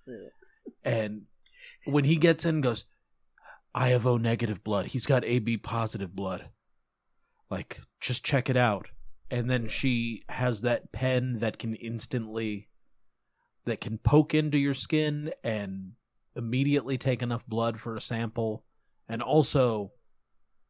Yeah. 0.07 0.29
And 0.85 1.23
when 1.87 2.05
he 2.05 2.17
gets 2.17 2.45
in, 2.45 2.61
goes, 2.61 2.85
I 3.77 3.89
have 3.89 4.07
O 4.07 4.17
negative 4.17 4.65
blood. 4.65 4.87
He's 4.87 5.05
got 5.05 5.23
AB 5.23 5.59
positive 5.59 6.17
blood. 6.17 6.49
Like, 7.51 7.83
just 8.01 8.25
check 8.25 8.49
it 8.49 8.57
out. 8.57 8.89
And 9.31 9.51
then 9.51 9.69
she 9.69 10.23
has 10.31 10.63
that 10.63 10.93
pen 10.93 11.41
that 11.41 11.59
can 11.59 11.75
instantly, 11.75 12.69
that 13.67 13.83
can 13.83 13.99
poke 13.99 14.33
into 14.33 14.57
your 14.57 14.73
skin 14.73 15.31
and 15.45 15.93
immediately 16.35 16.97
take 16.97 17.21
enough 17.21 17.47
blood 17.47 17.79
for 17.79 17.95
a 17.95 18.01
sample. 18.01 18.65
And 19.11 19.21
also, 19.21 19.93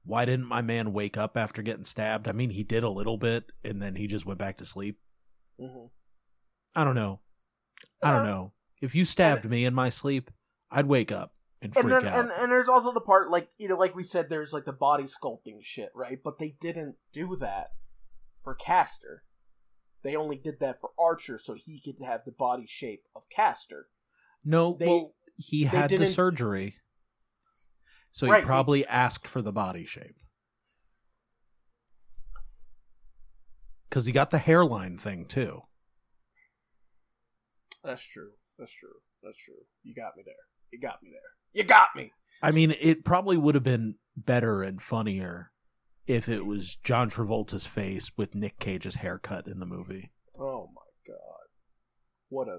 why 0.05 0.25
didn't 0.25 0.49
my 0.49 0.61
man 0.61 0.93
wake 0.93 1.17
up 1.17 1.37
after 1.37 1.63
getting 1.63 1.85
stabbed? 1.85 2.27
I 2.27 2.33
mean, 2.33 2.51
he 2.51 2.65
did 2.65 2.83
a 2.83 2.91
little 2.91 3.19
bit, 3.19 3.53
and 3.65 3.81
then 3.81 3.95
he 3.95 4.09
just 4.09 4.27
went 4.27 4.41
back 4.41 4.59
to 4.59 4.65
sleep. 4.65 4.99
mm-hmm. 5.61 5.87
I 6.75 6.83
don't 6.83 6.97
know. 6.97 7.21
I 8.03 8.11
don't 8.11 8.27
know. 8.27 8.53
If 8.83 8.97
you 8.97 9.05
stabbed 9.05 9.49
me 9.49 9.65
in 9.65 9.75
my 9.75 9.91
sleep, 9.91 10.33
I'd 10.73 10.87
wake 10.87 11.13
up 11.13 11.36
and 11.63 11.73
freak 11.73 11.85
and 11.85 11.93
then 11.93 12.07
out. 12.07 12.19
and, 12.21 12.31
and 12.33 12.53
there's 12.53 12.69
also 12.69 12.93
the 12.93 13.01
part 13.01 13.31
like 13.31 13.49
you 13.59 13.69
know 13.69 13.77
like 13.77 13.95
we 13.95 14.03
said 14.05 14.29
there's 14.29 14.53
like 14.53 14.65
the 14.65 14.73
body 14.73 15.05
sculpting 15.05 15.59
shit 15.63 15.91
right 15.95 16.19
but 16.23 16.39
they 16.39 16.57
didn't 16.61 16.97
do 17.13 17.37
that 17.37 17.69
for 18.45 18.55
castor 18.55 19.23
they 20.03 20.15
only 20.15 20.37
did 20.37 20.61
that 20.61 20.81
for 20.81 20.91
archer 20.99 21.39
so 21.39 21.55
he 21.55 21.81
could 21.81 22.05
have 22.05 22.21
the 22.25 22.33
body 22.33 22.67
shape 22.67 23.05
of 23.15 23.23
castor 23.29 23.89
no, 24.49 24.77
they- 24.79 24.87
well, 24.87 25.15
he 25.37 25.65
had 25.65 25.91
the 25.91 26.07
surgery. 26.07 26.77
So 28.13 28.27
he 28.27 28.33
Right. 28.33 28.45
probably 28.45 28.87
asked 28.87 29.27
for 29.27 29.43
the 29.43 29.53
body 29.53 29.85
shape. 29.85 30.17
Because 33.89 34.07
he 34.07 34.13
got 34.13 34.31
the 34.31 34.39
hairline 34.39 34.99
thing 34.99 35.27
too. 35.27 35.63
That's 37.83 38.03
true. 38.03 38.33
That's 38.57 38.73
true. 38.73 39.01
That's 39.23 39.37
true. 39.37 39.67
You 39.83 39.95
got 39.95 40.17
me 40.17 40.23
there. 40.25 40.35
You 40.77 40.83
got 40.83 41.03
me 41.03 41.09
there. 41.11 41.63
You 41.63 41.65
got 41.65 41.89
me. 41.97 42.13
I 42.43 42.51
mean, 42.51 42.75
it 42.79 43.03
probably 43.03 43.39
would 43.39 43.55
have 43.55 43.65
been 43.65 43.95
better 44.15 44.63
and 44.63 44.83
funnier 44.83 45.53
if 46.07 46.29
it 46.29 46.45
was 46.45 46.77
John 46.77 47.09
Travolta's 47.09 47.65
face 47.65 48.11
with 48.19 48.35
Nick 48.35 48.59
Cage's 48.59 48.97
haircut 48.97 49.47
in 49.47 49.59
the 49.59 49.65
movie. 49.65 50.13
Oh 50.39 50.69
my 50.75 50.83
god. 51.09 51.47
What 52.29 52.49
a 52.49 52.59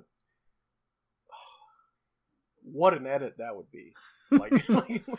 what 2.63 2.97
an 2.97 3.05
edit 3.05 3.35
that 3.37 3.55
would 3.55 3.69
be. 3.71 3.93
Like, 4.31 4.67
like 4.69 5.05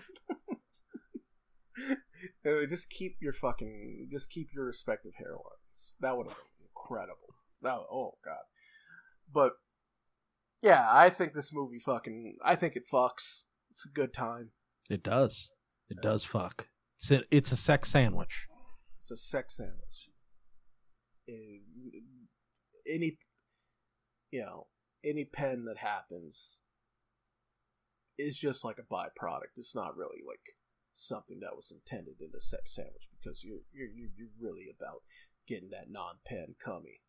Uh, 2.44 2.66
just 2.68 2.90
keep 2.90 3.14
your 3.20 3.32
fucking 3.32 4.08
just 4.10 4.28
keep 4.28 4.48
your 4.52 4.64
respective 4.64 5.12
hairlines. 5.22 5.92
That 6.00 6.16
would 6.16 6.26
have 6.26 6.36
been 6.36 6.66
incredible. 6.66 7.28
That 7.62 7.74
oh 7.74 8.14
god. 8.24 8.42
But 9.32 9.52
yeah, 10.62 10.86
I 10.90 11.10
think 11.10 11.34
this 11.34 11.52
movie 11.52 11.78
fucking 11.78 12.36
I 12.44 12.56
think 12.56 12.76
it 12.76 12.86
fucks. 12.92 13.44
It's 13.70 13.84
a 13.84 13.92
good 13.92 14.12
time. 14.12 14.50
It 14.90 15.02
does. 15.02 15.50
It 15.88 15.98
does 16.02 16.24
fuck. 16.24 16.68
It's 16.96 17.10
a, 17.10 17.22
it's 17.30 17.52
a 17.52 17.56
sex 17.56 17.90
sandwich. 17.90 18.46
It's 18.98 19.10
a 19.10 19.16
sex 19.16 19.56
sandwich. 19.56 20.10
And 21.26 21.60
Any, 22.86 23.18
you 24.30 24.40
know, 24.40 24.66
any 25.04 25.24
pen 25.24 25.64
that 25.66 25.78
happens 25.78 26.62
is 28.18 28.36
just 28.36 28.64
like 28.64 28.78
a 28.78 28.94
byproduct. 28.94 29.56
It's 29.56 29.76
not 29.76 29.96
really 29.96 30.18
like 30.26 30.56
something 30.92 31.38
that 31.40 31.54
was 31.54 31.70
intended 31.70 32.20
in 32.20 32.30
a 32.36 32.40
sex 32.40 32.74
sandwich 32.74 33.08
because 33.16 33.44
you're 33.44 33.60
you're 33.72 33.90
you're 33.94 34.10
you're 34.16 34.28
really 34.40 34.66
about 34.68 35.02
getting 35.46 35.70
that 35.70 35.90
non-pen 35.90 36.56
cummy. 36.62 37.00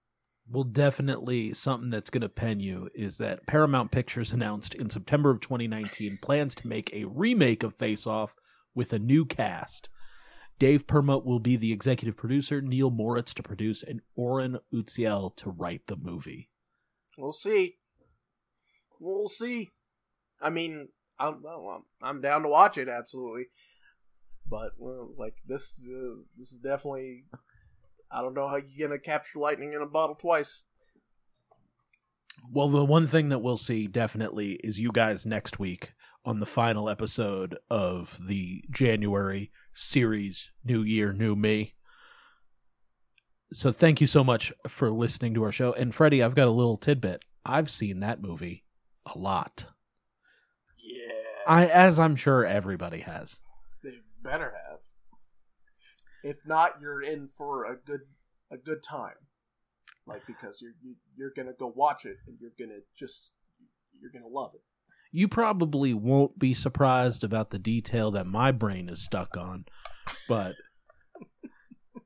Well, 0.52 0.64
definitely 0.64 1.54
something 1.54 1.90
that's 1.90 2.10
going 2.10 2.22
to 2.22 2.30
pen 2.30 2.60
you 2.60 2.90
is 2.96 3.20
that 3.20 3.46
Paramount 3.46 3.92
Pictures 3.92 4.34
announced 4.34 4.74
in 4.74 4.90
September 4.90 5.30
of 5.30 5.42
2019 5.42 6.18
plans 6.22 6.56
to 6.56 6.68
make 6.68 6.92
a 6.92 7.06
remake 7.06 7.62
of 7.62 7.76
Face 7.76 8.08
Off 8.08 8.34
with 8.74 8.92
a 8.92 9.00
new 9.00 9.26
cast. 9.26 9.90
Dave 10.58 10.88
Permut 10.88 11.24
will 11.24 11.40
be 11.40 11.56
the 11.56 11.72
executive 11.72 12.18
producer, 12.18 12.62
Neil 12.62 12.90
Moritz 12.90 13.34
to 13.36 13.44
produce, 13.44 13.84
and 13.84 14.02
Oren 14.16 14.58
Uziel 14.74 15.36
to 15.38 15.52
write 15.52 15.88
the 15.88 15.96
movie. 15.96 16.50
We'll 17.18 17.32
see. 17.32 17.78
We'll 19.00 19.30
see. 19.30 19.70
I 20.42 20.50
mean, 20.50 20.90
I'm 21.20 21.44
I'm, 22.02 22.22
down 22.22 22.44
to 22.44 22.50
watch 22.50 22.78
it 22.78 22.90
absolutely, 22.90 23.48
but 24.50 24.72
well, 24.78 25.14
like 25.18 25.36
this 25.46 25.80
uh, 25.86 26.22
this 26.38 26.52
is 26.52 26.60
definitely. 26.60 27.26
I 28.12 28.22
don't 28.22 28.34
know 28.34 28.48
how 28.48 28.58
you're 28.58 28.88
gonna 28.88 29.00
capture 29.00 29.40
lightning 29.40 29.74
in 29.74 29.82
a 29.82 29.86
bottle 29.86 30.16
twice. 30.16 30.66
Well, 32.52 32.70
the 32.70 32.86
one 32.86 33.08
thing 33.08 33.30
that 33.30 33.40
we'll 33.40 33.58
see 33.58 33.88
definitely 33.88 34.54
is 34.64 34.80
you 34.80 34.92
guys 34.92 35.26
next 35.26 35.60
week 35.60 35.94
on 36.26 36.40
the 36.40 36.46
final 36.46 36.90
episode 36.90 37.58
of 37.70 38.28
the 38.28 38.64
January 38.70 39.52
series 39.74 40.52
New 40.64 40.82
Year, 40.82 41.14
New 41.14 41.36
Me. 41.36 41.76
So 43.52 43.72
thank 43.72 44.00
you 44.00 44.08
so 44.08 44.24
much 44.24 44.54
for 44.68 44.92
listening 44.92 45.34
to 45.34 45.44
our 45.44 45.52
show. 45.52 45.74
And 45.74 45.94
Freddie, 45.94 46.22
I've 46.22 46.36
got 46.36 46.48
a 46.48 46.52
little 46.52 46.78
tidbit. 46.78 47.24
I've 47.46 47.70
seen 47.70 48.00
that 48.00 48.22
movie 48.22 48.64
a 49.06 49.18
lot. 49.18 49.68
Yeah, 50.78 51.14
I 51.48 51.66
as 51.66 51.98
I'm 52.00 52.16
sure 52.16 52.46
everybody 52.46 53.00
has. 53.00 53.40
they 53.84 54.00
better 54.22 54.54
have. 54.70 54.79
If 56.24 56.46
not, 56.46 56.76
you're 56.82 57.02
in 57.02 57.28
for 57.28 57.66
a 57.66 57.76
good 57.76 58.02
a 58.52 58.58
good 58.58 58.84
time. 58.84 59.16
Like 60.06 60.26
because 60.28 60.62
you're 60.62 60.74
you, 60.84 60.96
you're 61.16 61.32
gonna 61.36 61.54
go 61.58 61.72
watch 61.76 62.06
it 62.06 62.18
and 62.28 62.38
you're 62.40 62.54
gonna 62.60 62.80
just 62.98 63.32
you're 64.02 64.12
gonna 64.12 64.28
love 64.34 64.52
it. 64.56 64.62
You 65.12 65.28
probably 65.28 65.94
won't 65.94 66.38
be 66.38 66.54
surprised 66.54 67.24
about 67.24 67.50
the 67.50 67.60
detail 67.60 68.12
that 68.12 68.28
my 68.28 68.52
brain 68.52 68.90
is 68.90 69.04
stuck 69.04 69.36
on, 69.38 69.66
but 70.28 70.54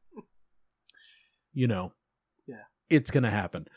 you 1.53 1.67
know, 1.67 1.93
Yeah. 2.47 2.63
it's 2.89 3.11
going 3.11 3.23
to 3.23 3.29
happen. 3.29 3.67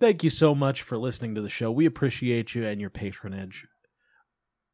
Thank 0.00 0.22
you 0.22 0.30
so 0.30 0.54
much 0.54 0.82
for 0.82 0.96
listening 0.96 1.34
to 1.34 1.42
the 1.42 1.48
show. 1.48 1.72
We 1.72 1.86
appreciate 1.86 2.54
you 2.54 2.64
and 2.64 2.80
your 2.80 2.90
patronage. 2.90 3.66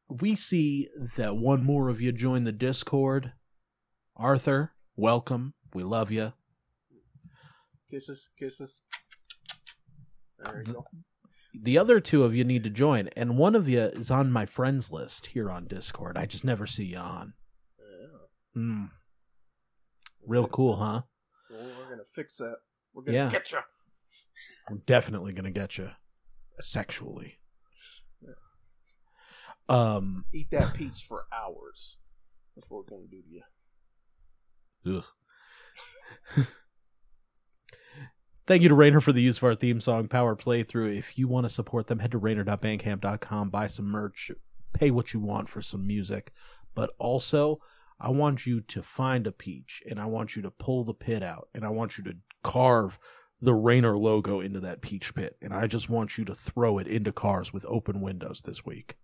We 0.07 0.35
see 0.35 0.87
that 1.17 1.35
one 1.35 1.63
more 1.63 1.89
of 1.89 1.99
you 1.99 2.11
joined 2.11 2.45
the 2.45 2.51
Discord. 2.51 3.33
Arthur, 4.15 4.71
welcome. 4.95 5.53
We 5.73 5.83
love 5.83 6.11
you. 6.11 6.33
Kisses, 7.89 8.29
kisses. 8.39 8.81
There 10.39 10.63
you 10.65 10.73
go. 10.73 10.85
The 11.53 11.77
other 11.77 11.99
two 11.99 12.23
of 12.23 12.35
you 12.35 12.43
need 12.43 12.63
to 12.65 12.69
join, 12.69 13.09
and 13.15 13.37
one 13.37 13.55
of 13.55 13.69
you 13.69 13.79
is 13.81 14.11
on 14.11 14.31
my 14.31 14.45
friends 14.45 14.91
list 14.91 15.27
here 15.27 15.49
on 15.49 15.67
Discord. 15.67 16.17
I 16.17 16.25
just 16.25 16.43
never 16.43 16.65
see 16.67 16.85
you 16.85 16.97
on. 16.97 17.33
Yeah. 17.79 18.17
Hmm. 18.61 18.83
Real 20.25 20.47
cool, 20.47 20.75
huh? 20.77 21.01
Well, 21.49 21.61
we're 21.79 21.89
gonna 21.89 22.03
fix 22.13 22.37
that. 22.37 22.55
We're 22.93 23.03
gonna 23.03 23.17
Yeah. 23.17 23.31
get 23.31 23.51
you. 23.51 23.59
I'm 24.69 24.81
definitely 24.85 25.33
gonna 25.33 25.51
get 25.51 25.77
you 25.77 25.91
sexually. 26.61 27.39
Um. 29.67 30.25
Eat 30.33 30.51
that 30.51 30.73
peach 30.75 31.05
for 31.07 31.25
hours. 31.33 31.97
That's 32.55 32.69
what 32.69 32.85
we're 32.85 32.97
gonna 32.97 33.07
do 33.09 33.21
to 33.21 33.27
you. 33.29 33.41
Thank 38.47 38.61
you 38.61 38.69
to 38.69 38.75
Rainer 38.75 39.01
for 39.01 39.11
the 39.11 39.23
use 39.23 39.37
of 39.37 39.43
our 39.43 39.55
theme 39.55 39.81
song, 39.81 40.07
Power 40.07 40.35
Playthrough. 40.35 40.95
If 40.95 41.17
you 41.17 41.27
want 41.27 41.45
to 41.45 41.49
support 41.49 41.87
them, 41.87 41.97
head 41.97 42.11
to 42.11 42.19
rainer.bandcamp.com, 42.19 43.49
buy 43.49 43.65
some 43.65 43.85
merch, 43.85 44.29
pay 44.71 44.91
what 44.91 45.13
you 45.13 45.19
want 45.19 45.49
for 45.49 45.63
some 45.63 45.87
music. 45.87 46.31
But 46.75 46.91
also, 46.99 47.59
I 47.99 48.09
want 48.09 48.45
you 48.45 48.61
to 48.61 48.83
find 48.83 49.25
a 49.25 49.31
peach, 49.31 49.81
and 49.89 49.99
I 49.99 50.05
want 50.05 50.35
you 50.35 50.43
to 50.43 50.51
pull 50.51 50.83
the 50.83 50.93
pit 50.93 51.23
out, 51.23 51.47
and 51.55 51.65
I 51.65 51.69
want 51.69 51.97
you 51.97 52.03
to 52.03 52.17
carve 52.43 52.99
the 53.41 53.55
Rainer 53.55 53.97
logo 53.97 54.39
into 54.41 54.59
that 54.59 54.81
peach 54.81 55.15
pit, 55.15 55.37
and 55.41 55.53
I 55.53 55.65
just 55.65 55.89
want 55.89 56.17
you 56.17 56.25
to 56.25 56.35
throw 56.35 56.77
it 56.77 56.87
into 56.87 57.11
cars 57.11 57.51
with 57.51 57.65
open 57.67 57.99
windows 57.99 58.43
this 58.45 58.65
week. 58.65 58.95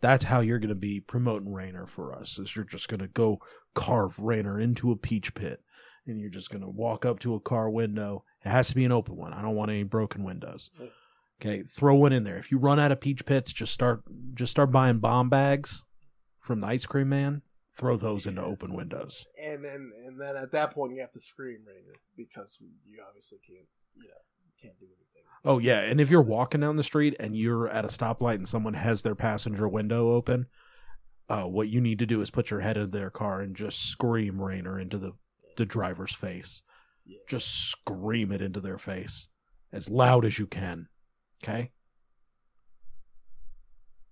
That's 0.00 0.24
how 0.24 0.40
you're 0.40 0.58
going 0.58 0.68
to 0.68 0.74
be 0.74 1.00
promoting 1.00 1.52
Rainer 1.52 1.86
for 1.86 2.14
us. 2.14 2.38
Is 2.38 2.54
you're 2.54 2.64
just 2.64 2.88
going 2.88 3.00
to 3.00 3.08
go 3.08 3.40
carve 3.74 4.18
Rainer 4.18 4.58
into 4.58 4.90
a 4.92 4.96
peach 4.96 5.34
pit, 5.34 5.60
and 6.06 6.20
you're 6.20 6.30
just 6.30 6.50
going 6.50 6.62
to 6.62 6.68
walk 6.68 7.04
up 7.04 7.18
to 7.20 7.34
a 7.34 7.40
car 7.40 7.68
window. 7.68 8.24
It 8.44 8.50
has 8.50 8.68
to 8.68 8.74
be 8.74 8.84
an 8.84 8.92
open 8.92 9.16
one. 9.16 9.32
I 9.32 9.42
don't 9.42 9.56
want 9.56 9.70
any 9.70 9.82
broken 9.82 10.22
windows. 10.24 10.70
Okay, 11.40 11.62
throw 11.62 11.94
one 11.94 12.12
in 12.12 12.24
there. 12.24 12.36
If 12.36 12.50
you 12.50 12.58
run 12.58 12.80
out 12.80 12.92
of 12.92 13.00
peach 13.00 13.24
pits, 13.24 13.52
just 13.52 13.72
start 13.72 14.02
just 14.34 14.50
start 14.50 14.70
buying 14.70 14.98
bomb 14.98 15.28
bags 15.28 15.82
from 16.40 16.60
the 16.60 16.66
ice 16.66 16.86
cream 16.86 17.08
man. 17.08 17.42
Throw 17.76 17.96
those 17.96 18.26
into 18.26 18.42
open 18.42 18.74
windows. 18.74 19.26
And 19.40 19.64
then 19.64 19.92
and 20.04 20.20
then 20.20 20.36
at 20.36 20.50
that 20.52 20.72
point 20.72 20.94
you 20.94 21.00
have 21.00 21.12
to 21.12 21.20
scream 21.20 21.58
Rainer 21.66 21.96
because 22.16 22.58
you 22.60 23.00
obviously 23.06 23.38
can't 23.46 23.68
you 23.94 24.08
know 24.08 24.14
can't 24.60 24.78
do 24.80 24.86
anything. 24.86 25.07
Oh 25.44 25.58
yeah, 25.58 25.80
and 25.80 26.00
if 26.00 26.10
you're 26.10 26.20
walking 26.22 26.60
down 26.60 26.76
the 26.76 26.82
street 26.82 27.14
and 27.20 27.36
you're 27.36 27.68
at 27.68 27.84
a 27.84 27.88
stoplight 27.88 28.34
and 28.36 28.48
someone 28.48 28.74
has 28.74 29.02
their 29.02 29.14
passenger 29.14 29.68
window 29.68 30.12
open, 30.12 30.46
uh, 31.28 31.44
what 31.44 31.68
you 31.68 31.80
need 31.80 31.98
to 32.00 32.06
do 32.06 32.20
is 32.20 32.30
put 32.30 32.50
your 32.50 32.60
head 32.60 32.76
in 32.76 32.90
their 32.90 33.10
car 33.10 33.40
and 33.40 33.54
just 33.54 33.80
scream 33.80 34.40
Rainer 34.40 34.78
into 34.78 34.98
the 34.98 35.12
the 35.56 35.64
driver's 35.66 36.14
face. 36.14 36.62
Yeah. 37.06 37.18
Just 37.28 37.48
scream 37.70 38.30
it 38.32 38.42
into 38.42 38.60
their 38.60 38.78
face 38.78 39.28
as 39.72 39.88
loud 39.88 40.24
as 40.24 40.38
you 40.38 40.46
can. 40.46 40.88
Okay? 41.42 41.70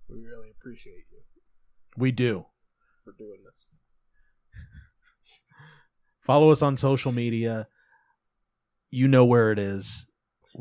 We 0.09 0.15
really 0.17 0.49
appreciate 0.49 1.05
you 1.11 1.19
We 1.95 2.11
do. 2.11 2.47
for 3.03 3.13
doing 3.17 3.39
this. 3.45 3.69
Follow 6.21 6.49
us 6.49 6.61
on 6.61 6.75
social 6.75 7.11
media. 7.11 7.67
You 8.89 9.07
know 9.07 9.25
where 9.25 9.51
it 9.51 9.59
is. 9.59 10.06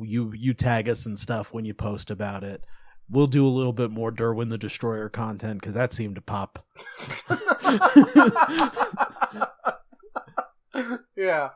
You 0.03 0.33
you 0.35 0.55
tag 0.55 0.89
us 0.89 1.07
and 1.07 1.19
stuff 1.19 1.53
when 1.53 1.65
you 1.65 1.75
post 1.75 2.11
about 2.11 2.45
it. 2.45 2.63
We'll 3.09 3.29
do 3.29 3.47
a 3.47 3.49
little 3.49 3.73
bit 3.73 3.91
more 3.91 4.11
Derwin 4.11 4.51
the 4.51 4.59
Destroyer 4.59 5.09
content 5.09 5.61
because 5.61 5.75
that 5.75 5.93
seemed 5.93 6.17
to 6.17 6.21
pop. 6.21 6.67
yeah, 11.17 11.51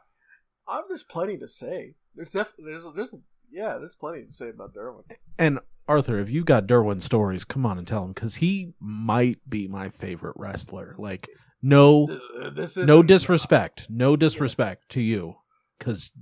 I'm, 0.68 0.84
there's 0.88 1.02
plenty 1.02 1.36
to 1.38 1.48
say. 1.48 1.94
There's 2.14 2.32
def- 2.32 2.54
there's 2.58 2.84
there's 2.94 3.14
yeah, 3.50 3.78
there's 3.78 3.96
plenty 3.96 4.24
to 4.24 4.32
say 4.32 4.50
about 4.50 4.74
Derwin. 4.74 5.02
And 5.38 5.58
Arthur, 5.88 6.20
if 6.20 6.30
you 6.30 6.44
got 6.44 6.68
Derwin 6.68 7.02
stories, 7.02 7.44
come 7.44 7.66
on 7.66 7.78
and 7.78 7.86
tell 7.86 8.04
him 8.04 8.12
because 8.12 8.36
he 8.36 8.74
might 8.78 9.38
be 9.48 9.66
my 9.66 9.88
favorite 9.88 10.36
wrestler. 10.36 10.94
Like 10.98 11.28
no 11.62 12.20
uh, 12.40 12.50
This 12.50 12.76
no 12.76 13.02
disrespect, 13.02 13.88
no 13.90 14.14
disrespect 14.16 14.88
to 14.90 15.00
you 15.00 15.36
because 15.78 16.12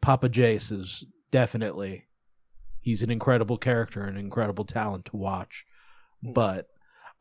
Papa 0.00 0.28
Jace 0.28 0.72
is 0.72 1.06
definitely 1.30 2.06
he's 2.80 3.02
an 3.02 3.10
incredible 3.10 3.58
character, 3.58 4.04
an 4.04 4.16
incredible 4.16 4.64
talent 4.64 5.04
to 5.06 5.16
watch. 5.16 5.66
Hmm. 6.22 6.32
But 6.32 6.68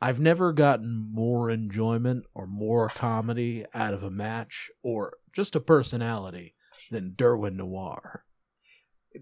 I've 0.01 0.19
never 0.19 0.53
gotten 0.53 1.09
more 1.11 1.49
enjoyment 1.49 2.25
or 2.33 2.45
more 2.45 2.89
comedy 2.89 3.65
out 3.73 3.93
of 3.93 4.03
a 4.03 4.11
match 4.11 4.69
or 4.83 5.17
just 5.33 5.55
a 5.55 5.59
personality 5.59 6.55
than 6.91 7.11
Derwin 7.17 7.55
Noir. 7.55 8.23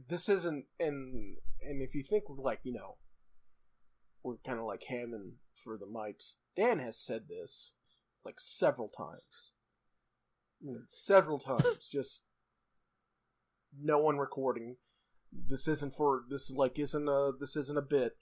this 0.09 0.27
isn't 0.27 0.65
and 0.79 1.37
and 1.61 1.81
if 1.81 1.95
you 1.95 2.03
think 2.03 2.25
like 2.27 2.59
you 2.63 2.73
know 2.73 2.97
we're 4.23 4.35
kind 4.45 4.59
of 4.59 4.65
like 4.65 4.83
hamming 4.91 5.31
for 5.63 5.77
the 5.77 5.85
mics 5.85 6.35
dan 6.55 6.79
has 6.79 6.99
said 6.99 7.23
this 7.29 7.75
like 8.25 8.35
several 8.37 8.89
times 8.89 9.53
several 10.87 11.39
times 11.39 11.87
just 11.89 12.23
no 13.81 13.97
one 13.99 14.18
recording 14.18 14.76
this 15.47 15.68
isn't 15.68 15.93
for 15.93 16.23
this 16.30 16.49
is 16.49 16.56
like 16.56 16.77
isn't 16.80 17.07
a 17.10 17.31
this 17.39 17.56
isn't 17.56 17.77
a 17.77 17.81
bit 17.81 18.14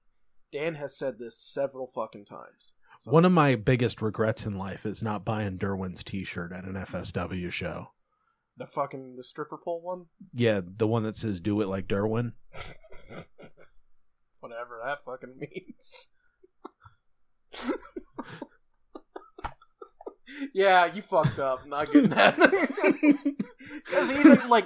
dan 0.51 0.75
has 0.75 0.97
said 0.97 1.19
this 1.19 1.37
several 1.37 1.87
fucking 1.87 2.25
times 2.25 2.73
So- 2.99 3.11
One 3.11 3.25
of 3.25 3.31
my 3.31 3.55
biggest 3.55 4.01
regrets 4.01 4.45
in 4.45 4.57
life 4.57 4.85
is 4.85 5.03
not 5.03 5.25
buying 5.25 5.57
Derwin's 5.57 6.03
t-shirt 6.03 6.51
at 6.53 6.65
an 6.65 6.73
FSW 6.75 7.51
show. 7.51 7.91
the 8.57 8.65
fucking 8.67 9.15
the 9.15 9.23
stripper 9.23 9.57
pole 9.63 9.81
one 9.81 10.05
Yeah, 10.33 10.61
the 10.63 10.87
one 10.87 11.03
that 11.03 11.15
says 11.15 11.39
"Do 11.39 11.59
it 11.61 11.67
like 11.67 11.87
Derwin." 11.87 12.33
whatever 14.39 14.79
that 14.83 15.03
fucking 15.05 15.37
means. 15.39 16.07
yeah, 20.53 20.85
you 20.93 21.01
fucked 21.01 21.39
up. 21.39 21.65
Not 21.67 21.91
getting 21.91 22.09
that. 22.11 22.35
Because 23.85 24.09
even 24.19 24.49
like, 24.49 24.65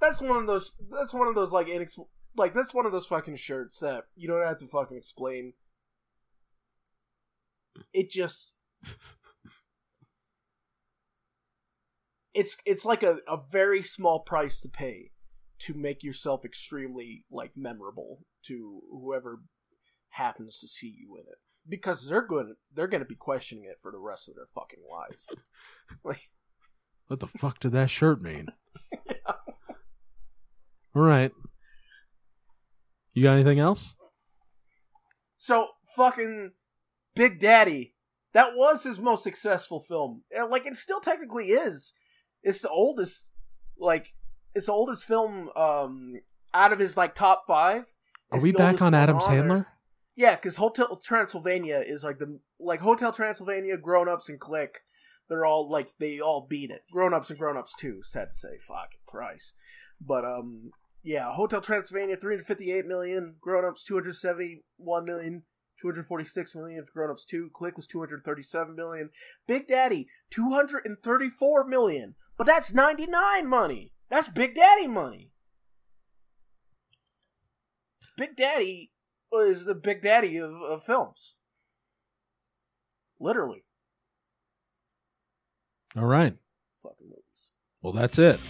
that's 0.00 0.20
one 0.20 0.36
of 0.36 0.46
those. 0.46 0.72
That's 0.90 1.14
one 1.14 1.28
of 1.28 1.34
those 1.34 1.52
like 1.52 1.66
inex- 1.66 1.98
like 2.36 2.54
that's 2.54 2.74
one 2.74 2.86
of 2.86 2.92
those 2.92 3.06
fucking 3.06 3.36
shirts 3.36 3.80
that 3.80 4.04
you 4.16 4.28
don't 4.28 4.42
have 4.42 4.58
to 4.58 4.66
fucking 4.66 4.96
explain. 4.96 5.54
It 7.92 8.10
just. 8.10 8.54
It's 12.34 12.56
it's 12.64 12.84
like 12.84 13.02
a, 13.02 13.18
a 13.26 13.38
very 13.50 13.82
small 13.82 14.20
price 14.20 14.60
to 14.60 14.68
pay 14.68 15.10
to 15.60 15.74
make 15.74 16.04
yourself 16.04 16.44
extremely 16.44 17.24
like 17.30 17.52
memorable 17.56 18.20
to 18.44 18.80
whoever 18.92 19.40
happens 20.10 20.60
to 20.60 20.68
see 20.68 20.94
you 20.96 21.16
in 21.16 21.22
it 21.22 21.38
because 21.68 22.06
they're 22.06 22.26
going 22.26 22.54
they're 22.72 22.86
going 22.86 23.02
to 23.02 23.08
be 23.08 23.16
questioning 23.16 23.64
it 23.64 23.78
for 23.82 23.90
the 23.90 23.98
rest 23.98 24.28
of 24.28 24.36
their 24.36 24.46
fucking 24.46 24.84
life. 24.90 25.26
like 26.04 26.30
What 27.08 27.20
the 27.20 27.26
fuck 27.26 27.58
did 27.58 27.72
that 27.72 27.88
shirt 27.88 28.20
mean? 28.20 28.48
All 30.98 31.04
right. 31.04 31.32
You 33.14 33.22
got 33.22 33.34
anything 33.34 33.58
else? 33.58 33.94
so 35.40 35.68
fucking 35.96 36.50
Big 37.14 37.38
Daddy 37.38 37.94
that 38.34 38.54
was 38.54 38.82
his 38.82 38.98
most 38.98 39.24
successful 39.24 39.80
film. 39.80 40.22
Like 40.48 40.66
it 40.66 40.76
still 40.76 41.00
technically 41.00 41.46
is. 41.46 41.92
It's 42.42 42.62
the 42.62 42.68
oldest 42.68 43.30
like 43.78 44.14
it's 44.54 44.66
the 44.66 44.72
oldest 44.72 45.04
film 45.06 45.48
um 45.56 46.14
out 46.52 46.72
of 46.72 46.78
his 46.78 46.96
like 46.96 47.14
top 47.14 47.44
5. 47.46 47.84
Are 48.30 48.40
we 48.40 48.52
back 48.52 48.82
on 48.82 48.94
Adam. 48.94 49.18
Sandler? 49.18 49.66
Yeah, 50.14 50.34
because 50.34 50.56
Hotel 50.56 51.00
Transylvania 51.02 51.82
is 51.84 52.04
like 52.04 52.18
the 52.18 52.40
like 52.60 52.80
Hotel 52.80 53.12
Transylvania, 53.12 53.76
Grown 53.76 54.08
Ups, 54.08 54.28
and 54.28 54.38
Click. 54.38 54.80
They're 55.28 55.46
all 55.46 55.70
like 55.70 55.90
they 55.98 56.20
all 56.20 56.46
beat 56.48 56.70
it. 56.70 56.82
Grown 56.92 57.14
Ups 57.14 57.30
and 57.30 57.38
Grown 57.38 57.56
Ups 57.56 57.74
too. 57.78 58.00
Sad 58.02 58.30
to 58.30 58.36
say, 58.36 58.58
fucking 58.66 59.00
Christ. 59.06 59.54
But 60.00 60.24
um, 60.24 60.70
yeah, 61.02 61.32
Hotel 61.32 61.60
Transylvania 61.60 62.16
three 62.16 62.34
hundred 62.34 62.46
fifty 62.46 62.72
eight 62.72 62.86
million. 62.86 63.36
Grown 63.40 63.64
Ups 63.64 63.84
two 63.84 63.94
hundred 63.94 64.16
seventy 64.16 64.64
one 64.76 65.04
million. 65.04 65.42
246 65.80 66.56
million 66.56 66.84
for 66.84 66.92
Grown 66.92 67.10
Ups 67.10 67.24
2. 67.24 67.50
Click 67.54 67.76
was 67.76 67.86
237 67.86 68.74
million. 68.74 69.10
Big 69.46 69.68
Daddy, 69.68 70.08
234 70.30 71.64
million. 71.68 72.16
But 72.36 72.48
that's 72.48 72.72
99 72.72 73.48
money. 73.48 73.92
That's 74.10 74.28
Big 74.28 74.54
Daddy 74.54 74.88
money. 74.88 75.30
Big 78.16 78.34
Daddy 78.34 78.90
is 79.32 79.66
the 79.66 79.74
Big 79.74 80.02
Daddy 80.02 80.36
of, 80.38 80.50
of 80.50 80.82
films. 80.82 81.34
Literally. 83.20 83.64
All 85.96 86.06
right. 86.06 86.36
Fucking 86.82 87.06
movies. 87.06 87.52
Well, 87.82 87.92
that's 87.92 88.18
it. 88.18 88.40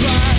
try 0.00 0.29